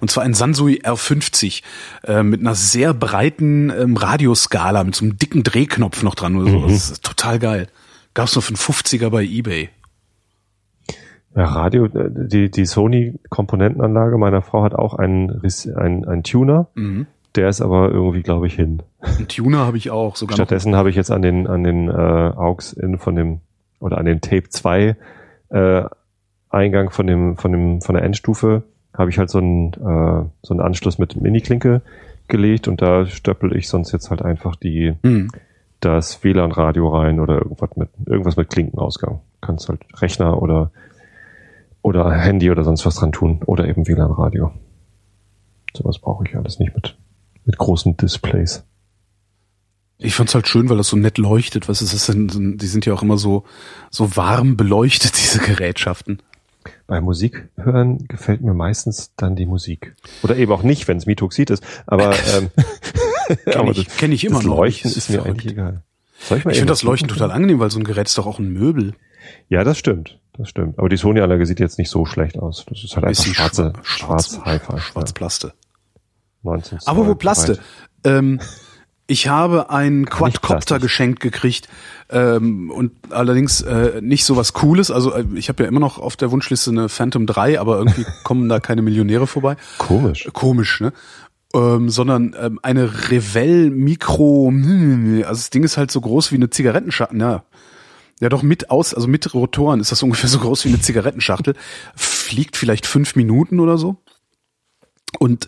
Und 0.00 0.10
zwar 0.10 0.24
ein 0.24 0.34
Sansui 0.34 0.80
R50 0.82 1.62
äh, 2.04 2.22
mit 2.22 2.40
einer 2.40 2.54
sehr 2.54 2.94
breiten 2.94 3.70
ähm, 3.70 3.96
Radioskala, 3.96 4.84
mit 4.84 4.94
so 4.94 5.04
einem 5.04 5.18
dicken 5.18 5.42
Drehknopf 5.42 6.02
noch 6.02 6.14
dran 6.14 6.36
oder 6.36 6.50
so. 6.50 6.58
Mhm. 6.60 6.68
Das 6.68 6.90
ist 6.90 7.04
total 7.04 7.38
geil. 7.38 7.68
Gab's 8.14 8.36
noch 8.36 8.42
für 8.42 8.50
einen 8.50 8.56
50er 8.56 9.10
bei 9.10 9.24
Ebay. 9.24 9.70
Ja, 11.34 11.44
Radio, 11.44 11.86
äh, 11.86 12.10
die, 12.10 12.50
die 12.50 12.64
Sony-Komponentenanlage 12.64 14.16
meiner 14.16 14.42
Frau 14.42 14.62
hat 14.62 14.74
auch 14.74 14.94
einen, 14.94 15.42
einen, 15.76 16.04
einen 16.06 16.22
Tuner. 16.22 16.68
Mhm. 16.74 17.06
Der 17.34 17.50
ist 17.50 17.60
aber 17.60 17.90
irgendwie, 17.90 18.22
glaube 18.22 18.46
ich, 18.46 18.54
hin. 18.54 18.82
Ein 19.00 19.28
Tuner 19.28 19.66
habe 19.66 19.76
ich 19.76 19.90
auch 19.90 20.16
sogar. 20.16 20.36
Stattdessen 20.36 20.74
habe 20.74 20.88
ich 20.88 20.96
jetzt 20.96 21.10
an 21.10 21.20
den, 21.20 21.46
an 21.46 21.62
den 21.62 21.88
äh, 21.88 21.92
AUX 21.92 22.72
in 22.72 22.98
von 22.98 23.14
dem, 23.14 23.40
oder 23.78 23.98
an 23.98 24.06
den 24.06 24.22
Tape 24.22 24.48
2 24.48 24.96
äh, 25.50 25.82
Eingang 26.50 26.90
von 26.90 27.06
dem, 27.06 27.36
von 27.36 27.52
dem, 27.52 27.80
von 27.80 27.94
der 27.94 28.04
Endstufe 28.04 28.62
habe 28.96 29.10
ich 29.10 29.18
halt 29.18 29.30
so 29.30 29.38
einen, 29.38 29.72
äh, 29.74 30.28
so 30.42 30.54
einen 30.54 30.60
Anschluss 30.60 30.98
mit 30.98 31.20
Mini-Klinke 31.20 31.82
gelegt 32.28 32.68
und 32.68 32.82
da 32.82 33.06
stöppel 33.06 33.56
ich 33.56 33.68
sonst 33.68 33.92
jetzt 33.92 34.10
halt 34.10 34.22
einfach 34.22 34.56
die, 34.56 34.94
mhm. 35.02 35.30
das 35.80 36.24
WLAN-Radio 36.24 36.88
rein 36.88 37.20
oder 37.20 37.36
irgendwas 37.36 37.76
mit, 37.76 37.88
irgendwas 38.06 38.36
mit 38.36 38.50
Klinkenausgang. 38.50 39.20
Kannst 39.40 39.68
halt 39.68 39.80
Rechner 40.00 40.40
oder, 40.42 40.70
oder 41.82 42.10
Handy 42.10 42.50
oder 42.50 42.64
sonst 42.64 42.86
was 42.86 42.96
dran 42.96 43.12
tun 43.12 43.40
oder 43.44 43.68
eben 43.68 43.86
WLAN-Radio. 43.86 44.52
Sowas 45.76 45.98
brauche 45.98 46.24
ich 46.26 46.36
alles 46.36 46.58
nicht 46.58 46.74
mit, 46.74 46.96
mit 47.44 47.58
großen 47.58 47.96
Displays. 47.96 48.64
Ich 49.98 50.14
fand's 50.14 50.34
halt 50.34 50.46
schön, 50.46 50.68
weil 50.68 50.76
das 50.76 50.88
so 50.88 50.96
nett 50.96 51.16
leuchtet. 51.16 51.68
Was 51.68 51.80
ist 51.80 51.94
das 51.94 52.06
denn? 52.06 52.58
Die 52.58 52.66
sind 52.66 52.84
ja 52.84 52.92
auch 52.92 53.02
immer 53.02 53.16
so, 53.16 53.44
so 53.90 54.16
warm 54.16 54.56
beleuchtet, 54.56 55.16
diese 55.16 55.38
Gerätschaften. 55.38 56.22
Bei 56.86 57.00
Musik 57.00 57.48
hören 57.56 58.06
gefällt 58.06 58.42
mir 58.42 58.54
meistens 58.54 59.12
dann 59.16 59.34
die 59.34 59.46
Musik. 59.46 59.96
Oder 60.22 60.36
eben 60.36 60.52
auch 60.52 60.62
nicht, 60.62 60.86
wenn 60.86 60.98
es 60.98 61.06
Mitoxid 61.06 61.50
ist. 61.50 61.64
Aber, 61.86 62.14
ähm, 62.36 62.50
kenn 63.44 63.68
ich, 63.68 63.88
kenn 63.88 64.12
ich 64.12 64.24
immer 64.24 64.36
das 64.36 64.46
noch. 64.46 64.56
Leuchten 64.56 64.90
ist, 64.90 64.96
ist 64.96 65.10
mir 65.10 65.24
eigentlich 65.24 65.52
egal. 65.52 65.82
ich 66.30 66.42
finde 66.42 66.66
das 66.66 66.82
Leuchten 66.82 67.08
total 67.08 67.32
angenehm, 67.32 67.58
weil 67.58 67.70
so 67.70 67.80
ein 67.80 67.84
Gerät 67.84 68.06
ist 68.06 68.16
doch 68.18 68.26
auch 68.26 68.38
ein 68.38 68.52
Möbel. 68.52 68.94
Ja, 69.48 69.64
das 69.64 69.78
stimmt. 69.78 70.20
Das 70.38 70.48
stimmt. 70.48 70.78
Aber 70.78 70.88
die 70.88 70.96
Sony-Anlage 70.96 71.46
sieht 71.46 71.60
jetzt 71.60 71.78
nicht 71.78 71.90
so 71.90 72.04
schlecht 72.06 72.38
aus. 72.38 72.66
Das 72.68 72.84
ist 72.84 72.94
halt 72.94 73.06
einfach 73.06 73.24
schwarze, 73.24 73.72
schwarz, 73.82 74.34
schwarz, 74.34 74.40
Hi-Fi. 74.44 74.78
Schwarz 74.80 75.12
Plaste. 75.12 75.54
Aber 76.84 77.06
wo 77.06 77.14
Plaste? 77.14 77.58
Ähm, 78.04 78.40
Ich 79.08 79.28
habe 79.28 79.70
einen 79.70 80.06
Quadcopter 80.06 80.80
geschenkt 80.80 81.20
gekriegt 81.20 81.68
ähm, 82.10 82.70
und 82.70 82.92
allerdings 83.10 83.60
äh, 83.60 84.00
nicht 84.00 84.24
so 84.24 84.36
was 84.36 84.52
Cooles. 84.52 84.90
Also 84.90 85.12
äh, 85.12 85.24
ich 85.34 85.48
habe 85.48 85.62
ja 85.62 85.68
immer 85.68 85.80
noch 85.80 85.98
auf 85.98 86.16
der 86.16 86.32
Wunschliste 86.32 86.70
eine 86.70 86.88
Phantom 86.88 87.26
3, 87.26 87.60
aber 87.60 87.78
irgendwie 87.78 88.04
kommen 88.24 88.48
da 88.48 88.58
keine 88.58 88.82
Millionäre 88.82 89.26
vorbei. 89.26 89.56
Komisch. 89.78 90.28
Komisch, 90.32 90.80
ne? 90.80 90.92
Ähm, 91.54 91.88
sondern 91.88 92.34
ähm, 92.40 92.58
eine 92.62 93.10
Revell 93.10 93.70
Mikro. 93.70 94.52
Also 95.18 95.24
das 95.28 95.50
Ding 95.50 95.62
ist 95.62 95.76
halt 95.76 95.92
so 95.92 96.00
groß 96.00 96.32
wie 96.32 96.36
eine 96.36 96.50
Zigarettenschachtel. 96.50 97.20
Ja, 97.20 97.44
ja 98.20 98.28
doch 98.28 98.42
mit 98.42 98.70
aus, 98.70 98.92
also 98.92 99.06
mit 99.06 99.32
Rotoren 99.32 99.78
ist 99.78 99.92
das 99.92 100.02
ungefähr 100.02 100.28
so 100.28 100.40
groß 100.40 100.64
wie 100.64 100.70
eine 100.70 100.80
Zigarettenschachtel. 100.80 101.54
Fliegt 101.94 102.56
vielleicht 102.56 102.86
fünf 102.86 103.14
Minuten 103.14 103.60
oder 103.60 103.78
so 103.78 103.96
und 105.18 105.46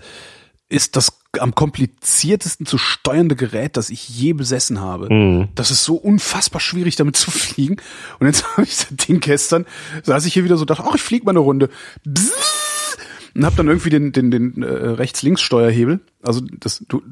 ist 0.69 0.97
das 0.97 1.21
am 1.39 1.55
kompliziertesten 1.55 2.67
zu 2.67 2.79
steuernde 2.79 3.37
Gerät, 3.37 3.77
das 3.77 3.91
ich 3.91 4.09
je 4.09 4.33
besessen 4.33 4.81
habe. 4.81 5.13
Mhm. 5.13 5.49
Das 5.55 5.71
ist 5.71 5.85
so 5.85 5.95
unfassbar 5.97 6.61
schwierig, 6.61 6.97
damit 6.97 7.17
zu 7.17 7.31
fliegen. 7.31 7.77
Und 8.19 8.27
jetzt 8.27 8.45
habe 8.53 8.65
ich 8.65 8.77
das 8.77 8.89
Ding 8.91 9.21
gestern, 9.21 9.67
saß 10.03 10.27
ich 10.27 10.35
hier 10.35 10.45
wieder 10.45 10.57
so, 10.57 10.65
dachte, 10.65 10.85
ach, 10.87 10.95
ich 10.95 11.03
flieg 11.03 11.25
mal 11.25 11.31
eine 11.33 11.39
Runde. 11.41 11.71
Bzzz, 12.05 12.99
und 13.35 13.45
habe 13.47 13.57
dann 13.57 13.69
irgendwie 13.69 13.91
den, 13.91 14.13
den, 14.13 14.31
den 14.31 14.63
äh, 14.63 14.67
Rechts-Links-Steuerhebel, 14.67 16.01
also 16.23 16.41
das, 16.59 16.85
du, 16.89 17.03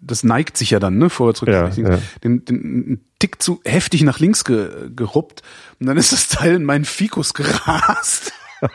das 0.00 0.24
neigt 0.24 0.56
sich 0.56 0.70
ja 0.70 0.80
dann, 0.80 0.98
ne, 0.98 1.10
vorwärts, 1.10 1.42
rückwärts, 1.42 1.76
Ja, 1.76 1.90
ja. 1.90 1.98
den, 2.22 2.44
den 2.44 2.56
einen 2.56 3.04
Tick 3.18 3.42
zu 3.42 3.60
heftig 3.64 4.02
nach 4.02 4.18
links 4.18 4.44
ge, 4.44 4.90
geruppt 4.94 5.42
und 5.80 5.86
dann 5.86 5.96
ist 5.96 6.12
das 6.12 6.28
Teil 6.28 6.54
in 6.54 6.64
meinen 6.64 6.84
Fikus 6.84 7.34
gerast. 7.34 8.32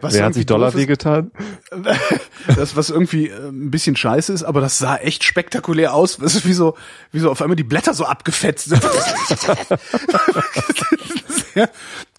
Was 0.00 0.14
Wer 0.14 0.24
hat 0.24 0.34
sich 0.34 0.46
Dollar 0.46 0.74
wehgetan? 0.74 1.30
Das, 2.56 2.74
was 2.74 2.88
irgendwie 2.90 3.28
äh, 3.28 3.48
ein 3.48 3.70
bisschen 3.70 3.96
scheiße 3.96 4.32
ist, 4.32 4.42
aber 4.44 4.62
das 4.62 4.78
sah 4.78 4.96
echt 4.96 5.24
spektakulär 5.24 5.92
aus. 5.94 6.16
Das 6.16 6.34
ist 6.34 6.46
wie 6.46 6.54
so, 6.54 6.74
wie 7.12 7.20
so 7.20 7.30
auf 7.30 7.42
einmal 7.42 7.54
die 7.54 7.62
Blätter 7.64 7.92
so 7.92 8.06
abgefetzt 8.06 8.70
sind. 8.70 8.82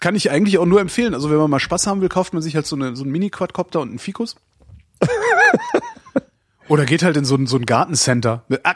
kann 0.00 0.14
ich 0.14 0.30
eigentlich 0.30 0.58
auch 0.58 0.64
nur 0.64 0.80
empfehlen. 0.80 1.14
Also 1.14 1.30
wenn 1.30 1.38
man 1.38 1.50
mal 1.50 1.60
Spaß 1.60 1.86
haben 1.88 2.00
will, 2.00 2.08
kauft 2.08 2.32
man 2.34 2.42
sich 2.42 2.54
halt 2.54 2.66
so, 2.66 2.76
eine, 2.76 2.96
so 2.96 3.02
einen 3.02 3.12
Mini-Quadcopter 3.12 3.80
und 3.80 3.90
einen 3.90 3.98
Fikus. 3.98 4.36
Oder 6.68 6.86
geht 6.86 7.02
halt 7.02 7.16
in 7.16 7.24
so 7.24 7.34
ein, 7.34 7.46
so 7.46 7.56
ein 7.56 7.66
Gartencenter. 7.66 8.44
Ah, 8.62 8.74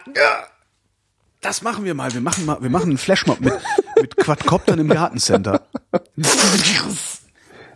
Das 1.41 1.63
machen 1.63 1.85
wir 1.85 1.95
mal. 1.95 2.13
Wir 2.13 2.21
machen 2.21 2.45
mal, 2.45 2.61
wir 2.61 2.71
machen 2.71 2.91
einen 2.91 2.99
Flashmob 2.99 3.41
mit, 3.41 3.55
mit 4.01 4.17
Quadcoptern 4.17 4.81
im 4.81 4.89
Gartencenter. 4.89 5.63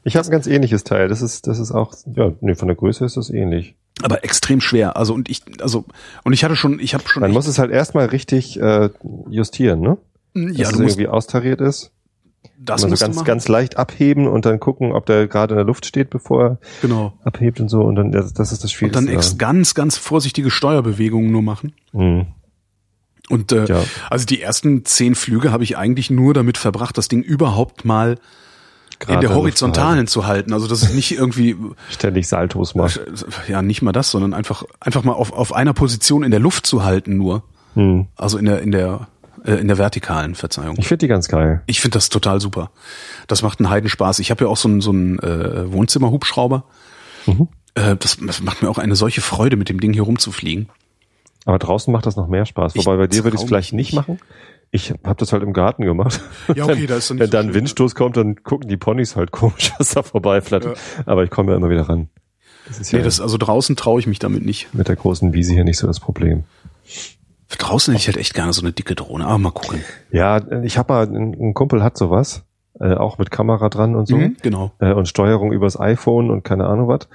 Ich 0.05 0.17
habe 0.17 0.27
ein 0.27 0.31
ganz 0.31 0.47
ähnliches 0.47 0.85
Teil. 0.85 1.09
Das 1.09 1.23
ist, 1.23 1.47
das 1.47 1.59
ist 1.59 1.73
auch, 1.73 1.95
ja, 2.15 2.33
nee, 2.41 2.55
von 2.55 2.69
der 2.69 2.77
Größe 2.77 3.05
ist 3.05 3.17
das 3.17 3.31
ähnlich. 3.31 3.75
Aber 4.03 4.25
extrem 4.25 4.61
schwer. 4.61 4.97
Also 4.97 5.13
und 5.15 5.29
ich, 5.29 5.43
also 5.61 5.85
und 6.25 6.33
ich 6.33 6.43
hatte 6.45 6.57
schon, 6.57 6.81
ich 6.81 6.95
habe 6.95 7.07
schon. 7.07 7.21
Man 7.21 7.33
muss 7.33 7.47
es 7.47 7.59
halt 7.59 7.71
erstmal 7.71 8.07
richtig 8.07 8.59
äh, 8.61 8.89
justieren, 9.29 9.81
ne? 9.81 9.99
ja, 10.35 10.43
Dass 10.43 10.57
du 10.57 10.63
es 10.63 10.79
musst 10.79 10.81
irgendwie 10.97 11.09
austariert 11.09 11.61
ist. 11.61 11.91
das 12.59 12.85
also 12.85 12.97
ganz, 13.05 13.25
ganz 13.25 13.49
leicht 13.49 13.77
abheben 13.77 14.27
und 14.27 14.47
dann 14.47 14.59
gucken, 14.61 14.93
ob 14.93 15.05
der 15.07 15.27
gerade 15.27 15.55
in 15.55 15.57
der 15.59 15.67
Luft 15.67 15.85
steht, 15.85 16.09
bevor 16.09 16.43
er 16.45 16.59
genau. 16.81 17.13
abhebt 17.25 17.61
und 17.61 17.69
so. 17.69 17.83
Und 17.83 17.97
dann, 17.97 18.11
das, 18.13 18.33
das 18.33 18.53
ist 18.53 18.65
das 18.65 18.71
Und 18.71 18.77
Schwierigste. 18.77 19.05
dann 19.05 19.15
ex 19.15 19.37
ganz, 19.39 19.75
ganz 19.75 19.99
vorsichtige 19.99 20.51
Steuerbewegungen 20.51 21.31
nur 21.31 21.43
machen. 21.43 21.75
Mhm. 21.93 22.27
Und 23.29 23.53
äh, 23.53 23.67
Ja. 23.67 23.83
also 24.09 24.25
die 24.25 24.41
ersten 24.41 24.85
zehn 24.85 25.15
Flüge 25.15 25.53
habe 25.53 25.63
ich 25.65 25.77
eigentlich 25.77 26.11
nur 26.11 26.33
damit 26.33 26.57
verbracht, 26.59 26.97
das 26.97 27.09
Ding 27.09 27.23
überhaupt 27.23 27.85
mal 27.85 28.19
in 29.09 29.21
der 29.21 29.35
Horizontalen 29.35 30.07
zu 30.07 30.27
halten. 30.27 30.53
Also 30.53 30.67
das 30.67 30.83
ist 30.83 30.95
nicht 30.95 31.13
irgendwie. 31.13 31.57
Ständig 31.91 32.29
Saltos 32.29 32.75
macht. 32.75 33.01
ja 33.49 33.63
nicht 33.63 33.83
mal 33.83 33.93
das, 33.93 34.11
sondern 34.11 34.35
einfach 34.35 34.65
einfach 34.79 35.05
mal 35.05 35.13
auf, 35.13 35.33
auf 35.33 35.55
einer 35.55 35.73
Position 35.73 36.23
in 36.23 36.31
der 36.31 36.41
Luft 36.41 36.67
zu 36.67 36.85
halten 36.85 37.17
nur. 37.17 37.43
Hm. 37.75 38.07
Also 38.17 38.39
in 38.39 38.45
der 38.45 38.61
in 38.61 38.73
der 38.73 39.09
äh, 39.45 39.55
in 39.55 39.69
der 39.69 39.79
vertikalen 39.79 40.35
Verzeihung. 40.35 40.77
Ich 40.79 40.89
finde 40.89 41.05
die 41.05 41.09
ganz 41.09 41.29
geil. 41.29 41.63
Ich 41.67 41.81
finde 41.81 41.95
das 41.95 42.09
total 42.09 42.41
super. 42.41 42.71
Das 43.27 43.43
macht 43.43 43.61
einen 43.61 43.71
Heidenspaß. 43.71 44.19
Ich 44.19 44.31
habe 44.31 44.45
ja 44.45 44.51
auch 44.51 44.57
so 44.57 44.69
einen 44.69 44.81
so 44.81 44.91
einen 44.91 45.19
äh, 45.21 45.73
Wohnzimmerhubschrauber. 45.73 46.65
Mhm. 47.27 47.49
Äh, 47.75 47.97
das, 47.97 48.19
das 48.21 48.43
macht 48.43 48.63
mir 48.63 48.69
auch 48.69 48.79
eine 48.79 48.97
solche 48.97 49.21
Freude, 49.21 49.57
mit 49.57 49.69
dem 49.69 49.81
Ding 49.81 49.93
hier 49.93 50.03
rumzufliegen. 50.03 50.69
Aber 51.47 51.59
draußen 51.59 51.93
macht 51.93 52.07
das 52.07 52.17
noch 52.17 52.29
mehr 52.29 52.45
Spaß. 52.45 52.75
Ich 52.77 52.85
Wobei 52.85 52.97
bei 52.97 53.07
dir 53.07 53.25
würde 53.25 53.37
ich 53.37 53.43
es 53.43 53.49
vielleicht 53.49 53.73
nicht. 53.73 53.95
machen. 53.95 54.21
Ich 54.73 54.93
habe 55.05 55.17
das 55.17 55.33
halt 55.33 55.43
im 55.43 55.53
Garten 55.53 55.85
gemacht. 55.85 56.21
Ja, 56.55 56.65
okay, 56.65 56.87
da 56.87 56.97
ist 56.97 57.11
doch 57.11 57.15
nicht 57.15 57.21
Wenn 57.23 57.27
so 57.29 57.33
da 57.33 57.41
ein. 57.41 57.55
Windstoß 57.55 57.95
kommt, 57.95 58.17
dann 58.17 58.37
gucken 58.43 58.69
die 58.69 58.77
Ponys 58.77 59.17
halt 59.17 59.31
komisch, 59.33 59.73
was 59.79 59.91
da 59.91 60.03
vorbeiflattert. 60.03 60.79
Aber 61.07 61.25
ich 61.25 61.31
komme 61.31 61.51
ja 61.53 61.57
immer 61.57 61.71
wieder 61.71 61.89
ran. 61.89 62.09
Das 62.69 62.79
ist 62.79 62.93
ja 62.93 62.99
Nee, 62.99 63.05
das, 63.05 63.21
also 63.21 63.37
draußen 63.37 63.75
traue 63.75 63.99
ich 64.01 64.07
mich 64.07 64.19
damit 64.21 64.45
nicht. 64.45 64.73
mit 64.75 64.87
der 64.89 64.97
großen 64.97 65.33
Wiese 65.33 65.55
hier 65.55 65.65
nicht 65.65 65.79
so 65.79 65.87
das 65.89 65.99
Problem. 65.99 66.45
Draußen 67.59 67.93
hätte 67.93 68.01
ich 68.03 68.07
halt 68.09 68.17
echt 68.17 68.35
gerne 68.35 68.53
so 68.53 68.63
eine 68.63 68.73
dicke 68.73 68.95
Drohne. 68.95 69.27
Aber 69.27 69.39
mal 69.39 69.51
gucken. 69.51 69.81
Ja, 70.13 70.41
ich 70.63 70.79
habe 70.79 70.93
mal, 70.93 71.07
ein, 71.09 71.35
ein 71.35 71.55
Kumpel 71.55 71.83
hat 71.83 71.99
sowas, 71.99 72.45
äh, 72.79 72.95
auch 72.95 73.19
mit 73.19 73.33
Kamera 73.33 73.69
dran 73.69 73.97
und 73.97 74.07
so. 74.07 74.17
Mhm, 74.17 74.37
genau. 74.41 74.71
Äh, 74.79 74.93
und 74.93 75.09
Steuerung 75.09 75.53
übers 75.53 75.79
iPhone 75.79 76.31
und 76.31 76.45
keine 76.45 76.67
Ahnung 76.67 76.87
was. 76.87 77.09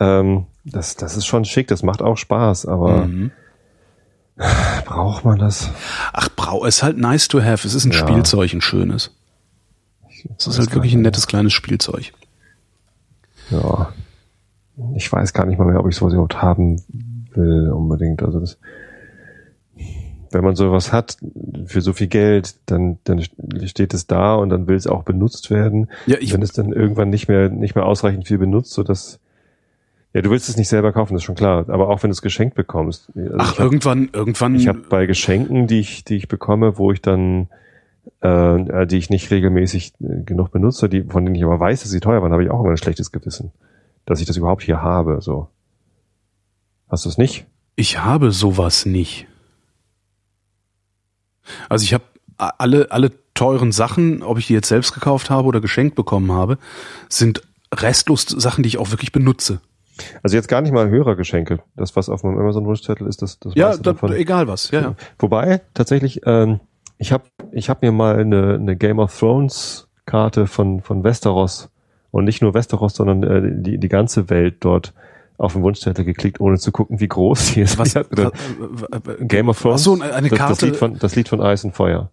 Ähm, 0.00 0.46
das, 0.64 0.96
das 0.96 1.18
ist 1.18 1.26
schon 1.26 1.44
schick, 1.44 1.68
das 1.68 1.82
macht 1.82 2.00
auch 2.00 2.16
Spaß, 2.16 2.64
aber 2.66 3.06
Mhm. 3.06 3.30
Braucht 4.84 5.24
man 5.24 5.38
das? 5.38 5.70
Ach, 6.12 6.28
brau, 6.34 6.64
ist 6.64 6.82
halt 6.82 6.98
nice 6.98 7.28
to 7.28 7.40
have. 7.42 7.66
Es 7.66 7.74
ist 7.74 7.84
ein 7.84 7.92
Ja. 7.92 7.98
Spielzeug, 7.98 8.52
ein 8.52 8.60
schönes. 8.60 9.10
Es 10.38 10.46
ist 10.46 10.58
halt 10.58 10.74
wirklich 10.74 10.94
ein 10.94 11.02
nettes 11.02 11.26
kleines 11.26 11.52
Spielzeug. 11.52 12.12
Ja. 13.50 13.92
Ich 14.96 15.12
weiß 15.12 15.32
gar 15.34 15.46
nicht 15.46 15.58
mal 15.58 15.66
mehr, 15.66 15.78
ob 15.80 15.88
ich 15.88 15.96
sowas 15.96 16.14
überhaupt 16.14 16.40
haben 16.42 16.82
will, 17.34 17.70
unbedingt. 17.70 18.22
Also 18.22 18.40
das, 18.40 18.58
wenn 20.30 20.42
man 20.42 20.56
sowas 20.56 20.92
hat 20.92 21.18
für 21.66 21.80
so 21.80 21.92
viel 21.92 22.08
Geld, 22.08 22.56
dann, 22.66 22.98
dann 23.04 23.22
steht 23.66 23.94
es 23.94 24.06
da 24.06 24.34
und 24.34 24.48
dann 24.48 24.66
will 24.66 24.76
es 24.76 24.86
auch 24.86 25.04
benutzt 25.04 25.50
werden. 25.50 25.90
Ja, 26.06 26.16
ich- 26.20 26.32
wenn 26.32 26.42
es 26.42 26.52
dann 26.52 26.72
irgendwann 26.72 27.10
nicht 27.10 27.28
mehr, 27.28 27.50
nicht 27.50 27.74
mehr 27.76 27.86
ausreichend 27.86 28.26
viel 28.26 28.38
benutzt, 28.38 28.72
so 28.72 28.82
dass, 28.82 29.20
ja, 30.14 30.22
du 30.22 30.30
willst 30.30 30.48
es 30.48 30.56
nicht 30.56 30.68
selber 30.68 30.92
kaufen, 30.92 31.12
das 31.14 31.22
ist 31.22 31.26
schon 31.26 31.34
klar. 31.34 31.68
Aber 31.68 31.88
auch 31.88 32.02
wenn 32.02 32.08
du 32.10 32.12
es 32.12 32.22
geschenkt 32.22 32.54
bekommst. 32.54 33.10
Also 33.16 33.34
Ach, 33.38 33.52
hab- 33.52 33.58
irgendwann, 33.58 34.08
irgendwann. 34.12 34.54
ich 34.54 34.68
habe 34.68 34.78
bei 34.88 35.06
Geschenken, 35.06 35.66
die 35.66 35.80
ich, 35.80 36.04
die 36.04 36.14
ich 36.16 36.28
bekomme, 36.28 36.78
wo 36.78 36.92
ich 36.92 37.02
dann, 37.02 37.48
äh, 38.20 38.86
die 38.86 38.96
ich 38.96 39.10
nicht 39.10 39.30
regelmäßig 39.32 39.94
äh, 40.00 40.22
genug 40.24 40.52
benutze, 40.52 40.88
die, 40.88 41.02
von 41.02 41.24
denen 41.24 41.34
ich 41.34 41.42
aber 41.44 41.58
weiß, 41.58 41.82
dass 41.82 41.90
sie 41.90 42.00
teuer 42.00 42.22
waren, 42.22 42.32
habe 42.32 42.44
ich 42.44 42.50
auch 42.50 42.60
immer 42.60 42.70
ein 42.70 42.76
schlechtes 42.76 43.10
Gewissen, 43.12 43.50
dass 44.06 44.20
ich 44.20 44.26
das 44.26 44.36
überhaupt 44.36 44.62
hier 44.62 44.80
habe. 44.82 45.20
So, 45.20 45.48
hast 46.88 47.04
du 47.04 47.08
es 47.08 47.18
nicht? 47.18 47.46
Ich 47.76 47.98
habe 47.98 48.30
sowas 48.30 48.86
nicht. 48.86 49.26
Also 51.68 51.82
ich 51.82 51.92
habe 51.92 52.04
alle, 52.38 52.90
alle 52.92 53.10
teuren 53.34 53.72
Sachen, 53.72 54.22
ob 54.22 54.38
ich 54.38 54.46
die 54.46 54.54
jetzt 54.54 54.68
selbst 54.68 54.94
gekauft 54.94 55.28
habe 55.28 55.48
oder 55.48 55.60
geschenkt 55.60 55.96
bekommen 55.96 56.30
habe, 56.30 56.58
sind 57.08 57.42
restlos 57.74 58.22
Sachen, 58.26 58.62
die 58.62 58.68
ich 58.68 58.78
auch 58.78 58.90
wirklich 58.92 59.10
benutze. 59.10 59.60
Also 60.22 60.36
jetzt 60.36 60.48
gar 60.48 60.60
nicht 60.60 60.72
mal 60.72 60.88
Hörergeschenke. 60.88 61.60
Das, 61.76 61.96
was 61.96 62.08
auf 62.08 62.22
meinem 62.24 62.38
Amazon-Wunschzettel 62.38 63.06
ist, 63.06 63.22
das, 63.22 63.38
das 63.38 63.54
Ja, 63.54 63.76
da, 63.76 63.94
egal 64.10 64.48
was. 64.48 64.70
Ja, 64.70 64.80
ja. 64.80 64.94
Wobei, 65.18 65.60
tatsächlich, 65.74 66.22
ähm, 66.26 66.60
ich 66.98 67.12
habe 67.12 67.24
ich 67.52 67.70
hab 67.70 67.82
mir 67.82 67.92
mal 67.92 68.18
eine, 68.18 68.54
eine 68.54 68.76
Game 68.76 68.98
of 68.98 69.16
Thrones 69.16 69.88
Karte 70.06 70.46
von, 70.46 70.80
von 70.80 71.04
Westeros 71.04 71.70
und 72.10 72.24
nicht 72.24 72.42
nur 72.42 72.54
Westeros, 72.54 72.94
sondern 72.94 73.22
äh, 73.22 73.62
die, 73.62 73.78
die 73.78 73.88
ganze 73.88 74.30
Welt 74.30 74.56
dort 74.60 74.92
auf 75.36 75.54
den 75.54 75.62
Wunschzettel 75.62 76.04
geklickt, 76.04 76.40
ohne 76.40 76.58
zu 76.58 76.70
gucken, 76.72 77.00
wie 77.00 77.08
groß 77.08 77.54
die 77.54 77.62
ist. 77.62 77.78
Was, 77.78 77.94
was, 77.96 78.32
Game 79.20 79.48
of 79.48 79.60
Thrones. 79.60 79.80
Ach 79.80 79.84
so, 79.84 80.00
eine 80.00 80.28
das, 80.28 80.38
Karte. 80.38 80.52
Das 80.52 80.62
Lied, 80.62 80.76
von, 80.76 80.98
das 80.98 81.16
Lied 81.16 81.28
von 81.28 81.40
Eis 81.40 81.64
und 81.64 81.72
Feuer 81.72 82.10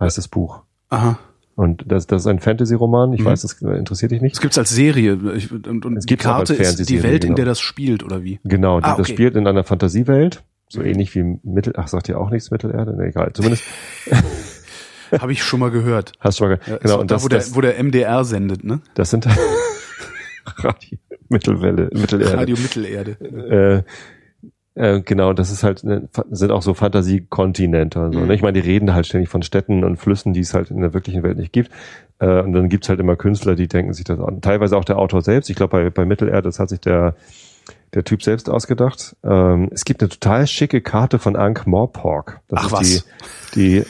heißt 0.00 0.18
das 0.18 0.28
Buch. 0.28 0.62
Aha. 0.90 1.18
Und 1.54 1.84
das, 1.86 2.06
das 2.06 2.22
ist 2.22 2.26
ein 2.28 2.38
Fantasy-Roman. 2.40 3.12
Ich 3.12 3.20
Mhm. 3.20 3.24
weiß, 3.26 3.42
das 3.42 3.60
interessiert 3.60 4.10
dich 4.12 4.22
nicht. 4.22 4.34
Es 4.34 4.40
gibt's 4.40 4.56
als 4.58 4.70
Serie 4.70 5.18
ich, 5.34 5.52
und, 5.52 5.84
und 5.84 5.96
Es 5.98 6.06
die 6.06 6.16
Karte 6.16 6.54
ist 6.54 6.88
die 6.88 7.02
Welt, 7.02 7.24
in 7.24 7.28
genau. 7.30 7.34
der 7.36 7.44
das 7.44 7.60
spielt 7.60 8.02
oder 8.02 8.22
wie? 8.24 8.40
Genau, 8.44 8.78
Ah, 8.78 8.96
das 8.96 9.00
okay. 9.00 9.12
spielt 9.12 9.36
in 9.36 9.46
einer 9.46 9.62
Fantasiewelt. 9.64 10.42
So 10.68 10.80
ähnlich 10.82 11.14
wie 11.14 11.38
Mittel, 11.42 11.74
ach, 11.76 11.88
sagt 11.88 12.08
ihr 12.08 12.18
auch 12.18 12.30
nichts 12.30 12.50
Mittelerde? 12.50 12.94
Nee, 12.96 13.08
egal. 13.08 13.30
Zumindest 13.34 13.62
Habe 15.18 15.32
ich 15.32 15.42
schon 15.44 15.60
mal 15.60 15.70
gehört. 15.70 16.12
hast 16.20 16.40
du 16.40 16.44
mal, 16.44 16.56
ge- 16.56 16.66
Ja, 16.72 16.78
genau. 16.78 17.00
Und 17.00 17.10
da, 17.10 17.16
das, 17.16 17.24
wo, 17.24 17.28
der, 17.28 17.38
das, 17.40 17.54
wo 17.54 17.60
der 17.60 17.82
MDR 17.82 18.24
sendet, 18.24 18.64
ne? 18.64 18.80
das 18.94 19.10
sind 19.10 19.26
Radio, 20.56 20.98
Mittelwelle, 21.28 21.90
Mittelerde. 21.92 22.36
Radio 22.38 22.56
Mittelerde. 22.56 23.10
Äh, 23.20 23.82
äh, 24.74 25.00
genau, 25.02 25.32
das 25.32 25.50
ist 25.50 25.64
halt, 25.64 25.84
eine, 25.84 26.08
sind 26.30 26.50
auch 26.50 26.62
so 26.62 26.72
Fantasiekontinente 26.72 28.00
und 28.00 28.12
so. 28.12 28.20
Mhm. 28.20 28.26
Ne? 28.28 28.34
Ich 28.34 28.42
meine, 28.42 28.60
die 28.60 28.66
reden 28.66 28.94
halt 28.94 29.06
ständig 29.06 29.28
von 29.28 29.42
Städten 29.42 29.84
und 29.84 29.96
Flüssen, 29.98 30.32
die 30.32 30.40
es 30.40 30.54
halt 30.54 30.70
in 30.70 30.80
der 30.80 30.94
wirklichen 30.94 31.22
Welt 31.22 31.36
nicht 31.36 31.52
gibt. 31.52 31.70
Äh, 32.18 32.40
und 32.40 32.52
dann 32.52 32.68
gibt's 32.68 32.88
halt 32.88 32.98
immer 32.98 33.16
Künstler, 33.16 33.54
die 33.54 33.68
denken 33.68 33.92
sich 33.92 34.04
das 34.04 34.18
an. 34.18 34.40
Teilweise 34.40 34.76
auch 34.76 34.84
der 34.84 34.98
Autor 34.98 35.22
selbst. 35.22 35.50
Ich 35.50 35.56
glaube, 35.56 35.76
bei, 35.76 35.90
bei 35.90 36.04
Mittelerde, 36.06 36.42
das 36.42 36.58
hat 36.58 36.70
sich 36.70 36.80
der, 36.80 37.16
der 37.92 38.04
Typ 38.04 38.22
selbst 38.22 38.48
ausgedacht. 38.48 39.14
Ähm, 39.22 39.68
es 39.72 39.84
gibt 39.84 40.00
eine 40.00 40.08
total 40.08 40.46
schicke 40.46 40.80
Karte 40.80 41.18
von 41.18 41.36
Ankh 41.36 41.68
Morpork. 41.68 42.40
Das 42.48 42.60
Ach 42.60 42.64
ist 42.66 42.72
was. 42.72 43.06
die, 43.52 43.60
die, 43.60 43.76
äh, 43.78 43.84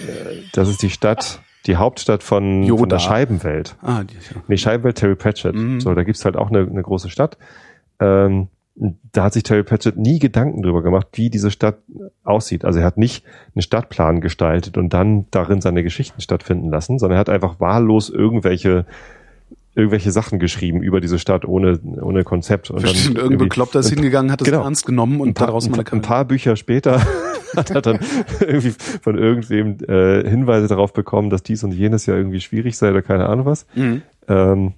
das 0.52 0.68
ist 0.68 0.82
die 0.82 0.90
Stadt, 0.90 1.42
die 1.66 1.76
Hauptstadt 1.76 2.24
von, 2.24 2.66
von 2.66 2.88
der 2.88 2.98
Scheibenwelt. 2.98 3.76
Ah, 3.82 4.02
die, 4.02 4.14
ja. 4.14 4.42
Nee, 4.48 4.56
Scheibenwelt 4.56 4.98
Terry 4.98 5.14
Pratchett. 5.14 5.54
Mhm. 5.54 5.80
So, 5.80 5.94
da 5.94 6.02
gibt's 6.02 6.24
halt 6.24 6.36
auch 6.36 6.50
eine, 6.50 6.60
eine 6.60 6.82
große 6.82 7.08
Stadt. 7.08 7.38
Ähm, 8.00 8.48
da 8.74 9.24
hat 9.24 9.34
sich 9.34 9.42
Terry 9.42 9.62
Pratchett 9.62 9.96
nie 9.98 10.18
Gedanken 10.18 10.62
drüber 10.62 10.82
gemacht, 10.82 11.08
wie 11.12 11.28
diese 11.28 11.50
Stadt 11.50 11.78
aussieht. 12.24 12.64
Also 12.64 12.80
er 12.80 12.86
hat 12.86 12.96
nicht 12.96 13.24
einen 13.54 13.62
Stadtplan 13.62 14.20
gestaltet 14.20 14.78
und 14.78 14.94
dann 14.94 15.26
darin 15.30 15.60
seine 15.60 15.82
Geschichten 15.82 16.20
stattfinden 16.20 16.70
lassen, 16.70 16.98
sondern 16.98 17.16
er 17.16 17.20
hat 17.20 17.28
einfach 17.28 17.60
wahllos 17.60 18.08
irgendwelche 18.08 18.86
irgendwelche 19.74 20.10
Sachen 20.10 20.38
geschrieben 20.38 20.82
über 20.82 21.00
diese 21.00 21.18
Stadt 21.18 21.46
ohne 21.46 21.78
ohne 22.02 22.24
Konzept 22.24 22.70
und 22.70 22.80
Versteht, 22.80 23.06
dann 23.06 23.16
irgendein 23.16 23.48
Bekloppter 23.48 23.80
ist 23.80 23.88
hingegangen, 23.88 24.30
hat 24.30 24.42
das 24.42 24.46
genau, 24.46 24.64
ernst 24.64 24.84
genommen 24.84 25.20
und 25.20 25.32
paar, 25.32 25.46
daraus 25.46 25.68
mal 25.68 25.82
ein 25.90 26.02
paar 26.02 26.26
Bücher 26.26 26.56
später 26.56 27.00
hat 27.56 27.70
er 27.70 27.80
dann 27.80 27.98
irgendwie 28.40 28.74
von 29.00 29.16
irgendwem 29.16 29.78
äh, 29.88 30.28
Hinweise 30.28 30.68
darauf 30.68 30.92
bekommen, 30.92 31.30
dass 31.30 31.42
dies 31.42 31.64
und 31.64 31.72
jenes 31.72 32.04
ja 32.06 32.14
irgendwie 32.14 32.40
schwierig 32.40 32.76
sei 32.76 32.90
oder 32.90 33.02
keine 33.02 33.28
Ahnung 33.28 33.46
was. 33.46 33.66
Mhm. 33.74 34.02
Ähm, 34.28 34.74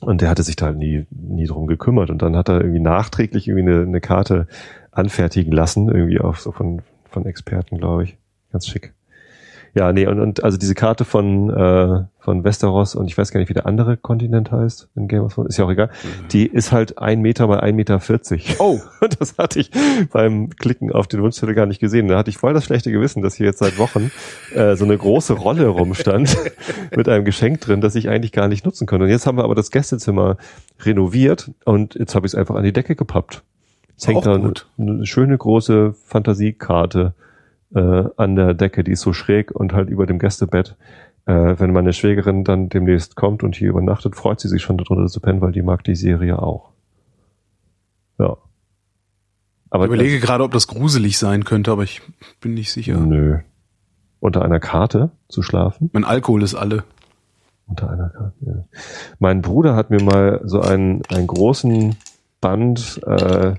und 0.00 0.20
der 0.20 0.28
hatte 0.28 0.42
sich 0.42 0.56
da 0.56 0.72
nie, 0.72 1.06
nie 1.10 1.46
drum 1.46 1.66
gekümmert. 1.66 2.10
Und 2.10 2.22
dann 2.22 2.36
hat 2.36 2.48
er 2.48 2.60
irgendwie 2.60 2.80
nachträglich 2.80 3.48
irgendwie 3.48 3.70
eine, 3.70 3.82
eine 3.82 4.00
Karte 4.00 4.46
anfertigen 4.90 5.52
lassen, 5.52 5.88
irgendwie 5.88 6.20
auch 6.20 6.36
so 6.36 6.52
von, 6.52 6.82
von 7.08 7.26
Experten, 7.26 7.78
glaube 7.78 8.04
ich. 8.04 8.16
Ganz 8.52 8.66
schick. 8.66 8.95
Ja, 9.76 9.92
nee, 9.92 10.06
und, 10.06 10.18
und 10.20 10.42
also 10.42 10.56
diese 10.56 10.74
Karte 10.74 11.04
von, 11.04 11.50
äh, 11.50 12.04
von 12.18 12.44
Westeros 12.44 12.94
und 12.94 13.08
ich 13.08 13.18
weiß 13.18 13.30
gar 13.30 13.40
nicht, 13.40 13.50
wie 13.50 13.54
der 13.54 13.66
andere 13.66 13.98
Kontinent 13.98 14.50
heißt 14.50 14.88
in 14.96 15.06
Game 15.06 15.22
of 15.22 15.34
Thrones, 15.34 15.50
ist 15.50 15.58
ja 15.58 15.66
auch 15.66 15.70
egal, 15.70 15.88
mhm. 15.88 16.28
die 16.28 16.46
ist 16.46 16.72
halt 16.72 16.96
ein 16.96 17.20
Meter 17.20 17.46
mal 17.46 17.60
ein 17.60 17.76
Meter. 17.76 18.00
vierzig. 18.00 18.56
Oh! 18.58 18.80
Und 19.02 19.20
das 19.20 19.36
hatte 19.36 19.60
ich 19.60 19.70
beim 20.10 20.48
Klicken 20.48 20.92
auf 20.92 21.08
den 21.08 21.20
Wunschzettel 21.20 21.54
gar 21.54 21.66
nicht 21.66 21.78
gesehen. 21.78 22.08
Da 22.08 22.16
hatte 22.16 22.30
ich 22.30 22.38
voll 22.38 22.54
das 22.54 22.64
schlechte 22.64 22.90
Gewissen, 22.90 23.20
dass 23.20 23.34
hier 23.34 23.44
jetzt 23.44 23.58
seit 23.58 23.76
Wochen 23.76 24.10
äh, 24.54 24.76
so 24.76 24.86
eine 24.86 24.96
große 24.96 25.34
Rolle 25.34 25.66
rumstand 25.68 26.34
mit 26.96 27.06
einem 27.06 27.26
Geschenk 27.26 27.60
drin, 27.60 27.82
das 27.82 27.96
ich 27.96 28.08
eigentlich 28.08 28.32
gar 28.32 28.48
nicht 28.48 28.64
nutzen 28.64 28.86
konnte. 28.86 29.04
Und 29.04 29.10
jetzt 29.10 29.26
haben 29.26 29.36
wir 29.36 29.44
aber 29.44 29.54
das 29.54 29.70
Gästezimmer 29.70 30.38
renoviert 30.80 31.50
und 31.66 31.96
jetzt 31.96 32.14
habe 32.14 32.26
ich 32.26 32.32
es 32.32 32.34
einfach 32.34 32.54
an 32.54 32.64
die 32.64 32.72
Decke 32.72 32.96
gepappt. 32.96 33.42
Es 33.98 34.08
hängt 34.08 34.24
da 34.24 34.36
eine, 34.36 34.54
eine 34.78 35.04
schöne 35.04 35.36
große 35.36 35.92
Fantasiekarte 36.06 37.12
äh, 37.74 38.04
an 38.16 38.36
der 38.36 38.54
Decke, 38.54 38.84
die 38.84 38.92
ist 38.92 39.00
so 39.00 39.12
schräg 39.12 39.50
und 39.50 39.72
halt 39.72 39.88
über 39.88 40.06
dem 40.06 40.18
Gästebett. 40.18 40.76
Äh, 41.26 41.58
wenn 41.58 41.72
meine 41.72 41.92
Schwägerin 41.92 42.44
dann 42.44 42.68
demnächst 42.68 43.16
kommt 43.16 43.42
und 43.42 43.56
hier 43.56 43.70
übernachtet, 43.70 44.14
freut 44.14 44.40
sie 44.40 44.48
sich 44.48 44.62
schon 44.62 44.78
darunter 44.78 45.06
zu 45.06 45.20
pennen, 45.20 45.40
weil 45.40 45.52
die 45.52 45.62
mag 45.62 45.82
die 45.84 45.96
Serie 45.96 46.40
auch. 46.40 46.70
Ja. 48.18 48.36
Aber 49.70 49.84
ich 49.84 49.88
überlege 49.88 50.20
gerade, 50.20 50.44
ob 50.44 50.52
das 50.52 50.68
gruselig 50.68 51.18
sein 51.18 51.44
könnte, 51.44 51.72
aber 51.72 51.82
ich 51.82 52.00
bin 52.40 52.54
nicht 52.54 52.72
sicher. 52.72 52.98
Nö. 52.98 53.38
Unter 54.20 54.42
einer 54.42 54.60
Karte 54.60 55.10
zu 55.28 55.42
schlafen? 55.42 55.90
Mein 55.92 56.04
Alkohol 56.04 56.42
ist 56.42 56.54
alle. 56.54 56.84
Unter 57.66 57.90
einer 57.90 58.08
Karte, 58.10 58.32
ja. 58.40 58.64
Mein 59.18 59.42
Bruder 59.42 59.74
hat 59.74 59.90
mir 59.90 60.02
mal 60.02 60.40
so 60.44 60.60
einen, 60.60 61.02
einen 61.08 61.26
großen 61.26 61.96
Band 62.40 63.00
äh, 63.04 63.54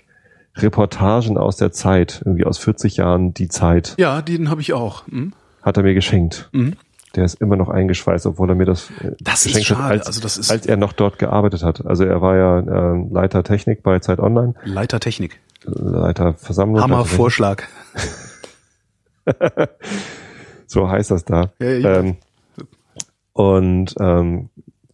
Reportagen 0.57 1.37
aus 1.37 1.57
der 1.57 1.71
Zeit, 1.71 2.21
irgendwie 2.25 2.45
aus 2.45 2.57
40 2.57 2.97
Jahren 2.97 3.33
die 3.33 3.47
Zeit. 3.47 3.95
Ja, 3.97 4.21
den 4.21 4.49
habe 4.49 4.61
ich 4.61 4.73
auch. 4.73 5.07
Hm? 5.07 5.33
Hat 5.61 5.77
er 5.77 5.83
mir 5.83 5.93
geschenkt. 5.93 6.49
Mhm. 6.51 6.75
Der 7.15 7.25
ist 7.25 7.41
immer 7.41 7.55
noch 7.55 7.69
eingeschweißt, 7.69 8.25
obwohl 8.27 8.49
er 8.49 8.55
mir 8.55 8.65
das, 8.65 8.91
äh, 9.01 9.11
das 9.19 9.43
geschenkt 9.43 9.71
hat, 9.71 9.91
als, 9.91 10.07
also 10.07 10.21
das 10.21 10.37
ist 10.37 10.51
als 10.51 10.65
er 10.65 10.77
noch 10.77 10.93
dort 10.93 11.17
gearbeitet 11.19 11.63
hat. 11.63 11.85
Also 11.85 12.03
er 12.03 12.21
war 12.21 12.35
ja 12.35 12.59
äh, 12.59 13.07
Leiter 13.11 13.43
Technik 13.43 13.81
bei 13.81 13.99
Zeit 13.99 14.19
Online. 14.19 14.53
Leiter 14.63 14.99
Technik. 14.99 15.39
Leiter 15.63 16.33
Versammlung. 16.33 16.81
Hammer 16.81 17.05
Vorschlag. 17.05 17.63
so 20.67 20.89
heißt 20.89 21.11
das 21.11 21.25
da. 21.25 21.51
Ja, 21.59 21.71
ja, 21.71 21.99
ähm, 21.99 22.17
und 23.33 23.95
ähm, 23.99 24.49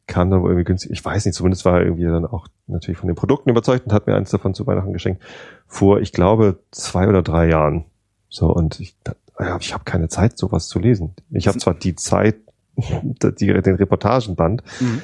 kam 0.07 0.29
dann 0.29 0.41
wohl 0.41 0.49
irgendwie 0.49 0.65
günstig. 0.65 0.91
Ich 0.91 1.03
weiß 1.03 1.25
nicht, 1.25 1.35
zumindest 1.35 1.65
war 1.65 1.79
er 1.79 1.85
irgendwie 1.85 2.05
dann 2.05 2.25
auch 2.25 2.47
natürlich 2.67 2.97
von 2.97 3.07
den 3.07 3.15
Produkten 3.15 3.49
überzeugt 3.49 3.85
und 3.85 3.93
hat 3.93 4.07
mir 4.07 4.15
eins 4.15 4.31
davon 4.31 4.53
zu 4.53 4.67
Weihnachten 4.67 4.93
geschenkt. 4.93 5.21
Vor, 5.67 6.01
ich 6.01 6.11
glaube, 6.11 6.59
zwei 6.71 7.07
oder 7.07 7.21
drei 7.21 7.47
Jahren. 7.49 7.85
So, 8.29 8.47
und 8.47 8.79
ich, 8.79 8.95
ja, 9.39 9.57
ich 9.59 9.73
habe 9.73 9.83
keine 9.85 10.09
Zeit, 10.09 10.37
sowas 10.37 10.67
zu 10.67 10.79
lesen. 10.79 11.13
Ich 11.31 11.47
habe 11.47 11.57
zwar 11.59 11.73
die 11.73 11.95
Zeit, 11.95 12.35
die, 12.75 13.61
den 13.61 13.75
Reportagenband, 13.75 14.63
mhm. 14.79 15.01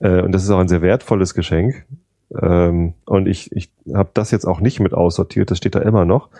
äh, 0.00 0.22
und 0.22 0.32
das 0.32 0.44
ist 0.44 0.50
auch 0.50 0.60
ein 0.60 0.68
sehr 0.68 0.82
wertvolles 0.82 1.34
Geschenk. 1.34 1.84
Ähm, 2.40 2.94
und 3.04 3.26
ich, 3.26 3.52
ich 3.52 3.70
habe 3.92 4.10
das 4.14 4.30
jetzt 4.30 4.44
auch 4.44 4.60
nicht 4.60 4.80
mit 4.80 4.94
aussortiert, 4.94 5.50
das 5.50 5.58
steht 5.58 5.74
da 5.74 5.80
immer 5.80 6.04
noch. 6.04 6.30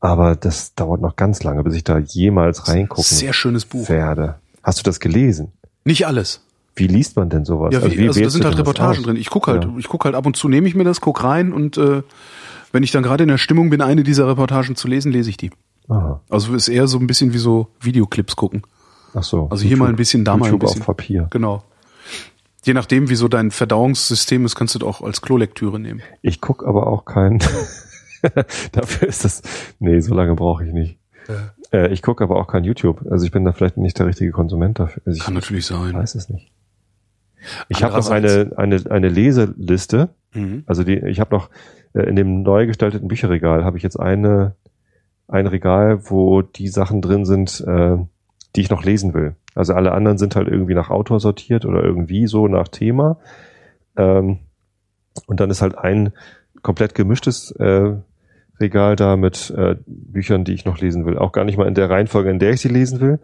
Aber 0.00 0.36
das 0.36 0.74
dauert 0.74 1.00
noch 1.00 1.16
ganz 1.16 1.42
lange, 1.42 1.64
bis 1.64 1.74
ich 1.74 1.84
da 1.84 1.98
jemals 1.98 2.68
reingucken 2.68 3.02
Sehr 3.02 3.32
schönes 3.32 3.64
Buch. 3.64 3.88
werde. 3.88 4.36
Hast 4.62 4.78
du 4.78 4.82
das 4.84 5.00
gelesen? 5.00 5.52
Nicht 5.84 6.06
alles. 6.06 6.44
Wie 6.78 6.86
liest 6.86 7.16
man 7.16 7.28
denn 7.28 7.44
sowas? 7.44 7.72
Ja, 7.72 7.80
wie, 7.80 7.84
also, 7.84 7.96
wie 7.98 8.08
also 8.08 8.20
da 8.22 8.30
sind 8.30 8.44
halt 8.44 8.58
Reportagen 8.58 9.02
drin. 9.02 9.16
Ich 9.16 9.30
guck 9.30 9.46
halt, 9.46 9.64
ja. 9.64 9.74
ich 9.78 9.88
guck 9.88 10.04
halt 10.04 10.14
ab 10.14 10.26
und 10.26 10.36
zu 10.36 10.48
nehme 10.48 10.68
ich 10.68 10.74
mir 10.74 10.84
das, 10.84 11.00
guck 11.00 11.24
rein 11.24 11.52
und 11.52 11.76
äh, 11.76 12.02
wenn 12.72 12.82
ich 12.82 12.90
dann 12.90 13.02
gerade 13.02 13.24
in 13.24 13.28
der 13.28 13.38
Stimmung 13.38 13.70
bin, 13.70 13.80
eine 13.80 14.02
dieser 14.02 14.28
Reportagen 14.28 14.76
zu 14.76 14.88
lesen, 14.88 15.12
lese 15.12 15.30
ich 15.30 15.36
die. 15.36 15.50
Aha. 15.88 16.20
Also 16.28 16.54
ist 16.54 16.68
eher 16.68 16.86
so 16.86 16.98
ein 16.98 17.06
bisschen 17.06 17.32
wie 17.32 17.38
so 17.38 17.68
Videoclips 17.80 18.36
gucken. 18.36 18.62
Ach 19.14 19.22
so. 19.22 19.48
Also 19.50 19.62
hier 19.62 19.70
YouTube, 19.70 19.78
mal 19.78 19.88
ein 19.88 19.96
bisschen, 19.96 20.24
da 20.24 20.36
mal 20.36 20.50
ein 20.50 20.58
bisschen. 20.58 20.82
auf 20.82 20.86
Papier. 20.86 21.28
Genau. 21.30 21.64
Je 22.64 22.74
nachdem, 22.74 23.08
wie 23.08 23.14
so 23.14 23.28
dein 23.28 23.50
Verdauungssystem 23.50 24.44
ist, 24.44 24.54
kannst 24.54 24.74
du 24.74 24.80
das 24.80 24.88
auch 24.88 25.00
als 25.00 25.22
Klolektüre 25.22 25.80
nehmen. 25.80 26.02
Ich 26.20 26.40
guck 26.40 26.66
aber 26.66 26.86
auch 26.86 27.04
keinen. 27.04 27.38
Dafür 28.72 29.08
ist 29.08 29.24
das. 29.24 29.42
Nee, 29.78 30.00
so 30.00 30.14
lange 30.14 30.34
brauche 30.34 30.66
ich 30.66 30.72
nicht. 30.72 30.98
Ja. 31.28 31.52
Äh, 31.72 31.92
ich 31.92 32.02
gucke 32.02 32.24
aber 32.24 32.36
auch 32.36 32.46
kein 32.46 32.64
YouTube. 32.64 33.06
Also 33.10 33.24
ich 33.24 33.30
bin 33.30 33.44
da 33.44 33.52
vielleicht 33.52 33.76
nicht 33.76 33.98
der 33.98 34.06
richtige 34.06 34.32
Konsument 34.32 34.78
dafür. 34.78 35.02
Also 35.06 35.22
Kann 35.22 35.34
natürlich 35.34 35.66
sein. 35.66 35.94
Weiß 35.94 36.14
es 36.14 36.28
nicht. 36.28 36.50
Ich 37.68 37.82
habe 37.82 37.96
noch 37.96 38.10
eine, 38.10 38.52
eine, 38.56 38.80
eine 38.90 39.08
Leseliste. 39.08 40.10
Mhm. 40.34 40.64
Also 40.66 40.84
die, 40.84 40.98
ich 40.98 41.20
habe 41.20 41.34
noch 41.34 41.50
äh, 41.94 42.02
in 42.02 42.16
dem 42.16 42.42
neu 42.42 42.66
gestalteten 42.66 43.08
Bücherregal 43.08 43.64
habe 43.64 43.76
ich 43.76 43.82
jetzt 43.82 43.98
eine, 43.98 44.54
ein 45.26 45.46
Regal, 45.46 46.10
wo 46.10 46.42
die 46.42 46.68
Sachen 46.68 47.02
drin 47.02 47.24
sind, 47.24 47.60
äh, 47.66 47.96
die 48.56 48.60
ich 48.60 48.70
noch 48.70 48.84
lesen 48.84 49.14
will. 49.14 49.36
Also 49.54 49.74
alle 49.74 49.92
anderen 49.92 50.18
sind 50.18 50.36
halt 50.36 50.48
irgendwie 50.48 50.74
nach 50.74 50.90
Autor 50.90 51.20
sortiert 51.20 51.64
oder 51.64 51.82
irgendwie 51.82 52.26
so 52.26 52.48
nach 52.48 52.68
Thema. 52.68 53.18
Ähm, 53.96 54.38
und 55.26 55.40
dann 55.40 55.50
ist 55.50 55.62
halt 55.62 55.76
ein 55.76 56.12
komplett 56.62 56.94
gemischtes 56.94 57.50
äh, 57.52 57.94
Regal 58.60 58.96
da 58.96 59.16
mit 59.16 59.50
äh, 59.56 59.76
Büchern, 59.86 60.44
die 60.44 60.52
ich 60.52 60.64
noch 60.64 60.80
lesen 60.80 61.06
will. 61.06 61.16
Auch 61.16 61.32
gar 61.32 61.44
nicht 61.44 61.56
mal 61.56 61.68
in 61.68 61.74
der 61.74 61.90
Reihenfolge, 61.90 62.30
in 62.30 62.38
der 62.38 62.52
ich 62.52 62.60
sie 62.60 62.68
lesen 62.68 63.00
will, 63.00 63.20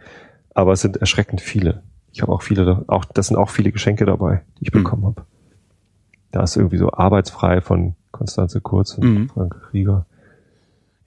aber 0.55 0.73
es 0.73 0.81
sind 0.81 0.97
erschreckend 0.99 1.41
viele. 1.41 1.83
Ich 2.15 2.23
habe 2.23 2.33
auch 2.33 2.43
viele, 2.43 2.85
auch 2.87 3.05
das 3.05 3.27
sind 3.27 3.37
auch 3.37 3.51
viele 3.51 3.73
Geschenke 3.73 4.07
dabei, 4.07 4.43
die 4.59 4.69
ich 4.69 4.73
mhm. 4.73 4.85
bekommen 4.85 5.05
habe. 5.05 5.25
Da 6.31 6.45
ist 6.45 6.57
irgendwie 6.57 6.79
so 6.79 6.93
arbeitsfrei 6.93 7.61
von 7.61 7.97
Konstanze 8.13 8.61
Kurz 8.61 8.97
und 8.97 9.05
mhm. 9.05 9.29
Frank 9.29 9.57
Rieger. 9.73 10.07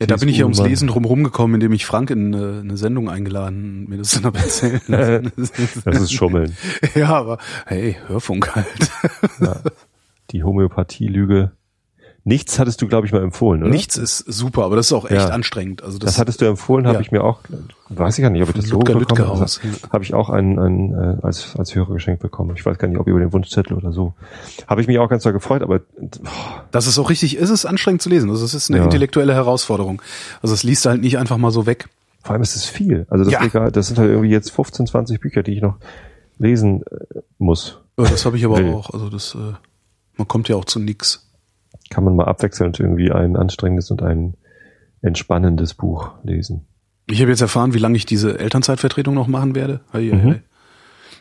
Ja, 0.02 0.06
da 0.06 0.18
bin 0.18 0.28
ich 0.28 0.38
ja 0.38 0.44
ums 0.44 0.62
Lesen 0.62 0.90
drum 0.90 1.06
rumgekommen, 1.06 1.56
indem 1.56 1.72
ich 1.72 1.86
Frank 1.86 2.12
in 2.12 2.36
eine, 2.36 2.60
eine 2.60 2.78
Sendung 2.78 3.10
eingeladen 3.10 3.64
und 3.64 3.90
mir 3.90 3.98
das 3.98 4.12
dann 4.12 4.26
aber 4.26 4.40
erzählen 4.40 4.82
das 5.38 6.02
ist 6.02 6.14
Schummeln. 6.14 6.56
Ja, 6.96 7.16
aber 7.16 7.40
hey, 7.66 7.96
Hörfunk 8.08 8.56
halt. 8.56 8.92
Ja, 9.40 9.62
die 10.32 10.44
Homöopathie-Lüge 10.44 11.52
Nichts 12.28 12.60
hattest 12.60 12.82
du, 12.82 12.90
glaube 12.90 13.08
ich, 13.08 13.14
mal 13.14 13.24
empfohlen, 13.24 13.64
oder? 13.64 13.72
Nichts 13.72 13.96
ist 13.96 14.18
super, 14.18 14.66
aber 14.66 14.76
das 14.76 14.88
ist 14.88 14.92
auch 14.92 15.06
echt 15.06 15.14
ja. 15.14 15.30
anstrengend. 15.30 15.82
Also 15.82 15.98
das, 15.98 16.12
das 16.12 16.20
hattest 16.20 16.42
du 16.42 16.46
empfohlen, 16.46 16.86
habe 16.86 16.96
ja. 16.96 17.00
ich 17.00 17.14
mir 17.14 17.24
auch, 17.24 17.40
weiß 17.88 18.18
ich 18.18 18.22
gar 18.22 18.30
nicht, 18.30 18.44
ob 18.44 18.50
ich 18.50 18.56
das 18.56 18.66
so 18.66 18.80
bekommen 18.80 19.06
habe. 19.18 19.40
Also, 19.40 19.62
habe 19.90 20.04
ich 20.04 20.14
auch 20.14 20.30
einen, 20.30 20.60
einen 20.60 20.94
äh, 20.94 21.26
als, 21.26 21.56
als 21.58 21.74
Hörergeschenk 21.74 22.20
bekommen. 22.20 22.54
Ich 22.58 22.66
weiß 22.66 22.80
gar 22.80 22.90
nicht, 22.90 22.98
ob 22.98 23.08
über 23.08 23.22
den 23.22 23.32
Wunschzettel 23.32 23.78
oder 23.78 23.94
so. 23.94 24.14
Habe 24.68 24.82
ich 24.82 24.88
mich 24.88 25.00
auch 25.00 25.08
ganz 25.08 25.24
doll 25.24 25.32
gefreut, 25.32 25.62
aber 25.62 25.80
oh. 26.02 26.28
Das 26.72 26.86
ist 26.86 27.00
auch 27.00 27.10
richtig, 27.10 27.38
ist 27.38 27.50
es 27.50 27.66
anstrengend 27.66 28.02
zu 28.02 28.10
lesen. 28.10 28.30
Also 28.30 28.44
es 28.44 28.54
ist 28.54 28.70
eine 28.70 28.80
ja. 28.80 28.84
intellektuelle 28.84 29.34
Herausforderung. 29.34 30.02
Also 30.42 30.54
es 30.54 30.64
liest 30.64 30.86
halt 30.86 31.00
nicht 31.00 31.18
einfach 31.18 31.38
mal 31.38 31.52
so 31.52 31.66
weg. 31.66 31.88
Vor 32.24 32.34
allem 32.34 32.42
ist 32.42 32.58
es 32.58 32.66
viel. 32.66 33.08
Also 33.10 33.24
das, 33.24 33.32
ja. 33.32 33.46
egal, 33.46 33.72
das 33.72 33.88
sind 33.88 34.00
halt 34.00 34.10
irgendwie 34.10 34.32
jetzt 34.32 34.52
15, 34.52 34.86
20 34.86 35.22
Bücher, 35.22 35.44
die 35.44 35.54
ich 35.54 35.62
noch 35.62 35.78
lesen 36.40 36.84
äh, 36.92 37.22
muss. 37.38 37.80
Ja, 37.98 38.04
das 38.04 38.26
habe 38.26 38.36
ich 38.36 38.44
aber 38.44 38.60
auch. 38.76 38.90
Also 38.90 39.10
das, 39.10 39.34
äh, 39.34 39.54
man 40.18 40.28
kommt 40.28 40.50
ja 40.50 40.58
auch 40.58 40.66
zu 40.66 40.80
nix 40.80 41.24
kann 41.90 42.04
man 42.04 42.16
mal 42.16 42.26
abwechselnd 42.26 42.80
irgendwie 42.80 43.12
ein 43.12 43.36
anstrengendes 43.36 43.92
und 43.92 44.02
ein 44.02 44.36
entspannendes 45.02 45.74
Buch 45.74 46.12
lesen. 46.24 46.68
Ich 47.10 47.22
habe 47.22 47.32
jetzt 47.32 47.42
erfahren, 47.42 47.74
wie 47.74 47.80
lange 47.80 47.96
ich 47.96 48.06
diese 48.06 48.38
Elternzeitvertretung 48.38 49.14
noch 49.14 49.28
machen 49.28 49.56
werde. 49.56 49.82
Hey, 49.92 50.14
mhm. 50.14 50.20
hey. 50.20 50.42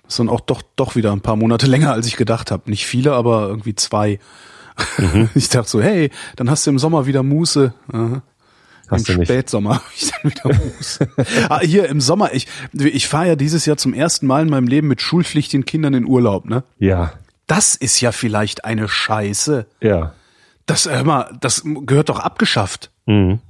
Das 0.05 0.17
dann 0.17 0.29
auch 0.29 0.41
doch, 0.41 0.63
doch 0.77 0.97
wieder 0.97 1.13
ein 1.13 1.21
paar 1.21 1.37
Monate 1.37 1.67
länger, 1.69 1.93
als 1.93 2.07
ich 2.07 2.17
gedacht 2.17 2.51
habe. 2.51 2.71
Nicht 2.71 2.87
viele, 2.87 3.13
aber 3.13 3.49
irgendwie 3.49 3.75
zwei. 3.75 4.19
Mhm. 4.99 5.31
Ich 5.35 5.49
dachte 5.49 5.69
so, 5.69 5.81
hey, 5.81 6.11
dann 6.37 6.51
hast 6.51 6.67
du 6.67 6.71
im 6.71 6.79
Sommer 6.79 7.07
wieder 7.07 7.23
Muße. 7.23 7.73
Aha. 7.93 8.23
Hast 8.89 9.09
Im 9.09 9.25
Spätsommer 9.25 9.75
habe 9.77 9.85
ich 9.97 10.13
dann 10.13 10.31
wieder 10.31 10.65
Muße. 10.65 11.09
ah, 11.49 11.61
hier 11.61 11.89
im 11.89 12.01
Sommer, 12.01 12.33
ich, 12.35 12.47
ich 12.73 13.09
fahre 13.09 13.29
ja 13.29 13.37
dieses 13.37 13.67
Jahr 13.67 13.77
zum 13.77 13.95
ersten 13.95 14.27
Mal 14.27 14.43
in 14.43 14.51
meinem 14.51 14.69
Leben 14.69 14.87
mit 14.87 15.01
schulpflichtigen 15.03 15.65
Kindern 15.65 15.95
in 15.95 16.07
Urlaub, 16.07 16.45
ne? 16.45 16.63
Ja. 16.79 17.13
Das 17.49 17.75
ist 17.75 18.01
ja 18.01 18.13
vielleicht 18.13 18.65
eine 18.65 18.89
Scheiße. 18.89 19.67
Ja. 19.81 20.15
Das, 20.67 20.87
hör 20.87 21.05
mal, 21.05 21.37
das 21.41 21.63
gehört 21.65 22.09
doch 22.09 22.19
abgeschafft. 22.19 22.91
Mhm. 23.07 23.41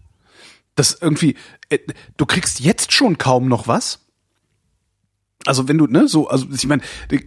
Das 0.74 0.98
irgendwie, 1.00 1.36
äh, 1.70 1.78
du 2.16 2.26
kriegst 2.26 2.60
jetzt 2.60 2.92
schon 2.92 3.18
kaum 3.18 3.48
noch 3.48 3.66
was. 3.66 4.00
Also 5.46 5.68
wenn 5.68 5.78
du, 5.78 5.86
ne, 5.86 6.08
so, 6.08 6.28
also 6.28 6.46
ich 6.52 6.66
meine, 6.66 6.82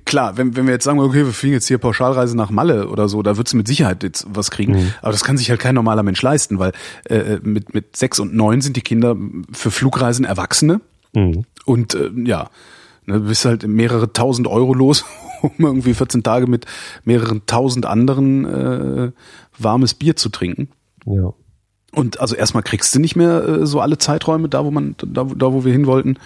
klar, 0.06 0.38
wenn, 0.38 0.56
wenn 0.56 0.66
wir 0.66 0.74
jetzt 0.74 0.84
sagen, 0.84 1.00
okay, 1.00 1.26
wir 1.26 1.34
fliegen 1.34 1.54
jetzt 1.54 1.68
hier 1.68 1.78
Pauschalreise 1.78 2.36
nach 2.36 2.50
Malle 2.50 2.90
oder 2.90 3.08
so, 3.08 3.24
da 3.24 3.38
würdest 3.38 3.54
du 3.54 3.58
mit 3.58 3.68
Sicherheit 3.68 4.04
jetzt 4.04 4.28
was 4.30 4.52
kriegen. 4.52 4.74
Mhm. 4.74 4.94
Aber 5.02 5.12
das 5.12 5.24
kann 5.24 5.38
sich 5.38 5.50
halt 5.50 5.60
kein 5.60 5.76
normaler 5.76 6.04
Mensch 6.04 6.22
leisten, 6.22 6.60
weil 6.60 6.74
äh, 7.06 7.40
mit, 7.42 7.74
mit 7.74 7.96
sechs 7.96 8.20
und 8.20 8.36
neun 8.36 8.62
sind 8.62 8.76
die 8.76 8.82
Kinder 8.82 9.16
für 9.52 9.72
Flugreisen 9.72 10.26
Erwachsene. 10.26 10.82
Mhm. 11.14 11.46
Und 11.66 11.96
äh, 11.96 12.12
ja, 12.26 12.50
ne, 13.06 13.22
bist 13.22 13.46
halt 13.46 13.66
mehrere 13.66 14.12
tausend 14.12 14.48
Euro 14.48 14.74
los, 14.74 15.06
um 15.42 15.54
irgendwie 15.58 15.94
14 15.94 16.22
Tage 16.22 16.48
mit 16.48 16.66
mehreren 17.06 17.44
tausend 17.46 17.86
anderen 17.86 18.46
äh, 18.46 19.12
warmes 19.64 19.94
Bier 19.94 20.16
zu 20.16 20.30
trinken. 20.30 20.70
Ja. 21.06 21.34
Und 21.92 22.20
also 22.20 22.36
erstmal 22.36 22.64
kriegst 22.64 22.94
du 22.94 23.00
nicht 23.00 23.16
mehr 23.16 23.48
äh, 23.48 23.66
so 23.66 23.82
alle 23.82 23.98
Zeiträume 23.98 24.50
da, 24.50 24.64
wo 24.64 24.72
man, 24.72 24.96
da, 25.00 25.24
da 25.24 25.54
wo 25.54 25.66
wir 25.66 25.72
hin 25.72 25.88
wollten. 25.88 26.18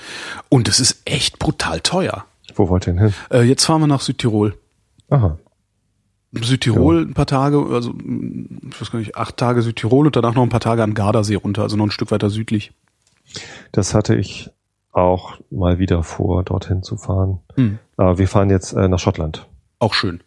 Und 0.49 0.67
es 0.67 0.79
ist 0.79 1.01
echt 1.05 1.39
brutal 1.39 1.79
teuer. 1.79 2.25
Wo 2.55 2.69
wollt 2.69 2.87
ihr 2.87 2.93
denn 2.93 3.01
hin? 3.01 3.13
Äh, 3.31 3.43
jetzt 3.43 3.65
fahren 3.65 3.81
wir 3.81 3.87
nach 3.87 4.01
Südtirol. 4.01 4.57
Aha. 5.09 5.37
Südtirol 6.33 6.95
ja. 6.95 7.01
ein 7.03 7.13
paar 7.13 7.27
Tage, 7.27 7.65
also 7.71 7.93
ich 7.93 8.81
weiß 8.81 8.91
gar 8.91 8.99
nicht, 8.99 9.15
acht 9.15 9.37
Tage 9.37 9.61
Südtirol 9.61 10.07
und 10.07 10.15
danach 10.15 10.33
noch 10.33 10.43
ein 10.43 10.49
paar 10.49 10.59
Tage 10.59 10.83
an 10.83 10.95
Gardasee 10.95 11.35
runter, 11.35 11.61
also 11.61 11.77
noch 11.77 11.85
ein 11.85 11.91
Stück 11.91 12.11
weiter 12.11 12.29
südlich. 12.29 12.73
Das 13.71 13.93
hatte 13.93 14.15
ich 14.15 14.49
auch 14.91 15.37
mal 15.49 15.79
wieder 15.79 16.03
vor, 16.03 16.43
dorthin 16.43 16.83
zu 16.83 16.97
fahren. 16.97 17.39
Hm. 17.55 17.79
Aber 17.97 18.17
wir 18.17 18.27
fahren 18.27 18.49
jetzt 18.49 18.73
äh, 18.73 18.87
nach 18.87 18.99
Schottland. 18.99 19.47
Auch 19.79 19.93
schön. 19.93 20.21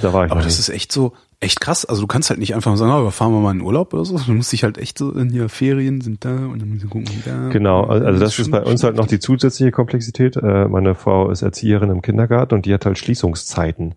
Da 0.00 0.12
war 0.12 0.26
ich 0.26 0.32
Aber 0.32 0.40
das 0.40 0.52
nicht. 0.52 0.60
ist 0.60 0.68
echt 0.70 0.92
so, 0.92 1.12
echt 1.40 1.60
krass. 1.60 1.86
Also 1.86 2.02
du 2.02 2.06
kannst 2.06 2.30
halt 2.30 2.38
nicht 2.38 2.54
einfach 2.54 2.76
sagen, 2.76 2.92
oh, 2.92 3.10
fahren 3.10 3.32
wir 3.32 3.40
mal 3.40 3.52
in 3.52 3.62
Urlaub 3.62 3.92
oder 3.94 4.04
so. 4.04 4.18
Du 4.18 4.32
musst 4.32 4.52
dich 4.52 4.62
halt 4.62 4.76
echt 4.78 4.98
so 4.98 5.10
in 5.12 5.30
hier 5.30 5.48
Ferien 5.48 6.02
sind 6.02 6.24
da 6.24 6.46
und 6.46 6.60
dann 6.60 6.68
müssen 6.68 6.84
wir 6.84 6.90
gucken 6.90 7.22
da. 7.24 7.48
Genau, 7.48 7.84
also 7.84 8.04
das, 8.04 8.20
das 8.20 8.38
ist 8.38 8.50
bei 8.50 8.62
uns 8.62 8.84
halt 8.84 8.96
noch 8.96 9.06
die 9.06 9.18
zusätzliche 9.18 9.72
Komplexität. 9.72 10.36
Äh, 10.36 10.68
meine 10.68 10.94
Frau 10.94 11.30
ist 11.30 11.42
Erzieherin 11.42 11.90
im 11.90 12.02
Kindergarten 12.02 12.54
und 12.54 12.66
die 12.66 12.74
hat 12.74 12.84
halt 12.84 12.98
Schließungszeiten. 12.98 13.94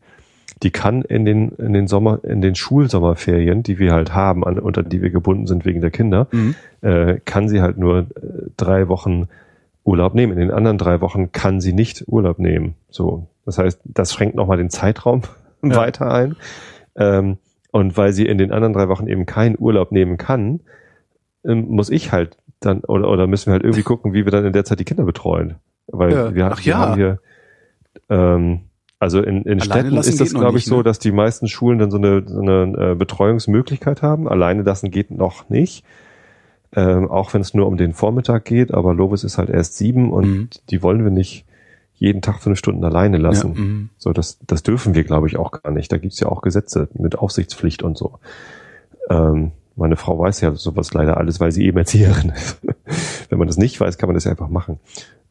Die 0.62 0.72
kann 0.72 1.02
in 1.02 1.26
den 1.26 1.50
in 1.50 1.74
den 1.74 1.88
Sommer 1.88 2.24
in 2.24 2.42
den 2.42 2.56
Schulsommerferien, 2.56 3.64
die 3.64 3.78
wir 3.78 3.92
halt 3.92 4.14
haben, 4.14 4.46
an, 4.46 4.58
unter 4.58 4.82
die 4.82 5.02
wir 5.02 5.10
gebunden 5.10 5.46
sind 5.46 5.66
wegen 5.66 5.82
der 5.82 5.92
Kinder, 5.92 6.28
mhm. 6.32 6.56
äh, 6.82 7.20
kann 7.26 7.50
sie 7.50 7.62
halt 7.62 7.78
nur 7.78 8.00
äh, 8.00 8.06
drei 8.56 8.88
Wochen 8.88 9.28
Urlaub 9.84 10.16
nehmen. 10.16 10.32
In 10.34 10.40
den 10.40 10.52
anderen 10.52 10.78
drei 10.78 11.02
Wochen 11.02 11.34
kann 11.34 11.60
sie 11.60 11.74
nicht 11.74 12.08
Urlaub 12.08 12.40
nehmen. 12.40 12.76
So, 12.90 13.28
das 13.46 13.58
heißt, 13.58 13.82
das 13.84 14.14
schränkt 14.14 14.36
nochmal 14.36 14.58
den 14.58 14.70
Zeitraum 14.70 15.24
ja. 15.62 15.76
weiter 15.76 16.10
ein. 16.10 16.38
Ähm, 16.96 17.38
und 17.72 17.98
weil 17.98 18.14
sie 18.14 18.26
in 18.26 18.38
den 18.38 18.52
anderen 18.52 18.74
drei 18.74 18.88
Wochen 18.88 19.08
eben 19.08 19.26
keinen 19.26 19.56
Urlaub 19.58 19.92
nehmen 19.92 20.18
kann, 20.18 20.62
ähm, 21.44 21.68
muss 21.70 21.90
ich 21.90 22.12
halt 22.12 22.38
dann, 22.60 22.82
oder, 22.82 23.10
oder 23.10 23.28
müssen 23.28 23.48
wir 23.48 23.54
halt 23.54 23.64
irgendwie 23.64 23.84
gucken, 23.84 24.14
wie 24.14 24.26
wir 24.26 24.32
dann 24.32 24.46
in 24.46 24.54
der 24.54 24.66
Zeit 24.66 24.80
die 24.80 24.86
Kinder 24.86 25.04
betreuen. 25.04 25.56
Weil 25.88 26.14
ja. 26.14 26.36
wir, 26.36 26.52
Ach, 26.52 26.60
wir 26.60 26.72
ja. 26.72 26.78
haben 26.78 26.96
hier, 26.96 27.20
ähm, 28.10 28.62
also 29.00 29.22
in, 29.22 29.44
in 29.44 29.60
Städten 29.60 29.98
ist 29.98 30.22
das, 30.22 30.34
glaube 30.34 30.58
ich, 30.58 30.66
nicht, 30.66 30.68
so, 30.68 30.78
ne? 30.78 30.84
dass 30.84 31.00
die 31.00 31.12
meisten 31.12 31.48
Schulen 31.48 31.80
dann 31.80 31.92
so 31.92 31.98
eine, 31.98 32.24
so 32.26 32.42
eine 32.42 32.92
äh, 32.92 32.96
Betreuungsmöglichkeit 32.96 34.02
haben. 34.02 34.30
Alleine 34.30 34.62
lassen 34.64 34.92
geht 34.92 35.12
noch 35.12 35.50
nicht. 35.50 35.84
Ähm, 36.76 37.10
auch 37.12 37.34
wenn 37.34 37.42
es 37.42 37.54
nur 37.54 37.68
um 37.68 37.78
den 37.78 37.94
Vormittag 37.94 38.46
geht, 38.46 38.74
aber 38.74 38.94
Lovis 38.94 39.24
ist 39.24 39.38
halt 39.38 39.50
erst 39.50 39.78
sieben 39.78 40.12
und 40.12 40.26
mhm. 40.26 40.50
die 40.70 40.82
wollen 40.82 41.04
wir 41.04 41.12
nicht 41.12 41.46
jeden 41.96 42.22
Tag 42.22 42.42
fünf 42.42 42.58
Stunden 42.58 42.84
alleine 42.84 43.18
lassen. 43.18 43.54
Ja, 43.54 43.62
mhm. 43.62 43.90
so, 43.98 44.14
das, 44.14 44.40
das 44.46 44.64
dürfen 44.64 44.94
wir, 44.96 45.04
glaube 45.04 45.28
ich, 45.28 45.38
auch 45.38 45.52
gar 45.52 45.72
nicht. 45.72 45.92
Da 45.92 45.98
gibt's 45.98 46.20
ja 46.20 46.28
auch 46.28 46.42
Gesetze 46.42 46.90
mit 46.94 47.18
Aufsichtspflicht 47.18 47.84
und 47.84 47.98
so. 47.98 48.20
Ähm, 49.10 49.52
meine 49.76 49.96
Frau 49.96 50.20
weiß 50.20 50.42
ja 50.42 50.54
sowas 50.54 50.94
leider 50.94 51.18
alles, 51.18 51.40
weil 51.40 51.52
sie 51.52 51.66
eben 51.66 51.78
Erzieherin 51.78 52.30
ist. 52.30 52.60
Wenn 53.30 53.40
man 53.40 53.48
das 53.48 53.58
nicht 53.58 53.80
weiß, 53.80 53.98
kann 53.98 54.08
man 54.08 54.16
das 54.16 54.26
ja 54.26 54.32
einfach 54.32 54.50
machen. 54.50 54.80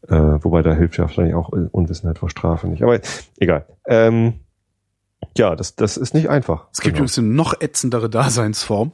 Äh, 0.08 0.14
wobei 0.14 0.62
da 0.62 0.74
hilft 0.74 0.98
ja 0.98 1.04
wahrscheinlich 1.04 1.34
auch 1.34 1.50
Unwissenheit 1.50 2.18
vor 2.18 2.30
Strafe 2.30 2.66
nicht. 2.66 2.82
Aber 2.82 2.98
egal. 3.38 3.66
Ähm, 3.86 4.34
ja, 5.36 5.54
das, 5.54 5.76
das 5.76 5.96
ist 5.96 6.14
nicht 6.14 6.28
einfach. 6.28 6.66
Es 6.72 6.80
gibt 6.80 6.94
genau. 6.94 7.04
übrigens 7.04 7.18
eine 7.18 7.28
noch 7.28 7.60
ätzendere 7.60 8.10
Daseinsform. 8.10 8.92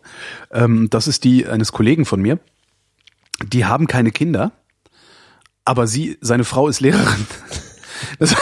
Ähm, 0.53 0.89
das 0.91 1.09
ist 1.09 1.25
die 1.25 1.47
eines 1.47 1.73
Kollegen 1.73 2.05
von 2.05 2.21
mir. 2.21 2.39
Die 3.47 3.65
haben 3.65 3.87
keine 3.87 4.11
Kinder, 4.11 4.53
aber 5.69 5.87
sie, 5.87 6.17
seine 6.23 6.45
Frau 6.45 6.69
ist 6.69 6.81
Lehrerin. 6.81 7.27
Das, 8.21 8.35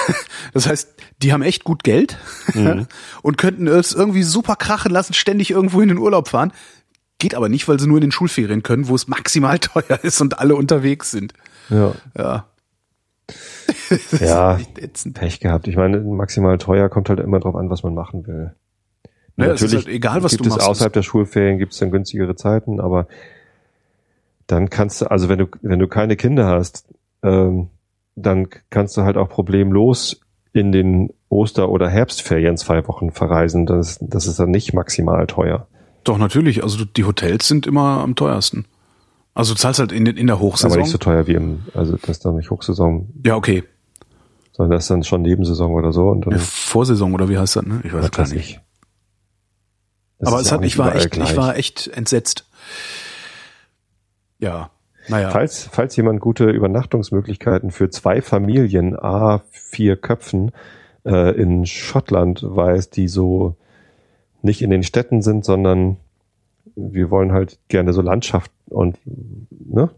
das 0.52 0.66
heißt, 0.68 0.94
die 1.22 1.32
haben 1.32 1.40
echt 1.40 1.64
gut 1.64 1.82
Geld 1.82 2.18
mhm. 2.52 2.86
und 3.22 3.38
könnten 3.38 3.66
es 3.66 3.94
irgendwie 3.94 4.22
super 4.22 4.54
krachen 4.54 4.92
lassen, 4.92 5.14
ständig 5.14 5.50
irgendwo 5.50 5.80
in 5.80 5.88
den 5.88 5.96
Urlaub 5.96 6.28
fahren. 6.28 6.52
Geht 7.18 7.34
aber 7.34 7.48
nicht, 7.48 7.66
weil 7.66 7.80
sie 7.80 7.86
nur 7.86 7.96
in 7.96 8.02
den 8.02 8.12
Schulferien 8.12 8.62
können, 8.62 8.88
wo 8.88 8.94
es 8.94 9.08
maximal 9.08 9.58
teuer 9.58 9.98
ist 10.02 10.20
und 10.20 10.38
alle 10.38 10.56
unterwegs 10.56 11.10
sind. 11.10 11.32
Ja. 11.70 11.94
Ja. 12.18 12.46
ja, 14.20 14.60
Pech 15.14 15.40
gehabt. 15.40 15.68
Ich 15.68 15.76
meine, 15.76 16.00
maximal 16.00 16.58
teuer 16.58 16.90
kommt 16.90 17.08
halt 17.08 17.20
immer 17.20 17.40
drauf 17.40 17.56
an, 17.56 17.70
was 17.70 17.82
man 17.82 17.94
machen 17.94 18.26
will. 18.26 18.54
Naja, 19.36 19.52
Natürlich 19.52 19.74
halt 19.74 19.88
egal, 19.88 20.22
was 20.22 20.32
gibt 20.32 20.44
du 20.44 20.50
es 20.50 20.56
machst. 20.56 20.68
außerhalb 20.68 20.92
der 20.92 21.02
Schulferien 21.02 21.58
gibt 21.58 21.72
es 21.72 21.78
dann 21.78 21.90
günstigere 21.90 22.36
Zeiten, 22.36 22.78
aber 22.78 23.08
dann 24.46 24.68
kannst 24.70 25.00
du, 25.00 25.10
also 25.10 25.30
wenn 25.30 25.38
du, 25.38 25.46
wenn 25.62 25.78
du 25.78 25.88
keine 25.88 26.16
Kinder 26.16 26.46
hast, 26.46 26.84
ähm, 27.26 27.68
dann 28.14 28.48
kannst 28.70 28.96
du 28.96 29.02
halt 29.02 29.16
auch 29.16 29.28
problemlos 29.28 30.20
in 30.52 30.72
den 30.72 31.10
Oster- 31.28 31.68
oder 31.68 31.88
Herbstferien 31.90 32.56
zwei 32.56 32.86
Wochen 32.88 33.10
verreisen. 33.10 33.66
Das, 33.66 33.98
das 34.00 34.26
ist 34.26 34.38
dann 34.38 34.50
nicht 34.50 34.72
maximal 34.72 35.26
teuer. 35.26 35.66
Doch, 36.04 36.18
natürlich. 36.18 36.62
Also 36.62 36.84
die 36.84 37.04
Hotels 37.04 37.46
sind 37.48 37.66
immer 37.66 38.00
am 38.00 38.14
teuersten. 38.14 38.64
Also 39.34 39.52
du 39.52 39.60
zahlst 39.60 39.80
halt 39.80 39.92
in, 39.92 40.06
in 40.06 40.26
der 40.26 40.40
Hochsaison. 40.40 40.72
Aber 40.72 40.80
nicht 40.80 40.92
so 40.92 40.98
teuer 40.98 41.26
wie 41.26 41.34
im, 41.34 41.64
also 41.74 41.96
das 41.96 42.08
ist 42.08 42.24
dann 42.24 42.36
nicht 42.36 42.50
Hochsaison. 42.50 43.08
Ja, 43.24 43.36
okay. 43.36 43.64
Sondern 44.52 44.70
das 44.70 44.84
ist 44.84 44.90
dann 44.90 45.04
schon 45.04 45.20
Nebensaison 45.22 45.72
oder 45.74 45.92
so. 45.92 46.08
Und 46.08 46.26
dann 46.26 46.32
ja, 46.32 46.38
Vorsaison 46.38 47.12
oder 47.12 47.28
wie 47.28 47.36
heißt 47.36 47.56
das, 47.56 47.66
ne? 47.66 47.80
Ich 47.84 47.92
weiß 47.92 48.10
gar 48.12 48.28
nicht. 48.28 48.60
Aber 50.20 50.40
es 50.40 50.50
hat, 50.50 50.64
ich 50.64 50.78
war 50.78 50.94
echt, 50.94 51.10
gleich. 51.10 51.32
ich 51.32 51.36
war 51.36 51.56
echt 51.56 51.88
entsetzt. 51.88 52.46
Ja. 54.38 54.70
Naja. 55.08 55.30
Falls, 55.30 55.68
falls 55.70 55.96
jemand 55.96 56.20
gute 56.20 56.50
Übernachtungsmöglichkeiten 56.50 57.70
für 57.70 57.90
zwei 57.90 58.22
Familien, 58.22 58.98
a 58.98 59.42
vier 59.50 59.96
Köpfen 59.96 60.52
äh, 61.04 61.34
in 61.40 61.66
Schottland 61.66 62.42
weiß, 62.42 62.90
die 62.90 63.08
so 63.08 63.56
nicht 64.42 64.62
in 64.62 64.70
den 64.70 64.82
Städten 64.82 65.22
sind, 65.22 65.44
sondern 65.44 65.96
wir 66.74 67.10
wollen 67.10 67.32
halt 67.32 67.58
gerne 67.68 67.92
so 67.92 68.02
Landschaft 68.02 68.50
und 68.68 68.98
ne, 69.50 69.90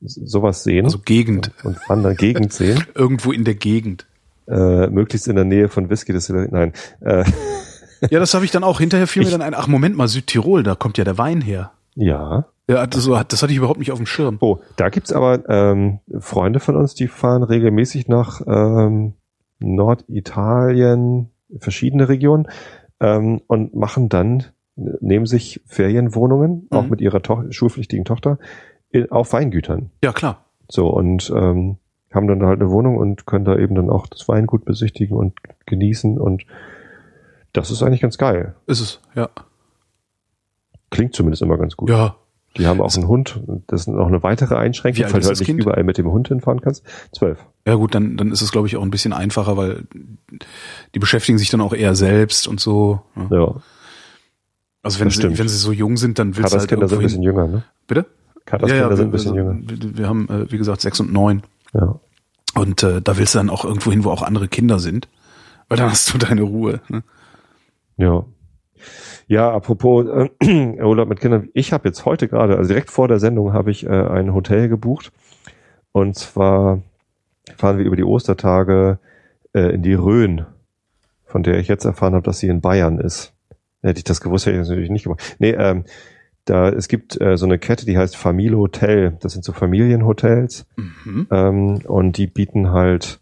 sowas 0.00 0.64
sehen. 0.64 0.84
Also 0.84 0.98
Gegend. 0.98 1.50
Und 1.64 1.78
wandern 1.88 2.16
Gegend 2.16 2.52
sehen. 2.52 2.84
Irgendwo 2.94 3.32
in 3.32 3.44
der 3.44 3.54
Gegend. 3.54 4.06
Äh, 4.48 4.88
möglichst 4.88 5.28
in 5.28 5.36
der 5.36 5.44
Nähe 5.44 5.68
von 5.68 5.88
Whisky 5.88 6.12
Distillery. 6.12 6.48
Nein. 6.50 6.72
Äh, 7.00 7.24
ja, 8.10 8.18
das 8.18 8.34
habe 8.34 8.44
ich 8.44 8.50
dann 8.50 8.64
auch. 8.64 8.80
Hinterher 8.80 9.06
fiel 9.06 9.24
mir 9.24 9.30
dann 9.30 9.42
ein, 9.42 9.54
ach 9.54 9.68
Moment 9.68 9.96
mal, 9.96 10.08
Südtirol, 10.08 10.62
da 10.62 10.74
kommt 10.74 10.98
ja 10.98 11.04
der 11.04 11.18
Wein 11.18 11.40
her. 11.40 11.72
Ja. 11.94 12.46
Ja, 12.68 12.86
das, 12.86 13.08
das 13.28 13.42
hatte 13.42 13.52
ich 13.52 13.58
überhaupt 13.58 13.80
nicht 13.80 13.92
auf 13.92 13.98
dem 13.98 14.06
Schirm. 14.06 14.38
Oh, 14.40 14.58
da 14.76 14.88
gibt's 14.88 15.12
aber 15.12 15.48
ähm, 15.48 15.98
Freunde 16.20 16.60
von 16.60 16.76
uns, 16.76 16.94
die 16.94 17.08
fahren 17.08 17.42
regelmäßig 17.42 18.08
nach 18.08 18.40
ähm, 18.46 19.14
Norditalien, 19.58 21.30
verschiedene 21.58 22.08
Regionen 22.08 22.48
ähm, 23.00 23.42
und 23.46 23.74
machen 23.74 24.08
dann, 24.08 24.44
nehmen 24.76 25.26
sich 25.26 25.60
Ferienwohnungen, 25.66 26.68
mhm. 26.70 26.78
auch 26.78 26.88
mit 26.88 27.00
ihrer 27.00 27.20
to 27.20 27.44
schulpflichtigen 27.50 28.04
Tochter, 28.04 28.38
auf 29.10 29.32
Weingütern. 29.32 29.90
Ja, 30.02 30.12
klar. 30.12 30.44
So, 30.70 30.88
und 30.88 31.32
ähm, 31.34 31.78
haben 32.12 32.28
dann 32.28 32.44
halt 32.44 32.60
eine 32.60 32.70
Wohnung 32.70 32.96
und 32.96 33.26
können 33.26 33.44
da 33.44 33.56
eben 33.56 33.74
dann 33.74 33.90
auch 33.90 34.06
das 34.06 34.28
Weingut 34.28 34.64
besichtigen 34.64 35.16
und 35.16 35.34
genießen 35.66 36.18
und 36.18 36.44
das 37.52 37.70
ist 37.70 37.82
eigentlich 37.82 38.00
ganz 38.00 38.18
geil. 38.18 38.54
Ist 38.66 38.80
es, 38.80 39.00
ja. 39.14 39.28
Klingt 40.92 41.14
zumindest 41.14 41.42
immer 41.42 41.56
ganz 41.56 41.76
gut. 41.76 41.88
Ja, 41.88 42.16
die 42.56 42.66
haben 42.66 42.80
auch 42.82 42.94
einen 42.94 43.08
Hund. 43.08 43.40
Das 43.66 43.82
ist 43.82 43.86
noch 43.88 44.06
eine 44.06 44.22
weitere 44.22 44.56
Einschränkung, 44.56 45.04
weil 45.04 45.20
du 45.20 45.26
halt 45.26 45.38
nicht 45.38 45.46
kind? 45.46 45.60
überall 45.60 45.84
mit 45.84 45.96
dem 45.96 46.10
Hund 46.10 46.28
hinfahren 46.28 46.60
kannst. 46.60 46.84
Zwölf. 47.10 47.38
Ja 47.66 47.76
gut, 47.76 47.94
dann, 47.94 48.16
dann 48.18 48.30
ist 48.30 48.42
es, 48.42 48.52
glaube 48.52 48.66
ich, 48.66 48.76
auch 48.76 48.82
ein 48.82 48.90
bisschen 48.90 49.14
einfacher, 49.14 49.56
weil 49.56 49.84
die 50.94 50.98
beschäftigen 50.98 51.38
sich 51.38 51.48
dann 51.48 51.62
auch 51.62 51.72
eher 51.72 51.94
selbst 51.94 52.46
und 52.46 52.60
so. 52.60 53.00
Ja. 53.16 53.38
ja. 53.38 53.54
Also 54.82 55.00
wenn 55.00 55.10
sie, 55.10 55.22
wenn 55.22 55.48
sie 55.48 55.56
so 55.56 55.72
jung 55.72 55.96
sind, 55.96 56.18
dann 56.18 56.36
willst 56.36 56.52
du 56.52 56.58
halt 56.58 56.68
Kinder 56.68 56.88
sind 56.88 56.98
ein 56.98 57.04
bisschen 57.04 57.22
jünger, 57.22 57.46
ne? 57.46 57.62
Bitte? 57.86 58.06
Katas 58.44 58.70
ja, 58.70 58.76
ja, 58.76 58.96
sind 58.96 59.06
ein 59.06 59.12
bisschen 59.12 59.34
wir, 59.34 59.42
jünger. 59.42 59.58
Wir, 59.64 59.98
wir 59.98 60.08
haben, 60.08 60.28
äh, 60.28 60.52
wie 60.52 60.58
gesagt, 60.58 60.82
sechs 60.82 61.00
und 61.00 61.12
neun. 61.12 61.42
Ja. 61.72 62.00
Und 62.54 62.82
äh, 62.82 63.00
da 63.00 63.16
willst 63.16 63.34
du 63.34 63.38
dann 63.38 63.48
auch 63.48 63.64
irgendwo 63.64 63.90
hin, 63.90 64.04
wo 64.04 64.10
auch 64.10 64.22
andere 64.22 64.48
Kinder 64.48 64.78
sind. 64.78 65.08
Weil 65.68 65.78
dann 65.78 65.90
hast 65.90 66.12
du 66.12 66.18
deine 66.18 66.42
Ruhe. 66.42 66.80
Ne? 66.88 67.02
Ja. 67.96 68.24
Ja, 69.26 69.50
apropos 69.50 70.06
äh, 70.06 70.80
Urlaub 70.82 71.08
mit 71.08 71.20
Kindern. 71.20 71.48
Ich 71.54 71.72
habe 71.72 71.88
jetzt 71.88 72.04
heute 72.04 72.28
gerade, 72.28 72.56
also 72.56 72.68
direkt 72.68 72.90
vor 72.90 73.08
der 73.08 73.18
Sendung, 73.18 73.52
habe 73.52 73.70
ich 73.70 73.86
äh, 73.86 73.88
ein 73.88 74.34
Hotel 74.34 74.68
gebucht. 74.68 75.12
Und 75.92 76.16
zwar 76.16 76.82
fahren 77.56 77.78
wir 77.78 77.84
über 77.84 77.96
die 77.96 78.04
Ostertage 78.04 78.98
äh, 79.52 79.74
in 79.74 79.82
die 79.82 79.94
Rhön, 79.94 80.46
von 81.24 81.42
der 81.42 81.58
ich 81.58 81.68
jetzt 81.68 81.84
erfahren 81.84 82.14
habe, 82.14 82.24
dass 82.24 82.38
sie 82.38 82.48
in 82.48 82.60
Bayern 82.60 82.98
ist. 82.98 83.32
Hätte 83.82 83.98
ich 83.98 84.04
das 84.04 84.20
gewusst, 84.20 84.46
hätte 84.46 84.56
ich 84.56 84.60
das 84.60 84.68
natürlich 84.68 84.90
nicht 84.90 85.04
gemacht. 85.04 85.36
Nee, 85.38 85.50
ähm, 85.50 85.84
da, 86.44 86.68
es 86.68 86.88
gibt 86.88 87.20
äh, 87.20 87.36
so 87.36 87.46
eine 87.46 87.58
Kette, 87.58 87.86
die 87.86 87.96
heißt 87.96 88.16
Familo 88.16 88.58
Hotel. 88.58 89.16
Das 89.20 89.32
sind 89.32 89.44
so 89.44 89.52
Familienhotels. 89.52 90.66
Mhm. 90.76 91.26
Ähm, 91.30 91.80
und 91.86 92.16
die 92.16 92.26
bieten 92.26 92.70
halt 92.70 93.20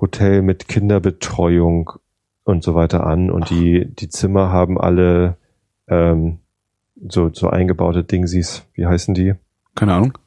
Hotel 0.00 0.42
mit 0.42 0.68
Kinderbetreuung 0.68 1.92
und 2.50 2.62
so 2.62 2.74
weiter 2.74 3.06
an. 3.06 3.30
Und 3.30 3.50
die, 3.50 3.86
die 3.86 4.08
Zimmer 4.08 4.50
haben 4.52 4.80
alle 4.80 5.36
ähm, 5.88 6.38
so, 7.08 7.30
so 7.32 7.48
eingebaute 7.48 8.04
Dingsies, 8.04 8.66
wie 8.74 8.86
heißen 8.86 9.14
die? 9.14 9.34
Keine 9.74 9.94
Ahnung. 9.94 10.18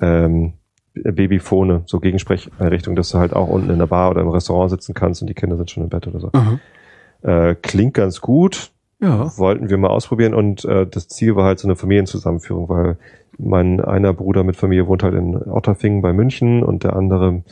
Ähm, 0.00 0.52
Babyphone, 0.94 1.82
so 1.86 2.00
Gegensprecheinrichtung, 2.00 2.96
dass 2.96 3.10
du 3.10 3.18
halt 3.18 3.32
auch 3.32 3.48
unten 3.48 3.70
in 3.70 3.78
der 3.78 3.86
Bar 3.86 4.10
oder 4.10 4.20
im 4.22 4.28
Restaurant 4.28 4.70
sitzen 4.70 4.92
kannst 4.94 5.20
und 5.22 5.28
die 5.28 5.34
Kinder 5.34 5.56
sind 5.56 5.70
schon 5.70 5.82
im 5.84 5.88
Bett 5.88 6.06
oder 6.06 6.20
so. 6.20 6.30
Aha. 6.32 6.58
Äh, 7.22 7.54
klingt 7.54 7.94
ganz 7.94 8.20
gut, 8.20 8.70
Ja. 9.00 9.30
wollten 9.38 9.70
wir 9.70 9.78
mal 9.78 9.88
ausprobieren 9.90 10.34
und 10.34 10.64
äh, 10.64 10.86
das 10.86 11.08
Ziel 11.08 11.36
war 11.36 11.44
halt 11.44 11.58
so 11.58 11.68
eine 11.68 11.76
Familienzusammenführung, 11.76 12.68
weil 12.68 12.96
mein 13.38 13.80
einer 13.80 14.12
Bruder 14.12 14.42
mit 14.42 14.56
Familie 14.56 14.86
wohnt 14.88 15.02
halt 15.02 15.14
in 15.14 15.36
Otterfingen 15.36 16.02
bei 16.02 16.12
München 16.12 16.62
und 16.62 16.82
der 16.84 16.96
andere 16.96 17.42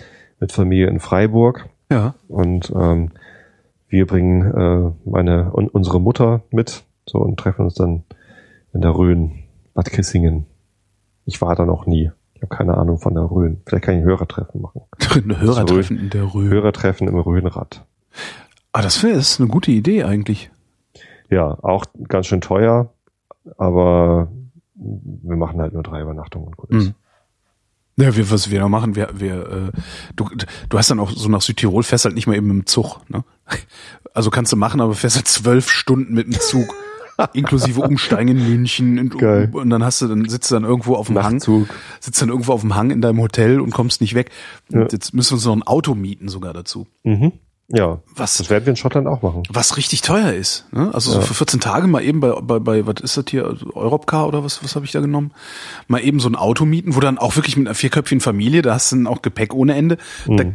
mit 0.41 0.53
Familie 0.53 0.89
in 0.89 0.99
Freiburg 1.01 1.69
Ja. 1.91 2.15
und 2.29 2.73
ähm, 2.77 3.11
wir 3.89 4.07
bringen 4.07 4.43
äh, 4.43 5.09
meine 5.09 5.53
und 5.53 5.69
unsere 5.69 6.01
Mutter 6.01 6.43
mit 6.51 6.85
so 7.07 7.19
und 7.19 7.39
treffen 7.39 7.63
uns 7.63 7.75
dann 7.75 8.05
in 8.73 8.83
der 8.83 8.95
Rhön, 8.95 9.45
Bad 9.75 9.91
Kissingen. 9.91 10.47
Ich 11.25 11.41
war 11.41 11.55
da 11.57 11.65
noch 11.65 11.87
nie. 11.87 12.11
Ich 12.35 12.43
habe 12.43 12.55
keine 12.55 12.77
Ahnung 12.77 12.99
von 12.99 13.15
der 13.15 13.25
Rhön. 13.25 13.61
Vielleicht 13.67 13.85
kann 13.85 13.95
ich 13.95 14.03
ein 14.03 14.07
Hörertreffen 14.07 14.61
machen. 14.61 14.83
Ein 15.15 15.41
Hörertreffen 15.41 15.99
in 15.99 16.11
der 16.11 16.33
Röhre. 16.35 16.51
Hörertreffen 16.51 17.09
im 17.09 17.19
Rhönrad. 17.19 17.85
Ah, 18.73 18.83
das 18.83 19.03
wäre 19.03 19.19
ist 19.19 19.41
eine 19.41 19.49
gute 19.49 19.73
Idee 19.73 20.05
eigentlich. 20.05 20.51
Ja, 21.31 21.59
auch 21.63 21.85
ganz 22.07 22.27
schön 22.27 22.41
teuer, 22.41 22.93
aber 23.57 24.31
wir 24.75 25.37
machen 25.37 25.61
halt 25.61 25.73
nur 25.73 25.83
drei 25.83 26.03
Übernachtungen 26.03 26.47
und 26.47 26.57
gut 26.57 26.71
ist. 26.71 26.87
Mhm. 26.89 26.95
Ja, 28.01 28.15
wir, 28.15 28.31
was 28.31 28.51
wir 28.51 28.61
da 28.61 28.69
machen, 28.69 28.95
wir, 28.95 29.09
wir, 29.15 29.73
äh, 29.75 29.81
du, 30.15 30.29
du 30.69 30.79
hast 30.79 30.91
dann 30.91 31.01
auch 31.01 31.11
so 31.11 31.29
nach 31.29 31.43
Südtirol 31.43 31.83
fährst 31.83 32.05
halt 32.05 32.15
nicht 32.15 32.29
mal 32.29 32.37
eben 32.37 32.47
mit 32.47 32.57
dem 32.57 32.67
Zug, 32.67 33.01
ne? 33.09 33.25
Also 34.15 34.31
kannst 34.31 34.53
du 34.53 34.57
machen, 34.57 34.81
aber 34.81 34.95
fährst 34.95 35.17
halt 35.17 35.29
zwölf 35.29 35.69
Stunden 35.69 36.15
mit 36.15 36.27
dem 36.27 36.41
Zug. 36.41 36.75
inklusive 37.33 37.81
Umsteigen 37.81 38.37
in 38.37 38.49
München 38.49 38.99
und, 38.99 39.19
Geil. 39.19 39.51
und 39.53 39.71
dann 39.71 39.83
hast 39.83 40.01
du, 40.01 40.07
dann 40.07 40.29
sitzt 40.29 40.51
du 40.51 40.55
dann 40.55 40.63
irgendwo 40.65 40.95
auf 40.95 41.09
dem 41.09 41.21
Hang, 41.21 41.35
Nachtzug. 41.35 41.69
sitzt 41.99 42.23
dann 42.23 42.29
irgendwo 42.29 42.53
auf 42.53 42.61
dem 42.61 42.77
Hang 42.77 42.91
in 42.91 43.01
deinem 43.01 43.21
Hotel 43.21 43.61
und 43.61 43.71
kommst 43.73 44.01
nicht 44.01 44.15
weg. 44.15 44.31
Ja. 44.71 44.87
jetzt 44.91 45.15
müssen 45.15 45.33
wir 45.33 45.35
uns 45.35 45.45
noch 45.45 45.57
ein 45.57 45.65
Auto 45.65 45.97
mieten 45.97 46.29
sogar 46.29 46.53
dazu. 46.53 46.87
Mhm. 47.03 47.33
Ja, 47.71 47.99
Was, 48.17 48.39
das 48.39 48.49
werden 48.49 48.65
wir 48.65 48.71
in 48.71 48.77
Schottland 48.77 49.07
auch 49.07 49.21
machen. 49.21 49.43
was 49.51 49.77
richtig 49.77 50.01
teuer 50.01 50.33
ist. 50.33 50.65
Ne? 50.73 50.91
Also 50.95 51.11
so 51.13 51.19
Ja. 51.19 51.25
für 51.25 51.35
14 51.35 51.61
Tage 51.61 51.87
mal 51.87 52.03
eben 52.03 52.21
bei, 52.21 52.31
bei, 52.41 52.59
bei 52.61 52.87
was 52.87 53.03
ist 53.03 53.17
das 53.19 53.27
hier, 53.29 53.45
also 53.47 53.67
Europcar 53.75 54.27
oder 54.27 54.43
was, 54.43 54.65
was 54.65 54.75
habe 54.75 54.87
ich 54.87 54.93
da 54.93 55.01
genommen? 55.01 55.33
Mal 55.87 56.01
eben 56.03 56.19
so 56.19 56.31
ein 56.31 56.35
Auto 56.35 56.65
mieten, 56.65 56.97
wo 56.97 57.01
dann 57.01 57.19
auch 57.19 57.37
wirklich 57.37 57.59
mit 57.59 57.67
einer 57.67 57.75
vierköpfigen 57.75 58.21
Familie, 58.23 58.63
da 58.63 58.73
hast 58.75 58.91
du 58.93 58.97
dann 58.97 59.07
auch 59.07 59.21
Gepäck 59.21 59.53
ohne 59.53 59.75
Ende. 59.75 59.99
Da 60.27 60.45
Mhm. 60.45 60.55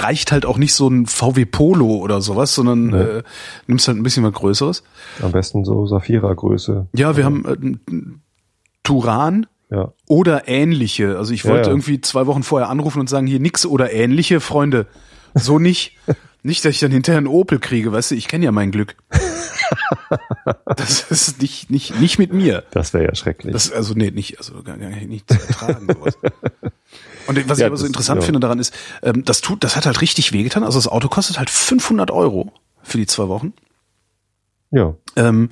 reicht 0.00 0.32
halt 0.32 0.46
auch 0.46 0.58
nicht 0.58 0.74
so 0.74 0.88
ein 0.88 1.06
VW 1.06 1.44
Polo 1.44 1.94
oder 1.98 2.20
sowas, 2.20 2.56
sondern 2.56 2.86
Nee. 2.88 2.96
äh, 2.96 3.22
nimmst 3.68 3.86
halt 3.86 3.96
ein 3.96 4.02
bisschen 4.02 4.24
was 4.24 4.32
Größeres. 4.32 4.82
Am 5.22 5.30
besten 5.30 5.64
so 5.64 5.86
Saphira-Größe. 5.86 6.88
Ja, 6.92 7.16
wir 7.16 7.24
haben 7.24 7.44
äh, 7.86 8.18
Turan 8.82 9.46
Ja. 9.70 9.92
oder 10.08 10.48
ähnliche. 10.48 11.18
Also 11.18 11.32
ich 11.32 11.44
wollte 11.44 11.68
ja. 11.68 11.72
irgendwie 11.72 12.00
zwei 12.00 12.26
Wochen 12.26 12.42
vorher 12.42 12.68
anrufen 12.68 12.98
und 12.98 13.08
sagen, 13.08 13.28
hier 13.28 13.38
nix 13.38 13.64
oder 13.66 13.92
ähnliche, 13.92 14.40
Freunde. 14.40 14.86
So 15.34 15.58
nicht. 15.60 15.96
nicht, 16.42 16.64
dass 16.64 16.70
ich 16.72 16.80
dann 16.80 16.92
hinterher 16.92 17.18
einen 17.18 17.26
Opel 17.26 17.58
kriege, 17.58 17.92
weißt 17.92 18.12
du, 18.12 18.14
ich 18.14 18.28
kenne 18.28 18.44
ja 18.44 18.52
mein 18.52 18.70
Glück. 18.70 18.96
das 20.76 21.10
ist 21.10 21.42
nicht, 21.42 21.70
nicht, 21.70 22.00
nicht 22.00 22.18
mit 22.18 22.32
mir. 22.32 22.64
Das 22.70 22.94
wäre 22.94 23.04
ja 23.04 23.14
schrecklich. 23.14 23.52
Das, 23.52 23.70
also 23.72 23.94
nee, 23.94 24.10
nicht, 24.10 24.38
also 24.38 24.62
gar, 24.62 24.78
gar 24.78 24.88
nicht 24.88 25.30
zu 25.30 25.38
ertragen 25.38 25.86
sowas. 25.92 26.16
Und 27.26 27.48
was 27.48 27.58
ich 27.58 27.62
Ja, 27.62 27.66
aber 27.66 27.76
so 27.76 27.86
interessant 27.86 28.22
ja. 28.22 28.24
finde 28.24 28.40
daran 28.40 28.58
ist, 28.58 28.74
ähm, 29.02 29.24
das 29.24 29.42
tut, 29.42 29.62
das 29.62 29.76
hat 29.76 29.84
halt 29.84 30.00
richtig 30.00 30.32
wehgetan. 30.32 30.64
Also 30.64 30.78
das 30.78 30.88
Auto 30.88 31.08
kostet 31.08 31.38
halt 31.38 31.50
500 31.50 32.10
Euro 32.10 32.52
für 32.82 32.96
die 32.96 33.06
zwei 33.06 33.28
Wochen. 33.28 33.52
ja. 34.70 34.94
Ähm, 35.16 35.50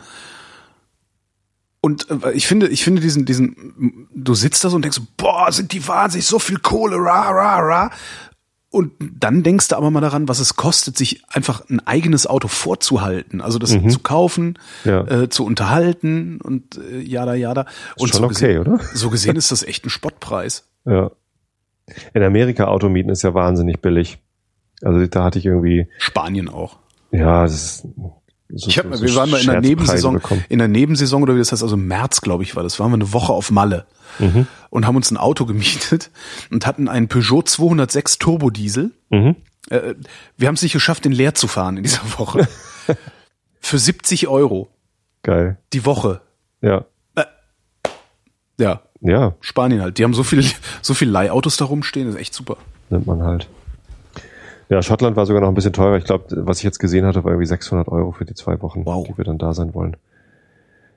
und 1.87 2.11
äh, 2.11 2.33
ich 2.33 2.49
finde, 2.49 2.67
ich 2.67 2.83
finde 2.83 3.01
diesen, 3.01 3.27
diesen, 3.27 4.09
du 4.13 4.35
sitzt 4.35 4.65
da 4.65 4.71
so 4.71 4.75
und 4.75 4.83
denkst, 4.83 5.01
boah, 5.17 5.53
sind 5.53 5.71
die 5.71 5.87
wahnsinnig, 5.87 6.27
so 6.27 6.41
viel 6.41 6.59
Kohle, 6.59 6.97
ra, 6.97 7.31
ra, 7.31 7.61
ra. 7.61 7.91
Und 8.77 8.93
dann 9.01 9.43
denkst 9.43 9.69
du 9.69 9.77
aber 9.77 9.91
mal 9.91 10.03
daran, 10.03 10.29
was 10.29 10.39
es 10.39 10.57
kostet, 10.57 10.99
sich 10.99 11.23
einfach 11.29 11.69
ein 11.71 11.81
eigenes 11.87 12.27
Auto 12.27 12.47
vorzuhalten, 12.49 13.41
also 13.41 13.59
das 13.59 13.71
zu 13.71 13.99
kaufen, 14.01 14.59
Mhm. 14.85 14.91
Ja. 14.91 15.07
äh, 15.23 15.29
zu 15.31 15.45
unterhalten 15.47 16.39
und 16.43 16.77
äh, 16.79 16.99
jada 17.01 17.35
jada. 17.35 17.65
Und 17.97 18.09
schon 18.11 18.19
so 18.19 18.25
okay, 18.25 18.35
gesehen, 18.35 18.59
oder? 18.61 18.79
So 18.95 19.09
gesehen 19.11 19.37
ist 19.37 19.51
das 19.51 19.63
echt 19.63 19.87
ein 19.87 19.91
Spottpreis. 19.91 20.69
Ja. 20.85 21.11
In 22.15 22.23
Amerika 22.23 22.65
Automieten 22.67 23.11
ist 23.11 23.23
ja 23.23 23.33
wahnsinnig 23.33 23.81
billig. 23.81 24.19
Also 24.83 25.07
da 25.07 25.25
hatte 25.25 25.39
ich 25.39 25.47
irgendwie, 25.47 25.89
Spanien 25.99 26.49
auch. 26.49 26.77
ja, 27.13 27.43
das 27.45 27.55
ist 27.55 27.87
so, 28.55 28.69
Ich 28.69 28.79
hab, 28.79 28.95
so 28.95 29.03
wir 29.05 29.15
waren 29.17 29.31
mal 29.31 29.41
in 29.41 29.47
der 29.47 29.61
Nebensaison, 29.61 30.15
bekommen. 30.15 30.45
in 30.49 30.59
der 30.59 30.69
Nebensaison 30.69 31.23
oder 31.23 31.35
wie 31.35 31.39
das 31.39 31.53
heißt, 31.53 31.63
also 31.63 31.75
im 31.77 31.87
März, 31.87 32.21
glaube 32.21 32.43
ich, 32.45 32.55
war 32.57 32.63
das, 32.63 32.79
waren 32.81 32.91
wir 32.91 32.95
eine 32.97 33.13
Woche 33.13 33.33
auf 33.33 33.51
Malle 33.51 33.87
Mhm. 34.19 34.47
und 34.71 34.87
haben 34.87 34.97
uns 34.97 35.11
ein 35.11 35.17
Auto 35.19 35.45
gemietet 35.47 36.11
und 36.51 36.65
hatten 36.67 36.89
einen 36.89 37.09
Peugeot 37.09 37.43
206 37.43 38.19
Turbodiesel. 38.19 38.93
Mhm. 39.11 39.37
Äh, 39.69 39.95
wir 40.39 40.49
haben 40.49 40.55
es 40.55 40.63
nicht 40.63 40.73
geschafft, 40.73 41.05
den 41.05 41.13
leer 41.13 41.35
zu 41.35 41.49
fahren 41.49 41.77
in 41.77 41.83
dieser 41.83 42.03
Woche. 42.19 42.49
Für 43.61 43.79
70 43.79 44.29
Euro 44.29 44.69
Geil. 45.23 45.59
die 45.73 45.85
Woche. 45.85 46.21
Ja. 46.63 46.85
Ja, 48.59 48.81
Ja, 49.01 49.35
Spanien 49.41 49.83
halt. 49.83 49.99
Die 49.99 50.05
haben 50.05 50.15
so 50.15 50.23
viel, 50.23 50.45
so 50.83 50.95
viel 50.95 51.11
Leihautos 51.11 51.57
da 51.59 51.67
rumstehen, 51.67 52.07
das 52.07 52.15
ist 52.15 52.21
echt 52.21 52.35
super. 52.35 52.57
nimmt 52.89 53.07
man 53.07 53.23
halt. 53.23 53.49
Ja, 54.69 54.83
Schottland 54.83 55.17
war 55.17 55.27
sogar 55.27 55.41
noch 55.43 55.49
ein 55.49 55.55
bisschen 55.55 55.73
teurer. 55.73 55.97
Ich 55.97 56.05
glaube, 56.05 56.25
was 56.47 56.59
ich 56.59 56.65
jetzt 56.65 56.79
gesehen 56.79 57.07
hatte, 57.07 57.23
war 57.25 57.31
irgendwie 57.33 57.47
600 57.47 57.89
Euro 57.89 58.13
für 58.13 58.25
die 58.25 58.35
zwei 58.35 58.61
Wochen, 58.63 58.85
Wow. 58.85 59.07
die 59.07 59.17
wir 59.17 59.25
dann 59.25 59.39
da 59.39 59.53
sein 59.53 59.75
wollen. 59.75 59.97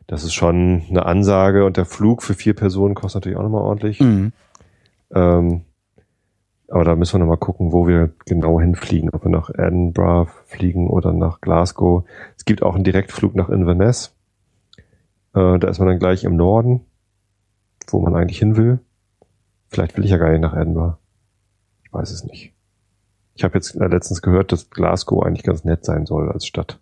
Das 0.08 0.24
ist 0.24 0.34
schon 0.34 0.84
eine 0.90 1.06
Ansage 1.06 1.66
und 1.66 1.78
der 1.78 1.86
Flug 1.86 2.24
für 2.24 2.34
vier 2.34 2.56
Personen 2.56 2.96
kostet 2.96 3.22
natürlich 3.22 3.38
auch 3.38 3.44
nochmal 3.44 3.62
ordentlich. 3.62 4.00
Mhm. 4.00 4.32
Ähm, 5.14 5.62
aber 6.68 6.84
da 6.84 6.96
müssen 6.96 7.14
wir 7.14 7.20
nochmal 7.20 7.38
gucken, 7.38 7.72
wo 7.72 7.88
wir 7.88 8.12
genau 8.26 8.60
hinfliegen. 8.60 9.12
Ob 9.12 9.24
wir 9.24 9.32
nach 9.32 9.50
Edinburgh 9.52 10.32
fliegen 10.46 10.90
oder 10.90 11.14
nach 11.14 11.42
Glasgow. 11.42 12.06
Es 12.38 12.46
gibt 12.46 12.64
auch 12.64 12.74
einen 12.76 12.84
Direktflug 12.84 13.36
nach 13.36 13.50
Inverness. 13.50 14.16
Äh, 15.36 15.60
da 15.60 15.68
ist 15.68 15.78
man 15.80 15.88
dann 15.88 16.00
gleich 16.00 16.24
im 16.24 16.36
Norden, 16.36 16.82
wo 17.88 18.00
man 18.00 18.16
eigentlich 18.16 18.40
hin 18.40 18.56
will. 18.58 18.80
Vielleicht 19.68 19.96
will 19.96 20.06
ich 20.06 20.12
ja 20.12 20.18
gar 20.18 20.32
nicht 20.32 20.42
nach 20.42 20.56
Edinburgh. 20.56 20.98
Ich 21.84 21.94
weiß 21.94 22.10
es 22.10 22.24
nicht. 22.24 22.54
Ich 23.40 23.46
habe 23.46 23.54
jetzt 23.54 23.74
äh, 23.76 23.88
letztens 23.88 24.22
gehört, 24.22 24.52
dass 24.52 24.70
Glasgow 24.70 25.24
eigentlich 25.24 25.44
ganz 25.44 25.64
nett 25.64 25.86
sein 25.86 26.06
soll 26.06 26.30
als 26.30 26.46
Stadt. 26.46 26.78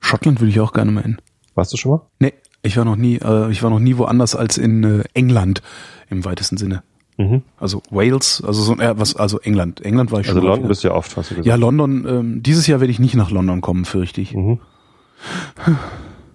Schottland 0.00 0.40
würde 0.40 0.50
ich 0.50 0.58
auch 0.58 0.72
gerne 0.72 0.90
mal 0.90 1.04
hin. 1.04 1.18
Warst 1.54 1.72
du 1.72 1.76
schon 1.76 1.92
mal? 1.92 2.00
Nee, 2.18 2.32
ich 2.62 2.76
war 2.76 2.84
noch 2.84 2.96
nie, 2.96 3.18
äh, 3.18 3.48
ich 3.52 3.62
war 3.62 3.70
noch 3.70 3.78
nie 3.78 3.96
woanders 3.96 4.34
als 4.34 4.58
in 4.58 4.82
äh, 4.82 5.04
England 5.14 5.62
im 6.08 6.24
weitesten 6.24 6.56
Sinne. 6.56 6.82
Mhm. 7.16 7.42
Also 7.58 7.80
Wales, 7.90 8.42
also 8.44 8.60
so 8.60 8.76
äh, 8.78 8.98
was, 8.98 9.14
also 9.14 9.38
England. 9.38 9.82
England 9.82 10.10
war 10.10 10.18
ich 10.18 10.26
schon. 10.26 10.34
Also 10.34 10.48
London 10.48 10.66
bist 10.66 10.82
du 10.82 10.88
ja 10.88 10.94
oft, 10.94 11.16
hast 11.16 11.30
du 11.30 11.36
gesagt. 11.36 11.46
Ja, 11.46 11.54
London. 11.54 12.04
Ähm, 12.08 12.42
dieses 12.42 12.66
Jahr 12.66 12.80
werde 12.80 12.90
ich 12.90 12.98
nicht 12.98 13.14
nach 13.14 13.30
London 13.30 13.60
kommen, 13.60 13.84
fürchte 13.84 14.20
ich. 14.20 14.34
Mhm. 14.34 14.58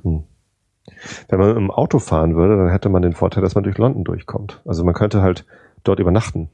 Hm. 0.03 0.23
Wenn 1.27 1.39
man 1.39 1.57
im 1.57 1.69
Auto 1.69 1.99
fahren 1.99 2.37
würde, 2.37 2.55
dann 2.55 2.69
hätte 2.69 2.87
man 2.87 3.01
den 3.01 3.11
Vorteil, 3.11 3.43
dass 3.43 3.55
man 3.55 3.65
durch 3.65 3.77
London 3.77 4.05
durchkommt. 4.05 4.61
Also 4.63 4.85
man 4.85 4.93
könnte 4.93 5.21
halt 5.21 5.43
dort 5.83 5.99
übernachten. 5.99 6.49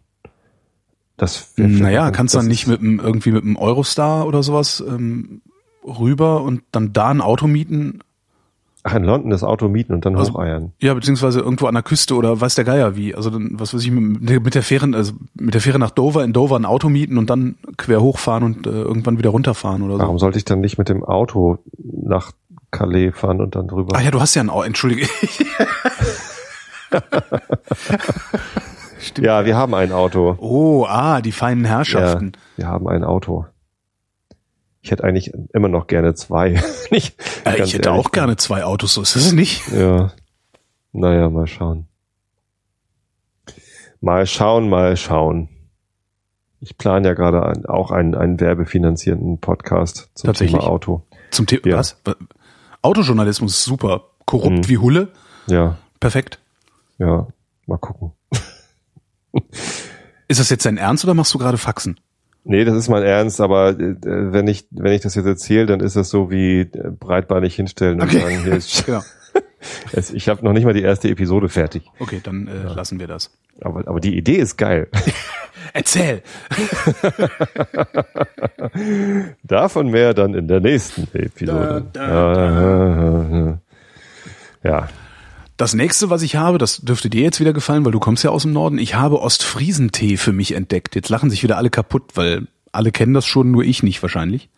Das 1.22 1.53
Naja, 1.55 2.09
kannst 2.09 2.34
das 2.34 2.41
dann 2.41 2.47
nicht 2.49 2.65
mit 2.65 2.82
dem, 2.82 2.99
irgendwie 2.99 3.32
mit 3.32 3.43
dem 3.43 3.55
Eurostar 3.55 4.26
oder 4.26 4.41
sowas 4.41 4.84
ähm, 4.88 5.41
rüber 5.86 6.41
und 6.41 6.63
dann 6.72 6.93
da 6.93 7.09
ein 7.09 7.22
Auto 7.22 7.45
mieten. 7.45 7.99
Ach, 8.82 8.95
in 8.95 9.03
London 9.03 9.30
das 9.30 9.43
Auto 9.43 9.67
mieten 9.67 9.93
und 9.93 10.03
dann 10.03 10.15
Also- 10.15 10.34
hocheiern. 10.34 10.72
Ja, 10.80 10.95
beziehungsweise 10.95 11.39
irgendwo 11.39 11.67
an 11.67 11.76
der 11.76 11.84
Küste 11.84 12.15
oder 12.15 12.41
weiß 12.41 12.55
der 12.55 12.65
Geier 12.65 12.95
wie. 12.95 13.13
Also 13.13 13.30
dann, 13.30 13.51
was 13.53 13.72
weiß 13.72 13.84
ich, 13.84 13.91
mit, 13.91 14.43
mit 14.43 14.55
der 14.55 14.63
Fähre, 14.63 14.89
also 14.95 15.13
mit 15.36 15.53
der 15.53 15.61
Fähre 15.61 15.78
nach 15.78 15.91
Dover, 15.91 16.24
in 16.24 16.34
Dover 16.34 16.55
ein 16.55 16.65
Auto 16.65 16.89
mieten 16.89 17.19
und 17.19 17.30
dann 17.30 17.53
quer 17.78 18.01
hochfahren 18.01 18.43
und 18.43 18.65
äh, 18.65 18.72
irgendwann 18.72 19.19
wieder 19.19 19.30
runterfahren 19.30 19.84
oder 19.84 19.97
so. 19.97 19.99
Warum 19.99 20.17
sollte 20.17 20.39
ich 20.39 20.45
dann 20.45 20.59
nicht 20.59 20.80
mit 20.80 20.89
dem 20.89 21.03
Auto 21.03 21.59
nach 21.78 22.32
Calais 22.72 23.11
fahren 23.11 23.41
und 23.41 23.53
dann 23.55 23.67
drüber? 23.67 23.95
Ah 23.95 24.01
ja, 24.01 24.09
du 24.09 24.19
hast 24.19 24.34
ja 24.34 24.41
ein 24.41 24.49
Auto, 24.49 24.63
entschuldige. 24.63 25.05
Stimmt. 29.02 29.26
ja, 29.26 29.45
wir 29.45 29.56
haben 29.58 29.74
ein 29.74 29.91
Auto. 29.91 30.36
Oh, 30.39 30.86
ah, 30.88 31.22
die 31.22 31.32
feinen 31.32 31.66
Herrschaften. 31.66 32.34
Ja, 32.58 32.64
wir 32.64 32.68
haben 32.68 32.88
ein 32.88 33.04
Auto. 33.04 33.45
Ich 34.84 34.91
hätte 34.91 35.04
eigentlich 35.04 35.32
immer 35.54 35.68
noch 35.68 35.88
gerne 35.88 36.14
zwei. 36.16 36.62
ich, 36.91 37.16
Äh, 37.45 37.62
ich 37.64 37.74
hätte 37.74 37.89
ehrlich 37.89 38.06
auch 38.06 38.12
gerne 38.12 38.36
zwei 38.38 38.64
Autos, 38.64 38.93
so 38.95 39.02
ist 39.02 39.16
es 39.16 39.32
nicht. 39.32 39.68
Ja. 39.72 40.12
Naja, 40.91 41.30
mal 41.30 41.47
schauen. 41.47 41.88
Mal 44.02 44.26
schauen, 44.26 44.70
mal 44.70 44.97
schauen. 44.97 45.49
Ich 46.60 46.78
plane 46.78 47.08
ja 47.08 47.14
gerade 47.14 47.43
ein, 47.45 47.66
auch 47.66 47.91
einen, 47.91 48.14
einen 48.16 48.39
werbefinanzierten 48.39 49.39
Podcast 49.39 50.10
zum 50.16 50.28
Tatsächlich? 50.28 50.60
Thema 50.60 50.70
Auto. 50.72 51.04
Zum 51.32 51.47
Thema, 51.47 51.68
Ja. 51.68 51.78
was? 51.78 51.97
Autojournalismus 52.82 53.54
ist 53.54 53.66
super. 53.66 54.06
Korrupt 54.26 54.58
Mhm. 54.58 54.68
wie 54.68 54.78
Hulle. 54.78 55.08
Ja, 55.47 55.78
Perfekt. 55.99 56.39
ja, 56.99 57.28
mal 57.68 57.78
gucken. 57.78 58.12
Ist 60.28 60.40
das 60.40 60.50
jetzt 60.50 60.66
dein 60.66 60.78
Ernst 60.78 61.04
oder 61.04 61.14
machst 61.14 61.34
du 61.34 61.38
gerade 61.38 61.58
Faxen? 61.58 62.00
Nee, 62.44 62.64
das 62.66 62.76
ist 62.76 62.90
mein 62.90 63.04
Ernst, 63.04 63.40
aber 63.40 63.70
äh, 63.80 63.96
wenn 64.02 64.48
ich 64.48 64.66
wenn 64.72 64.94
ich 64.94 65.02
das 65.02 65.14
jetzt 65.16 65.28
erzähle, 65.28 65.68
dann 65.68 65.80
ist 65.80 65.96
das 65.96 66.10
so 66.10 66.32
wie 66.32 66.62
äh, 66.62 66.90
breitbeinig 67.00 67.56
hinstellen 67.56 68.02
und 68.02 68.08
Okay. 68.08 68.20
sagen, 68.22 68.44
hier 68.44 68.54
ist, 68.54 68.86
Genau. 68.86 69.04
es, 69.92 70.12
ich 70.12 70.28
habe 70.28 70.44
noch 70.44 70.54
nicht 70.54 70.66
mal 70.66 70.74
die 70.74 70.82
erste 70.82 71.10
Episode 71.10 71.50
fertig. 71.50 71.84
Okay, 72.00 72.20
dann 72.24 72.48
äh, 72.48 72.74
lassen 72.74 73.00
wir 73.00 73.08
das. 73.08 73.32
Aber, 73.62 73.88
aber 73.88 74.00
die 74.00 74.18
Idee 74.18 74.38
ist 74.38 74.58
geil. 74.58 74.88
Erzähl. 75.74 76.24
Davon 79.44 79.90
mehr 79.92 80.14
dann 80.14 80.34
in 80.34 80.48
der 80.48 80.60
nächsten 80.60 81.04
Episode. 81.16 81.86
Da, 81.94 83.60
Ja, 84.64 84.90
Das 85.62 85.76
nächste, 85.76 86.09
was 86.09 86.24
ich 86.24 86.38
habe, 86.38 86.57
das 86.57 86.78
dürfte 86.78 87.07
dir 87.07 87.22
jetzt 87.22 87.39
wieder 87.39 87.53
gefallen, 87.53 87.86
weil 87.86 87.91
du 87.91 87.99
kommst 87.99 88.24
ja 88.24 88.32
aus 88.32 88.41
dem 88.41 88.51
Norden. 88.51 88.80
Ich 88.80 88.95
habe 88.95 89.22
Ostfriesentee 89.22 90.18
für 90.18 90.34
mich 90.34 90.53
entdeckt. 90.55 90.95
Jetzt 90.95 91.09
lachen 91.09 91.30
sich 91.30 91.43
wieder 91.43 91.57
alle 91.57 91.70
kaputt, 91.70 92.14
weil 92.16 92.47
alle 92.72 92.91
kennen 92.91 93.14
das 93.14 93.28
schon, 93.28 93.51
nur 93.51 93.64
ich 93.64 93.84
nicht 93.84 94.01
wahrscheinlich. 94.01 94.49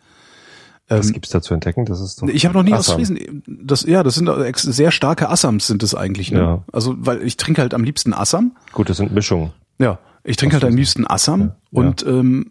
was 0.88 1.12
gibt's 1.12 1.28
da 1.28 1.42
zu 1.42 1.52
entdecken? 1.52 1.84
Das 1.84 2.00
ist 2.00 2.22
doch 2.22 2.28
Ich 2.28 2.46
habe 2.46 2.56
noch 2.56 2.62
nie 2.62 2.72
Assam. 2.72 2.98
Ostfriesen. 2.98 3.42
Das 3.46 3.82
ja, 3.82 4.02
das 4.02 4.14
sind 4.14 4.30
sehr 4.56 4.90
starke 4.90 5.28
Assams 5.28 5.66
sind 5.66 5.82
es 5.82 5.94
eigentlich. 5.94 6.32
Ne? 6.32 6.38
Ja. 6.38 6.64
Also 6.72 6.94
weil 6.96 7.22
ich 7.22 7.36
trinke 7.36 7.60
halt 7.60 7.74
am 7.74 7.84
liebsten 7.84 8.14
Assam. 8.14 8.56
Gut, 8.72 8.88
das 8.88 8.96
sind 8.96 9.12
Mischungen. 9.12 9.52
Ja, 9.78 9.98
ich 10.22 10.38
trinke 10.38 10.54
halt 10.54 10.64
am 10.64 10.74
liebsten 10.74 11.06
Assam 11.06 11.52
und 11.70 12.02
ähm, 12.06 12.50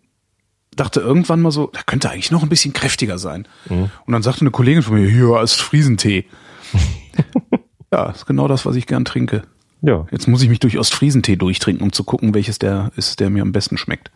dachte 0.75 0.99
irgendwann 0.99 1.41
mal 1.41 1.49
so, 1.49 1.71
da 1.73 1.79
könnte 1.83 2.11
eigentlich 2.11 2.29
noch 2.29 2.43
ein 2.43 2.49
bisschen 2.49 2.73
kräftiger 2.73 3.17
sein. 3.17 3.47
Mhm. 3.67 3.89
Und 4.05 4.13
dann 4.13 4.21
sagte 4.21 4.41
eine 4.41 4.51
Kollegin 4.51 4.83
von 4.83 4.93
mir, 4.93 5.09
hier 5.09 5.41
ist 5.41 5.55
Friesentee. 5.55 6.25
ja, 7.93 8.09
ist 8.09 8.25
genau 8.25 8.47
das, 8.47 8.65
was 8.65 8.75
ich 8.75 8.87
gern 8.87 9.05
trinke. 9.05 9.43
Ja, 9.81 10.05
Jetzt 10.11 10.27
muss 10.27 10.41
ich 10.41 10.49
mich 10.49 10.59
durch 10.59 10.77
Ostfriesentee 10.79 11.35
durchtrinken, 11.35 11.83
um 11.83 11.91
zu 11.91 12.03
gucken, 12.03 12.33
welches 12.33 12.57
der 12.59 12.91
ist, 12.95 13.19
der 13.19 13.29
mir 13.29 13.41
am 13.41 13.51
besten 13.51 13.77
schmeckt. 13.77 14.11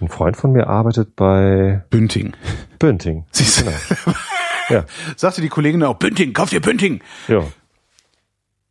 ein 0.00 0.08
Freund 0.08 0.36
von 0.36 0.52
mir 0.52 0.66
arbeitet 0.68 1.14
bei 1.14 1.82
Bünding. 1.90 2.32
Bönting. 2.78 3.24
Siehst 3.32 3.60
du? 3.60 3.64
Genau. 3.64 4.16
Ja, 4.70 4.84
Sagte 5.16 5.40
die 5.42 5.48
Kollegin 5.48 5.82
auch, 5.82 5.96
Bünding, 5.96 6.32
kauf 6.32 6.50
dir 6.50 6.60
Bünding. 6.60 7.00
ja. 7.26 7.42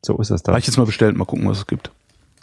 So 0.02 0.18
ist 0.18 0.32
das 0.32 0.44
da. 0.44 0.54
Habe 0.54 0.60
ich 0.62 0.66
jetzt 0.68 0.78
mal 0.78 0.86
bestellt, 0.86 1.18
mal 1.18 1.26
gucken, 1.26 1.46
was 1.50 1.58
es 1.58 1.68
gibt. 1.68 1.92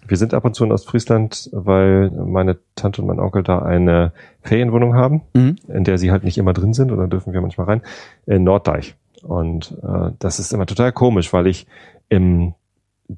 Wir 0.06 0.18
sind 0.18 0.34
ab 0.34 0.44
und 0.44 0.54
zu 0.54 0.62
in 0.64 0.72
Ostfriesland, 0.72 1.48
weil 1.52 2.10
meine 2.10 2.58
Tante 2.74 3.00
und 3.00 3.08
mein 3.08 3.18
Onkel 3.18 3.42
da 3.42 3.60
eine 3.60 4.12
Ferienwohnung 4.42 4.94
haben, 4.94 5.22
Mhm. 5.34 5.56
in 5.68 5.84
der 5.84 5.96
sie 5.96 6.10
halt 6.10 6.22
nicht 6.22 6.36
immer 6.36 6.52
drin 6.52 6.74
sind, 6.74 6.92
und 6.92 6.98
dann 6.98 7.08
dürfen 7.08 7.32
wir 7.32 7.40
manchmal 7.40 7.66
rein, 7.66 7.82
in 8.26 8.44
Norddeich. 8.44 8.94
Und 9.22 9.74
äh, 9.82 10.10
das 10.18 10.38
ist 10.38 10.52
immer 10.52 10.66
total 10.66 10.92
komisch, 10.92 11.32
weil 11.32 11.46
ich 11.46 11.66
im 12.08 12.54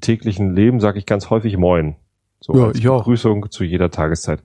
täglichen 0.01 0.55
Leben 0.55 0.79
sage 0.79 0.99
ich 0.99 1.05
ganz 1.05 1.29
häufig 1.29 1.57
Moin. 1.57 1.95
So 2.41 2.55
Ja, 2.57 2.67
als 2.67 2.77
ich 2.77 2.87
auch. 2.87 2.99
Begrüßung 2.99 3.49
zu 3.51 3.63
jeder 3.63 3.91
Tageszeit. 3.91 4.41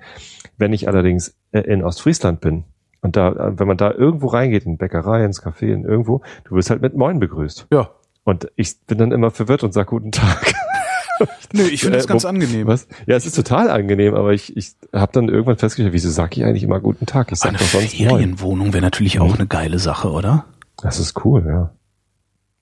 Wenn 0.59 0.72
ich 0.72 0.88
allerdings 0.88 1.36
äh, 1.53 1.61
in 1.61 1.82
Ostfriesland 1.84 2.40
bin 2.40 2.64
und 3.03 3.16
da, 3.16 3.28
äh, 3.32 3.59
wenn 3.59 3.68
man 3.68 3.76
da 3.76 3.90
irgendwo 3.92 4.28
reingeht, 4.28 4.64
in 4.66 4.78
Bäckerei, 4.78 5.24
ins 5.24 5.42
Café, 5.42 5.72
in 5.72 5.84
irgendwo, 5.84 6.22
du 6.45 6.57
wirst 6.57 6.70
halt 6.70 6.82
mit 6.82 6.97
Moin 6.97 7.20
begrüßt. 7.20 7.68
Ja. 7.72 7.90
Und 8.24 8.51
ich 8.57 8.80
bin 8.86 8.99
dann 8.99 9.12
immer 9.12 9.30
verwirrt 9.30 9.62
und 9.62 9.72
sag 9.72 9.88
Guten 9.88 10.12
Tag. 10.12 10.53
Nö, 11.53 11.62
ich 11.62 11.82
finde 11.82 11.99
das 11.99 12.07
Äh, 12.07 12.09
ganz 12.09 12.24
wo- 12.24 12.28
angenehm. 12.28 12.66
Was? 12.66 12.88
Ja, 13.07 13.14
es 13.14 13.26
ist 13.26 13.36
total 13.36 13.70
angenehm, 13.70 14.14
aber 14.14 14.32
ich, 14.32 14.57
ich 14.57 14.72
habe 14.92 15.12
dann 15.12 15.28
irgendwann 15.28 15.57
festgestellt, 15.59 15.92
wieso 15.92 16.11
sage 16.11 16.40
ich 16.40 16.45
eigentlich 16.45 16.64
immer 16.64 16.80
guten 16.80 17.07
Tag? 17.07 17.30
Ich 17.30 17.38
sag 17.38 17.51
Eine 17.51 17.59
doch 17.59 17.66
sonst. 17.66 17.95
Ferienwohnung 17.95 18.72
wäre 18.72 18.82
natürlich 18.82 19.20
auch 19.20 19.34
eine 19.36 19.47
geile 19.47 19.78
Sache, 19.78 20.11
oder? 20.11 20.47
Das 20.82 20.99
ist 20.99 21.24
cool, 21.24 21.45
ja. 21.47 21.70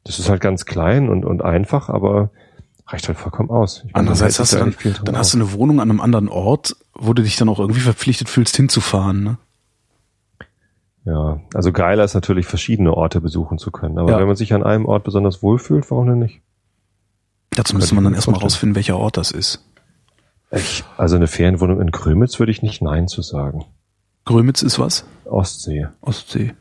Das 0.05 0.19
ist 0.19 0.29
halt 0.29 0.41
ganz 0.41 0.65
klein 0.65 1.09
und, 1.09 1.25
und 1.25 1.43
einfach, 1.43 1.89
aber 1.89 2.31
reicht 2.87 3.09
halt 3.09 3.19
vollkommen 3.19 3.51
aus. 3.51 3.83
Meine, 3.85 3.95
Andererseits 3.95 4.39
hast 4.39 4.53
du 4.53 4.59
dann, 4.59 4.75
dann 5.05 5.17
hast 5.17 5.33
du 5.33 5.39
eine 5.39 5.53
Wohnung 5.53 5.81
an 5.81 5.91
einem 5.91 6.01
anderen 6.01 6.29
Ort, 6.29 6.77
wo 6.95 7.13
du 7.13 7.23
dich 7.23 7.37
dann 7.37 7.49
auch 7.49 7.61
irgendwie 7.61 7.81
verpflichtet 7.81 8.29
fühlst, 8.29 8.57
hinzufahren. 8.57 9.23
Ne? 9.23 9.39
Ja, 11.05 11.41
also 11.55 11.73
geiler 11.73 12.05
ist 12.05 12.15
natürlich, 12.15 12.47
verschiedene 12.47 12.95
Orte 12.95 13.21
besuchen 13.21 13.59
zu 13.59 13.71
können. 13.71 13.99
Aber 13.99 14.11
Ja. 14.11 14.19
wenn 14.19 14.27
man 14.27 14.37
sich 14.37 14.53
an 14.55 14.63
einem 14.63 14.87
Ort 14.87 15.05
besonders 15.05 15.43
wohlfühlt, 15.43 15.91
warum 15.91 16.07
denn 16.07 16.19
nicht? 16.19 16.41
Dazu 17.51 17.77
müsste 17.77 17.95
man 17.95 18.05
dann 18.05 18.15
erstmal 18.15 18.41
rausfinden, 18.41 18.77
welcher 18.77 18.97
Ort 18.99 19.17
das 19.17 19.31
ist. 19.31 19.65
Ich, 20.51 20.85
also 20.97 21.17
eine 21.17 21.27
Ferienwohnung 21.27 21.81
in 21.81 21.91
Grömitz 21.91 22.39
würde 22.39 22.53
ich 22.53 22.63
nicht 22.63 22.83
Nein 22.83 23.09
zu 23.09 23.23
sagen. 23.23 23.65
Grömitz 24.25 24.63
ist 24.63 24.79
was? 24.79 25.05
Ostsee. 25.25 25.89
Ostsee. 26.01 26.55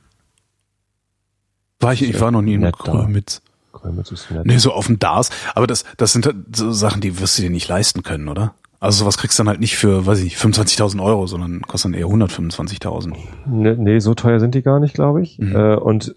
War 1.82 1.94
ich, 1.94 2.04
ich 2.04 2.20
war 2.22 2.32
noch 2.32 2.42
nie 2.42 2.54
in. 2.54 2.70
Grömitz. 2.72 3.42
Grömitz 3.74 4.12
ist 4.12 4.30
nett. 4.32 4.46
Nee, 4.46 4.58
so 4.58 4.72
auf 4.74 4.88
dem 4.88 5.00
Dars. 5.00 5.30
Aber 5.56 5.68
das, 5.68 5.84
das 5.98 6.14
sind 6.14 6.26
halt 6.26 6.36
so 6.56 6.72
Sachen, 6.72 7.02
die 7.02 7.20
wirst 7.20 7.38
du 7.38 7.42
dir 7.44 7.50
nicht 7.50 7.68
leisten 7.68 8.04
können, 8.04 8.28
oder? 8.28 8.54
Also 8.80 9.00
sowas 9.04 9.18
kriegst 9.18 9.38
du 9.38 9.44
dann 9.44 9.50
halt 9.50 9.60
nicht 9.60 9.76
für, 9.78 10.06
weiß 10.08 10.18
ich 10.20 10.24
nicht, 10.24 10.38
25.000 10.38 11.04
Euro, 11.04 11.28
sondern 11.28 11.62
kostet 11.62 11.94
dann 11.94 12.00
eher 12.00 12.08
125.000. 12.08 13.14
Nee, 13.46 13.76
nee, 13.78 14.00
so 14.00 14.14
teuer 14.16 14.40
sind 14.40 14.56
die 14.56 14.62
gar 14.64 14.80
nicht, 14.80 14.94
glaube 14.96 15.22
ich. 15.22 15.38
Mhm. 15.40 15.56
Äh, 15.56 15.76
und 15.76 16.16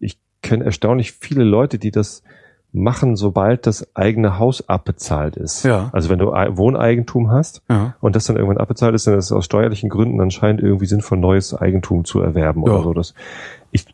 ich 0.00 0.18
kenne 0.42 0.64
erstaunlich 0.64 1.12
viele 1.12 1.44
Leute, 1.44 1.78
die 1.78 1.90
das 1.90 2.22
machen, 2.72 3.16
sobald 3.16 3.66
das 3.66 3.94
eigene 3.96 4.38
Haus 4.38 4.68
abbezahlt 4.68 5.36
ist. 5.36 5.64
Ja. 5.64 5.88
Also 5.92 6.08
wenn 6.10 6.18
du 6.18 6.32
Ei- 6.32 6.56
Wohneigentum 6.56 7.30
hast 7.30 7.62
Ja. 7.70 7.94
und 8.00 8.16
das 8.16 8.24
dann 8.24 8.36
irgendwann 8.36 8.58
abbezahlt 8.58 8.94
ist, 8.94 9.06
dann 9.06 9.16
ist 9.18 9.26
es 9.26 9.32
aus 9.32 9.44
steuerlichen 9.46 9.88
Gründen 9.88 10.20
anscheinend 10.20 10.60
irgendwie 10.62 10.86
sinnvoll, 10.86 11.18
neues 11.18 11.54
Eigentum 11.54 12.04
zu 12.04 12.20
erwerben 12.20 12.64
Ja. 12.66 12.72
oder 12.72 12.82
so. 12.82 12.92
Das, 12.94 13.14
ich, 13.70 13.86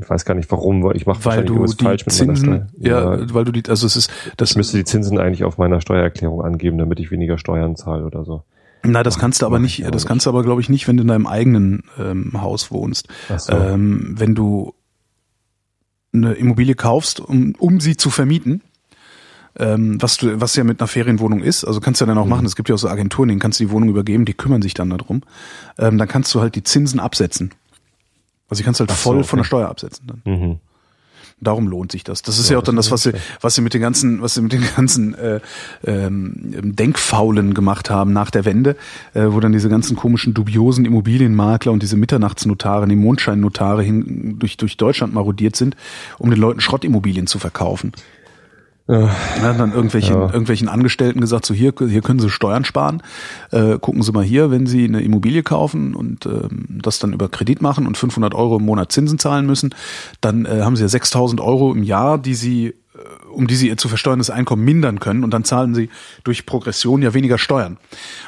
ich 0.00 0.08
weiß 0.08 0.24
gar 0.24 0.34
nicht 0.34 0.50
warum, 0.50 0.82
weil 0.84 0.96
ich 0.96 1.06
mache 1.06 1.18
Weil 1.24 1.46
wahrscheinlich 1.46 1.70
du 1.70 1.76
die 1.76 1.84
falsch 1.84 2.06
mit 2.06 2.18
meiner 2.20 2.34
Zinsen, 2.34 2.68
Steuer. 2.78 2.88
ja, 2.88 3.34
weil 3.34 3.44
du 3.44 3.52
die, 3.52 3.68
also 3.68 3.86
es 3.86 3.96
ist, 3.96 4.10
das 4.36 4.52
ich 4.52 4.56
müsste 4.56 4.76
die 4.78 4.84
Zinsen 4.84 5.18
eigentlich 5.18 5.42
auf 5.44 5.58
meiner 5.58 5.80
Steuererklärung 5.80 6.42
angeben, 6.42 6.78
damit 6.78 7.00
ich 7.00 7.10
weniger 7.10 7.36
Steuern 7.38 7.74
zahle 7.76 8.04
oder 8.06 8.24
so. 8.24 8.44
Na, 8.84 9.02
das 9.02 9.18
kannst 9.18 9.42
du 9.42 9.46
aber 9.46 9.58
nicht, 9.58 9.84
das 9.92 10.06
kannst 10.06 10.26
du 10.26 10.30
aber, 10.30 10.44
glaube 10.44 10.60
ich, 10.60 10.68
nicht, 10.68 10.86
wenn 10.86 10.96
du 10.96 11.02
in 11.02 11.08
deinem 11.08 11.26
eigenen 11.26 11.82
ähm, 11.98 12.40
Haus 12.40 12.70
wohnst. 12.70 13.08
So. 13.36 13.52
Ähm, 13.52 14.14
wenn 14.16 14.36
du 14.36 14.72
eine 16.12 16.34
Immobilie 16.34 16.74
kaufst, 16.76 17.18
um, 17.20 17.54
um 17.58 17.80
sie 17.80 17.96
zu 17.96 18.08
vermieten, 18.10 18.62
ähm, 19.58 20.00
was 20.00 20.16
du, 20.18 20.40
was 20.40 20.54
ja 20.54 20.62
mit 20.62 20.80
einer 20.80 20.86
Ferienwohnung 20.86 21.40
ist, 21.42 21.64
also 21.64 21.80
kannst 21.80 22.00
du 22.00 22.04
ja 22.04 22.06
dann 22.08 22.18
auch 22.18 22.24
Mhm. 22.24 22.30
machen, 22.30 22.46
es 22.46 22.54
gibt 22.54 22.68
ja 22.68 22.76
auch 22.76 22.78
so 22.78 22.88
Agenturen, 22.88 23.28
denen 23.28 23.40
kannst 23.40 23.58
du 23.58 23.64
die 23.64 23.70
Wohnung 23.72 23.88
übergeben, 23.88 24.24
die 24.24 24.34
kümmern 24.34 24.62
sich 24.62 24.74
dann 24.74 24.90
darum. 24.90 25.22
Ähm, 25.78 25.98
dann 25.98 26.06
kannst 26.06 26.32
du 26.34 26.40
halt 26.40 26.54
die 26.54 26.62
Zinsen 26.62 27.00
absetzen. 27.00 27.50
Also 28.48 28.60
die 28.60 28.64
kannst 28.64 28.80
du 28.80 28.82
halt 28.82 28.90
so, 28.90 28.96
voll 28.96 29.18
okay. 29.18 29.26
von 29.26 29.36
der 29.38 29.44
Steuer 29.44 29.68
absetzen 29.68 30.06
dann. 30.06 30.22
Mhm. 30.24 30.58
Darum 31.40 31.68
lohnt 31.68 31.92
sich 31.92 32.02
das. 32.02 32.22
Das 32.22 32.38
ist 32.40 32.50
ja, 32.50 32.58
auch 32.58 32.64
dann 32.64 32.74
das 32.74 32.90
was 32.90 33.04
sie, 33.04 33.12
was 33.40 33.54
sie 33.54 33.62
mit 33.62 33.72
den 33.72 33.80
ganzen, 33.80 34.20
was 34.22 34.34
sie 34.34 34.42
mit 34.42 34.52
den 34.52 34.64
ganzen 34.76 35.14
äh, 35.14 35.40
ähm, 35.84 36.74
Denkfaulen 36.74 37.54
gemacht 37.54 37.90
haben 37.90 38.12
nach 38.12 38.32
der 38.32 38.44
Wende, 38.44 38.76
äh, 39.14 39.26
wo 39.28 39.38
dann 39.38 39.52
diese 39.52 39.68
ganzen 39.68 39.96
komischen 39.96 40.34
dubiosen 40.34 40.84
Immobilienmakler 40.84 41.70
und 41.70 41.80
diese 41.80 41.96
Mitternachtsnotare, 41.96 42.88
die 42.88 42.96
Mondscheinnotare 42.96 43.84
hin 43.84 44.36
durch 44.40 44.56
durch 44.56 44.76
Deutschland 44.76 45.14
marodiert 45.14 45.54
sind, 45.54 45.76
um 46.18 46.30
den 46.30 46.40
Leuten 46.40 46.60
Schrottimmobilien 46.60 47.28
zu 47.28 47.38
verkaufen. 47.38 47.92
Ja. 48.88 49.10
Ja, 49.42 49.52
dann 49.52 49.72
irgendwelchen, 49.72 50.14
Ja. 50.16 50.26
irgendwelchen 50.26 50.68
Angestellten 50.68 51.20
gesagt, 51.20 51.44
so 51.44 51.52
hier, 51.54 51.74
hier 51.78 52.00
können 52.00 52.20
Sie 52.20 52.30
Steuern 52.30 52.64
sparen. 52.64 53.02
Äh, 53.50 53.78
gucken 53.78 54.02
Sie 54.02 54.12
mal 54.12 54.24
hier, 54.24 54.50
wenn 54.50 54.66
Sie 54.66 54.84
eine 54.84 55.02
Immobilie 55.02 55.42
kaufen 55.42 55.94
und 55.94 56.24
ähm, 56.26 56.80
das 56.82 56.98
dann 56.98 57.12
über 57.12 57.28
Kredit 57.28 57.60
machen 57.60 57.86
und 57.86 57.98
500 57.98 58.34
Euro 58.34 58.56
im 58.56 58.64
Monat 58.64 58.90
Zinsen 58.90 59.18
zahlen 59.18 59.44
müssen, 59.46 59.74
dann 60.22 60.46
äh, 60.46 60.62
haben 60.62 60.74
Sie 60.76 60.82
ja 60.82 60.88
6000 60.88 61.40
Euro 61.40 61.72
im 61.72 61.82
Jahr, 61.82 62.16
die 62.16 62.34
Sie, 62.34 62.68
äh, 62.68 62.74
um 63.30 63.46
die 63.46 63.56
Sie 63.56 63.68
Ihr 63.68 63.76
zu 63.76 63.88
versteuerndes 63.88 64.30
Einkommen 64.30 64.64
mindern 64.64 65.00
können 65.00 65.22
und 65.22 65.32
dann 65.34 65.44
zahlen 65.44 65.74
Sie 65.74 65.90
durch 66.24 66.46
Progression 66.46 67.02
ja 67.02 67.12
weniger 67.12 67.36
Steuern. 67.36 67.76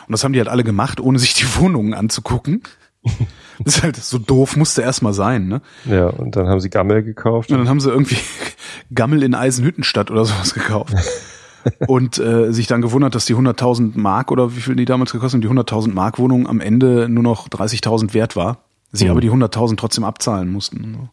Und 0.06 0.12
das 0.12 0.24
haben 0.24 0.34
die 0.34 0.40
halt 0.40 0.48
alle 0.48 0.62
gemacht, 0.64 1.00
ohne 1.00 1.18
sich 1.18 1.32
die 1.32 1.46
Wohnungen 1.58 1.94
anzugucken. 1.94 2.62
Das 3.62 3.76
ist 3.76 3.82
halt 3.82 3.96
so 3.96 4.16
doof, 4.18 4.56
musste 4.56 4.80
erstmal 4.80 5.12
sein, 5.12 5.46
ne? 5.46 5.60
Ja, 5.84 6.06
und 6.06 6.34
dann 6.34 6.48
haben 6.48 6.60
sie 6.60 6.70
Gammel 6.70 7.02
gekauft. 7.02 7.50
Und 7.52 7.58
dann 7.58 7.68
haben 7.68 7.78
sie 7.80 7.90
irgendwie 7.90 8.16
Gammel 8.94 9.22
in 9.22 9.34
Eisenhüttenstadt 9.34 10.10
oder 10.10 10.24
sowas 10.24 10.54
gekauft. 10.54 10.94
und 11.86 12.18
äh, 12.18 12.52
sich 12.52 12.68
dann 12.68 12.80
gewundert, 12.80 13.14
dass 13.14 13.26
die 13.26 13.34
100.000 13.34 13.98
Mark 13.98 14.30
oder 14.32 14.56
wie 14.56 14.60
viel 14.60 14.76
die 14.76 14.86
damals 14.86 15.12
gekostet 15.12 15.44
haben, 15.44 15.54
die 15.56 15.60
100.000 15.62 15.92
Mark 15.92 16.18
Wohnung 16.18 16.48
am 16.48 16.58
Ende 16.60 17.06
nur 17.10 17.22
noch 17.22 17.48
30.000 17.50 18.14
wert 18.14 18.34
war. 18.34 18.58
Sie 18.92 19.04
Mhm. 19.04 19.10
aber 19.10 19.20
die 19.20 19.30
100.000 19.30 19.76
trotzdem 19.76 20.04
abzahlen 20.04 20.50
mussten. 20.50 21.10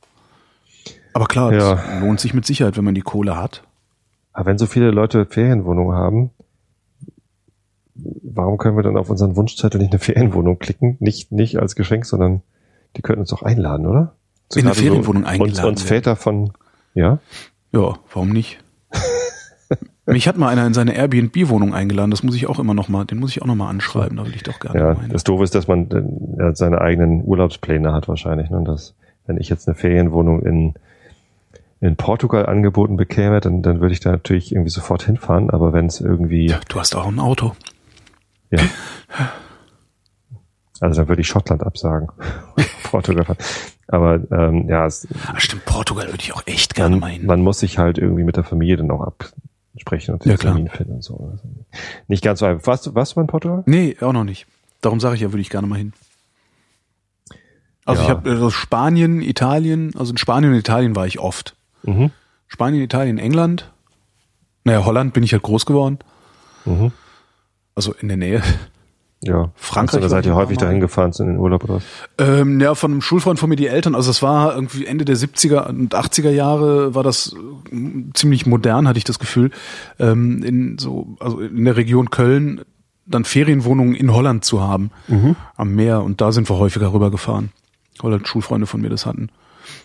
Aber 1.13 1.25
klar, 1.25 1.51
Ja. 1.51 1.75
das 1.75 1.99
lohnt 2.01 2.21
sich 2.21 2.33
mit 2.33 2.45
Sicherheit, 2.45 2.77
wenn 2.77 2.85
man 2.85 2.95
die 2.95 3.01
Kohle 3.01 3.35
hat. 3.35 3.63
Aber 4.31 4.45
wenn 4.45 4.57
so 4.57 4.67
viele 4.67 4.91
Leute 4.91 5.25
Ferienwohnungen 5.25 5.97
haben, 5.97 6.29
warum 8.23 8.57
können 8.57 8.75
wir 8.77 8.83
dann 8.83 8.97
auf 8.97 9.09
unseren 9.09 9.35
Wunschzettel 9.35 9.79
nicht 9.79 9.91
eine 9.91 9.99
Ferienwohnung 9.99 10.59
klicken? 10.59 10.97
Nicht, 10.99 11.31
nicht 11.31 11.57
als 11.57 11.75
Geschenk, 11.75 12.05
sondern 12.05 12.41
die 12.95 13.01
könnten 13.01 13.21
uns 13.21 13.29
doch 13.29 13.43
einladen, 13.43 13.85
oder? 13.87 14.15
In 14.55 14.65
eine 14.65 14.73
Ferienwohnung 14.75 15.23
uns, 15.23 15.31
eingeladen 15.31 15.69
uns 15.69 15.79
werden. 15.83 15.87
Väter 15.87 16.15
von, 16.15 16.51
ja? 16.93 17.19
Ja, 17.71 17.97
warum 18.13 18.29
nicht? 18.29 18.59
Mich 20.05 20.27
hat 20.27 20.37
mal 20.37 20.47
einer 20.47 20.65
in 20.65 20.73
seine 20.73 20.95
Airbnb-Wohnung 20.95 21.73
eingeladen, 21.73 22.11
das 22.11 22.23
muss 22.23 22.35
ich 22.35 22.47
auch 22.47 22.59
immer 22.59 22.73
noch 22.73 22.87
mal, 22.87 23.03
den 23.03 23.19
muss 23.19 23.31
ich 23.31 23.41
auch 23.41 23.45
noch 23.45 23.55
mal 23.55 23.69
anschreiben, 23.69 24.15
da 24.17 24.25
will 24.25 24.33
ich 24.33 24.43
doch 24.43 24.59
gerne 24.61 24.79
Ja, 24.79 24.99
hin. 25.01 25.09
das 25.11 25.25
Doofe 25.25 25.43
ist, 25.43 25.53
dass 25.53 25.67
man 25.67 25.91
äh, 25.91 26.41
ja, 26.41 26.55
seine 26.55 26.79
eigenen 26.79 27.23
Urlaubspläne 27.25 27.91
hat 27.91 28.07
wahrscheinlich. 28.07 28.49
Ne? 28.49 28.63
Das, 28.65 28.95
wenn 29.25 29.35
ich 29.37 29.49
jetzt 29.49 29.67
eine 29.67 29.75
Ferienwohnung 29.75 30.43
in, 30.43 30.75
in 31.81 31.97
Portugal 31.97 32.45
angeboten 32.45 32.95
bekäme, 32.95 33.41
dann, 33.41 33.61
dann 33.61 33.81
würde 33.81 33.91
ich 33.93 33.99
da 33.99 34.11
natürlich 34.11 34.53
irgendwie 34.53 34.69
sofort 34.69 35.03
hinfahren. 35.03 35.49
Aber 35.49 35.73
wenn 35.73 35.87
es 35.87 35.99
irgendwie, 35.99 36.55
Du 36.69 36.79
hast 36.79 36.95
auch 36.95 37.07
ein 37.07 37.19
Auto. 37.19 37.51
Ja. 38.51 38.59
Also 40.79 41.01
dann 41.01 41.09
würde 41.09 41.21
ich 41.21 41.27
Schottland 41.27 41.63
absagen. 41.63 42.09
Portugal. 42.83 43.35
Aber 43.87 44.19
ähm, 44.31 44.69
ja, 44.69 44.85
es, 44.85 45.07
Ah, 45.25 45.39
stimmt, 45.39 45.65
Portugal 45.65 46.05
würde 46.07 46.21
ich 46.21 46.33
auch 46.33 46.43
echt 46.45 46.75
gerne 46.75 46.91
man, 46.97 46.99
mal 46.99 47.07
hin. 47.11 47.25
man 47.25 47.41
muss 47.41 47.59
sich 47.59 47.77
halt 47.77 47.97
irgendwie 47.97 48.23
mit 48.23 48.35
der 48.35 48.43
Familie 48.43 48.77
dann 48.77 48.91
auch 48.91 49.01
absprechen 49.73 50.13
und 50.13 50.25
den 50.25 50.31
Ja. 50.31 50.37
Termin 50.37 50.67
finden 50.69 50.93
und 50.95 51.03
so. 51.03 51.29
Also 51.31 51.43
nicht 52.07 52.23
ganz 52.23 52.39
so 52.39 52.45
einfach. 52.45 52.67
Warst, 52.67 52.85
du- 52.85 52.95
warst 52.95 53.15
du 53.15 53.19
mal 53.19 53.23
in 53.23 53.27
Portugal? 53.27 53.63
Nee, 53.65 53.97
auch 54.01 54.13
noch 54.13 54.23
nicht. 54.23 54.45
Darum 54.81 54.99
sage 54.99 55.15
ich 55.15 55.21
ja, 55.21 55.31
würde 55.31 55.41
ich 55.41 55.49
gerne 55.49 55.67
mal 55.67 55.77
hin. 55.77 55.93
Also 57.85 58.01
Ja. 58.01 58.07
ich 58.07 58.13
habe 58.13 58.29
also 58.29 58.49
Spanien, 58.51 59.21
Italien, 59.21 59.93
also 59.97 60.11
in 60.11 60.17
Spanien 60.17 60.51
und 60.51 60.59
Italien 60.59 60.95
war 60.95 61.07
ich 61.07 61.19
oft. 61.19 61.55
Mhm. 61.83 62.11
Spanien, 62.47 62.83
Italien, 62.83 63.17
England. 63.17 63.71
Naja, 64.63 64.85
Holland 64.85 65.13
bin 65.13 65.23
ich 65.23 65.31
halt 65.33 65.43
groß 65.43 65.65
geworden. 65.65 65.97
Mhm. 66.65 66.91
Also 67.77 67.93
in 67.93 68.07
der 68.07 68.17
Nähe. 68.17 68.41
Ja. 69.21 69.51
Frankreich 69.55 69.97
Also, 69.97 70.05
da 70.05 70.09
seid 70.09 70.25
ihr 70.25 70.33
häufig 70.33 70.57
dahin 70.57 70.79
gefahren 70.79 71.11
in 71.19 71.27
den 71.27 71.37
Urlaub 71.37 71.63
oder 71.63 71.75
was? 71.75 71.83
Ähm, 72.17 72.59
ja, 72.59 72.73
von 72.73 72.91
einem 72.91 73.01
Schulfreund 73.01 73.39
von 73.39 73.49
mir 73.49 73.55
die 73.55 73.67
Eltern. 73.67 73.93
Also 73.93 74.09
es 74.09 74.23
war 74.23 74.55
irgendwie 74.55 74.87
Ende 74.87 75.05
der 75.05 75.15
70er 75.15 75.67
und 75.67 75.93
80er 75.93 76.31
Jahre 76.31 76.95
war 76.95 77.03
das 77.03 77.35
äh, 77.71 78.13
ziemlich 78.15 78.47
modern, 78.47 78.87
hatte 78.87 78.97
ich 78.97 79.03
das 79.03 79.19
Gefühl. 79.19 79.51
Ähm, 79.99 80.41
in 80.41 80.77
so, 80.79 81.15
also 81.19 81.39
in 81.39 81.65
der 81.65 81.77
Region 81.77 82.09
Köln 82.09 82.61
dann 83.05 83.25
Ferienwohnungen 83.25 83.93
in 83.93 84.11
Holland 84.11 84.43
zu 84.43 84.61
haben. 84.61 84.89
Am 85.55 85.75
Meer. 85.75 86.01
Und 86.01 86.19
da 86.19 86.31
sind 86.31 86.49
wir 86.49 86.57
häufiger 86.57 86.91
rübergefahren. 86.91 87.51
Weil 87.99 88.13
halt 88.13 88.27
Schulfreunde 88.27 88.65
von 88.65 88.81
mir 88.81 88.89
das 88.89 89.05
hatten. 89.05 89.29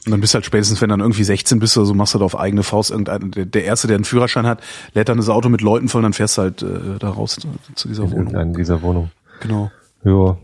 Und 0.05 0.13
dann 0.13 0.21
bist 0.21 0.35
du 0.35 0.37
halt 0.37 0.47
spätestens, 0.47 0.81
wenn 0.81 0.89
du 0.89 0.95
dann 0.95 1.01
irgendwie 1.01 1.25
16 1.25 1.59
bist 1.59 1.77
oder 1.77 1.87
so, 1.87 1.95
machst 1.95 2.15
du 2.15 2.19
da 2.19 2.25
auf 2.25 2.39
eigene 2.39 2.63
Faust 2.63 2.91
irgendein, 2.91 3.31
der, 3.31 3.47
der 3.47 3.65
Erste, 3.65 3.87
der 3.87 3.97
einen 3.97 4.05
Führerschein 4.05 4.47
hat, 4.47 4.61
lädt 4.95 5.09
dann 5.09 5.17
das 5.17 5.29
Auto 5.29 5.49
mit 5.49 5.61
Leuten 5.61 5.89
voll, 5.89 6.03
dann 6.03 6.13
fährst 6.13 6.39
du 6.39 6.43
halt 6.43 6.63
äh, 6.63 6.99
da 6.99 7.11
raus 7.11 7.39
zu 7.75 7.89
dieser 7.89 8.05
In 8.05 8.11
Wohnung. 8.11 8.27
irgendeiner 8.27 8.53
dieser 8.57 8.83
Wohnungen. 8.83 9.11
Genau. 9.41 9.71
Ja. 10.05 10.37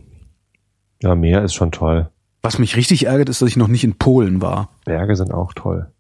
Ja, 1.03 1.15
Meer 1.15 1.43
ist 1.45 1.55
schon 1.55 1.71
toll. 1.73 2.09
Was 2.43 2.59
mich 2.59 2.77
richtig 2.77 3.07
ärgert, 3.07 3.29
ist, 3.29 3.43
dass 3.43 3.49
ich 3.49 3.57
noch 3.57 3.69
nicht 3.69 3.85
in 3.85 3.95
Polen 3.95 4.41
war. 4.41 4.71
Berge 4.85 5.17
sind 5.17 5.33
auch 5.33 5.53
toll. 5.55 5.91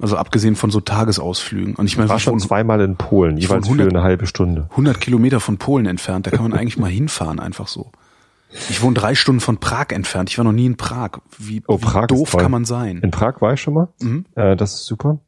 Also 0.00 0.16
abgesehen 0.16 0.56
von 0.56 0.70
so 0.70 0.80
Tagesausflügen. 0.80 1.74
Und 1.74 1.86
ich 1.86 1.98
meine, 1.98 2.08
war 2.08 2.18
schon 2.18 2.38
zweimal 2.38 2.80
in 2.80 2.96
Polen, 2.96 3.36
jeweils 3.36 3.66
wohne 3.66 3.82
für 3.82 3.82
100 3.82 3.94
eine 3.96 4.02
halbe 4.02 4.26
Stunde. 4.26 4.66
100 4.70 5.00
Kilometer 5.00 5.40
von 5.40 5.58
Polen 5.58 5.86
entfernt. 5.86 6.26
Da 6.26 6.30
kann 6.30 6.42
man 6.42 6.54
eigentlich 6.54 6.78
mal 6.78 6.90
hinfahren, 6.90 7.38
einfach 7.38 7.68
so. 7.68 7.90
Ich 8.52 8.82
wohne 8.82 8.94
drei 8.94 9.14
Stunden 9.14 9.40
von 9.40 9.58
Prag 9.58 9.86
entfernt. 9.90 10.30
Ich 10.30 10.38
war 10.38 10.44
noch 10.44 10.52
nie 10.52 10.66
in 10.66 10.76
Prag. 10.76 11.18
Wie, 11.38 11.62
Oh, 11.68 11.78
Prag 11.78 12.08
doof 12.08 12.36
kann 12.36 12.50
man 12.50 12.64
sein? 12.64 12.98
In 12.98 13.10
Prag 13.10 13.40
war 13.40 13.52
ich 13.54 13.60
schon 13.62 13.74
mal. 13.74 13.88
Mhm. 14.00 14.26
Äh, 14.34 14.56
das 14.56 14.74
ist 14.74 14.86
super. 14.86 15.20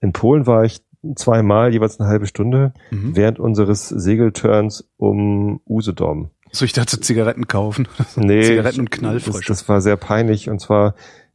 In 0.00 0.12
Polen 0.12 0.46
war 0.46 0.64
ich 0.64 0.82
zweimal, 1.16 1.72
jeweils 1.72 1.98
eine 1.98 2.08
halbe 2.08 2.26
Stunde, 2.26 2.72
Mhm. 2.90 3.16
während 3.16 3.38
unseres 3.38 3.88
Segelturns 3.88 4.88
um 4.96 5.60
Usedom. 5.68 6.30
So, 6.50 6.64
ich 6.64 6.72
dachte 6.72 7.00
Zigaretten 7.00 7.46
kaufen. 7.48 7.88
Nee, 8.16 8.42
Zigaretten 8.42 8.80
und 8.80 8.92
das, 8.92 8.98
Knallfrische. 8.98 9.48
das 9.48 9.68
war 9.68 9.80
sehr 9.80 9.96
peinlich. 9.96 10.48
Und 10.50 10.60
zwar 10.60 10.94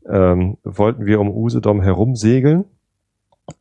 ähm, 0.09 0.57
wollten 0.63 1.05
wir 1.05 1.19
um 1.19 1.29
Usedom 1.29 1.81
herumsegeln, 1.81 2.65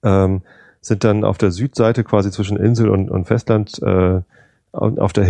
ähm, 0.03 0.43
sind 0.81 1.05
dann 1.05 1.25
auf 1.25 1.39
der 1.39 1.51
Südseite 1.53 2.05
quasi 2.05 2.31
zwischen 2.31 2.57
Insel 2.57 2.89
und, 2.91 3.11
und 3.11 3.27
Festland 3.27 3.81
äh, 3.83 4.21
au- 4.73 4.97
auf 4.99 5.13
der 5.13 5.25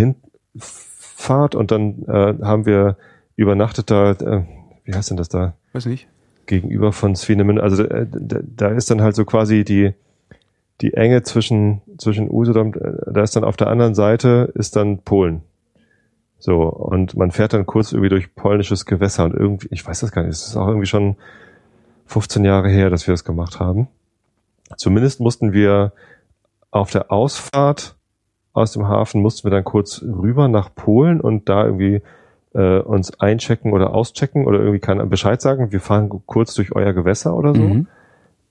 Hinfahrt 1.23 1.55
und 1.55 1.71
dann 1.71 2.05
äh, 2.07 2.35
haben 2.43 2.67
wir 2.67 2.97
übernachtet 3.37 3.91
da, 3.91 4.13
äh, 4.13 4.43
wie 4.85 4.95
heißt 4.95 5.11
denn 5.11 5.17
das 5.17 5.29
da? 5.29 5.55
Weiß 5.73 5.87
nicht. 5.87 6.09
gegenüber 6.47 6.93
von 6.93 7.15
Swinemen. 7.15 7.61
Also 7.61 7.85
äh, 7.85 8.07
da, 8.11 8.41
da 8.43 8.69
ist 8.69 8.91
dann 8.91 9.01
halt 9.01 9.15
so 9.15 9.25
quasi 9.25 9.65
die 9.65 9.95
die 10.81 10.95
Enge 10.95 11.23
zwischen 11.23 11.81
zwischen 11.99 12.29
Usedom, 12.29 12.75
äh, 12.75 13.13
da 13.13 13.23
ist 13.23 13.37
dann 13.37 13.45
auf 13.45 13.57
der 13.57 13.69
anderen 13.69 13.95
Seite 13.95 14.53
ist 14.55 14.77
dann 14.77 14.99
Polen. 14.99 15.43
So 16.39 16.65
und 16.65 17.17
man 17.17 17.31
fährt 17.31 17.53
dann 17.53 17.67
kurz 17.67 17.93
irgendwie 17.93 18.09
durch 18.11 18.35
polnisches 18.35 18.85
Gewässer 18.85 19.25
und 19.25 19.35
irgendwie, 19.35 19.69
ich 19.71 19.87
weiß 19.87 20.01
das 20.01 20.11
gar 20.11 20.23
nicht, 20.23 20.33
es 20.33 20.49
ist 20.49 20.57
auch 20.57 20.67
irgendwie 20.67 20.87
schon 20.87 21.17
15 22.07 22.45
Jahre 22.45 22.69
her, 22.69 22.91
dass 22.91 23.07
wir 23.07 23.13
das 23.13 23.25
gemacht 23.25 23.61
haben. 23.61 23.87
Zumindest 24.77 25.21
mussten 25.21 25.53
wir 25.53 25.93
auf 26.71 26.91
der 26.91 27.13
Ausfahrt 27.13 27.97
aus 28.53 28.73
dem 28.73 28.87
Hafen 28.87 29.23
mussten 29.23 29.45
wir 29.45 29.51
dann 29.51 29.65
kurz 29.65 30.03
rüber 30.03 30.49
nach 30.49 30.75
Polen 30.75 31.21
und 31.21 31.49
da 31.49 31.65
irgendwie 31.65 32.03
äh, 32.55 32.79
uns 32.79 33.19
einchecken 33.19 33.73
oder 33.73 33.95
auschecken 33.95 34.47
oder 34.47 34.59
irgendwie 34.59 34.79
kann 34.79 35.09
Bescheid 35.09 35.41
sagen, 35.41 35.73
wir 35.73 35.81
fahren 35.81 36.11
kurz 36.27 36.55
durch 36.55 36.75
euer 36.75 36.93
Gewässer 36.93 37.35
oder 37.35 37.55
so. 37.55 37.63
Mhm. 37.63 37.87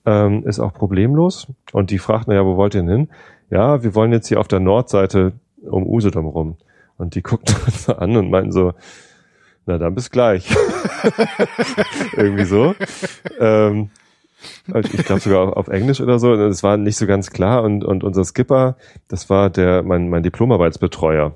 Ähm, 0.04 0.44
ist 0.44 0.58
auch 0.58 0.72
problemlos. 0.72 1.46
Und 1.72 1.90
die 1.90 1.98
fragten, 1.98 2.34
ja, 2.34 2.44
wo 2.44 2.56
wollt 2.56 2.74
ihr 2.74 2.82
denn 2.82 2.90
hin? 2.90 3.08
Ja, 3.50 3.84
wir 3.84 3.94
wollen 3.94 4.12
jetzt 4.12 4.26
hier 4.26 4.40
auf 4.40 4.48
der 4.48 4.60
Nordseite 4.60 5.32
um 5.62 5.86
Usedom 5.86 6.26
rum. 6.26 6.56
Und 6.98 7.14
die 7.14 7.22
guckten 7.22 7.54
uns 7.66 7.84
so 7.84 7.94
an 7.94 8.16
und 8.16 8.30
meinten 8.30 8.52
so, 8.52 8.72
na 9.66 9.78
dann 9.78 9.94
bis 9.94 10.10
gleich. 10.10 10.52
irgendwie 12.16 12.44
so. 12.44 12.74
Ähm, 13.38 13.90
ich 14.92 15.04
glaube 15.04 15.20
sogar 15.20 15.56
auf, 15.56 15.68
Englisch 15.68 16.00
oder 16.00 16.18
so. 16.18 16.36
Das 16.36 16.62
war 16.62 16.76
nicht 16.76 16.96
so 16.96 17.06
ganz 17.06 17.30
klar. 17.30 17.62
Und, 17.62 17.84
und 17.84 18.04
unser 18.04 18.24
Skipper, 18.24 18.76
das 19.08 19.30
war 19.30 19.50
der 19.50 19.82
mein, 19.82 20.08
mein 20.08 20.22
Diplomarbeitsbetreuer. 20.22 21.34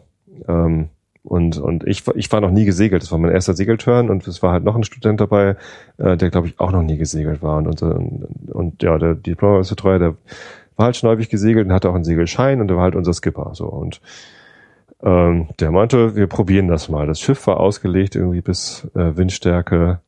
Ähm, 0.49 0.89
und, 1.23 1.59
und 1.59 1.85
ich, 1.87 2.05
ich 2.15 2.31
war 2.31 2.41
noch 2.41 2.53
nie 2.53 2.65
gesegelt. 2.65 3.03
Das 3.03 3.11
war 3.11 3.19
mein 3.19 3.33
erster 3.33 3.55
Segelturn 3.55 4.11
und 4.11 4.27
es 4.29 4.43
war 4.43 4.53
halt 4.53 4.63
noch 4.63 4.77
ein 4.77 4.85
Student 4.85 5.21
dabei, 5.21 5.57
äh, 5.99 6.17
der 6.17 6.31
glaube 6.31 6.47
ich 6.47 6.61
auch 6.61 6.71
noch 6.71 6.83
nie 6.83 6.99
gesegelt 6.99 7.43
war. 7.43 7.59
Und, 7.59 7.83
und, 7.83 8.53
und 8.53 8.83
ja, 8.83 8.97
der 8.97 9.15
Diplomarbeitsbetreuer, 9.15 9.99
der 9.99 10.15
war 10.77 10.87
halt 10.87 10.97
schon 10.97 11.11
häufig 11.11 11.29
gesegelt 11.29 11.67
und 11.67 11.73
hatte 11.73 11.91
auch 11.91 11.95
einen 11.95 12.05
Segelschein 12.05 12.61
und 12.61 12.69
der 12.69 12.77
war 12.77 12.85
halt 12.85 12.95
unser 12.95 13.13
Skipper. 13.13 13.51
So 13.55 13.67
und 13.67 14.01
ähm, 15.03 15.49
der 15.59 15.71
meinte, 15.71 16.17
wir 16.17 16.27
probieren 16.27 16.69
das 16.69 16.89
mal. 16.89 17.07
Das 17.07 17.21
Schiff 17.21 17.47
war 17.47 17.61
ausgelegt 17.61 18.15
irgendwie 18.15 18.41
bis 18.41 18.87
äh, 18.95 19.17
Windstärke 19.17 20.01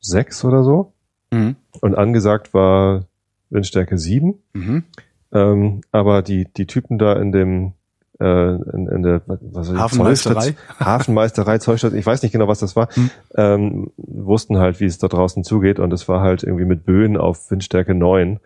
sechs 0.00 0.44
oder 0.44 0.62
so. 0.62 0.92
Mhm. 1.32 1.56
Und 1.80 1.96
angesagt 1.96 2.54
war 2.54 3.06
Windstärke 3.50 3.98
7. 3.98 4.34
Mhm. 4.52 4.84
Ähm, 5.32 5.80
aber 5.90 6.22
die, 6.22 6.46
die 6.52 6.66
Typen 6.66 6.98
da 6.98 7.14
in 7.14 7.32
dem 7.32 7.72
äh, 8.20 8.54
in, 8.54 8.86
in 8.88 9.02
der 9.02 9.22
was 9.26 9.70
ich, 9.70 9.76
Hafenmeisterei? 9.76 10.54
Hafenmeisterei, 10.78 11.58
Zollstation, 11.58 11.98
ich 11.98 12.06
weiß 12.06 12.22
nicht 12.22 12.32
genau, 12.32 12.46
was 12.48 12.60
das 12.60 12.76
war, 12.76 12.88
Hm. 12.94 13.10
ähm, 13.34 13.90
wussten 13.96 14.58
halt, 14.58 14.78
wie 14.80 14.84
es 14.84 14.98
da 14.98 15.08
draußen 15.08 15.42
zugeht 15.42 15.78
und 15.80 15.92
es 15.92 16.08
war 16.08 16.20
halt 16.20 16.42
irgendwie 16.44 16.66
mit 16.66 16.84
Böen 16.84 17.16
auf 17.16 17.50
Windstärke 17.50 17.94
9 17.94 18.38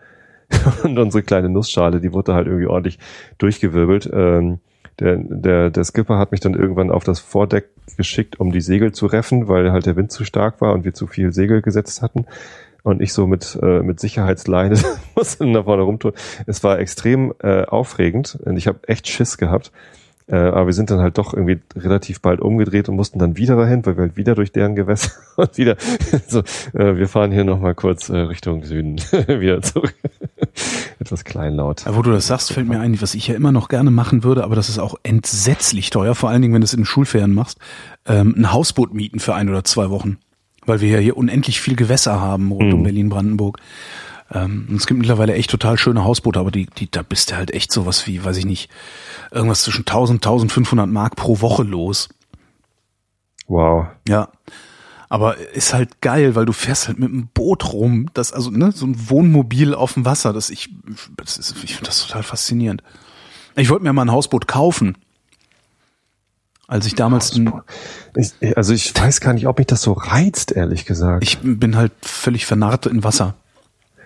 und 0.83 0.97
unsere 0.97 1.23
kleine 1.23 1.49
Nussschale, 1.49 1.99
die 1.99 2.13
wurde 2.13 2.33
halt 2.33 2.47
irgendwie 2.47 2.67
ordentlich 2.67 2.99
durchgewirbelt. 3.37 4.09
Ähm, 4.11 4.59
der, 4.99 5.17
der, 5.17 5.69
der 5.69 5.83
Skipper 5.83 6.17
hat 6.17 6.31
mich 6.31 6.39
dann 6.39 6.55
irgendwann 6.55 6.89
auf 6.89 7.03
das 7.03 7.19
Vordeck 7.19 7.69
geschickt, 7.97 8.39
um 8.39 8.51
die 8.51 8.61
Segel 8.61 8.93
zu 8.93 9.05
reffen, 9.05 9.47
weil 9.47 9.71
halt 9.71 9.85
der 9.85 9.95
Wind 9.95 10.11
zu 10.11 10.23
stark 10.23 10.59
war 10.61 10.73
und 10.73 10.85
wir 10.85 10.93
zu 10.93 11.05
viel 11.05 11.33
Segel 11.33 11.61
gesetzt 11.61 12.01
hatten. 12.01 12.25
Und 12.87 13.01
ich 13.01 13.11
so 13.11 13.27
mit, 13.27 13.59
äh, 13.61 13.81
mit 13.81 13.99
Sicherheitsleine 13.99 14.79
musste 15.15 15.51
da 15.51 15.63
vorne 15.63 15.83
rumtun. 15.83 16.13
Es 16.45 16.63
war 16.63 16.79
extrem 16.79 17.33
äh, 17.43 17.63
aufregend 17.63 18.39
und 18.45 18.55
ich 18.55 18.65
habe 18.65 18.87
echt 18.87 19.09
Schiss 19.09 19.37
gehabt. 19.37 19.73
Äh, 20.27 20.37
aber 20.37 20.67
wir 20.67 20.73
sind 20.73 20.89
dann 20.89 21.01
halt 21.01 21.17
doch 21.17 21.33
irgendwie 21.33 21.59
relativ 21.75 22.21
bald 22.21 22.39
umgedreht 22.39 22.87
und 22.87 22.95
mussten 22.95 23.19
dann 23.19 23.35
wieder 23.35 23.57
dahin, 23.57 23.85
weil 23.85 23.97
wir 23.97 24.03
halt 24.03 24.15
wieder 24.15 24.35
durch 24.35 24.53
deren 24.53 24.77
Gewässer 24.77 25.11
und 25.35 25.57
wieder 25.57 25.75
so, 26.29 26.39
äh, 26.73 26.95
wir 26.95 27.09
fahren 27.09 27.33
hier 27.33 27.43
nochmal 27.43 27.75
kurz 27.75 28.07
äh, 28.07 28.19
Richtung 28.19 28.63
Süden 28.63 28.99
wieder 29.27 29.61
zurück. 29.61 29.93
Etwas 30.99 31.25
kleinlaut. 31.25 31.83
Wo 31.89 32.01
du 32.01 32.11
das 32.11 32.27
sagst, 32.27 32.53
fällt 32.53 32.69
mir 32.69 32.79
ein, 32.79 33.01
was 33.01 33.15
ich 33.15 33.27
ja 33.27 33.35
immer 33.35 33.51
noch 33.51 33.67
gerne 33.67 33.91
machen 33.91 34.23
würde, 34.23 34.45
aber 34.45 34.55
das 34.55 34.69
ist 34.69 34.79
auch 34.79 34.95
entsetzlich 35.03 35.89
teuer, 35.89 36.15
vor 36.15 36.29
allen 36.29 36.41
Dingen, 36.41 36.53
wenn 36.53 36.61
du 36.61 36.65
es 36.65 36.73
in 36.73 36.79
den 36.79 36.85
Schulferien 36.85 37.33
machst, 37.33 37.59
ähm, 38.05 38.33
ein 38.37 38.53
Hausboot 38.53 38.93
mieten 38.93 39.19
für 39.19 39.35
ein 39.35 39.49
oder 39.49 39.65
zwei 39.65 39.89
Wochen. 39.89 40.19
Weil 40.67 40.81
wir 40.81 40.89
ja 40.89 40.99
hier 40.99 41.17
unendlich 41.17 41.59
viel 41.59 41.75
Gewässer 41.75 42.21
haben 42.21 42.51
rund 42.51 42.71
um 42.73 42.79
Mhm. 42.81 42.83
Berlin-Brandenburg. 42.83 43.57
Ähm, 44.31 44.67
und 44.69 44.75
es 44.75 44.85
gibt 44.85 44.99
mittlerweile 44.99 45.33
echt 45.33 45.49
total 45.49 45.77
schöne 45.77 46.03
Hausboote, 46.03 46.39
aber 46.39 46.51
die, 46.51 46.65
die, 46.67 46.91
da 46.91 47.01
bist 47.01 47.31
du 47.31 47.37
halt 47.37 47.51
echt 47.51 47.71
sowas 47.71 48.05
wie, 48.05 48.23
weiß 48.23 48.37
ich 48.37 48.45
nicht, 48.45 48.69
irgendwas 49.31 49.63
zwischen 49.63 49.81
1000, 49.81 50.17
1500 50.17 50.87
Mark 50.87 51.15
pro 51.15 51.41
Woche 51.41 51.63
los. 51.63 52.09
Wow. 53.47 53.87
Ja. 54.07 54.29
Aber 55.09 55.37
ist 55.37 55.73
halt 55.73 56.01
geil, 56.01 56.35
weil 56.35 56.45
du 56.45 56.51
fährst 56.51 56.89
halt 56.89 56.99
mit 56.99 57.09
einem 57.09 57.27
Boot 57.33 57.71
rum, 57.71 58.09
das, 58.13 58.33
also, 58.33 58.51
ne, 58.51 58.73
so 58.73 58.85
ein 58.85 59.09
Wohnmobil 59.09 59.73
auf 59.73 59.93
dem 59.93 60.03
Wasser, 60.03 60.33
das 60.33 60.49
ich, 60.49 60.69
das 61.15 61.37
ist, 61.37 61.55
ich 61.63 61.75
finde 61.75 61.85
das 61.85 62.05
total 62.05 62.23
faszinierend. 62.23 62.83
Ich 63.55 63.69
wollte 63.69 63.85
mir 63.85 63.93
mal 63.93 64.01
ein 64.03 64.11
Hausboot 64.11 64.47
kaufen. 64.49 64.97
Als 66.67 66.85
ich 66.85 66.95
damals, 66.95 67.33
ein, 67.33 67.51
Ich, 68.15 68.57
also 68.57 68.73
ich 68.73 68.93
weiß 68.93 69.21
gar 69.21 69.33
nicht, 69.33 69.47
ob 69.47 69.57
mich 69.57 69.67
das 69.67 69.81
so 69.81 69.93
reizt, 69.93 70.51
ehrlich 70.51 70.85
gesagt. 70.85 71.23
ich 71.23 71.39
bin 71.41 71.77
halt 71.77 71.93
völlig 72.01 72.45
vernarrt 72.45 72.85
in 72.85 73.03
Wasser. 73.05 73.35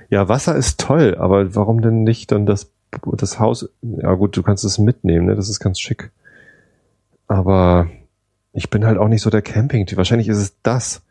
ja, 0.09 0.29
Wasser 0.29 0.55
ist 0.55 0.79
toll, 0.79 1.17
aber 1.19 1.55
warum 1.55 1.81
denn 1.81 2.03
nicht 2.03 2.31
dann 2.31 2.45
das, 2.45 2.71
das 3.17 3.39
Haus? 3.39 3.69
Ja 3.81 4.13
gut, 4.13 4.37
du 4.37 4.43
kannst 4.43 4.63
es 4.63 4.77
mitnehmen, 4.77 5.25
ne? 5.25 5.35
Das 5.35 5.49
ist 5.49 5.59
ganz 5.59 5.79
schick. 5.79 6.11
Aber 7.27 7.87
ich 8.53 8.69
bin 8.69 8.85
halt 8.85 8.97
auch 8.97 9.07
nicht 9.07 9.21
so 9.21 9.29
der 9.29 9.41
Camping-Typ. 9.41 9.97
Wahrscheinlich 9.97 10.27
ist 10.27 10.37
es 10.37 10.53
das. 10.61 11.01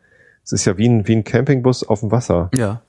Es 0.43 0.53
ist 0.53 0.65
ja 0.65 0.77
wie 0.77 0.87
ein, 0.87 1.07
wie 1.07 1.15
ein 1.15 1.23
Campingbus 1.23 1.83
auf 1.83 1.99
dem 1.99 2.11
Wasser. 2.11 2.49
Ja. 2.55 2.81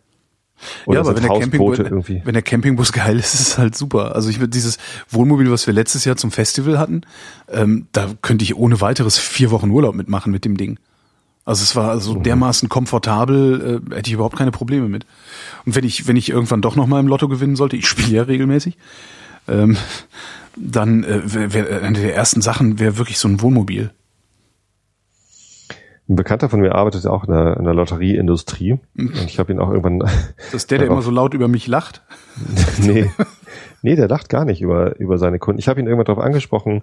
Oder 0.87 0.97
ja, 0.97 1.01
aber 1.01 1.17
wenn 1.17 1.23
der, 1.23 1.39
Campingbus, 1.39 1.79
irgendwie. 1.79 2.23
wenn 2.25 2.35
der 2.35 2.43
Campingbus 2.43 2.93
geil 2.93 3.19
ist, 3.19 3.35
ist 3.35 3.41
es 3.41 3.59
halt 3.59 3.77
super. 3.77 4.15
Also 4.15 4.29
ich 4.31 4.39
würde 4.39 4.51
dieses 4.51 4.79
Wohnmobil, 5.11 5.51
was 5.51 5.67
wir 5.67 5.75
letztes 5.75 6.05
Jahr 6.05 6.17
zum 6.17 6.31
Festival 6.31 6.79
hatten, 6.79 7.03
ähm, 7.51 7.87
da 7.93 8.11
könnte 8.23 8.45
ich 8.45 8.57
ohne 8.57 8.81
weiteres 8.81 9.19
vier 9.19 9.51
Wochen 9.51 9.71
Urlaub 9.71 9.95
mitmachen 9.95 10.31
mit 10.33 10.45
dem 10.45 10.57
Ding. 10.57 10.79
Also 11.45 11.65
es 11.65 11.75
war 11.75 11.91
also 11.91 12.15
Mhm. 12.15 12.23
dermaßen 12.23 12.69
komfortabel, 12.69 13.83
äh, 13.91 13.95
hätte 13.97 14.09
ich 14.09 14.15
überhaupt 14.15 14.37
keine 14.37 14.53
Probleme 14.53 14.89
mit. 14.89 15.07
Und 15.67 15.75
wenn 15.75 15.85
ich, 15.85 16.07
wenn 16.07 16.17
ich 16.17 16.31
irgendwann 16.31 16.63
doch 16.63 16.77
noch 16.77 16.87
mal 16.87 17.01
im 17.01 17.09
Lotto 17.09 17.27
gewinnen 17.29 17.57
sollte, 17.57 17.77
ich 17.77 17.89
spiele 17.89 18.13
ja 18.13 18.23
regelmäßig, 18.23 18.77
ähm, 19.49 19.77
dann 20.57 21.03
äh, 21.03 21.21
wär, 21.25 21.53
wär, 21.53 21.83
eine 21.83 21.99
der 21.99 22.15
ersten 22.15 22.43
Sachen 22.43 22.79
wäre 22.79 22.99
wirklich 22.99 23.19
so 23.19 23.27
ein 23.27 23.41
Wohnmobil. 23.41 23.91
Ein 26.09 26.17
Bekannter 26.17 26.49
von 26.49 26.61
mir 26.61 26.75
arbeitet 26.75 27.07
auch 27.07 27.25
in 27.25 27.33
der, 27.33 27.57
in 27.57 27.65
der 27.65 27.75
Lotterieindustrie. 27.75 28.79
Mhm. 28.95 29.07
Und 29.09 29.25
ich 29.25 29.39
habe 29.39 29.53
ihn 29.53 29.61
auch 29.61 29.71
irgendwann. 29.71 30.01
Das 30.01 30.55
ist 30.55 30.71
der, 30.71 30.79
der 30.79 30.89
immer 30.89 31.03
so 31.03 31.11
laut 31.11 31.33
über 31.35 31.49
mich 31.49 31.67
lacht. 31.69 32.03
nee, 32.83 33.09
nee, 33.83 33.95
der 33.97 34.09
lacht 34.09 34.29
gar 34.29 34.45
nicht 34.45 34.61
über, 34.61 34.99
über 34.99 35.19
seine 35.19 35.39
Kunden. 35.39 35.59
Ich 35.61 35.69
habe 35.69 35.81
ihn 35.81 35.87
irgendwann 35.87 36.07
darauf 36.07 36.23
angesprochen, 36.25 36.83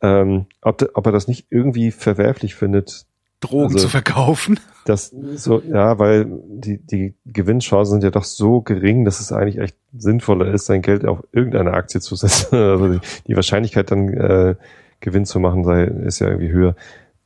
ähm, 0.00 0.46
ob, 0.62 0.78
de, 0.78 0.88
ob 0.94 1.06
er 1.06 1.12
das 1.12 1.28
nicht 1.28 1.46
irgendwie 1.50 1.90
verwerflich 1.90 2.54
findet, 2.54 3.06
Drogen 3.40 3.74
Also- 3.74 3.78
zu 3.80 3.88
verkaufen. 3.88 4.58
dass 4.86 5.14
so, 5.34 5.60
ja, 5.60 5.98
weil 5.98 6.26
die, 6.48 6.78
die 6.78 7.14
Gewinnchancen 7.26 7.92
sind 7.92 8.04
ja 8.04 8.10
doch 8.10 8.24
so 8.24 8.62
gering, 8.62 9.04
dass 9.04 9.20
es 9.20 9.32
eigentlich 9.32 9.58
echt 9.58 9.76
sinnvoller 9.96 10.46
ist, 10.52 10.66
sein 10.66 10.82
Geld 10.82 11.04
auf 11.06 11.22
irgendeine 11.32 11.72
Aktie 11.74 12.00
zu 12.00 12.16
setzen. 12.16 12.56
Also 12.58 12.88
die, 12.88 13.00
die 13.26 13.36
Wahrscheinlichkeit 13.36 13.90
dann 13.90 14.08
äh, 14.08 14.54
Gewinn 15.00 15.26
zu 15.26 15.38
machen 15.40 15.64
sei, 15.64 15.84
ist 15.84 16.20
ja 16.20 16.28
irgendwie 16.28 16.50
höher. 16.52 16.76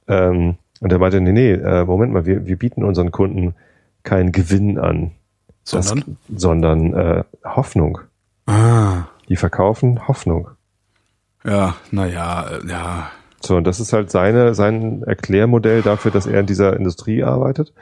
Ähm, 0.08 0.56
und 0.80 0.92
er 0.92 0.98
meinte, 0.98 1.20
nee, 1.20 1.32
nee, 1.32 1.52
äh, 1.52 1.84
Moment 1.84 2.12
mal, 2.12 2.26
wir, 2.26 2.46
wir 2.46 2.56
bieten 2.56 2.84
unseren 2.84 3.10
Kunden 3.10 3.54
keinen 4.02 4.32
Gewinn 4.32 4.78
an, 4.78 5.12
Sondern? 5.64 6.16
das, 6.28 6.40
sondern 6.42 6.94
äh, 6.94 7.24
Hoffnung. 7.44 7.98
Ah, 8.46 9.04
Die 9.28 9.36
verkaufen 9.36 10.06
Hoffnung. 10.08 10.48
ja, 11.44 11.74
naja, 11.90 12.46
ja. 12.66 13.10
So, 13.40 13.56
und 13.56 13.64
das 13.64 13.78
ist 13.78 13.92
halt 13.92 14.10
seine, 14.10 14.54
sein 14.54 15.02
Erklärmodell 15.04 15.82
dafür, 15.82 16.10
dass 16.10 16.26
er 16.26 16.40
in 16.40 16.46
dieser 16.46 16.76
Industrie 16.76 17.22
arbeitet. 17.22 17.72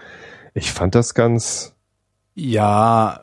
Ich 0.55 0.73
fand 0.73 0.95
das 0.95 1.15
ganz, 1.15 1.75
Ja, 2.35 3.21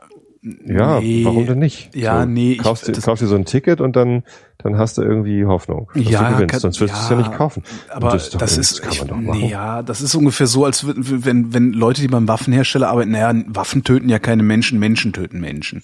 ja, 0.66 1.00
nee. 1.00 1.24
warum 1.24 1.46
denn 1.46 1.60
nicht? 1.60 1.96
Ja, 1.96 2.22
so, 2.22 2.26
nee, 2.28 2.54
ich- 2.54 2.58
Kaufst, 2.58 2.88
dir- 2.88 2.92
das- 2.92 3.06
kaufst 3.06 3.22
dir 3.24 3.28
so 3.28 3.36
ein 3.36 3.46
Ticket 3.46 3.80
und 3.82 3.96
dann, 3.96 4.24
dann 4.58 4.78
hast 4.78 4.98
du 4.98 5.02
irgendwie 5.02 5.46
Hoffnung, 5.46 5.90
dass 5.96 6.04
Ja, 6.10 6.28
du 6.30 6.34
gewinnst, 6.36 6.52
kann- 6.52 6.60
sonst 6.60 6.80
würdest 6.82 7.00
du 7.00 7.04
es 7.04 7.10
ja 7.10 7.16
ja, 7.16 7.22
nicht 7.28 7.38
kaufen. 7.38 7.64
Aber 7.90 8.10
das, 8.12 8.30
doch 8.32 8.42
irgendwie- 8.42 8.60
ist, 8.60 8.82
kann 8.82 8.92
ich, 8.92 9.00
man 9.00 9.08
doch 9.08 9.16
nee, 9.18 9.28
machen. 9.28 9.50
ja, 9.50 9.82
das 9.84 10.02
ist 10.02 10.16
ungefähr 10.16 10.48
so, 10.48 10.66
als 10.66 10.84
würden- 10.84 11.26
wenn, 11.26 11.54
wenn 11.54 11.72
Leute, 11.74 12.02
die 12.02 12.08
beim 12.10 12.28
Waffenhersteller 12.28 12.90
arbeiten, 12.90 13.12
naja, 13.12 13.34
Waffen 13.48 13.84
töten 13.84 14.10
ja 14.10 14.20
keine 14.20 14.44
Menschen, 14.44 14.80
Menschen 14.80 15.14
töten 15.14 15.40
Menschen. 15.40 15.82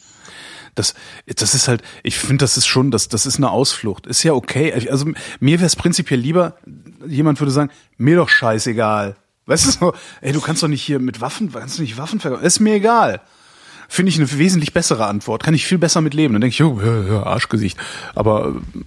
Das, 0.75 0.93
das 1.25 1.55
ist 1.55 1.67
halt, 1.67 1.81
ich 2.03 2.17
finde, 2.19 2.43
das 2.43 2.55
ist 2.55 2.67
schon, 2.67 2.91
das, 2.91 3.07
das 3.09 3.25
ist 3.25 3.37
eine 3.37 3.49
Ausflucht. 3.51 4.07
Ist 4.07 4.23
ja 4.23 4.33
okay. 4.33 4.71
Also 4.89 5.05
mir 5.39 5.59
wäre 5.59 5.65
es 5.65 5.75
prinzipiell 5.75 6.19
lieber, 6.19 6.55
jemand 7.05 7.39
würde 7.39 7.51
sagen, 7.51 7.71
mir 7.97 8.15
doch 8.17 8.29
scheißegal. 8.29 9.15
Weißt 9.45 9.65
du 9.65 9.71
so, 9.71 9.93
ey, 10.21 10.31
du 10.31 10.39
kannst 10.41 10.61
doch 10.61 10.67
nicht 10.67 10.83
hier 10.83 10.99
mit 10.99 11.21
Waffen, 11.21 11.51
kannst 11.51 11.79
du 11.79 11.81
nicht 11.81 11.97
Waffen 11.97 12.19
verkaufen? 12.19 12.45
Ist 12.45 12.59
mir 12.59 12.75
egal. 12.75 13.19
Finde 13.91 14.11
ich 14.11 14.17
eine 14.19 14.37
wesentlich 14.37 14.71
bessere 14.71 15.07
Antwort. 15.07 15.43
Kann 15.43 15.53
ich 15.55 15.65
viel 15.65 15.79
besser 15.79 15.99
mit 15.99 16.13
leben. 16.13 16.33
Dann 16.35 16.41
denke 16.41 16.53
ich, 16.53 16.63
oh, 16.63 16.79
ja, 16.83 17.01
ja, 17.11 17.23
Arschgesicht. 17.23 17.77
Aber 18.13 18.49
äh, 18.49 18.79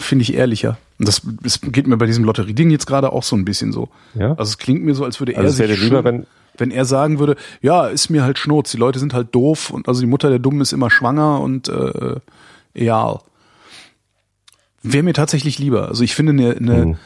finde 0.00 0.22
ich 0.22 0.32
ehrlicher. 0.34 0.78
Und 0.98 1.06
das, 1.06 1.20
das 1.42 1.60
geht 1.60 1.86
mir 1.86 1.98
bei 1.98 2.06
diesem 2.06 2.24
Lotterieding 2.24 2.70
jetzt 2.70 2.86
gerade 2.86 3.12
auch 3.12 3.22
so 3.22 3.36
ein 3.36 3.44
bisschen 3.44 3.72
so. 3.72 3.88
Ja? 4.14 4.30
Also 4.30 4.44
es 4.50 4.58
klingt 4.58 4.82
mir 4.84 4.94
so, 4.94 5.04
als 5.04 5.20
würde 5.20 5.32
er 5.32 5.38
Also 5.40 5.50
es 5.50 5.56
sich 5.58 5.68
wäre 5.68 5.78
lieber, 5.78 6.02
wenn- 6.02 6.26
wenn 6.56 6.70
er 6.72 6.84
sagen 6.86 7.20
würde, 7.20 7.36
ja, 7.60 7.86
ist 7.86 8.08
mir 8.10 8.24
halt 8.24 8.36
Schnurz, 8.38 8.72
die 8.72 8.78
Leute 8.78 8.98
sind 8.98 9.14
halt 9.14 9.32
doof 9.32 9.70
und 9.70 9.86
also 9.86 10.00
die 10.00 10.08
Mutter 10.08 10.28
der 10.28 10.40
Dummen 10.40 10.60
ist 10.60 10.72
immer 10.72 10.90
schwanger 10.90 11.40
und 11.40 11.68
äh, 11.68 12.16
egal. 12.74 13.20
Wäre 14.82 15.02
mir 15.04 15.12
tatsächlich 15.14 15.58
lieber. 15.58 15.88
Also 15.88 16.02
ich 16.04 16.14
finde 16.16 16.32
eine, 16.32 16.56
eine, 16.56 16.86
Mhm. 16.86 16.96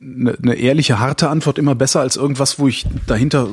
eine, 0.00 0.38
eine 0.42 0.54
ehrliche, 0.54 1.00
harte 1.00 1.28
Antwort 1.28 1.58
immer 1.58 1.74
besser 1.74 2.00
als 2.00 2.16
irgendwas, 2.16 2.58
wo 2.60 2.68
ich 2.68 2.86
dahinter 3.08 3.48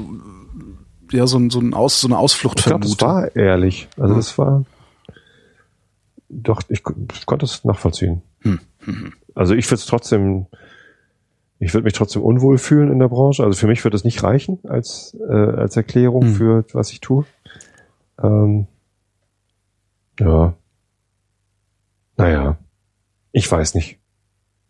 ja 1.12 1.28
so, 1.28 1.38
ein, 1.38 1.50
so, 1.50 1.60
ein 1.60 1.74
Aus, 1.74 2.02
so 2.02 2.08
eine 2.08 2.18
Ausflucht 2.18 2.60
Ich 2.60 2.66
das 2.66 3.02
war 3.02 3.36
ehrlich. 3.36 3.88
Also 3.98 4.16
das 4.16 4.38
war 4.38 4.66
doch, 6.30 6.62
ich, 6.70 6.84
ich 7.14 7.26
konnte 7.26 7.46
es 7.46 7.64
nachvollziehen. 7.64 8.22
Hm, 8.42 8.60
Also 9.36 9.54
ich 9.54 9.66
würde 9.68 9.76
es 9.76 9.86
trotzdem, 9.86 10.48
ich 11.60 11.74
würde 11.74 11.86
mich 11.86 11.94
trotzdem 11.94 12.22
unwohl 12.22 12.58
fühlen 12.58 12.92
in 12.92 13.00
der 13.00 13.08
Branche. 13.08 13.44
Also 13.44 13.58
für 13.58 13.68
mich 13.68 13.84
würde 13.84 13.96
es 13.96 14.04
nicht 14.04 14.24
reichen 14.24 14.60
als, 14.68 15.16
äh, 15.30 15.34
als 15.34 15.76
Erklärung 15.78 16.24
Hm. 16.24 16.36
für 16.36 16.66
was 16.74 16.92
ich 16.92 17.00
tue. 17.00 17.26
Ähm, 18.22 18.68
ja. 20.20 20.54
Naja. 22.18 22.58
Ich 23.32 23.50
weiß 23.52 23.76
nicht. 23.76 24.00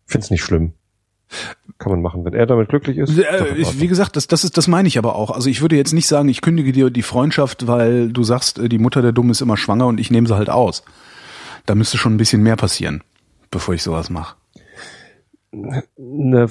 Finde 0.04 0.24
es 0.24 0.30
nicht 0.30 0.42
schlimm. 0.42 0.74
Kann 1.78 1.92
man 1.92 2.02
machen. 2.02 2.24
Wenn 2.24 2.34
er 2.34 2.46
damit 2.46 2.68
glücklich 2.68 2.98
ist. 2.98 3.16
Äh, 3.16 3.54
wie 3.78 3.86
gesagt, 3.86 4.16
das, 4.16 4.26
das, 4.26 4.42
ist, 4.42 4.56
das 4.56 4.66
meine 4.66 4.88
ich 4.88 4.98
aber 4.98 5.14
auch. 5.14 5.30
Also 5.30 5.48
ich 5.48 5.60
würde 5.60 5.76
jetzt 5.76 5.92
nicht 5.92 6.08
sagen, 6.08 6.28
ich 6.28 6.40
kündige 6.40 6.72
dir 6.72 6.90
die 6.90 7.02
Freundschaft, 7.02 7.68
weil 7.68 8.10
du 8.10 8.24
sagst, 8.24 8.58
äh, 8.58 8.68
die 8.68 8.78
Mutter 8.78 9.00
der 9.00 9.12
Dummen 9.12 9.30
ist 9.30 9.40
immer 9.40 9.56
schwanger 9.56 9.86
und 9.86 10.00
ich 10.00 10.10
nehme 10.10 10.26
sie 10.26 10.34
halt 10.34 10.50
aus. 10.50 10.82
Da 11.66 11.76
müsste 11.76 11.96
schon 11.96 12.14
ein 12.14 12.16
bisschen 12.16 12.42
mehr 12.42 12.56
passieren, 12.56 13.04
bevor 13.50 13.74
ich 13.74 13.82
sowas 13.84 14.10
mache. 14.10 14.36
Ne, 15.52 16.50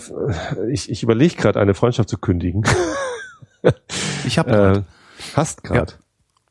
ich 0.71 0.89
ich 0.89 1.03
überlege 1.03 1.35
gerade, 1.35 1.59
eine 1.59 1.73
Freundschaft 1.73 2.09
zu 2.09 2.17
kündigen. 2.17 2.63
Ich 4.25 4.39
habe 4.39 4.51
äh, 4.85 5.35
hast 5.35 5.63
gerade. 5.63 5.93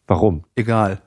Warum? 0.06 0.44
egal. 0.54 1.00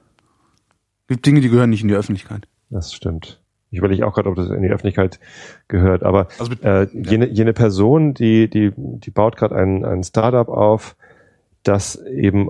Gibt 1.08 1.26
Dinge, 1.26 1.42
die 1.42 1.50
gehören 1.50 1.70
nicht 1.70 1.82
in 1.82 1.88
die 1.88 1.96
Öffentlichkeit. 1.96 2.48
Das 2.70 2.94
stimmt. 2.94 3.42
Ich 3.72 3.78
überlege 3.78 4.08
auch 4.08 4.14
gerade, 4.14 4.30
ob 4.30 4.36
das 4.36 4.50
in 4.50 4.62
die 4.64 4.70
Öffentlichkeit 4.70 5.20
gehört. 5.68 6.04
Aber 6.04 6.28
Also 6.40 6.50
mit- 6.50 6.64
äh, 6.64 6.88
jene, 6.94 7.28
jene 7.28 7.54
Person, 7.54 8.14
die, 8.14 8.50
die, 8.50 8.72
die 8.76 9.12
baut 9.12 9.36
gerade 9.38 9.56
ein, 9.56 9.86
ein 9.86 10.04
Startup 10.04 10.48
auf, 10.50 10.96
das 11.64 11.96
eben 12.06 12.50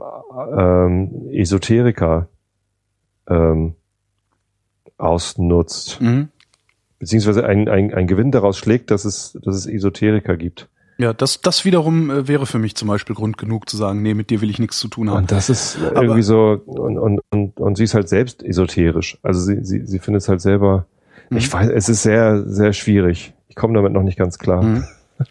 ähm, 0.58 1.28
Esoteriker 1.32 2.30
ähm, 3.28 3.76
ausnutzt. 4.98 6.02
Mhm. 6.02 6.30
Beziehungsweise 7.00 7.46
ein, 7.46 7.70
ein, 7.70 7.94
ein 7.94 8.08
Gewinn 8.08 8.32
daraus 8.32 8.58
schlägt, 8.58 8.92
dass 8.92 9.06
es, 9.06 9.38
dass 9.44 9.56
es 9.56 9.66
Esoteriker 9.66 10.36
gibt. 10.38 10.68
Ja, 10.98 11.14
das, 11.14 11.40
das 11.40 11.64
wiederum 11.64 12.10
äh, 12.12 12.28
wäre 12.28 12.46
für 12.46 12.60
mich 12.60 12.76
zum 12.76 12.90
Beispiel 12.90 13.16
Grund 13.16 13.38
genug 13.38 13.70
zu 13.70 13.78
sagen, 13.78 14.02
nee, 14.02 14.14
mit 14.14 14.30
dir 14.30 14.42
will 14.42 14.50
ich 14.50 14.60
nichts 14.60 14.80
zu 14.80 14.90
tun 14.90 15.10
haben. 15.10 15.20
Und 15.20 15.32
das 15.32 15.50
ist 15.50 15.78
irgendwie 15.96 16.22
so, 16.24 16.62
und, 16.66 16.98
und, 16.98 17.22
und, 17.32 17.58
und 17.58 17.76
sie 17.78 17.86
ist 17.86 17.94
halt 17.94 18.10
selbst 18.10 18.44
esoterisch. 18.44 19.18
Also 19.24 19.40
sie, 19.40 19.64
sie, 19.64 19.86
sie 19.86 20.00
findet 20.00 20.24
es 20.24 20.30
halt 20.30 20.42
selber, 20.42 20.88
Mhm. 21.30 21.38
ich 21.38 21.52
weiß, 21.52 21.70
es 21.70 21.90
ist 21.90 22.04
sehr, 22.04 22.44
sehr 22.46 22.74
schwierig. 22.74 23.34
Ich 23.48 23.56
komme 23.56 23.74
damit 23.74 23.94
noch 23.94 24.04
nicht 24.04 24.18
ganz 24.18 24.38
klar. 24.38 24.64
Mhm. 24.64 24.84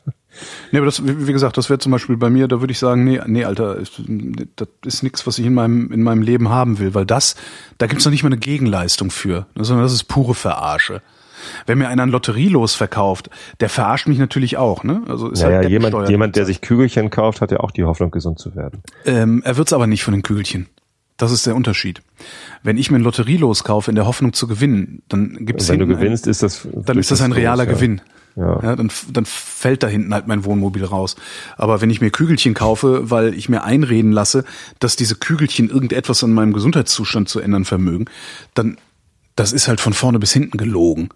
Nee, 0.70 0.78
aber 0.78 0.86
das, 0.86 1.04
wie 1.04 1.32
gesagt, 1.32 1.56
das 1.56 1.68
wäre 1.70 1.78
zum 1.78 1.90
Beispiel 1.90 2.16
bei 2.16 2.30
mir, 2.30 2.48
da 2.48 2.60
würde 2.60 2.70
ich 2.70 2.78
sagen, 2.78 3.04
nee, 3.04 3.20
nee, 3.26 3.44
Alter, 3.44 3.76
das 3.76 4.68
ist 4.84 5.02
nichts, 5.02 5.26
was 5.26 5.38
ich 5.38 5.46
in 5.46 5.54
meinem, 5.54 5.90
in 5.90 6.02
meinem 6.02 6.22
Leben 6.22 6.48
haben 6.48 6.78
will, 6.78 6.94
weil 6.94 7.06
das, 7.06 7.34
da 7.78 7.86
gibt's 7.86 8.04
noch 8.04 8.12
nicht 8.12 8.22
mal 8.22 8.28
eine 8.28 8.38
Gegenleistung 8.38 9.10
für, 9.10 9.46
sondern 9.56 9.84
das 9.84 9.92
ist 9.92 10.04
pure 10.04 10.34
Verarsche. 10.34 11.02
Wenn 11.66 11.78
mir 11.78 11.88
einer 11.88 12.02
ein 12.02 12.10
Lotterielos 12.10 12.74
verkauft, 12.74 13.30
der 13.60 13.68
verarscht 13.68 14.08
mich 14.08 14.18
natürlich 14.18 14.56
auch, 14.56 14.82
ne? 14.82 15.02
Also 15.08 15.30
ist 15.30 15.42
Naja, 15.42 15.58
halt 15.58 15.70
jemand, 15.70 16.08
jemand, 16.08 16.36
der 16.36 16.44
sich 16.44 16.60
Kügelchen 16.60 17.10
kauft, 17.10 17.40
hat 17.40 17.52
ja 17.52 17.60
auch 17.60 17.70
die 17.70 17.84
Hoffnung, 17.84 18.10
gesund 18.10 18.38
zu 18.38 18.56
werden. 18.56 18.82
Ähm, 19.04 19.42
er 19.44 19.56
wird's 19.56 19.72
aber 19.72 19.86
nicht 19.86 20.02
von 20.02 20.14
den 20.14 20.22
Kügelchen. 20.22 20.68
Das 21.18 21.32
ist 21.32 21.44
der 21.46 21.54
Unterschied. 21.56 22.00
Wenn 22.62 22.78
ich 22.78 22.90
mir 22.90 22.98
ein 22.98 23.02
Lotterielos 23.02 23.64
kaufe 23.64 23.90
in 23.90 23.96
der 23.96 24.06
Hoffnung 24.06 24.32
zu 24.32 24.46
gewinnen, 24.46 25.02
dann 25.08 25.44
gibt's 25.44 25.68
Wenn 25.68 25.78
du 25.80 25.84
hinten 25.84 25.98
ein- 25.98 26.00
gewinnst, 26.04 26.26
ist 26.26 26.42
das, 26.42 26.66
dann 26.72 26.96
ist 26.96 27.10
das 27.10 27.20
ein 27.20 27.32
realer 27.32 27.64
ja. 27.64 27.72
Gewinn. 27.72 28.00
Ja. 28.36 28.62
Ja, 28.62 28.76
dann, 28.76 28.90
dann 29.12 29.24
fällt 29.24 29.82
da 29.82 29.88
hinten 29.88 30.14
halt 30.14 30.28
mein 30.28 30.44
Wohnmobil 30.44 30.84
raus. 30.84 31.16
Aber 31.56 31.80
wenn 31.80 31.90
ich 31.90 32.00
mir 32.00 32.10
Kügelchen 32.10 32.54
kaufe, 32.54 33.10
weil 33.10 33.34
ich 33.34 33.48
mir 33.48 33.64
einreden 33.64 34.12
lasse, 34.12 34.44
dass 34.78 34.94
diese 34.94 35.16
Kügelchen 35.16 35.68
irgendetwas 35.68 36.22
an 36.22 36.32
meinem 36.32 36.52
Gesundheitszustand 36.52 37.28
zu 37.28 37.40
ändern 37.40 37.64
vermögen, 37.64 38.04
dann 38.54 38.78
das 39.34 39.52
ist 39.52 39.66
halt 39.66 39.80
von 39.80 39.92
vorne 39.92 40.20
bis 40.20 40.32
hinten 40.32 40.56
gelogen. 40.56 41.08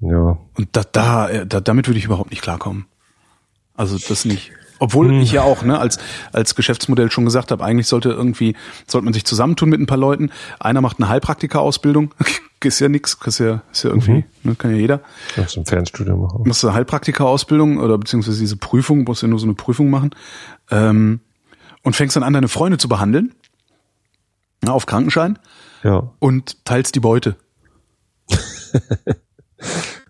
Ja. 0.00 0.36
Und 0.54 0.68
da, 0.72 0.82
da, 0.90 1.28
äh, 1.28 1.46
da 1.46 1.60
damit 1.60 1.86
würde 1.86 1.98
ich 1.98 2.04
überhaupt 2.06 2.30
nicht 2.30 2.42
klarkommen. 2.42 2.86
Also 3.74 3.96
das 4.08 4.24
nicht. 4.24 4.50
Obwohl 4.78 5.08
Hm. 5.08 5.20
ich 5.20 5.32
ja 5.32 5.42
auch, 5.42 5.62
ne, 5.62 5.78
als, 5.78 5.98
als 6.32 6.54
Geschäftsmodell 6.54 7.10
schon 7.10 7.24
gesagt 7.24 7.50
habe, 7.50 7.64
eigentlich 7.64 7.86
sollte 7.88 8.10
irgendwie, 8.10 8.54
sollte 8.86 9.04
man 9.04 9.14
sich 9.14 9.24
zusammentun 9.24 9.68
mit 9.70 9.80
ein 9.80 9.86
paar 9.86 9.96
Leuten. 9.98 10.30
Einer 10.60 10.80
macht 10.80 10.98
eine 10.98 11.08
Heilpraktika-Ausbildung. 11.08 12.14
ist 12.64 12.80
ja 12.80 12.88
nix, 12.88 13.16
ist 13.24 13.38
ja, 13.38 13.62
ist 13.70 13.84
ja 13.84 13.90
irgendwie, 13.90 14.12
Mhm. 14.12 14.24
ne, 14.42 14.54
kann 14.56 14.70
ja 14.72 14.76
jeder. 14.76 15.00
Kannst 15.34 15.54
du 15.56 15.60
ein 15.60 15.66
Fernstudium 15.66 16.20
machen. 16.22 16.42
musst 16.46 16.62
du 16.62 16.66
eine 16.68 16.76
Heilpraktika-Ausbildung 16.76 17.78
oder 17.78 17.96
beziehungsweise 17.96 18.40
diese 18.40 18.56
Prüfung, 18.56 19.04
musst 19.04 19.22
du 19.22 19.26
ja 19.26 19.30
nur 19.30 19.38
so 19.38 19.46
eine 19.46 19.54
Prüfung 19.54 19.88
machen 19.88 20.10
ähm, 20.70 21.20
und 21.84 21.94
fängst 21.94 22.16
dann 22.16 22.22
an, 22.24 22.32
deine 22.32 22.48
Freunde 22.48 22.76
zu 22.78 22.88
behandeln 22.88 23.34
na, 24.62 24.72
auf 24.72 24.86
Krankenschein 24.86 25.38
Ja. 25.84 26.10
und 26.18 26.64
teilst 26.64 26.94
die 26.96 27.00
Beute. 27.00 27.36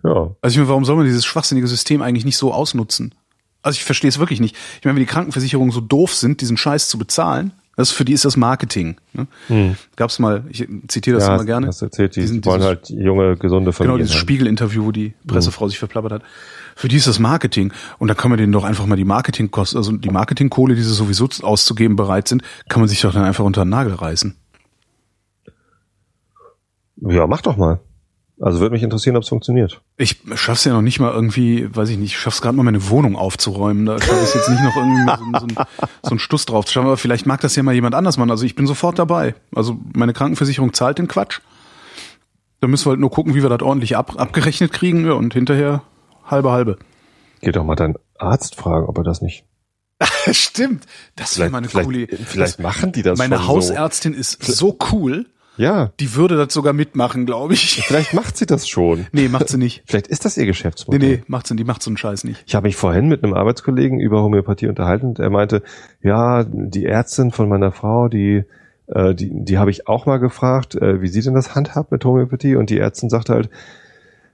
Ja. 0.03 0.35
Also 0.41 0.53
ich 0.53 0.57
meine, 0.57 0.69
warum 0.69 0.85
soll 0.85 0.95
man 0.95 1.05
dieses 1.05 1.25
schwachsinnige 1.25 1.67
System 1.67 2.01
eigentlich 2.01 2.25
nicht 2.25 2.37
so 2.37 2.53
ausnutzen? 2.53 3.15
Also 3.67 3.77
ich 3.77 3.83
verstehe 3.85 4.09
es 4.09 4.17
wirklich 4.19 4.39
nicht. 4.39 4.55
Ich 4.79 4.85
meine, 4.85 4.95
wenn 4.95 5.03
die 5.03 5.07
Krankenversicherungen 5.11 5.71
so 5.71 5.81
doof 5.81 6.13
sind, 6.13 6.41
diesen 6.41 6.57
Scheiß 6.57 6.89
zu 6.89 6.97
bezahlen, 6.97 7.51
Das 7.75 7.91
für 7.91 8.05
die 8.05 8.13
ist 8.13 8.25
das 8.25 8.37
Marketing. 8.37 8.95
Ne? 9.13 9.27
Hm. 9.49 9.75
Gab's 9.95 10.17
mal, 10.17 10.45
ich 10.49 10.67
zitiere 10.87 11.17
das 11.19 11.27
ja, 11.27 11.35
immer 11.35 11.45
gerne. 11.45 11.67
Hast 11.67 11.83
erzählt, 11.83 12.15
die 12.15 12.21
Diesen- 12.21 12.43
wollen 12.43 12.57
dieses- 12.61 12.67
halt 12.67 12.89
junge, 12.89 13.37
gesunde 13.37 13.65
Genau, 13.65 13.71
Familien. 13.71 13.97
dieses 13.99 14.13
haben. 14.15 14.21
Spiegel-Interview, 14.21 14.83
wo 14.85 14.91
die 14.91 15.13
Pressefrau 15.27 15.67
sich 15.67 15.77
verplappert 15.77 16.11
hat. 16.11 16.21
Für 16.75 16.87
die 16.87 16.95
ist 16.95 17.05
das 17.05 17.19
Marketing. 17.19 17.71
Und 17.99 18.07
da 18.07 18.15
kann 18.15 18.29
man 18.31 18.39
denen 18.39 18.51
doch 18.51 18.63
einfach 18.63 18.87
mal 18.87 18.95
die 18.95 19.05
Marketingkosten, 19.05 19.77
also 19.77 19.91
die 19.91 20.09
Marketingkohle, 20.09 20.73
die 20.73 20.81
sie 20.81 20.91
sowieso 20.91 21.29
auszugeben 21.43 21.95
bereit 21.95 22.27
sind, 22.27 22.41
kann 22.67 22.79
man 22.81 22.89
sich 22.89 23.01
doch 23.01 23.13
dann 23.13 23.25
einfach 23.25 23.43
unter 23.45 23.63
den 23.63 23.69
Nagel 23.69 23.93
reißen. 23.93 24.35
Ja, 27.01 27.27
mach 27.27 27.41
doch 27.41 27.57
mal. 27.57 27.79
Also 28.39 28.59
würde 28.59 28.73
mich 28.73 28.83
interessieren, 28.83 29.15
ob 29.15 29.23
es 29.23 29.29
funktioniert. 29.29 29.81
Ich 29.97 30.21
schaff's 30.35 30.63
ja 30.63 30.73
noch 30.73 30.83
nicht 30.83 30.99
mal 30.99 31.11
irgendwie, 31.11 31.73
weiß 31.75 31.89
ich 31.89 31.97
nicht, 31.97 32.11
ich 32.11 32.19
schaff's 32.19 32.41
gerade 32.41 32.55
mal 32.55 32.63
meine 32.63 32.89
Wohnung 32.89 33.15
aufzuräumen. 33.15 33.87
Da 33.87 33.99
schaffe 33.99 34.23
ich 34.23 34.35
jetzt 34.35 34.49
nicht 34.49 34.61
noch 34.61 34.75
irgendwie 34.75 35.39
so, 35.39 35.39
so, 35.39 35.63
so 36.03 36.09
einen 36.11 36.19
Stuss 36.19 36.45
drauf 36.45 36.65
zu 36.65 36.73
schaffen, 36.73 36.85
aber 36.85 36.97
vielleicht 36.97 37.25
mag 37.25 37.41
das 37.41 37.55
ja 37.55 37.63
mal 37.63 37.73
jemand 37.73 37.95
anders 37.95 38.17
machen. 38.17 38.29
Also 38.29 38.45
ich 38.45 38.53
bin 38.53 38.67
sofort 38.67 38.99
dabei. 38.99 39.33
Also 39.55 39.79
meine 39.95 40.13
Krankenversicherung 40.13 40.73
zahlt 40.73 40.99
den 40.99 41.07
Quatsch. 41.07 41.39
Da 42.59 42.67
müssen 42.67 42.85
wir 42.85 42.91
halt 42.91 42.99
nur 42.99 43.11
gucken, 43.11 43.33
wie 43.33 43.41
wir 43.41 43.49
das 43.49 43.61
ordentlich 43.61 43.97
ab, 43.97 44.19
abgerechnet 44.19 44.71
kriegen 44.71 45.05
ja, 45.05 45.13
und 45.13 45.33
hinterher 45.33 45.81
halbe 46.23 46.51
halbe. 46.51 46.77
Geh 47.41 47.51
doch 47.51 47.63
mal 47.63 47.75
deinen 47.75 47.95
Arzt 48.19 48.55
fragen, 48.55 48.85
ob 48.85 48.97
er 48.99 49.03
das 49.03 49.21
nicht. 49.21 49.45
Stimmt. 50.31 50.85
Das 51.15 51.39
wäre 51.39 51.49
mal 51.49 51.59
eine 51.59 51.69
vielleicht, 51.69 51.85
coole. 51.87 52.07
vielleicht 52.07 52.59
machen 52.59 52.91
die 52.91 53.01
das 53.01 53.17
Meine 53.17 53.47
Hausärztin 53.47 54.13
ist 54.13 54.43
so 54.43 54.77
cool, 54.91 55.25
So. 55.25 55.31
Ja, 55.57 55.91
die 55.99 56.15
würde 56.15 56.37
das 56.37 56.53
sogar 56.53 56.73
mitmachen, 56.73 57.25
glaube 57.25 57.53
ich. 57.53 57.83
vielleicht 57.85 58.13
macht 58.13 58.37
sie 58.37 58.45
das 58.45 58.67
schon. 58.67 59.07
Nee, 59.11 59.27
macht 59.27 59.49
sie 59.49 59.57
nicht. 59.57 59.83
Vielleicht 59.85 60.07
ist 60.07 60.23
das 60.25 60.37
ihr 60.37 60.43
Nee, 60.43 60.47
Geschäftsmodell. 60.47 60.99
nee, 60.99 61.23
macht 61.27 61.47
sie, 61.47 61.55
die 61.55 61.63
macht 61.63 61.81
so 61.81 61.89
einen 61.89 61.97
Scheiß 61.97 62.23
nicht. 62.23 62.43
Ich 62.45 62.55
habe 62.55 62.67
mich 62.67 62.75
vorhin 62.75 63.07
mit 63.07 63.23
einem 63.23 63.33
Arbeitskollegen 63.33 63.99
über 63.99 64.21
Homöopathie 64.23 64.67
unterhalten 64.67 65.07
und 65.07 65.19
er 65.19 65.29
meinte, 65.29 65.63
ja, 66.01 66.43
die 66.43 66.85
Ärztin 66.85 67.31
von 67.31 67.49
meiner 67.49 67.71
Frau, 67.71 68.07
die 68.07 68.43
äh, 68.87 69.13
die, 69.13 69.29
die 69.33 69.57
habe 69.57 69.69
ich 69.71 69.87
auch 69.87 70.05
mal 70.05 70.17
gefragt, 70.17 70.75
äh, 70.75 71.01
wie 71.01 71.07
sie 71.09 71.21
denn 71.21 71.33
das 71.33 71.55
handhabt 71.55 71.91
mit 71.91 72.05
Homöopathie 72.05 72.55
und 72.55 72.69
die 72.69 72.77
Ärztin 72.79 73.09
sagte 73.09 73.33
halt, 73.33 73.49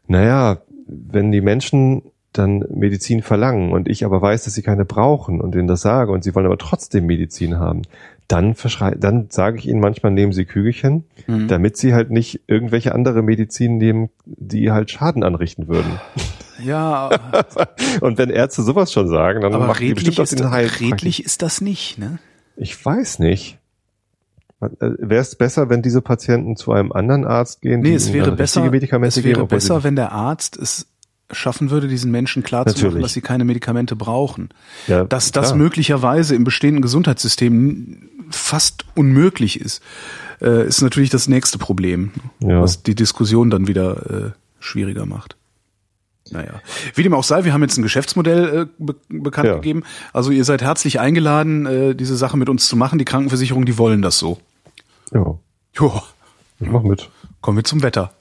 naja, 0.07 0.61
wenn 0.86 1.32
die 1.32 1.41
Menschen 1.41 2.03
dann 2.34 2.65
Medizin 2.69 3.21
verlangen 3.21 3.71
und 3.71 3.88
ich 3.88 4.05
aber 4.05 4.21
weiß, 4.21 4.43
dass 4.45 4.53
sie 4.53 4.61
keine 4.63 4.86
brauchen 4.86 5.39
und 5.41 5.53
denen 5.55 5.67
das 5.67 5.81
sage 5.81 6.11
und 6.11 6.23
sie 6.23 6.34
wollen 6.36 6.45
aber 6.45 6.57
trotzdem 6.57 7.05
Medizin 7.05 7.59
haben, 7.59 7.84
dann 8.27 8.55
verschrei 8.55 8.95
dann 8.97 9.27
sage 9.29 9.57
ich 9.59 9.67
ihnen 9.67 9.79
manchmal, 9.79 10.11
nehmen 10.11 10.31
sie 10.34 10.45
Kügelchen, 10.45 11.03
Mhm. 11.27 11.47
damit 11.47 11.77
sie 11.77 11.93
halt 11.93 12.09
nicht 12.11 12.41
irgendwelche 12.47 12.93
andere 12.95 13.21
Medizin 13.21 13.77
nehmen, 13.77 14.09
die 14.25 14.71
halt 14.71 14.91
Schaden 14.91 15.23
anrichten 15.23 15.67
würden. 15.67 15.99
Ja, 16.63 17.09
Und 18.01 18.17
wenn 18.17 18.29
Ärzte 18.29 18.61
sowas 18.61 18.91
schon 18.91 19.07
sagen, 19.09 19.41
dann 19.41 19.53
aber 19.53 19.67
machen 19.67 19.86
die 19.86 19.93
bestimmt 19.93 20.19
ist, 20.19 20.39
den 20.39 20.51
Heil. 20.51 20.67
das, 20.67 20.79
redlich 20.81 21.23
ist 21.25 21.41
das 21.41 21.61
nicht, 21.61 21.97
ne? 21.97 22.19
Ich 22.55 22.84
weiß 22.86 23.19
nicht. 23.19 23.57
Wäre 24.79 25.19
es 25.21 25.36
besser, 25.36 25.69
wenn 25.69 25.81
diese 25.81 26.01
Patienten 26.01 26.55
zu 26.55 26.71
einem 26.71 26.93
anderen 26.93 27.25
Arzt 27.25 27.61
gehen, 27.61 27.81
Nee, 27.81 27.95
es 27.95 28.05
ihnen 28.07 28.13
wäre 28.15 28.31
besser, 28.31 28.61
es 29.03 29.17
wäre 29.23 29.36
geben? 29.39 29.47
besser, 29.49 29.84
wenn 29.84 29.97
der 29.97 30.13
Arzt 30.13 30.55
es 30.57 30.88
schaffen 31.32 31.69
würde, 31.71 31.88
diesen 31.88 32.11
Menschen 32.11 32.43
klarzumachen, 32.43 33.01
dass 33.01 33.13
sie 33.13 33.21
keine 33.21 33.45
Medikamente 33.45 33.95
brauchen. 33.95 34.49
Ja, 34.88 35.03
dass 35.03 35.32
das 35.32 35.47
klar. 35.47 35.57
möglicherweise 35.57 36.36
im 36.36 36.43
bestehenden 36.43 36.82
Gesundheitssystem 36.82 38.09
fast 38.30 38.86
unmöglich 38.95 39.59
ist, 39.59 39.82
äh, 40.41 40.67
ist 40.67 40.82
natürlich 40.82 41.09
das 41.09 41.28
nächste 41.28 41.57
Problem, 41.57 42.11
Ja. 42.39 42.61
was 42.61 42.84
die 42.84 42.95
Diskussion 42.95 43.49
dann 43.49 43.67
wieder 43.67 44.28
äh, 44.28 44.32
schwieriger 44.59 45.05
macht. 45.05 45.36
Naja. 46.32 46.61
Wie 46.95 47.03
dem 47.03 47.13
auch 47.13 47.24
sei, 47.24 47.43
wir 47.45 47.53
haben 47.53 47.61
jetzt 47.63 47.78
ein 47.78 47.84
Geschäftsmodell 47.84 48.63
äh, 48.63 48.65
be 48.80 48.95
bekannt 49.09 49.47
Ja. 49.47 49.55
gegeben. 49.55 49.84
Also 50.13 50.32
ihr 50.32 50.45
seid 50.45 50.61
herzlich 50.61 50.99
eingeladen, 50.99 51.65
äh, 51.65 51.95
diese 51.95 52.15
Sache 52.15 52.38
mit 52.38 52.47
uns 52.49 52.67
zu 52.67 52.76
machen. 52.78 52.97
Die 52.97 53.05
Krankenversicherung, 53.05 53.65
die 53.65 53.78
wollen 53.78 54.01
das 54.01 54.19
so. 54.19 54.39
Ja, 55.13 55.38
Jo. 55.78 56.01
ich 56.59 56.69
mach 56.69 56.84
mit. 56.84 57.09
Kommen 57.41 57.57
wir 57.57 57.63
zum 57.65 57.84
Wetter. 57.84 58.13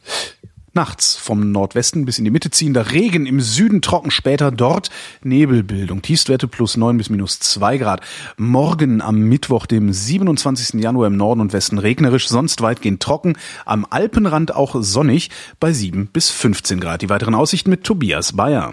Nachts 0.74 1.16
vom 1.16 1.52
Nordwesten 1.52 2.06
bis 2.06 2.18
in 2.18 2.24
die 2.24 2.30
Mitte 2.30 2.50
ziehender 2.50 2.92
Regen, 2.92 3.26
im 3.26 3.40
Süden 3.40 3.82
trocken, 3.82 4.10
später 4.10 4.50
dort 4.50 4.88
Nebelbildung. 5.22 6.00
Tiefstwerte 6.00 6.48
plus 6.48 6.78
9 6.78 6.96
bis 6.96 7.10
minus 7.10 7.40
2 7.40 7.76
Grad. 7.76 8.00
Morgen 8.38 9.02
am 9.02 9.18
Mittwoch, 9.18 9.66
dem 9.66 9.92
27. 9.92 10.80
Januar 10.80 11.08
im 11.08 11.16
Norden 11.18 11.42
und 11.42 11.52
Westen 11.52 11.76
regnerisch, 11.76 12.28
sonst 12.28 12.62
weitgehend 12.62 13.02
trocken. 13.02 13.36
Am 13.66 13.86
Alpenrand 13.90 14.54
auch 14.54 14.74
sonnig 14.78 15.30
bei 15.60 15.74
7 15.74 16.06
bis 16.06 16.30
15 16.30 16.80
Grad. 16.80 17.02
Die 17.02 17.10
weiteren 17.10 17.34
Aussichten 17.34 17.68
mit 17.68 17.84
Tobias 17.84 18.32
Bayer. 18.32 18.72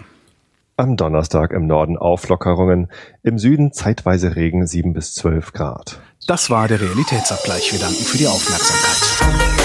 Am 0.78 0.96
Donnerstag 0.96 1.52
im 1.52 1.66
Norden 1.66 1.98
Auflockerungen, 1.98 2.88
im 3.22 3.38
Süden 3.38 3.74
zeitweise 3.74 4.36
Regen 4.36 4.66
7 4.66 4.94
bis 4.94 5.12
12 5.16 5.52
Grad. 5.52 6.00
Das 6.26 6.48
war 6.48 6.66
der 6.66 6.80
Realitätsabgleich. 6.80 7.72
Wir 7.72 7.80
danken 7.80 8.02
für 8.02 8.16
die 8.16 8.26
Aufmerksamkeit. 8.26 9.59